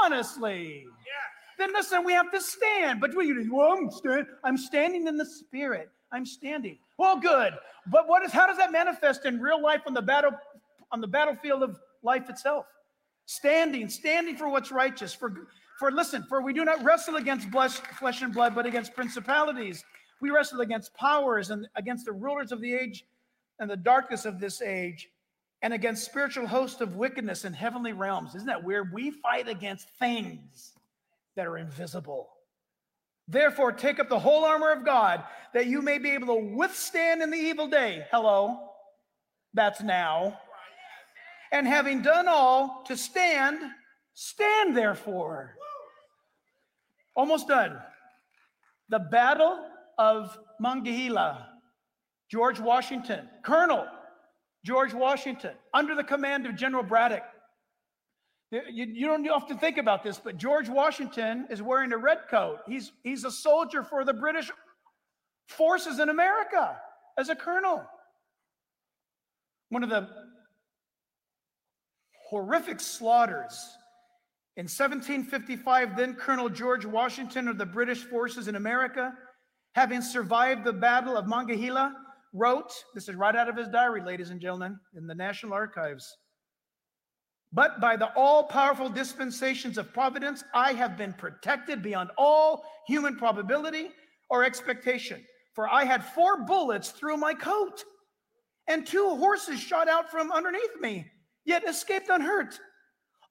Honestly. 0.04 0.84
Yeah 0.84 1.39
then 1.60 1.72
listen, 1.72 2.04
we 2.04 2.12
have 2.12 2.30
to 2.32 2.40
stand. 2.40 3.00
But 3.00 3.14
we, 3.14 3.48
well, 3.48 3.72
I'm, 3.72 4.26
I'm 4.44 4.56
standing 4.56 5.06
in 5.06 5.16
the 5.16 5.26
spirit. 5.26 5.90
I'm 6.12 6.24
standing. 6.24 6.78
Well, 6.98 7.18
good. 7.18 7.54
But 7.86 8.08
what 8.08 8.24
is 8.24 8.32
how 8.32 8.46
does 8.46 8.56
that 8.58 8.72
manifest 8.72 9.26
in 9.26 9.40
real 9.40 9.62
life 9.62 9.82
on 9.86 9.94
the 9.94 10.02
battle 10.02 10.32
on 10.92 11.00
the 11.00 11.06
battlefield 11.06 11.62
of 11.62 11.78
life 12.02 12.28
itself? 12.28 12.66
Standing, 13.26 13.88
standing 13.88 14.36
for 14.36 14.48
what's 14.48 14.72
righteous. 14.72 15.14
For 15.14 15.32
for 15.78 15.90
listen, 15.90 16.24
for 16.28 16.42
we 16.42 16.52
do 16.52 16.64
not 16.64 16.82
wrestle 16.84 17.16
against 17.16 17.48
flesh 17.48 18.22
and 18.22 18.34
blood, 18.34 18.54
but 18.54 18.66
against 18.66 18.94
principalities. 18.94 19.84
We 20.20 20.30
wrestle 20.30 20.60
against 20.60 20.94
powers 20.94 21.50
and 21.50 21.66
against 21.76 22.04
the 22.04 22.12
rulers 22.12 22.52
of 22.52 22.60
the 22.60 22.74
age 22.74 23.06
and 23.58 23.70
the 23.70 23.76
darkness 23.76 24.24
of 24.24 24.40
this 24.40 24.60
age, 24.62 25.08
and 25.62 25.72
against 25.74 26.04
spiritual 26.04 26.46
hosts 26.46 26.80
of 26.80 26.96
wickedness 26.96 27.44
in 27.44 27.52
heavenly 27.52 27.92
realms. 27.92 28.34
Isn't 28.34 28.46
that 28.46 28.62
weird? 28.62 28.92
We 28.92 29.10
fight 29.10 29.48
against 29.48 29.90
things 29.98 30.72
that 31.36 31.46
are 31.46 31.58
invisible. 31.58 32.28
Therefore, 33.28 33.72
take 33.72 34.00
up 34.00 34.08
the 34.08 34.18
whole 34.18 34.44
armor 34.44 34.72
of 34.72 34.84
God 34.84 35.22
that 35.54 35.66
you 35.66 35.82
may 35.82 35.98
be 35.98 36.10
able 36.10 36.28
to 36.28 36.56
withstand 36.56 37.22
in 37.22 37.30
the 37.30 37.36
evil 37.36 37.68
day. 37.68 38.04
Hello, 38.10 38.58
that's 39.54 39.82
now. 39.82 40.38
And 41.52 41.66
having 41.66 42.02
done 42.02 42.26
all 42.28 42.82
to 42.86 42.96
stand, 42.96 43.58
stand 44.14 44.76
therefore. 44.76 45.56
Almost 47.14 47.48
done. 47.48 47.78
The 48.88 48.98
Battle 48.98 49.64
of 49.98 50.36
Monongahela, 50.58 51.48
George 52.30 52.58
Washington, 52.58 53.28
Colonel 53.44 53.86
George 54.64 54.92
Washington, 54.92 55.52
under 55.72 55.94
the 55.94 56.04
command 56.04 56.46
of 56.46 56.54
General 56.56 56.82
Braddock. 56.82 57.22
You, 58.50 58.62
you 58.84 59.06
don't 59.06 59.28
often 59.28 59.58
think 59.58 59.78
about 59.78 60.02
this, 60.02 60.18
but 60.18 60.36
George 60.36 60.68
Washington 60.68 61.46
is 61.50 61.62
wearing 61.62 61.92
a 61.92 61.96
red 61.96 62.18
coat. 62.28 62.58
He's, 62.66 62.90
he's 63.04 63.24
a 63.24 63.30
soldier 63.30 63.84
for 63.84 64.04
the 64.04 64.12
British 64.12 64.50
forces 65.46 66.00
in 66.00 66.08
America 66.08 66.76
as 67.16 67.28
a 67.28 67.36
colonel. 67.36 67.84
One 69.68 69.84
of 69.84 69.90
the 69.90 70.08
horrific 72.28 72.80
slaughters 72.80 73.76
In 74.56 74.64
1755, 74.64 75.96
then 75.96 76.14
Colonel 76.14 76.48
George 76.48 76.84
Washington 76.84 77.46
of 77.46 77.56
the 77.56 77.66
British 77.66 78.02
forces 78.02 78.48
in 78.48 78.56
America, 78.56 79.12
having 79.74 80.02
survived 80.02 80.64
the 80.64 80.72
Battle 80.72 81.16
of 81.16 81.26
Monongahela, 81.26 81.94
wrote 82.32 82.72
this 82.94 83.08
is 83.08 83.14
right 83.14 83.34
out 83.34 83.48
of 83.48 83.56
his 83.56 83.68
diary, 83.68 84.02
ladies 84.02 84.30
and 84.30 84.40
gentlemen, 84.40 84.78
in 84.96 85.06
the 85.06 85.14
National 85.14 85.54
Archives. 85.54 86.16
But 87.52 87.80
by 87.80 87.96
the 87.96 88.12
all 88.14 88.44
powerful 88.44 88.88
dispensations 88.88 89.76
of 89.76 89.92
providence, 89.92 90.44
I 90.54 90.72
have 90.72 90.96
been 90.96 91.12
protected 91.12 91.82
beyond 91.82 92.10
all 92.16 92.64
human 92.86 93.16
probability 93.16 93.90
or 94.28 94.44
expectation. 94.44 95.24
For 95.54 95.68
I 95.68 95.84
had 95.84 96.04
four 96.04 96.44
bullets 96.44 96.90
through 96.90 97.16
my 97.16 97.34
coat, 97.34 97.84
and 98.68 98.86
two 98.86 99.16
horses 99.16 99.58
shot 99.60 99.88
out 99.88 100.10
from 100.10 100.30
underneath 100.30 100.80
me, 100.80 101.10
yet 101.44 101.68
escaped 101.68 102.08
unhurt. 102.08 102.58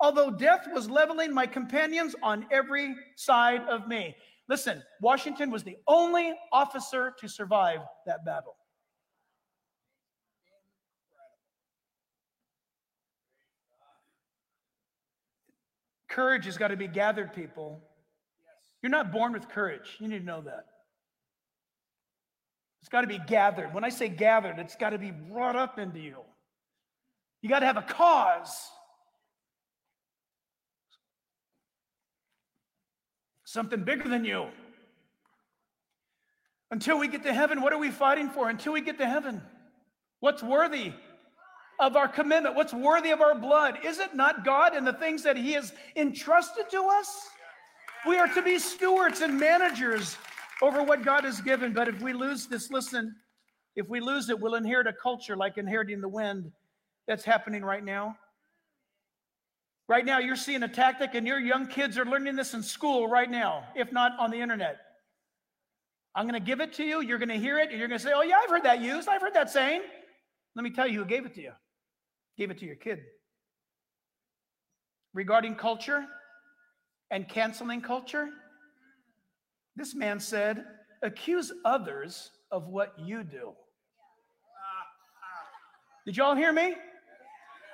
Although 0.02 0.32
death 0.32 0.68
was 0.74 0.90
leveling 0.90 1.34
my 1.34 1.46
companions 1.46 2.16
on 2.22 2.46
every 2.52 2.96
side 3.16 3.62
of 3.70 3.88
me. 3.88 4.16
Listen, 4.50 4.84
Washington 5.02 5.50
was 5.50 5.64
the 5.64 5.78
only 5.88 6.34
officer 6.52 7.14
to 7.20 7.28
survive 7.30 7.80
that 8.06 8.26
battle. 8.26 8.56
Courage 16.10 16.46
has 16.46 16.58
got 16.58 16.70
to 16.70 16.78
be 16.78 16.88
gathered, 16.88 17.34
people. 17.34 17.82
You're 18.82 18.90
not 18.90 19.12
born 19.12 19.34
with 19.34 19.48
courage. 19.50 19.98
You 20.00 20.08
need 20.08 20.20
to 20.20 20.26
know 20.26 20.42
that. 20.42 20.66
It's 22.82 22.90
got 22.90 23.02
to 23.02 23.08
be 23.08 23.20
gathered. 23.28 23.74
When 23.74 23.84
I 23.84 23.90
say 23.90 24.10
gathered, 24.10 24.58
it's 24.58 24.76
got 24.76 24.92
to 24.92 24.98
be 24.98 25.12
brought 25.12 25.56
up 25.56 25.78
into 25.78 26.00
you. 26.00 26.18
You 27.42 27.50
got 27.50 27.60
to 27.60 27.66
have 27.66 27.78
a 27.78 27.82
cause. 27.82 28.70
Something 33.46 33.84
bigger 33.84 34.08
than 34.08 34.26
you. 34.26 34.48
Until 36.72 37.00
we 37.00 37.08
get 37.08 37.24
to 37.24 37.34
heaven, 37.34 37.62
what 37.62 37.74
are 37.74 37.80
we 37.80 37.90
fighting 37.90 38.30
for? 38.30 38.48
Until 38.50 38.74
we 38.74 38.82
get 38.82 39.00
to 39.00 39.08
heaven, 39.08 39.42
what's 40.20 40.44
worthy? 40.44 40.94
Of 41.80 41.96
our 41.96 42.08
commitment, 42.08 42.56
what's 42.56 42.74
worthy 42.74 43.12
of 43.12 43.22
our 43.22 43.36
blood. 43.36 43.80
Is 43.86 44.00
it 44.00 44.14
not 44.14 44.44
God 44.44 44.76
and 44.76 44.86
the 44.86 44.94
things 44.94 45.24
that 45.24 45.38
He 45.38 45.54
has 45.54 45.74
entrusted 45.96 46.70
to 46.72 46.82
us? 46.84 47.30
We 48.06 48.18
are 48.18 48.28
to 48.28 48.42
be 48.42 48.60
stewards 48.60 49.22
and 49.22 49.40
managers 49.40 50.18
over 50.62 50.84
what 50.84 51.04
God 51.04 51.24
has 51.24 51.40
given. 51.42 51.74
But 51.74 51.88
if 51.88 52.02
we 52.02 52.14
lose 52.14 52.48
this, 52.48 52.70
listen, 52.70 53.16
if 53.76 53.88
we 53.88 54.02
lose 54.02 54.30
it, 54.30 54.40
we'll 54.40 54.56
inherit 54.56 54.88
a 54.88 54.94
culture 54.94 55.38
like 55.38 55.58
inheriting 55.58 56.02
the 56.02 56.10
wind 56.10 56.52
that's 57.08 57.24
happening 57.24 57.64
right 57.64 57.84
now. 57.84 58.18
Right 59.88 60.06
now, 60.06 60.20
you're 60.20 60.36
seeing 60.36 60.62
a 60.62 60.68
tactic, 60.68 61.16
and 61.16 61.26
your 61.26 61.40
young 61.40 61.66
kids 61.66 61.98
are 61.98 62.06
learning 62.06 62.36
this 62.36 62.54
in 62.54 62.62
school 62.62 63.08
right 63.08 63.30
now, 63.30 63.64
if 63.76 63.92
not 63.92 64.12
on 64.20 64.30
the 64.30 64.40
internet. 64.40 64.78
I'm 66.14 66.28
going 66.28 66.40
to 66.40 66.46
give 66.46 66.60
it 66.60 66.74
to 66.74 66.84
you. 66.84 67.02
You're 67.02 67.18
going 67.18 67.30
to 67.30 67.40
hear 67.40 67.58
it, 67.58 67.70
and 67.70 67.80
you're 67.80 67.88
going 67.88 68.00
to 68.00 68.04
say, 68.04 68.12
Oh, 68.14 68.22
yeah, 68.22 68.36
I've 68.44 68.50
heard 68.50 68.64
that 68.64 68.82
used. 68.82 69.08
I've 69.08 69.22
heard 69.22 69.34
that 69.34 69.50
saying. 69.50 69.82
Let 70.56 70.64
me 70.64 70.70
tell 70.70 70.88
you 70.88 71.00
who 71.00 71.06
gave 71.06 71.26
it 71.26 71.34
to 71.36 71.42
you 71.42 71.54
gave 72.40 72.50
it 72.52 72.58
to 72.60 72.66
your 72.66 72.76
kid. 72.76 73.00
Regarding 75.14 75.56
culture 75.56 76.06
and 77.12 77.28
canceling 77.28 77.82
culture, 77.82 78.30
this 79.76 79.94
man 79.94 80.22
said, 80.22 80.64
accuse 81.04 81.52
others 81.66 82.32
of 82.50 82.70
what 82.70 82.94
you 82.98 83.24
do. 83.24 83.52
Did 86.06 86.16
y'all 86.16 86.36
hear 86.36 86.54
me? 86.54 86.76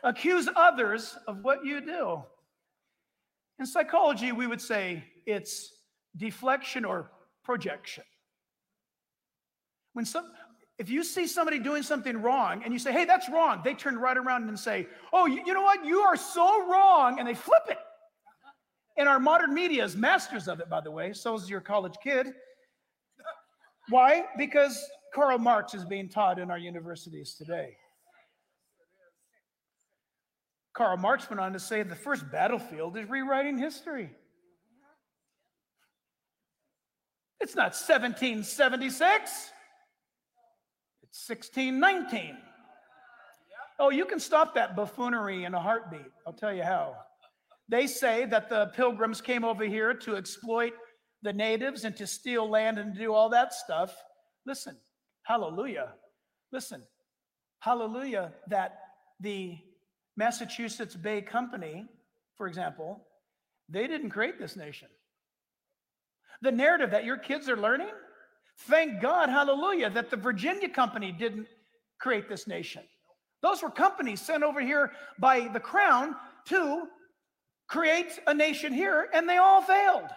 Accuse 0.04 0.50
others 0.56 1.16
of 1.28 1.44
what 1.44 1.64
you 1.64 1.80
do. 1.80 2.24
In 3.60 3.68
psychology, 3.68 4.32
we 4.32 4.48
would 4.48 4.62
say 4.62 5.04
it's 5.28 5.74
deflection 6.18 6.86
or 6.86 7.12
projection. 7.44 8.04
When 9.94 10.06
some 10.06 10.32
if 10.78 10.90
you 10.90 11.04
see 11.04 11.26
somebody 11.26 11.60
doing 11.60 11.84
something 11.84 12.22
wrong 12.22 12.62
and 12.64 12.74
you 12.74 12.80
say, 12.80 12.92
hey, 12.92 13.06
that's 13.06 13.30
wrong, 13.30 13.62
they 13.64 13.74
turn 13.74 13.98
right 13.98 14.18
around 14.18 14.50
and 14.50 14.60
say, 14.60 14.88
oh, 15.14 15.26
you, 15.26 15.42
you 15.46 15.54
know 15.54 15.62
what? 15.62 15.86
You 15.86 16.00
are 16.00 16.18
so 16.18 16.70
wrong. 16.70 17.20
And 17.20 17.28
they 17.28 17.34
flip 17.34 17.64
it. 17.70 17.78
And 18.98 19.08
our 19.08 19.20
modern 19.20 19.54
media 19.54 19.84
is 19.84 19.96
masters 19.96 20.48
of 20.48 20.60
it, 20.60 20.70
by 20.70 20.82
the 20.82 20.92
way. 20.92 21.14
So 21.14 21.36
is 21.36 21.50
your 21.50 21.62
college 21.62 21.96
kid. 22.04 22.28
Why? 23.90 24.26
Because 24.38 24.82
Karl 25.14 25.38
Marx 25.38 25.74
is 25.74 25.86
being 25.86 26.10
taught 26.10 26.40
in 26.40 26.52
our 26.52 26.58
universities 26.58 27.36
today. 27.38 27.78
Karl 30.74 30.98
Marx 30.98 31.30
went 31.30 31.40
on 31.40 31.54
to 31.54 31.60
say 31.60 31.84
the 31.84 31.96
first 31.96 32.30
battlefield 32.32 32.98
is 32.98 33.10
rewriting 33.10 33.58
history. 33.58 34.10
It's 37.40 37.56
not 37.56 37.74
1776. 37.74 39.52
1619. 41.16 42.38
Oh, 43.80 43.90
you 43.90 44.06
can 44.06 44.20
stop 44.20 44.54
that 44.56 44.76
buffoonery 44.76 45.46
in 45.46 45.54
a 45.54 45.62
heartbeat. 45.62 46.12
I'll 46.28 46.34
tell 46.34 46.54
you 46.54 46.64
how. 46.64 46.98
They 47.70 47.88
say 47.88 48.26
that 48.26 48.50
the 48.50 48.68
pilgrims 48.76 49.22
came 49.22 49.46
over 49.46 49.64
here 49.64 49.94
to 49.94 50.18
exploit 50.18 50.74
the 51.24 51.32
natives 51.32 51.86
and 51.86 51.96
to 51.96 52.06
steal 52.06 52.50
land 52.50 52.78
and 52.78 52.96
do 52.96 53.14
all 53.14 53.30
that 53.30 53.54
stuff. 53.54 53.96
Listen, 54.46 54.76
hallelujah. 55.24 55.94
Listen, 56.52 56.84
hallelujah 57.60 58.34
that 58.50 58.78
the 59.22 59.58
Massachusetts 60.18 60.96
Bay 60.96 61.22
Company, 61.22 61.86
for 62.38 62.48
example, 62.48 63.08
they 63.70 63.88
didn't 63.88 64.10
create 64.10 64.38
this 64.38 64.58
nation. 64.58 64.90
The 66.42 66.52
narrative 66.52 66.92
that 66.92 67.06
your 67.06 67.18
kids 67.18 67.48
are 67.48 67.58
learning, 67.58 67.94
Thank 68.60 69.02
God, 69.02 69.30
hallelujah, 69.30 69.90
that 69.92 70.10
the 70.10 70.18
Virginia 70.18 70.70
company 70.70 71.12
didn't 71.12 71.48
create 72.00 72.30
this 72.30 72.48
nation. 72.48 72.84
Those 73.42 73.62
were 73.62 73.70
companies 73.70 74.22
sent 74.22 74.44
over 74.44 74.62
here 74.62 74.92
by 75.20 75.48
the 75.48 75.60
crown 75.60 76.16
to 76.46 76.88
create 77.68 78.20
a 78.28 78.34
nation 78.34 78.74
here, 78.74 79.08
and 79.14 79.28
they 79.28 79.38
all 79.38 79.62
failed. 79.62 80.10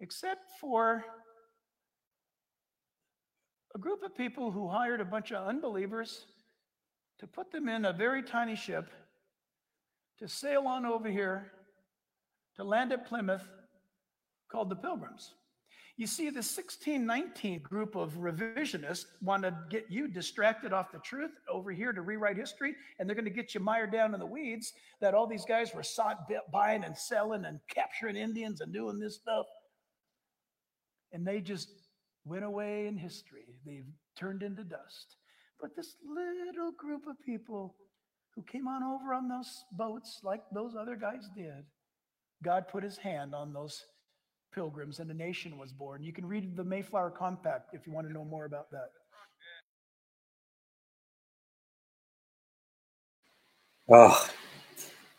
Except 0.00 0.50
for 0.60 1.04
a 3.74 3.78
group 3.78 4.02
of 4.02 4.16
people 4.16 4.50
who 4.50 4.68
hired 4.68 5.00
a 5.00 5.04
bunch 5.04 5.30
of 5.30 5.46
unbelievers 5.46 6.26
to 7.20 7.26
put 7.26 7.52
them 7.52 7.68
in 7.68 7.84
a 7.84 7.92
very 7.92 8.22
tiny 8.22 8.56
ship 8.56 8.90
to 10.18 10.28
sail 10.28 10.66
on 10.66 10.84
over 10.84 11.08
here 11.08 11.52
to 12.56 12.64
land 12.64 12.92
at 12.92 13.06
Plymouth 13.06 13.48
called 14.50 14.68
the 14.68 14.76
Pilgrims. 14.76 15.34
You 15.98 16.06
see, 16.06 16.24
the 16.24 16.36
1619 16.36 17.60
group 17.60 17.96
of 17.96 18.14
revisionists 18.14 19.04
want 19.20 19.42
to 19.42 19.54
get 19.68 19.86
you 19.90 20.08
distracted 20.08 20.72
off 20.72 20.90
the 20.90 20.98
truth 21.00 21.32
over 21.50 21.70
here 21.70 21.92
to 21.92 22.00
rewrite 22.00 22.38
history, 22.38 22.74
and 22.98 23.06
they're 23.06 23.14
going 23.14 23.26
to 23.26 23.30
get 23.30 23.54
you 23.54 23.60
mired 23.60 23.92
down 23.92 24.14
in 24.14 24.20
the 24.20 24.26
weeds 24.26 24.72
that 25.00 25.12
all 25.12 25.26
these 25.26 25.44
guys 25.44 25.74
were 25.74 25.82
sought 25.82 26.26
buying 26.50 26.82
and 26.84 26.96
selling 26.96 27.44
and 27.44 27.60
capturing 27.68 28.16
Indians 28.16 28.62
and 28.62 28.72
doing 28.72 28.98
this 28.98 29.16
stuff. 29.16 29.46
And 31.12 31.26
they 31.26 31.40
just 31.40 31.68
went 32.24 32.44
away 32.44 32.86
in 32.86 32.96
history. 32.96 33.44
They've 33.66 33.84
turned 34.16 34.42
into 34.42 34.64
dust. 34.64 35.16
But 35.60 35.76
this 35.76 35.96
little 36.08 36.72
group 36.72 37.06
of 37.06 37.20
people 37.24 37.74
who 38.34 38.42
came 38.42 38.66
on 38.66 38.82
over 38.82 39.12
on 39.12 39.28
those 39.28 39.64
boats 39.72 40.20
like 40.24 40.40
those 40.54 40.74
other 40.74 40.96
guys 40.96 41.28
did, 41.36 41.64
God 42.42 42.66
put 42.66 42.82
his 42.82 42.96
hand 42.96 43.34
on 43.34 43.52
those 43.52 43.84
pilgrims 44.52 45.00
and 45.00 45.10
a 45.10 45.14
nation 45.14 45.58
was 45.58 45.72
born. 45.72 46.02
You 46.02 46.12
can 46.12 46.26
read 46.26 46.56
the 46.56 46.64
Mayflower 46.64 47.10
Compact 47.10 47.74
if 47.74 47.86
you 47.86 47.92
want 47.92 48.06
to 48.06 48.12
know 48.12 48.24
more 48.24 48.44
about 48.44 48.70
that. 48.70 48.90
Oh, 53.88 54.28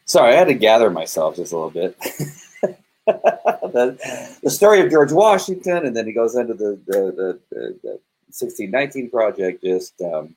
sorry, 0.05 0.33
I 0.33 0.37
had 0.37 0.47
to 0.47 0.53
gather 0.53 0.89
myself 0.89 1.35
just 1.35 1.51
a 1.51 1.57
little 1.57 1.69
bit. 1.69 1.97
the, 3.05 4.39
the, 4.41 4.49
story 4.49 4.79
of 4.79 4.89
George 4.89 5.11
Washington, 5.11 5.85
and 5.85 5.95
then 5.95 6.07
he 6.07 6.13
goes 6.13 6.35
into 6.35 6.53
the, 6.53 6.79
the, 6.87 7.39
the, 7.51 7.77
the 7.83 7.99
1619 8.29 9.09
project, 9.09 9.63
just, 9.63 10.01
um, 10.01 10.35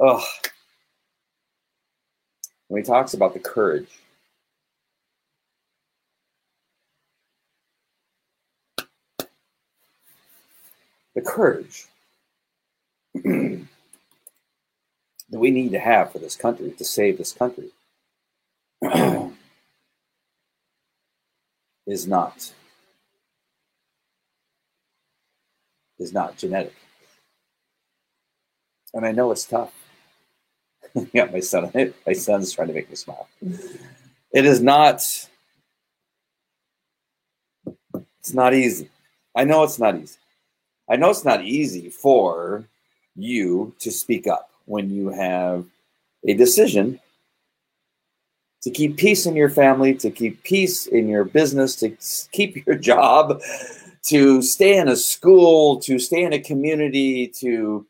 oh, 0.00 0.24
when 2.68 2.82
he 2.82 2.86
talks 2.86 3.14
about 3.14 3.32
the 3.32 3.40
courage 3.40 3.88
the 11.14 11.20
courage 11.22 11.86
that 13.14 13.66
we 15.30 15.50
need 15.50 15.72
to 15.72 15.78
have 15.78 16.12
for 16.12 16.18
this 16.18 16.36
country 16.36 16.70
to 16.72 16.84
save 16.84 17.18
this 17.18 17.32
country 17.32 17.70
is 21.86 22.06
not 22.06 22.52
is 25.98 26.12
not 26.12 26.36
genetic. 26.36 26.74
And 28.92 29.06
I 29.06 29.12
know 29.12 29.30
it's 29.32 29.44
tough. 29.44 29.72
yeah, 31.12 31.26
my 31.26 31.40
son 31.40 31.70
my 32.06 32.12
son's 32.12 32.52
trying 32.52 32.68
to 32.68 32.74
make 32.74 32.90
me 32.90 32.96
smile. 32.96 33.28
it 34.32 34.44
is 34.44 34.60
not 34.60 35.02
it's 38.20 38.34
not 38.34 38.54
easy 38.54 38.88
i 39.36 39.44
know 39.44 39.62
it's 39.64 39.78
not 39.78 39.96
easy 39.96 40.18
i 40.88 40.96
know 40.96 41.10
it's 41.10 41.24
not 41.24 41.44
easy 41.44 41.88
for 41.88 42.64
you 43.16 43.74
to 43.78 43.90
speak 43.90 44.26
up 44.26 44.50
when 44.66 44.90
you 44.90 45.08
have 45.08 45.64
a 46.26 46.34
decision 46.34 46.98
to 48.62 48.70
keep 48.70 48.96
peace 48.96 49.26
in 49.26 49.36
your 49.36 49.50
family 49.50 49.94
to 49.94 50.10
keep 50.10 50.42
peace 50.42 50.86
in 50.86 51.08
your 51.08 51.24
business 51.24 51.76
to 51.76 51.96
keep 52.32 52.64
your 52.66 52.76
job 52.76 53.40
to 54.02 54.42
stay 54.42 54.76
in 54.76 54.88
a 54.88 54.96
school 54.96 55.78
to 55.80 55.98
stay 55.98 56.22
in 56.22 56.32
a 56.32 56.40
community 56.40 57.28
to 57.28 57.86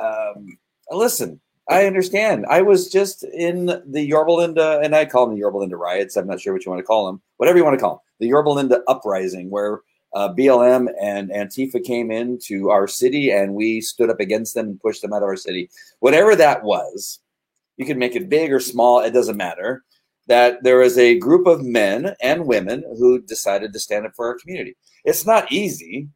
um, 0.00 0.58
listen 0.90 1.40
I 1.68 1.84
understand. 1.86 2.46
I 2.48 2.62
was 2.62 2.90
just 2.90 3.24
in 3.24 3.66
the 3.66 4.02
Yorba 4.02 4.32
Linda, 4.32 4.80
and 4.82 4.96
I 4.96 5.04
call 5.04 5.26
them 5.26 5.34
the 5.34 5.40
Yorba 5.40 5.58
Linda 5.58 5.76
riots. 5.76 6.16
I'm 6.16 6.26
not 6.26 6.40
sure 6.40 6.54
what 6.54 6.64
you 6.64 6.70
want 6.70 6.80
to 6.80 6.86
call 6.86 7.06
them, 7.06 7.20
whatever 7.36 7.58
you 7.58 7.64
want 7.64 7.78
to 7.78 7.80
call 7.80 7.96
them. 7.96 8.00
The 8.20 8.28
Yorba 8.28 8.48
Linda 8.48 8.80
uprising, 8.88 9.50
where 9.50 9.82
uh, 10.14 10.32
BLM 10.32 10.88
and 11.00 11.30
Antifa 11.30 11.82
came 11.84 12.10
into 12.10 12.70
our 12.70 12.86
city 12.86 13.30
and 13.30 13.54
we 13.54 13.80
stood 13.80 14.10
up 14.10 14.20
against 14.20 14.54
them 14.54 14.66
and 14.66 14.80
pushed 14.80 15.02
them 15.02 15.12
out 15.12 15.22
of 15.22 15.28
our 15.28 15.36
city. 15.36 15.70
Whatever 16.00 16.34
that 16.36 16.62
was, 16.62 17.20
you 17.76 17.86
can 17.86 17.98
make 17.98 18.16
it 18.16 18.28
big 18.28 18.52
or 18.52 18.60
small, 18.60 19.00
it 19.00 19.12
doesn't 19.12 19.36
matter. 19.36 19.84
That 20.26 20.62
there 20.62 20.82
is 20.82 20.98
a 20.98 21.18
group 21.18 21.46
of 21.46 21.64
men 21.64 22.14
and 22.22 22.46
women 22.46 22.84
who 22.98 23.20
decided 23.22 23.72
to 23.72 23.78
stand 23.78 24.06
up 24.06 24.12
for 24.14 24.26
our 24.26 24.38
community. 24.38 24.76
It's 25.04 25.24
not 25.24 25.50
easy 25.50 26.08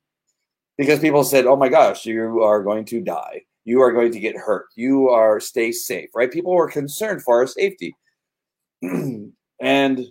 because 0.77 1.01
people 1.01 1.25
said, 1.25 1.47
oh 1.47 1.57
my 1.57 1.69
gosh, 1.69 2.05
you 2.05 2.43
are 2.43 2.63
going 2.63 2.85
to 2.87 3.01
die 3.01 3.43
you 3.65 3.81
are 3.81 3.93
going 3.93 4.13
to 4.13 4.21
get 4.21 4.37
hurt. 4.37 4.67
You 4.77 5.09
are 5.09 5.39
stay 5.41 5.73
safe, 5.73 6.11
right? 6.15 6.31
People 6.31 6.53
were 6.53 6.71
concerned 6.71 7.23
for 7.23 7.37
our 7.37 7.47
safety. 7.47 7.95
and 8.83 10.07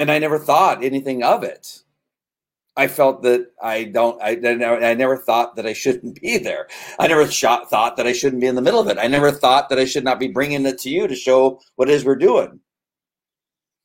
and 0.00 0.10
I 0.10 0.18
never 0.18 0.38
thought 0.38 0.82
anything 0.82 1.22
of 1.22 1.44
it. 1.44 1.82
I 2.74 2.88
felt 2.88 3.22
that 3.24 3.48
I 3.62 3.84
don't. 3.84 4.20
I, 4.22 4.30
I 4.30 4.94
never 4.94 5.18
thought 5.18 5.56
that 5.56 5.66
I 5.66 5.74
shouldn't 5.74 6.18
be 6.22 6.38
there. 6.38 6.68
I 6.98 7.06
never 7.06 7.30
shot, 7.30 7.68
thought 7.68 7.98
that 7.98 8.06
I 8.06 8.12
shouldn't 8.14 8.40
be 8.40 8.46
in 8.46 8.54
the 8.54 8.62
middle 8.62 8.80
of 8.80 8.88
it. 8.88 8.96
I 8.98 9.08
never 9.08 9.30
thought 9.30 9.68
that 9.68 9.78
I 9.78 9.84
should 9.84 10.04
not 10.04 10.18
be 10.18 10.28
bringing 10.28 10.64
it 10.64 10.78
to 10.78 10.88
you 10.88 11.06
to 11.06 11.14
show 11.14 11.60
what 11.76 11.90
it 11.90 11.92
is 11.92 12.04
we're 12.06 12.16
doing. 12.16 12.60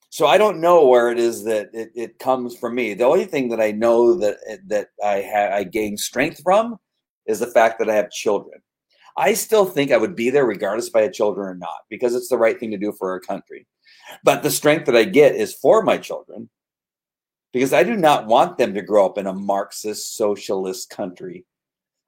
So 0.09 0.25
I 0.25 0.37
don't 0.37 0.61
know 0.61 0.87
where 0.87 1.11
it 1.11 1.19
is 1.19 1.43
that 1.43 1.71
it, 1.73 1.91
it 1.93 2.19
comes 2.19 2.55
from 2.55 2.75
me. 2.75 2.93
The 2.93 3.03
only 3.03 3.25
thing 3.25 3.49
that 3.49 3.59
I 3.59 3.71
know 3.71 4.15
that 4.15 4.37
that 4.67 4.87
I 5.03 5.21
ha- 5.21 5.53
I 5.53 5.63
gain 5.65 5.97
strength 5.97 6.39
from 6.41 6.77
is 7.25 7.39
the 7.39 7.47
fact 7.47 7.77
that 7.79 7.89
I 7.89 7.95
have 7.95 8.09
children. 8.09 8.61
I 9.17 9.33
still 9.33 9.65
think 9.65 9.91
I 9.91 9.97
would 9.97 10.15
be 10.15 10.29
there 10.29 10.45
regardless 10.45 10.87
if 10.87 10.95
I 10.95 11.01
had 11.01 11.13
children 11.13 11.45
or 11.45 11.55
not, 11.55 11.79
because 11.89 12.15
it's 12.15 12.29
the 12.29 12.37
right 12.37 12.57
thing 12.57 12.71
to 12.71 12.77
do 12.77 12.93
for 12.93 13.11
our 13.11 13.19
country. 13.19 13.67
But 14.23 14.43
the 14.43 14.51
strength 14.51 14.85
that 14.85 14.95
I 14.95 15.03
get 15.03 15.35
is 15.35 15.53
for 15.53 15.81
my 15.81 15.97
children, 15.97 16.49
because 17.53 17.73
I 17.73 17.83
do 17.83 17.95
not 17.95 18.27
want 18.27 18.57
them 18.57 18.73
to 18.73 18.81
grow 18.81 19.05
up 19.05 19.17
in 19.17 19.27
a 19.27 19.33
Marxist 19.33 20.15
socialist 20.15 20.89
country. 20.89 21.45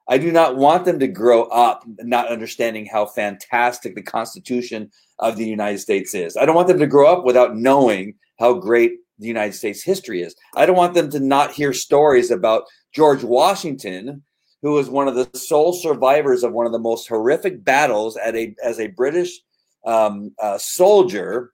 I 0.09 0.17
do 0.17 0.31
not 0.31 0.55
want 0.55 0.85
them 0.85 0.99
to 0.99 1.07
grow 1.07 1.43
up 1.45 1.83
not 1.85 2.29
understanding 2.29 2.85
how 2.85 3.05
fantastic 3.05 3.93
the 3.95 4.01
Constitution 4.01 4.89
of 5.19 5.35
the 5.35 5.45
United 5.45 5.79
States 5.79 6.13
is. 6.15 6.37
I 6.37 6.45
don't 6.45 6.55
want 6.55 6.69
them 6.69 6.79
to 6.79 6.87
grow 6.87 7.11
up 7.11 7.25
without 7.25 7.57
knowing 7.57 8.15
how 8.39 8.53
great 8.53 8.93
the 9.19 9.27
United 9.27 9.53
States 9.53 9.83
history 9.83 10.21
is. 10.21 10.35
I 10.55 10.65
don't 10.65 10.77
want 10.77 10.93
them 10.93 11.09
to 11.09 11.19
not 11.19 11.51
hear 11.51 11.73
stories 11.73 12.31
about 12.31 12.63
George 12.93 13.23
Washington 13.23 14.23
who 14.61 14.73
was 14.73 14.89
one 14.89 15.07
of 15.07 15.15
the 15.15 15.29
sole 15.37 15.73
survivors 15.73 16.43
of 16.43 16.53
one 16.53 16.65
of 16.65 16.71
the 16.71 16.79
most 16.79 17.07
horrific 17.07 17.63
battles 17.63 18.17
at 18.17 18.35
a 18.35 18.55
as 18.63 18.79
a 18.79 18.87
British 18.87 19.39
um, 19.85 20.33
uh, 20.41 20.57
soldier. 20.57 21.53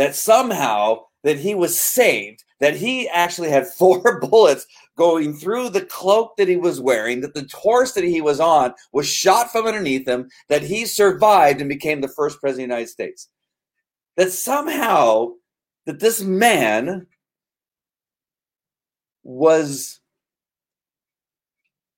That 0.00 0.14
somehow 0.14 1.02
that 1.24 1.36
he 1.36 1.54
was 1.54 1.78
saved, 1.78 2.42
that 2.58 2.74
he 2.74 3.06
actually 3.10 3.50
had 3.50 3.66
four 3.78 4.18
bullets 4.18 4.66
going 4.96 5.34
through 5.34 5.68
the 5.68 5.84
cloak 5.84 6.38
that 6.38 6.48
he 6.48 6.56
was 6.56 6.80
wearing, 6.80 7.20
that 7.20 7.34
the 7.34 7.46
horse 7.52 7.92
that 7.92 8.04
he 8.04 8.22
was 8.22 8.40
on 8.40 8.72
was 8.94 9.06
shot 9.06 9.52
from 9.52 9.66
underneath 9.66 10.08
him, 10.08 10.30
that 10.48 10.62
he 10.62 10.86
survived 10.86 11.60
and 11.60 11.68
became 11.68 12.00
the 12.00 12.08
first 12.08 12.40
president 12.40 12.64
of 12.64 12.68
the 12.68 12.74
United 12.76 12.88
States. 12.88 13.28
That 14.16 14.32
somehow 14.32 15.32
that 15.84 16.00
this 16.00 16.22
man 16.22 17.06
was 19.22 20.00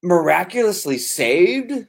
miraculously 0.03 0.99
saved, 0.99 1.87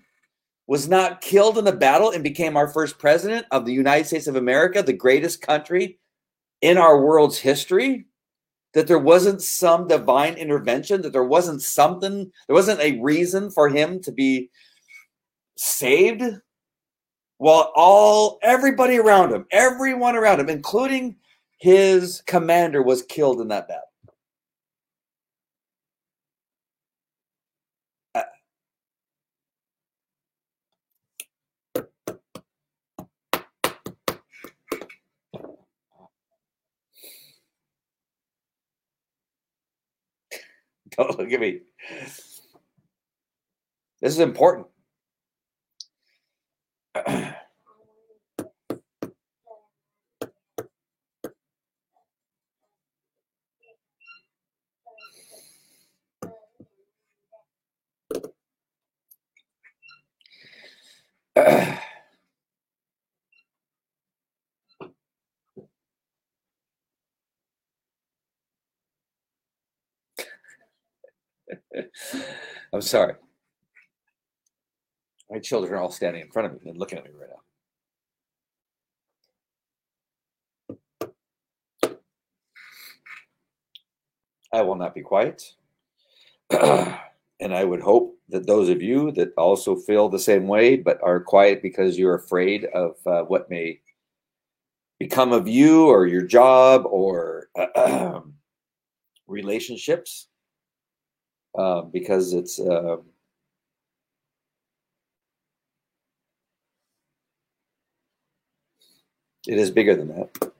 was 0.68 0.88
not 0.88 1.22
killed 1.22 1.57
in 1.57 1.66
a 1.66 1.76
battle, 1.76 2.11
and 2.11 2.24
became 2.24 2.55
our 2.55 2.68
first 2.68 2.99
president 2.99 3.47
of 3.49 3.66
the 3.66 3.74
United 3.74 4.05
States 4.05 4.28
of 4.28 4.36
America, 4.36 4.84
the 4.84 4.93
greatest 4.93 5.41
country 5.41 5.97
in 6.64 6.78
our 6.78 7.03
world's 7.03 7.38
history? 7.38 8.05
That 8.74 8.88
there 8.88 8.97
wasn't 8.97 9.43
some 9.43 9.88
divine 9.88 10.34
intervention, 10.36 11.03
that 11.03 11.14
there 11.14 11.26
wasn't 11.26 11.61
something, 11.61 12.32
there 12.47 12.55
wasn't 12.55 12.80
a 12.80 12.99
reason 13.01 13.51
for 13.51 13.70
him 13.70 14.01
to 14.01 14.11
be 14.11 14.49
saved? 15.55 16.24
While 17.38 17.72
all 17.76 18.39
everybody 18.41 18.97
around 18.97 19.34
him, 19.34 19.45
everyone 19.51 20.16
around 20.16 20.39
him, 20.39 20.49
including 20.49 21.18
his 21.59 22.24
commander, 22.26 22.82
was 22.82 23.03
killed 23.03 23.41
in 23.41 23.49
that 23.49 23.68
battle. 23.68 23.84
Don't 40.97 41.20
look 41.20 41.32
at 41.32 41.39
me. 41.41 41.61
This 44.01 44.13
is 44.13 44.20
important. 44.20 44.67
I'm 72.74 72.82
sorry. 72.82 73.13
My 75.29 75.37
children 75.37 75.74
are 75.74 75.78
all 75.78 75.91
standing 75.91 76.24
in 76.24 76.32
front 76.32 76.51
of 76.51 76.59
me 76.59 76.71
and 76.71 76.79
looking 76.79 76.97
at 76.97 77.05
me 77.05 77.12
right 77.20 77.29
now. 77.29 77.41
I 84.51 84.62
will 84.63 84.75
not 84.75 84.95
be 84.95 85.01
quiet. 85.01 85.54
and 86.50 87.54
I 87.54 87.63
would 87.63 87.82
hope 87.82 88.17
that 88.29 88.47
those 88.47 88.70
of 88.70 88.82
you 88.82 89.12
that 89.12 89.33
also 89.37 89.75
feel 89.75 90.09
the 90.09 90.17
same 90.17 90.47
way 90.47 90.75
but 90.75 91.00
are 91.04 91.20
quiet 91.20 91.62
because 91.62 92.00
you're 92.00 92.16
afraid 92.16 92.66
of 92.66 92.95
uh, 93.05 93.21
what 93.24 93.51
may 93.51 93.79
become 95.00 95.32
of 95.32 95.47
you 95.47 95.87
or 95.87 96.08
your 96.08 96.25
job 96.25 96.86
or 96.87 97.50
relationships 99.28 100.28
uh, 101.55 101.82
because 101.82 102.34
it's 102.34 102.59
uh, 102.59 102.97
it 109.47 109.58
is 109.58 109.71
bigger 109.71 109.96
than 109.96 110.08
that. 110.09 110.51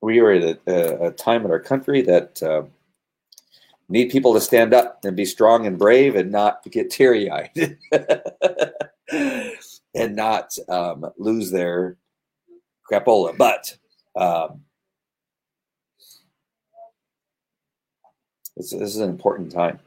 We 0.00 0.20
are 0.20 0.32
at 0.32 0.60
a, 0.66 1.06
a 1.06 1.10
time 1.12 1.44
in 1.44 1.50
our 1.50 1.60
country 1.60 2.02
that 2.02 2.42
uh, 2.42 2.62
need 3.88 4.10
people 4.10 4.34
to 4.34 4.40
stand 4.40 4.74
up 4.74 5.04
and 5.04 5.16
be 5.16 5.24
strong 5.24 5.66
and 5.66 5.78
brave 5.78 6.14
and 6.14 6.30
not 6.30 6.62
get 6.70 6.90
teary 6.90 7.30
eyed 7.30 7.78
and 9.94 10.14
not 10.16 10.56
um, 10.68 11.10
lose 11.16 11.50
their 11.50 11.96
crapola. 12.90 13.36
But 13.36 13.76
um, 14.14 14.62
This, 18.58 18.70
this 18.70 18.94
is 18.94 18.96
an 18.96 19.08
important 19.08 19.52
time. 19.52 19.78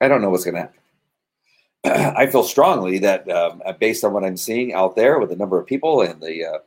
I 0.00 0.06
don't 0.06 0.22
know 0.22 0.30
what's 0.30 0.44
going 0.44 0.54
to 0.54 0.60
happen. 0.60 2.14
I 2.16 2.26
feel 2.28 2.44
strongly 2.44 2.98
that, 2.98 3.28
um, 3.28 3.60
based 3.80 4.04
on 4.04 4.12
what 4.12 4.24
I'm 4.24 4.36
seeing 4.36 4.72
out 4.72 4.94
there 4.94 5.18
with 5.18 5.30
the 5.30 5.36
number 5.36 5.58
of 5.58 5.66
people 5.66 6.02
and 6.02 6.20
the 6.22 6.44
uh, 6.44 6.58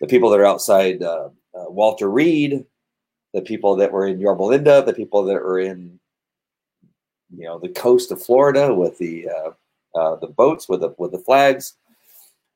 the 0.00 0.06
people 0.06 0.30
that 0.30 0.40
are 0.40 0.46
outside 0.46 1.02
uh, 1.02 1.28
uh, 1.54 1.70
Walter 1.70 2.10
Reed, 2.10 2.66
the 3.32 3.40
people 3.40 3.76
that 3.76 3.92
were 3.92 4.06
in 4.06 4.20
Yorba 4.20 4.42
Linda, 4.42 4.82
the 4.84 4.92
people 4.92 5.24
that 5.24 5.42
were 5.42 5.60
in 5.60 5.98
you 7.34 7.46
know 7.46 7.58
the 7.58 7.68
coast 7.70 8.12
of 8.12 8.22
Florida 8.22 8.74
with 8.74 8.98
the 8.98 9.28
uh, 9.28 9.98
uh, 9.98 10.16
the 10.16 10.26
boats 10.26 10.68
with 10.68 10.80
the 10.80 10.94
with 10.98 11.12
the 11.12 11.18
flags, 11.18 11.74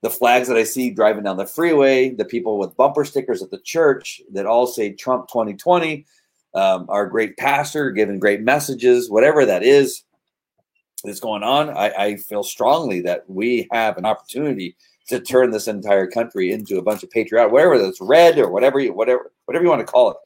the 0.02 0.10
flags 0.10 0.48
that 0.48 0.56
I 0.58 0.64
see 0.64 0.90
driving 0.90 1.24
down 1.24 1.38
the 1.38 1.46
freeway, 1.46 2.10
the 2.10 2.26
people 2.26 2.58
with 2.58 2.76
bumper 2.76 3.06
stickers 3.06 3.42
at 3.42 3.50
the 3.50 3.60
church 3.60 4.20
that 4.32 4.44
all 4.44 4.66
say 4.66 4.92
Trump 4.92 5.28
2020, 5.28 6.04
um, 6.56 6.86
our 6.88 7.06
great 7.06 7.36
pastor 7.36 7.90
giving 7.90 8.18
great 8.18 8.40
messages, 8.40 9.10
whatever 9.10 9.44
that 9.44 9.62
is 9.62 10.02
that's 11.04 11.20
going 11.20 11.42
on. 11.42 11.68
I, 11.68 11.90
I 11.90 12.16
feel 12.16 12.42
strongly 12.42 13.02
that 13.02 13.28
we 13.28 13.68
have 13.70 13.98
an 13.98 14.06
opportunity 14.06 14.74
to 15.08 15.20
turn 15.20 15.50
this 15.50 15.68
entire 15.68 16.06
country 16.06 16.50
into 16.50 16.78
a 16.78 16.82
bunch 16.82 17.02
of 17.02 17.10
patriotic, 17.10 17.52
whatever 17.52 17.78
that's 17.78 18.00
red 18.00 18.38
or 18.38 18.48
whatever 18.48 18.80
you 18.80 18.92
whatever 18.92 19.30
whatever 19.44 19.64
you 19.64 19.70
want 19.70 19.86
to 19.86 19.92
call 19.92 20.10
it. 20.10 20.16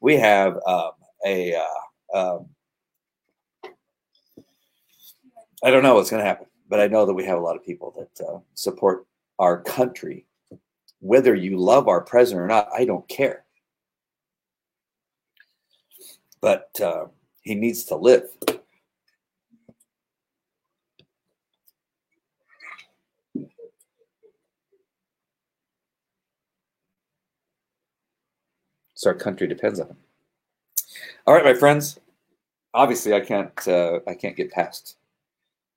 We 0.00 0.16
have 0.16 0.58
um, 0.66 0.90
a 1.24 1.54
uh, 1.54 2.18
um, 2.18 2.46
I 5.62 5.70
don't 5.70 5.84
know 5.84 5.94
what's 5.94 6.10
going 6.10 6.22
to 6.22 6.28
happen, 6.28 6.46
but 6.68 6.80
I 6.80 6.88
know 6.88 7.06
that 7.06 7.14
we 7.14 7.24
have 7.24 7.38
a 7.38 7.42
lot 7.42 7.56
of 7.56 7.64
people 7.64 7.94
that 7.96 8.24
uh, 8.26 8.38
support 8.54 9.06
our 9.38 9.62
country. 9.62 10.26
Whether 11.00 11.36
you 11.36 11.56
love 11.56 11.86
our 11.86 12.00
president 12.00 12.42
or 12.42 12.48
not, 12.48 12.68
I 12.76 12.84
don't 12.84 13.08
care. 13.08 13.44
But 16.40 16.70
uh, 16.80 17.06
he 17.42 17.54
needs 17.54 17.84
to 17.84 17.96
live. 17.96 18.28
So 28.94 29.10
our 29.10 29.14
country 29.14 29.46
depends 29.46 29.78
on 29.78 29.88
him. 29.88 29.96
All 31.26 31.34
right, 31.34 31.44
my 31.44 31.54
friends. 31.54 32.00
Obviously, 32.74 33.14
I 33.14 33.20
can't. 33.20 33.68
Uh, 33.68 34.00
I 34.08 34.14
can't 34.14 34.36
get 34.36 34.50
past 34.50 34.96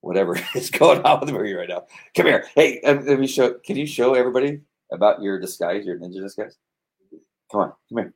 whatever 0.01 0.35
is 0.55 0.69
going 0.69 1.01
on 1.03 1.19
with 1.19 1.31
me 1.31 1.53
right 1.53 1.69
now. 1.69 1.85
Come 2.15 2.25
here. 2.25 2.45
Hey, 2.55 2.81
um, 2.81 3.05
let 3.05 3.19
me 3.19 3.27
show. 3.27 3.53
Can 3.63 3.77
you 3.77 3.85
show 3.85 4.15
everybody 4.15 4.61
about 4.91 5.21
your 5.21 5.39
disguise, 5.39 5.85
your 5.85 5.97
ninja 5.97 6.19
disguise? 6.19 6.57
Come 7.51 7.61
on. 7.61 7.73
Come 7.89 7.97
here. 7.97 8.13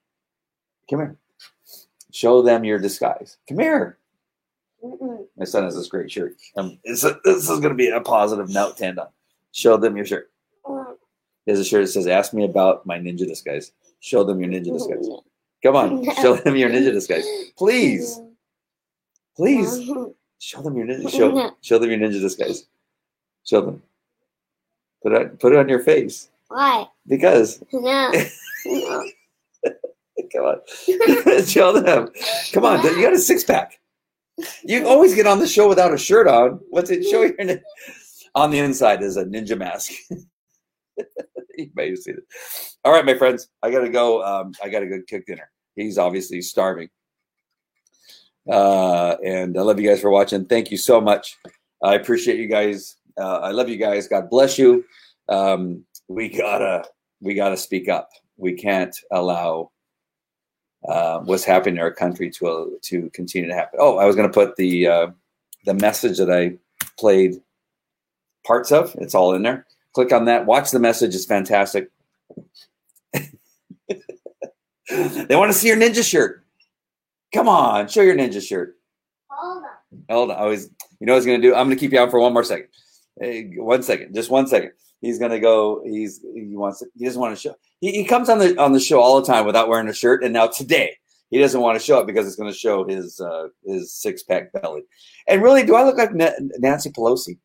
Come 0.90 1.00
here. 1.00 1.18
Show 2.16 2.42
them 2.42 2.64
your 2.64 2.80
disguise. 2.80 3.36
Come 3.50 3.60
here. 3.60 3.98
Mm-mm. 4.82 5.26
My 5.36 5.44
son 5.44 5.66
has 5.66 5.76
this 5.76 5.90
great 5.90 6.10
shirt. 6.10 6.38
Um, 6.56 6.80
this, 6.86 7.02
this 7.02 7.50
is 7.50 7.60
going 7.60 7.64
to 7.64 7.74
be 7.74 7.90
a 7.90 8.00
positive 8.00 8.50
note 8.50 8.78
to 8.78 8.86
end 8.86 9.00
on. 9.00 9.08
Show 9.52 9.76
them 9.76 9.98
your 9.98 10.06
shirt. 10.06 10.32
Mm. 10.66 10.96
There's 11.46 11.60
a 11.60 11.66
shirt 11.66 11.84
that 11.84 11.92
says, 11.92 12.08
"Ask 12.08 12.34
me 12.34 12.46
about 12.46 12.86
my 12.86 12.98
ninja 12.98 13.28
disguise." 13.28 13.74
Show 14.00 14.24
them 14.24 14.40
your 14.40 14.50
ninja 14.50 14.72
disguise. 14.72 15.10
Come 15.62 15.76
on, 15.76 16.16
show 16.22 16.38
them 16.38 16.56
your 16.56 16.70
ninja 16.70 16.94
disguise, 16.94 17.26
please, 17.58 18.22
please. 19.36 19.92
Show 20.40 20.62
them 20.62 20.78
your 20.78 20.86
ninja. 20.86 21.10
Show, 21.10 21.52
show 21.62 21.80
them 21.80 21.90
your 21.90 22.00
ninja 22.00 22.22
disguise. 22.22 22.68
Show 23.44 23.62
them. 23.62 23.84
Put 25.04 25.14
it. 25.14 25.40
Put 25.40 25.54
it 25.54 25.60
on 25.60 25.68
your 25.68 25.80
face 25.80 26.30
Why? 26.48 26.86
because. 27.08 27.62
No. 27.74 28.12
no. 28.66 29.10
Come 30.34 30.46
on, 30.46 31.46
show 31.46 31.80
them. 31.80 32.10
Come 32.54 32.66
on, 32.66 32.84
you 32.84 33.02
got 33.02 33.14
a 33.14 33.20
six 33.20 33.44
pack. 33.44 33.80
You 34.64 34.88
always 34.88 35.16
get 35.16 35.28
on 35.28 35.40
the 35.40 35.48
show 35.48 35.68
without 35.68 35.94
a 35.94 35.98
shirt 35.98 36.28
on. 36.28 36.60
What's 36.70 36.90
it? 36.90 37.04
Show 37.04 37.24
your. 37.24 37.60
On 38.36 38.52
the 38.52 38.60
inside 38.60 39.02
is 39.02 39.16
a 39.16 39.24
ninja 39.24 39.58
mask. 39.58 39.94
you 41.58 41.70
may 41.74 41.90
have 41.90 42.00
seen 42.00 42.16
it. 42.16 42.24
All 42.84 42.92
right, 42.92 43.06
my 43.06 43.18
friends, 43.18 43.48
I 43.64 43.72
gotta 43.72 43.90
go. 43.90 44.24
Um, 44.24 44.54
I 44.62 44.70
gotta 44.70 44.88
go 44.88 45.00
cook 45.10 45.26
dinner. 45.26 45.50
He's 45.76 45.98
obviously 45.98 46.42
starving. 46.42 46.90
Uh, 48.50 49.16
and 49.24 49.58
I 49.58 49.62
love 49.62 49.80
you 49.80 49.90
guys 49.90 50.02
for 50.02 50.12
watching. 50.12 50.46
Thank 50.46 50.70
you 50.70 50.78
so 50.78 51.02
much. 51.02 51.38
I 51.82 51.96
appreciate 51.96 52.40
you 52.40 52.48
guys. 52.48 52.98
Uh, 53.18 53.40
I 53.40 53.52
love 53.52 53.70
you 53.70 53.78
guys. 53.78 54.08
God 54.08 54.30
bless 54.30 54.58
you. 54.58 54.84
Um, 55.30 55.86
we 56.08 56.30
gotta 56.30 56.86
we 57.22 57.34
gotta 57.34 57.58
speak 57.58 57.90
up. 57.90 58.10
We 58.38 58.54
can't 58.54 58.96
allow 59.12 59.72
uh, 60.88 61.20
what's 61.20 61.44
happening 61.44 61.76
in 61.76 61.82
our 61.82 61.92
country 61.92 62.30
to 62.32 62.48
uh, 62.48 62.66
to 62.84 63.10
continue 63.12 63.50
to 63.50 63.56
happen. 63.56 63.80
Oh, 63.82 63.98
I 63.98 64.06
was 64.06 64.16
gonna 64.16 64.30
put 64.30 64.56
the 64.56 64.88
uh, 64.88 65.08
the 65.66 65.74
message 65.74 66.18
that 66.18 66.32
I 66.32 66.58
played 66.98 67.42
parts 68.46 68.72
of. 68.72 68.96
It's 69.00 69.16
all 69.16 69.34
in 69.34 69.44
there. 69.44 69.66
Click 69.94 70.12
on 70.12 70.26
that. 70.26 70.46
Watch 70.46 70.72
the 70.72 70.80
message. 70.80 71.16
It's 71.16 71.26
fantastic. 71.26 71.90
they 74.90 75.36
want 75.36 75.52
to 75.52 75.58
see 75.58 75.68
your 75.68 75.78
ninja 75.78 76.08
shirt. 76.08 76.46
Come 77.34 77.50
on, 77.50 77.88
show 77.88 78.02
your 78.02 78.16
ninja 78.16 78.46
shirt. 78.46 78.78
Hold 79.30 79.64
on. 79.64 79.70
Hold 80.10 80.32
on. 80.32 80.38
I 80.38 80.46
was, 80.46 80.70
you 81.00 81.08
know 81.08 81.14
what 81.14 81.20
he's 81.20 81.26
going 81.26 81.42
to 81.42 81.48
do? 81.48 81.56
I'm 81.56 81.68
going 81.68 81.78
to 81.78 81.80
keep 81.80 81.92
you 81.92 82.00
on 82.00 82.10
for 82.10 82.20
one 82.20 82.34
more 82.34 82.44
second. 82.44 82.68
Hey, 83.20 83.54
one 83.58 83.84
second, 83.84 84.14
just 84.14 84.30
one 84.30 84.48
second. 84.48 84.72
He's 85.06 85.20
to 85.20 85.40
go. 85.40 85.84
He's 85.86 86.22
he 86.34 86.56
wants. 86.56 86.80
To, 86.80 86.88
he 86.98 87.06
doesn't 87.06 87.22
want 87.22 87.36
to 87.36 87.42
show. 87.42 87.56
He, 87.80 87.92
he 87.92 88.04
comes 88.06 88.30
on 88.30 88.40
the 88.40 88.60
on 88.60 88.74
the 88.74 88.80
show 88.80 89.00
all 89.00 89.20
the 89.20 89.28
time 89.28 89.46
without 89.46 89.70
wearing 89.70 89.88
a 89.88 89.94
shirt, 89.94 90.24
and 90.24 90.34
now 90.34 90.48
today 90.48 90.96
he 91.30 91.40
doesn't 91.40 91.62
want 91.62 91.80
to 91.80 91.86
show 91.86 92.00
it 92.00 92.08
because 92.08 92.26
it's 92.28 92.36
going 92.36 92.52
to 92.52 92.58
show 92.58 92.86
his 92.88 93.20
uh, 93.20 93.48
his 93.66 93.94
six 93.94 94.24
pack 94.24 94.52
belly. 94.54 94.84
And 95.28 95.44
really, 95.44 95.64
do 95.64 95.76
I 95.76 95.84
look 95.84 95.98
like 95.98 96.14
Na- 96.14 96.32
Nancy 96.60 96.90
Pelosi? 96.90 97.38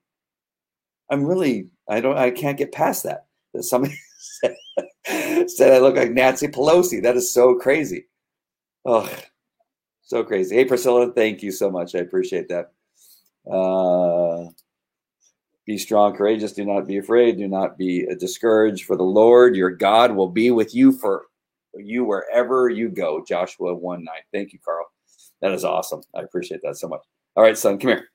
I'm 1.11 1.25
really. 1.25 1.69
I 1.89 2.01
don't. 2.01 2.17
I 2.17 2.31
can't 2.31 2.59
get 2.59 2.73
past 2.73 3.05
that. 3.05 3.27
That 3.53 3.65
somebody 3.65 3.95
said, 4.19 4.57
said 5.51 5.73
I 5.73 5.79
look 5.79 5.97
like 5.97 6.13
Nancy 6.13 6.49
Pelosi. 6.49 7.03
That 7.03 7.17
is 7.17 7.33
so 7.33 7.57
crazy. 7.57 8.07
Oh, 8.85 9.11
so 10.03 10.25
crazy. 10.25 10.57
Hey, 10.57 10.65
Priscilla, 10.65 11.13
thank 11.13 11.43
you 11.43 11.53
so 11.53 11.71
much. 11.71 11.95
I 11.95 11.99
appreciate 11.99 12.49
that. 12.49 12.73
Uh, 13.51 14.51
be 15.71 15.79
strong, 15.79 16.17
courageous. 16.17 16.53
Do 16.53 16.65
not 16.65 16.89
be 16.89 16.99
afraid. 16.99 17.39
Do 17.39 17.47
not 17.47 17.79
be 17.79 18.05
uh, 18.11 18.17
discouraged. 18.19 18.87
For 18.87 18.97
the 18.97 19.05
Lord 19.05 19.55
your 19.55 19.71
God 19.71 20.17
will 20.17 20.29
be 20.29 20.51
with 20.51 20.75
you 20.75 20.91
for 20.91 21.27
you 21.75 22.05
wherever 22.05 22.69
you 22.69 22.89
go. 22.89 23.25
Joshua 23.25 23.73
1 23.73 24.03
9. 24.03 24.15
Thank 24.33 24.53
you, 24.53 24.59
Carl. 24.65 24.85
That 25.41 25.53
is 25.53 25.65
awesome. 25.65 26.03
I 26.13 26.23
appreciate 26.23 26.61
that 26.65 26.77
so 26.77 26.89
much. 26.89 27.03
All 27.37 27.45
right, 27.45 27.57
son, 27.57 27.79
come 27.79 27.91
here. 27.91 28.09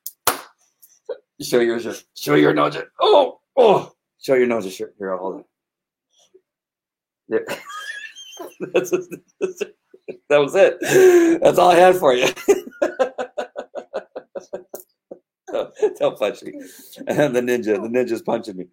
Show 1.41 1.61
your 1.61 1.80
shirt. 1.80 2.03
Show 2.14 2.36
your 2.36 2.53
nose. 2.53 2.77
Oh, 2.99 3.40
oh. 3.56 3.94
Show 4.22 4.34
your 4.34 4.48
nose 4.48 4.69
shirt. 4.73 4.94
Here, 4.98 5.14
I'll 5.14 5.19
hold 5.19 5.40
it. 7.30 7.30
There. 7.30 7.45
That's, 8.73 8.91
that's, 9.40 9.64
that 10.30 10.38
was 10.38 10.56
it. 10.56 10.77
That's 11.41 11.57
all 11.57 11.72
I 11.72 11.76
had 11.76 11.95
for 11.95 12.14
you. 12.14 12.27
don't, 15.56 15.98
don't 15.99 16.19
punch 16.19 16.44
me. 16.44 16.53
And 17.07 17.36
the 17.36 17.41
ninja, 17.41 17.82
the 17.82 17.90
ninja's 17.90 18.22
punching 18.22 18.57
me. 18.57 18.65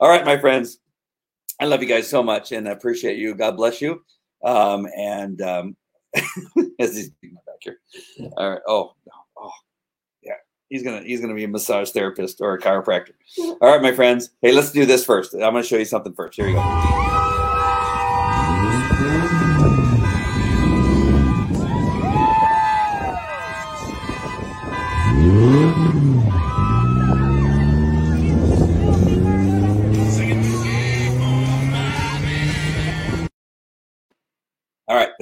All 0.00 0.08
right, 0.08 0.24
my 0.24 0.38
friends. 0.38 0.78
I 1.60 1.64
love 1.64 1.82
you 1.82 1.88
guys 1.88 2.08
so 2.08 2.22
much 2.22 2.52
and 2.52 2.68
I 2.68 2.72
appreciate 2.72 3.18
you. 3.18 3.34
God 3.34 3.56
bless 3.56 3.80
you. 3.80 4.02
Um, 4.44 4.86
and 4.96 5.40
um, 5.40 5.76
as 6.78 6.96
he's 6.96 7.10
back 7.10 7.60
here. 7.60 7.78
All 8.36 8.50
right. 8.50 8.60
Oh, 8.68 8.92
no. 9.06 9.12
oh, 9.38 9.50
yeah. 10.22 10.34
He's 10.68 10.82
gonna 10.82 11.02
he's 11.02 11.20
gonna 11.20 11.34
be 11.34 11.44
a 11.44 11.48
massage 11.48 11.90
therapist 11.90 12.40
or 12.40 12.54
a 12.54 12.60
chiropractor. 12.60 13.12
All 13.38 13.58
right, 13.62 13.82
my 13.82 13.92
friends. 13.92 14.30
Hey, 14.42 14.52
let's 14.52 14.72
do 14.72 14.84
this 14.84 15.04
first. 15.04 15.32
I'm 15.32 15.40
gonna 15.40 15.62
show 15.62 15.78
you 15.78 15.84
something 15.86 16.12
first. 16.12 16.36
Here 16.36 16.46
we 16.46 16.52
go. 16.52 17.45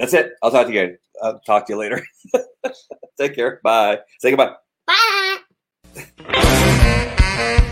That's 0.05 0.25
it. 0.25 0.33
I'll 0.43 0.51
talk 0.51 0.67
to 0.67 0.73
you. 0.73 0.97
I'll 1.21 1.39
talk 1.39 1.65
to 1.67 1.73
you 1.73 1.79
later. 1.79 2.05
Take 3.19 3.35
care. 3.35 3.59
Bye. 3.63 3.99
Say 4.19 4.29
goodbye. 4.31 4.53
Bye. 6.27 7.71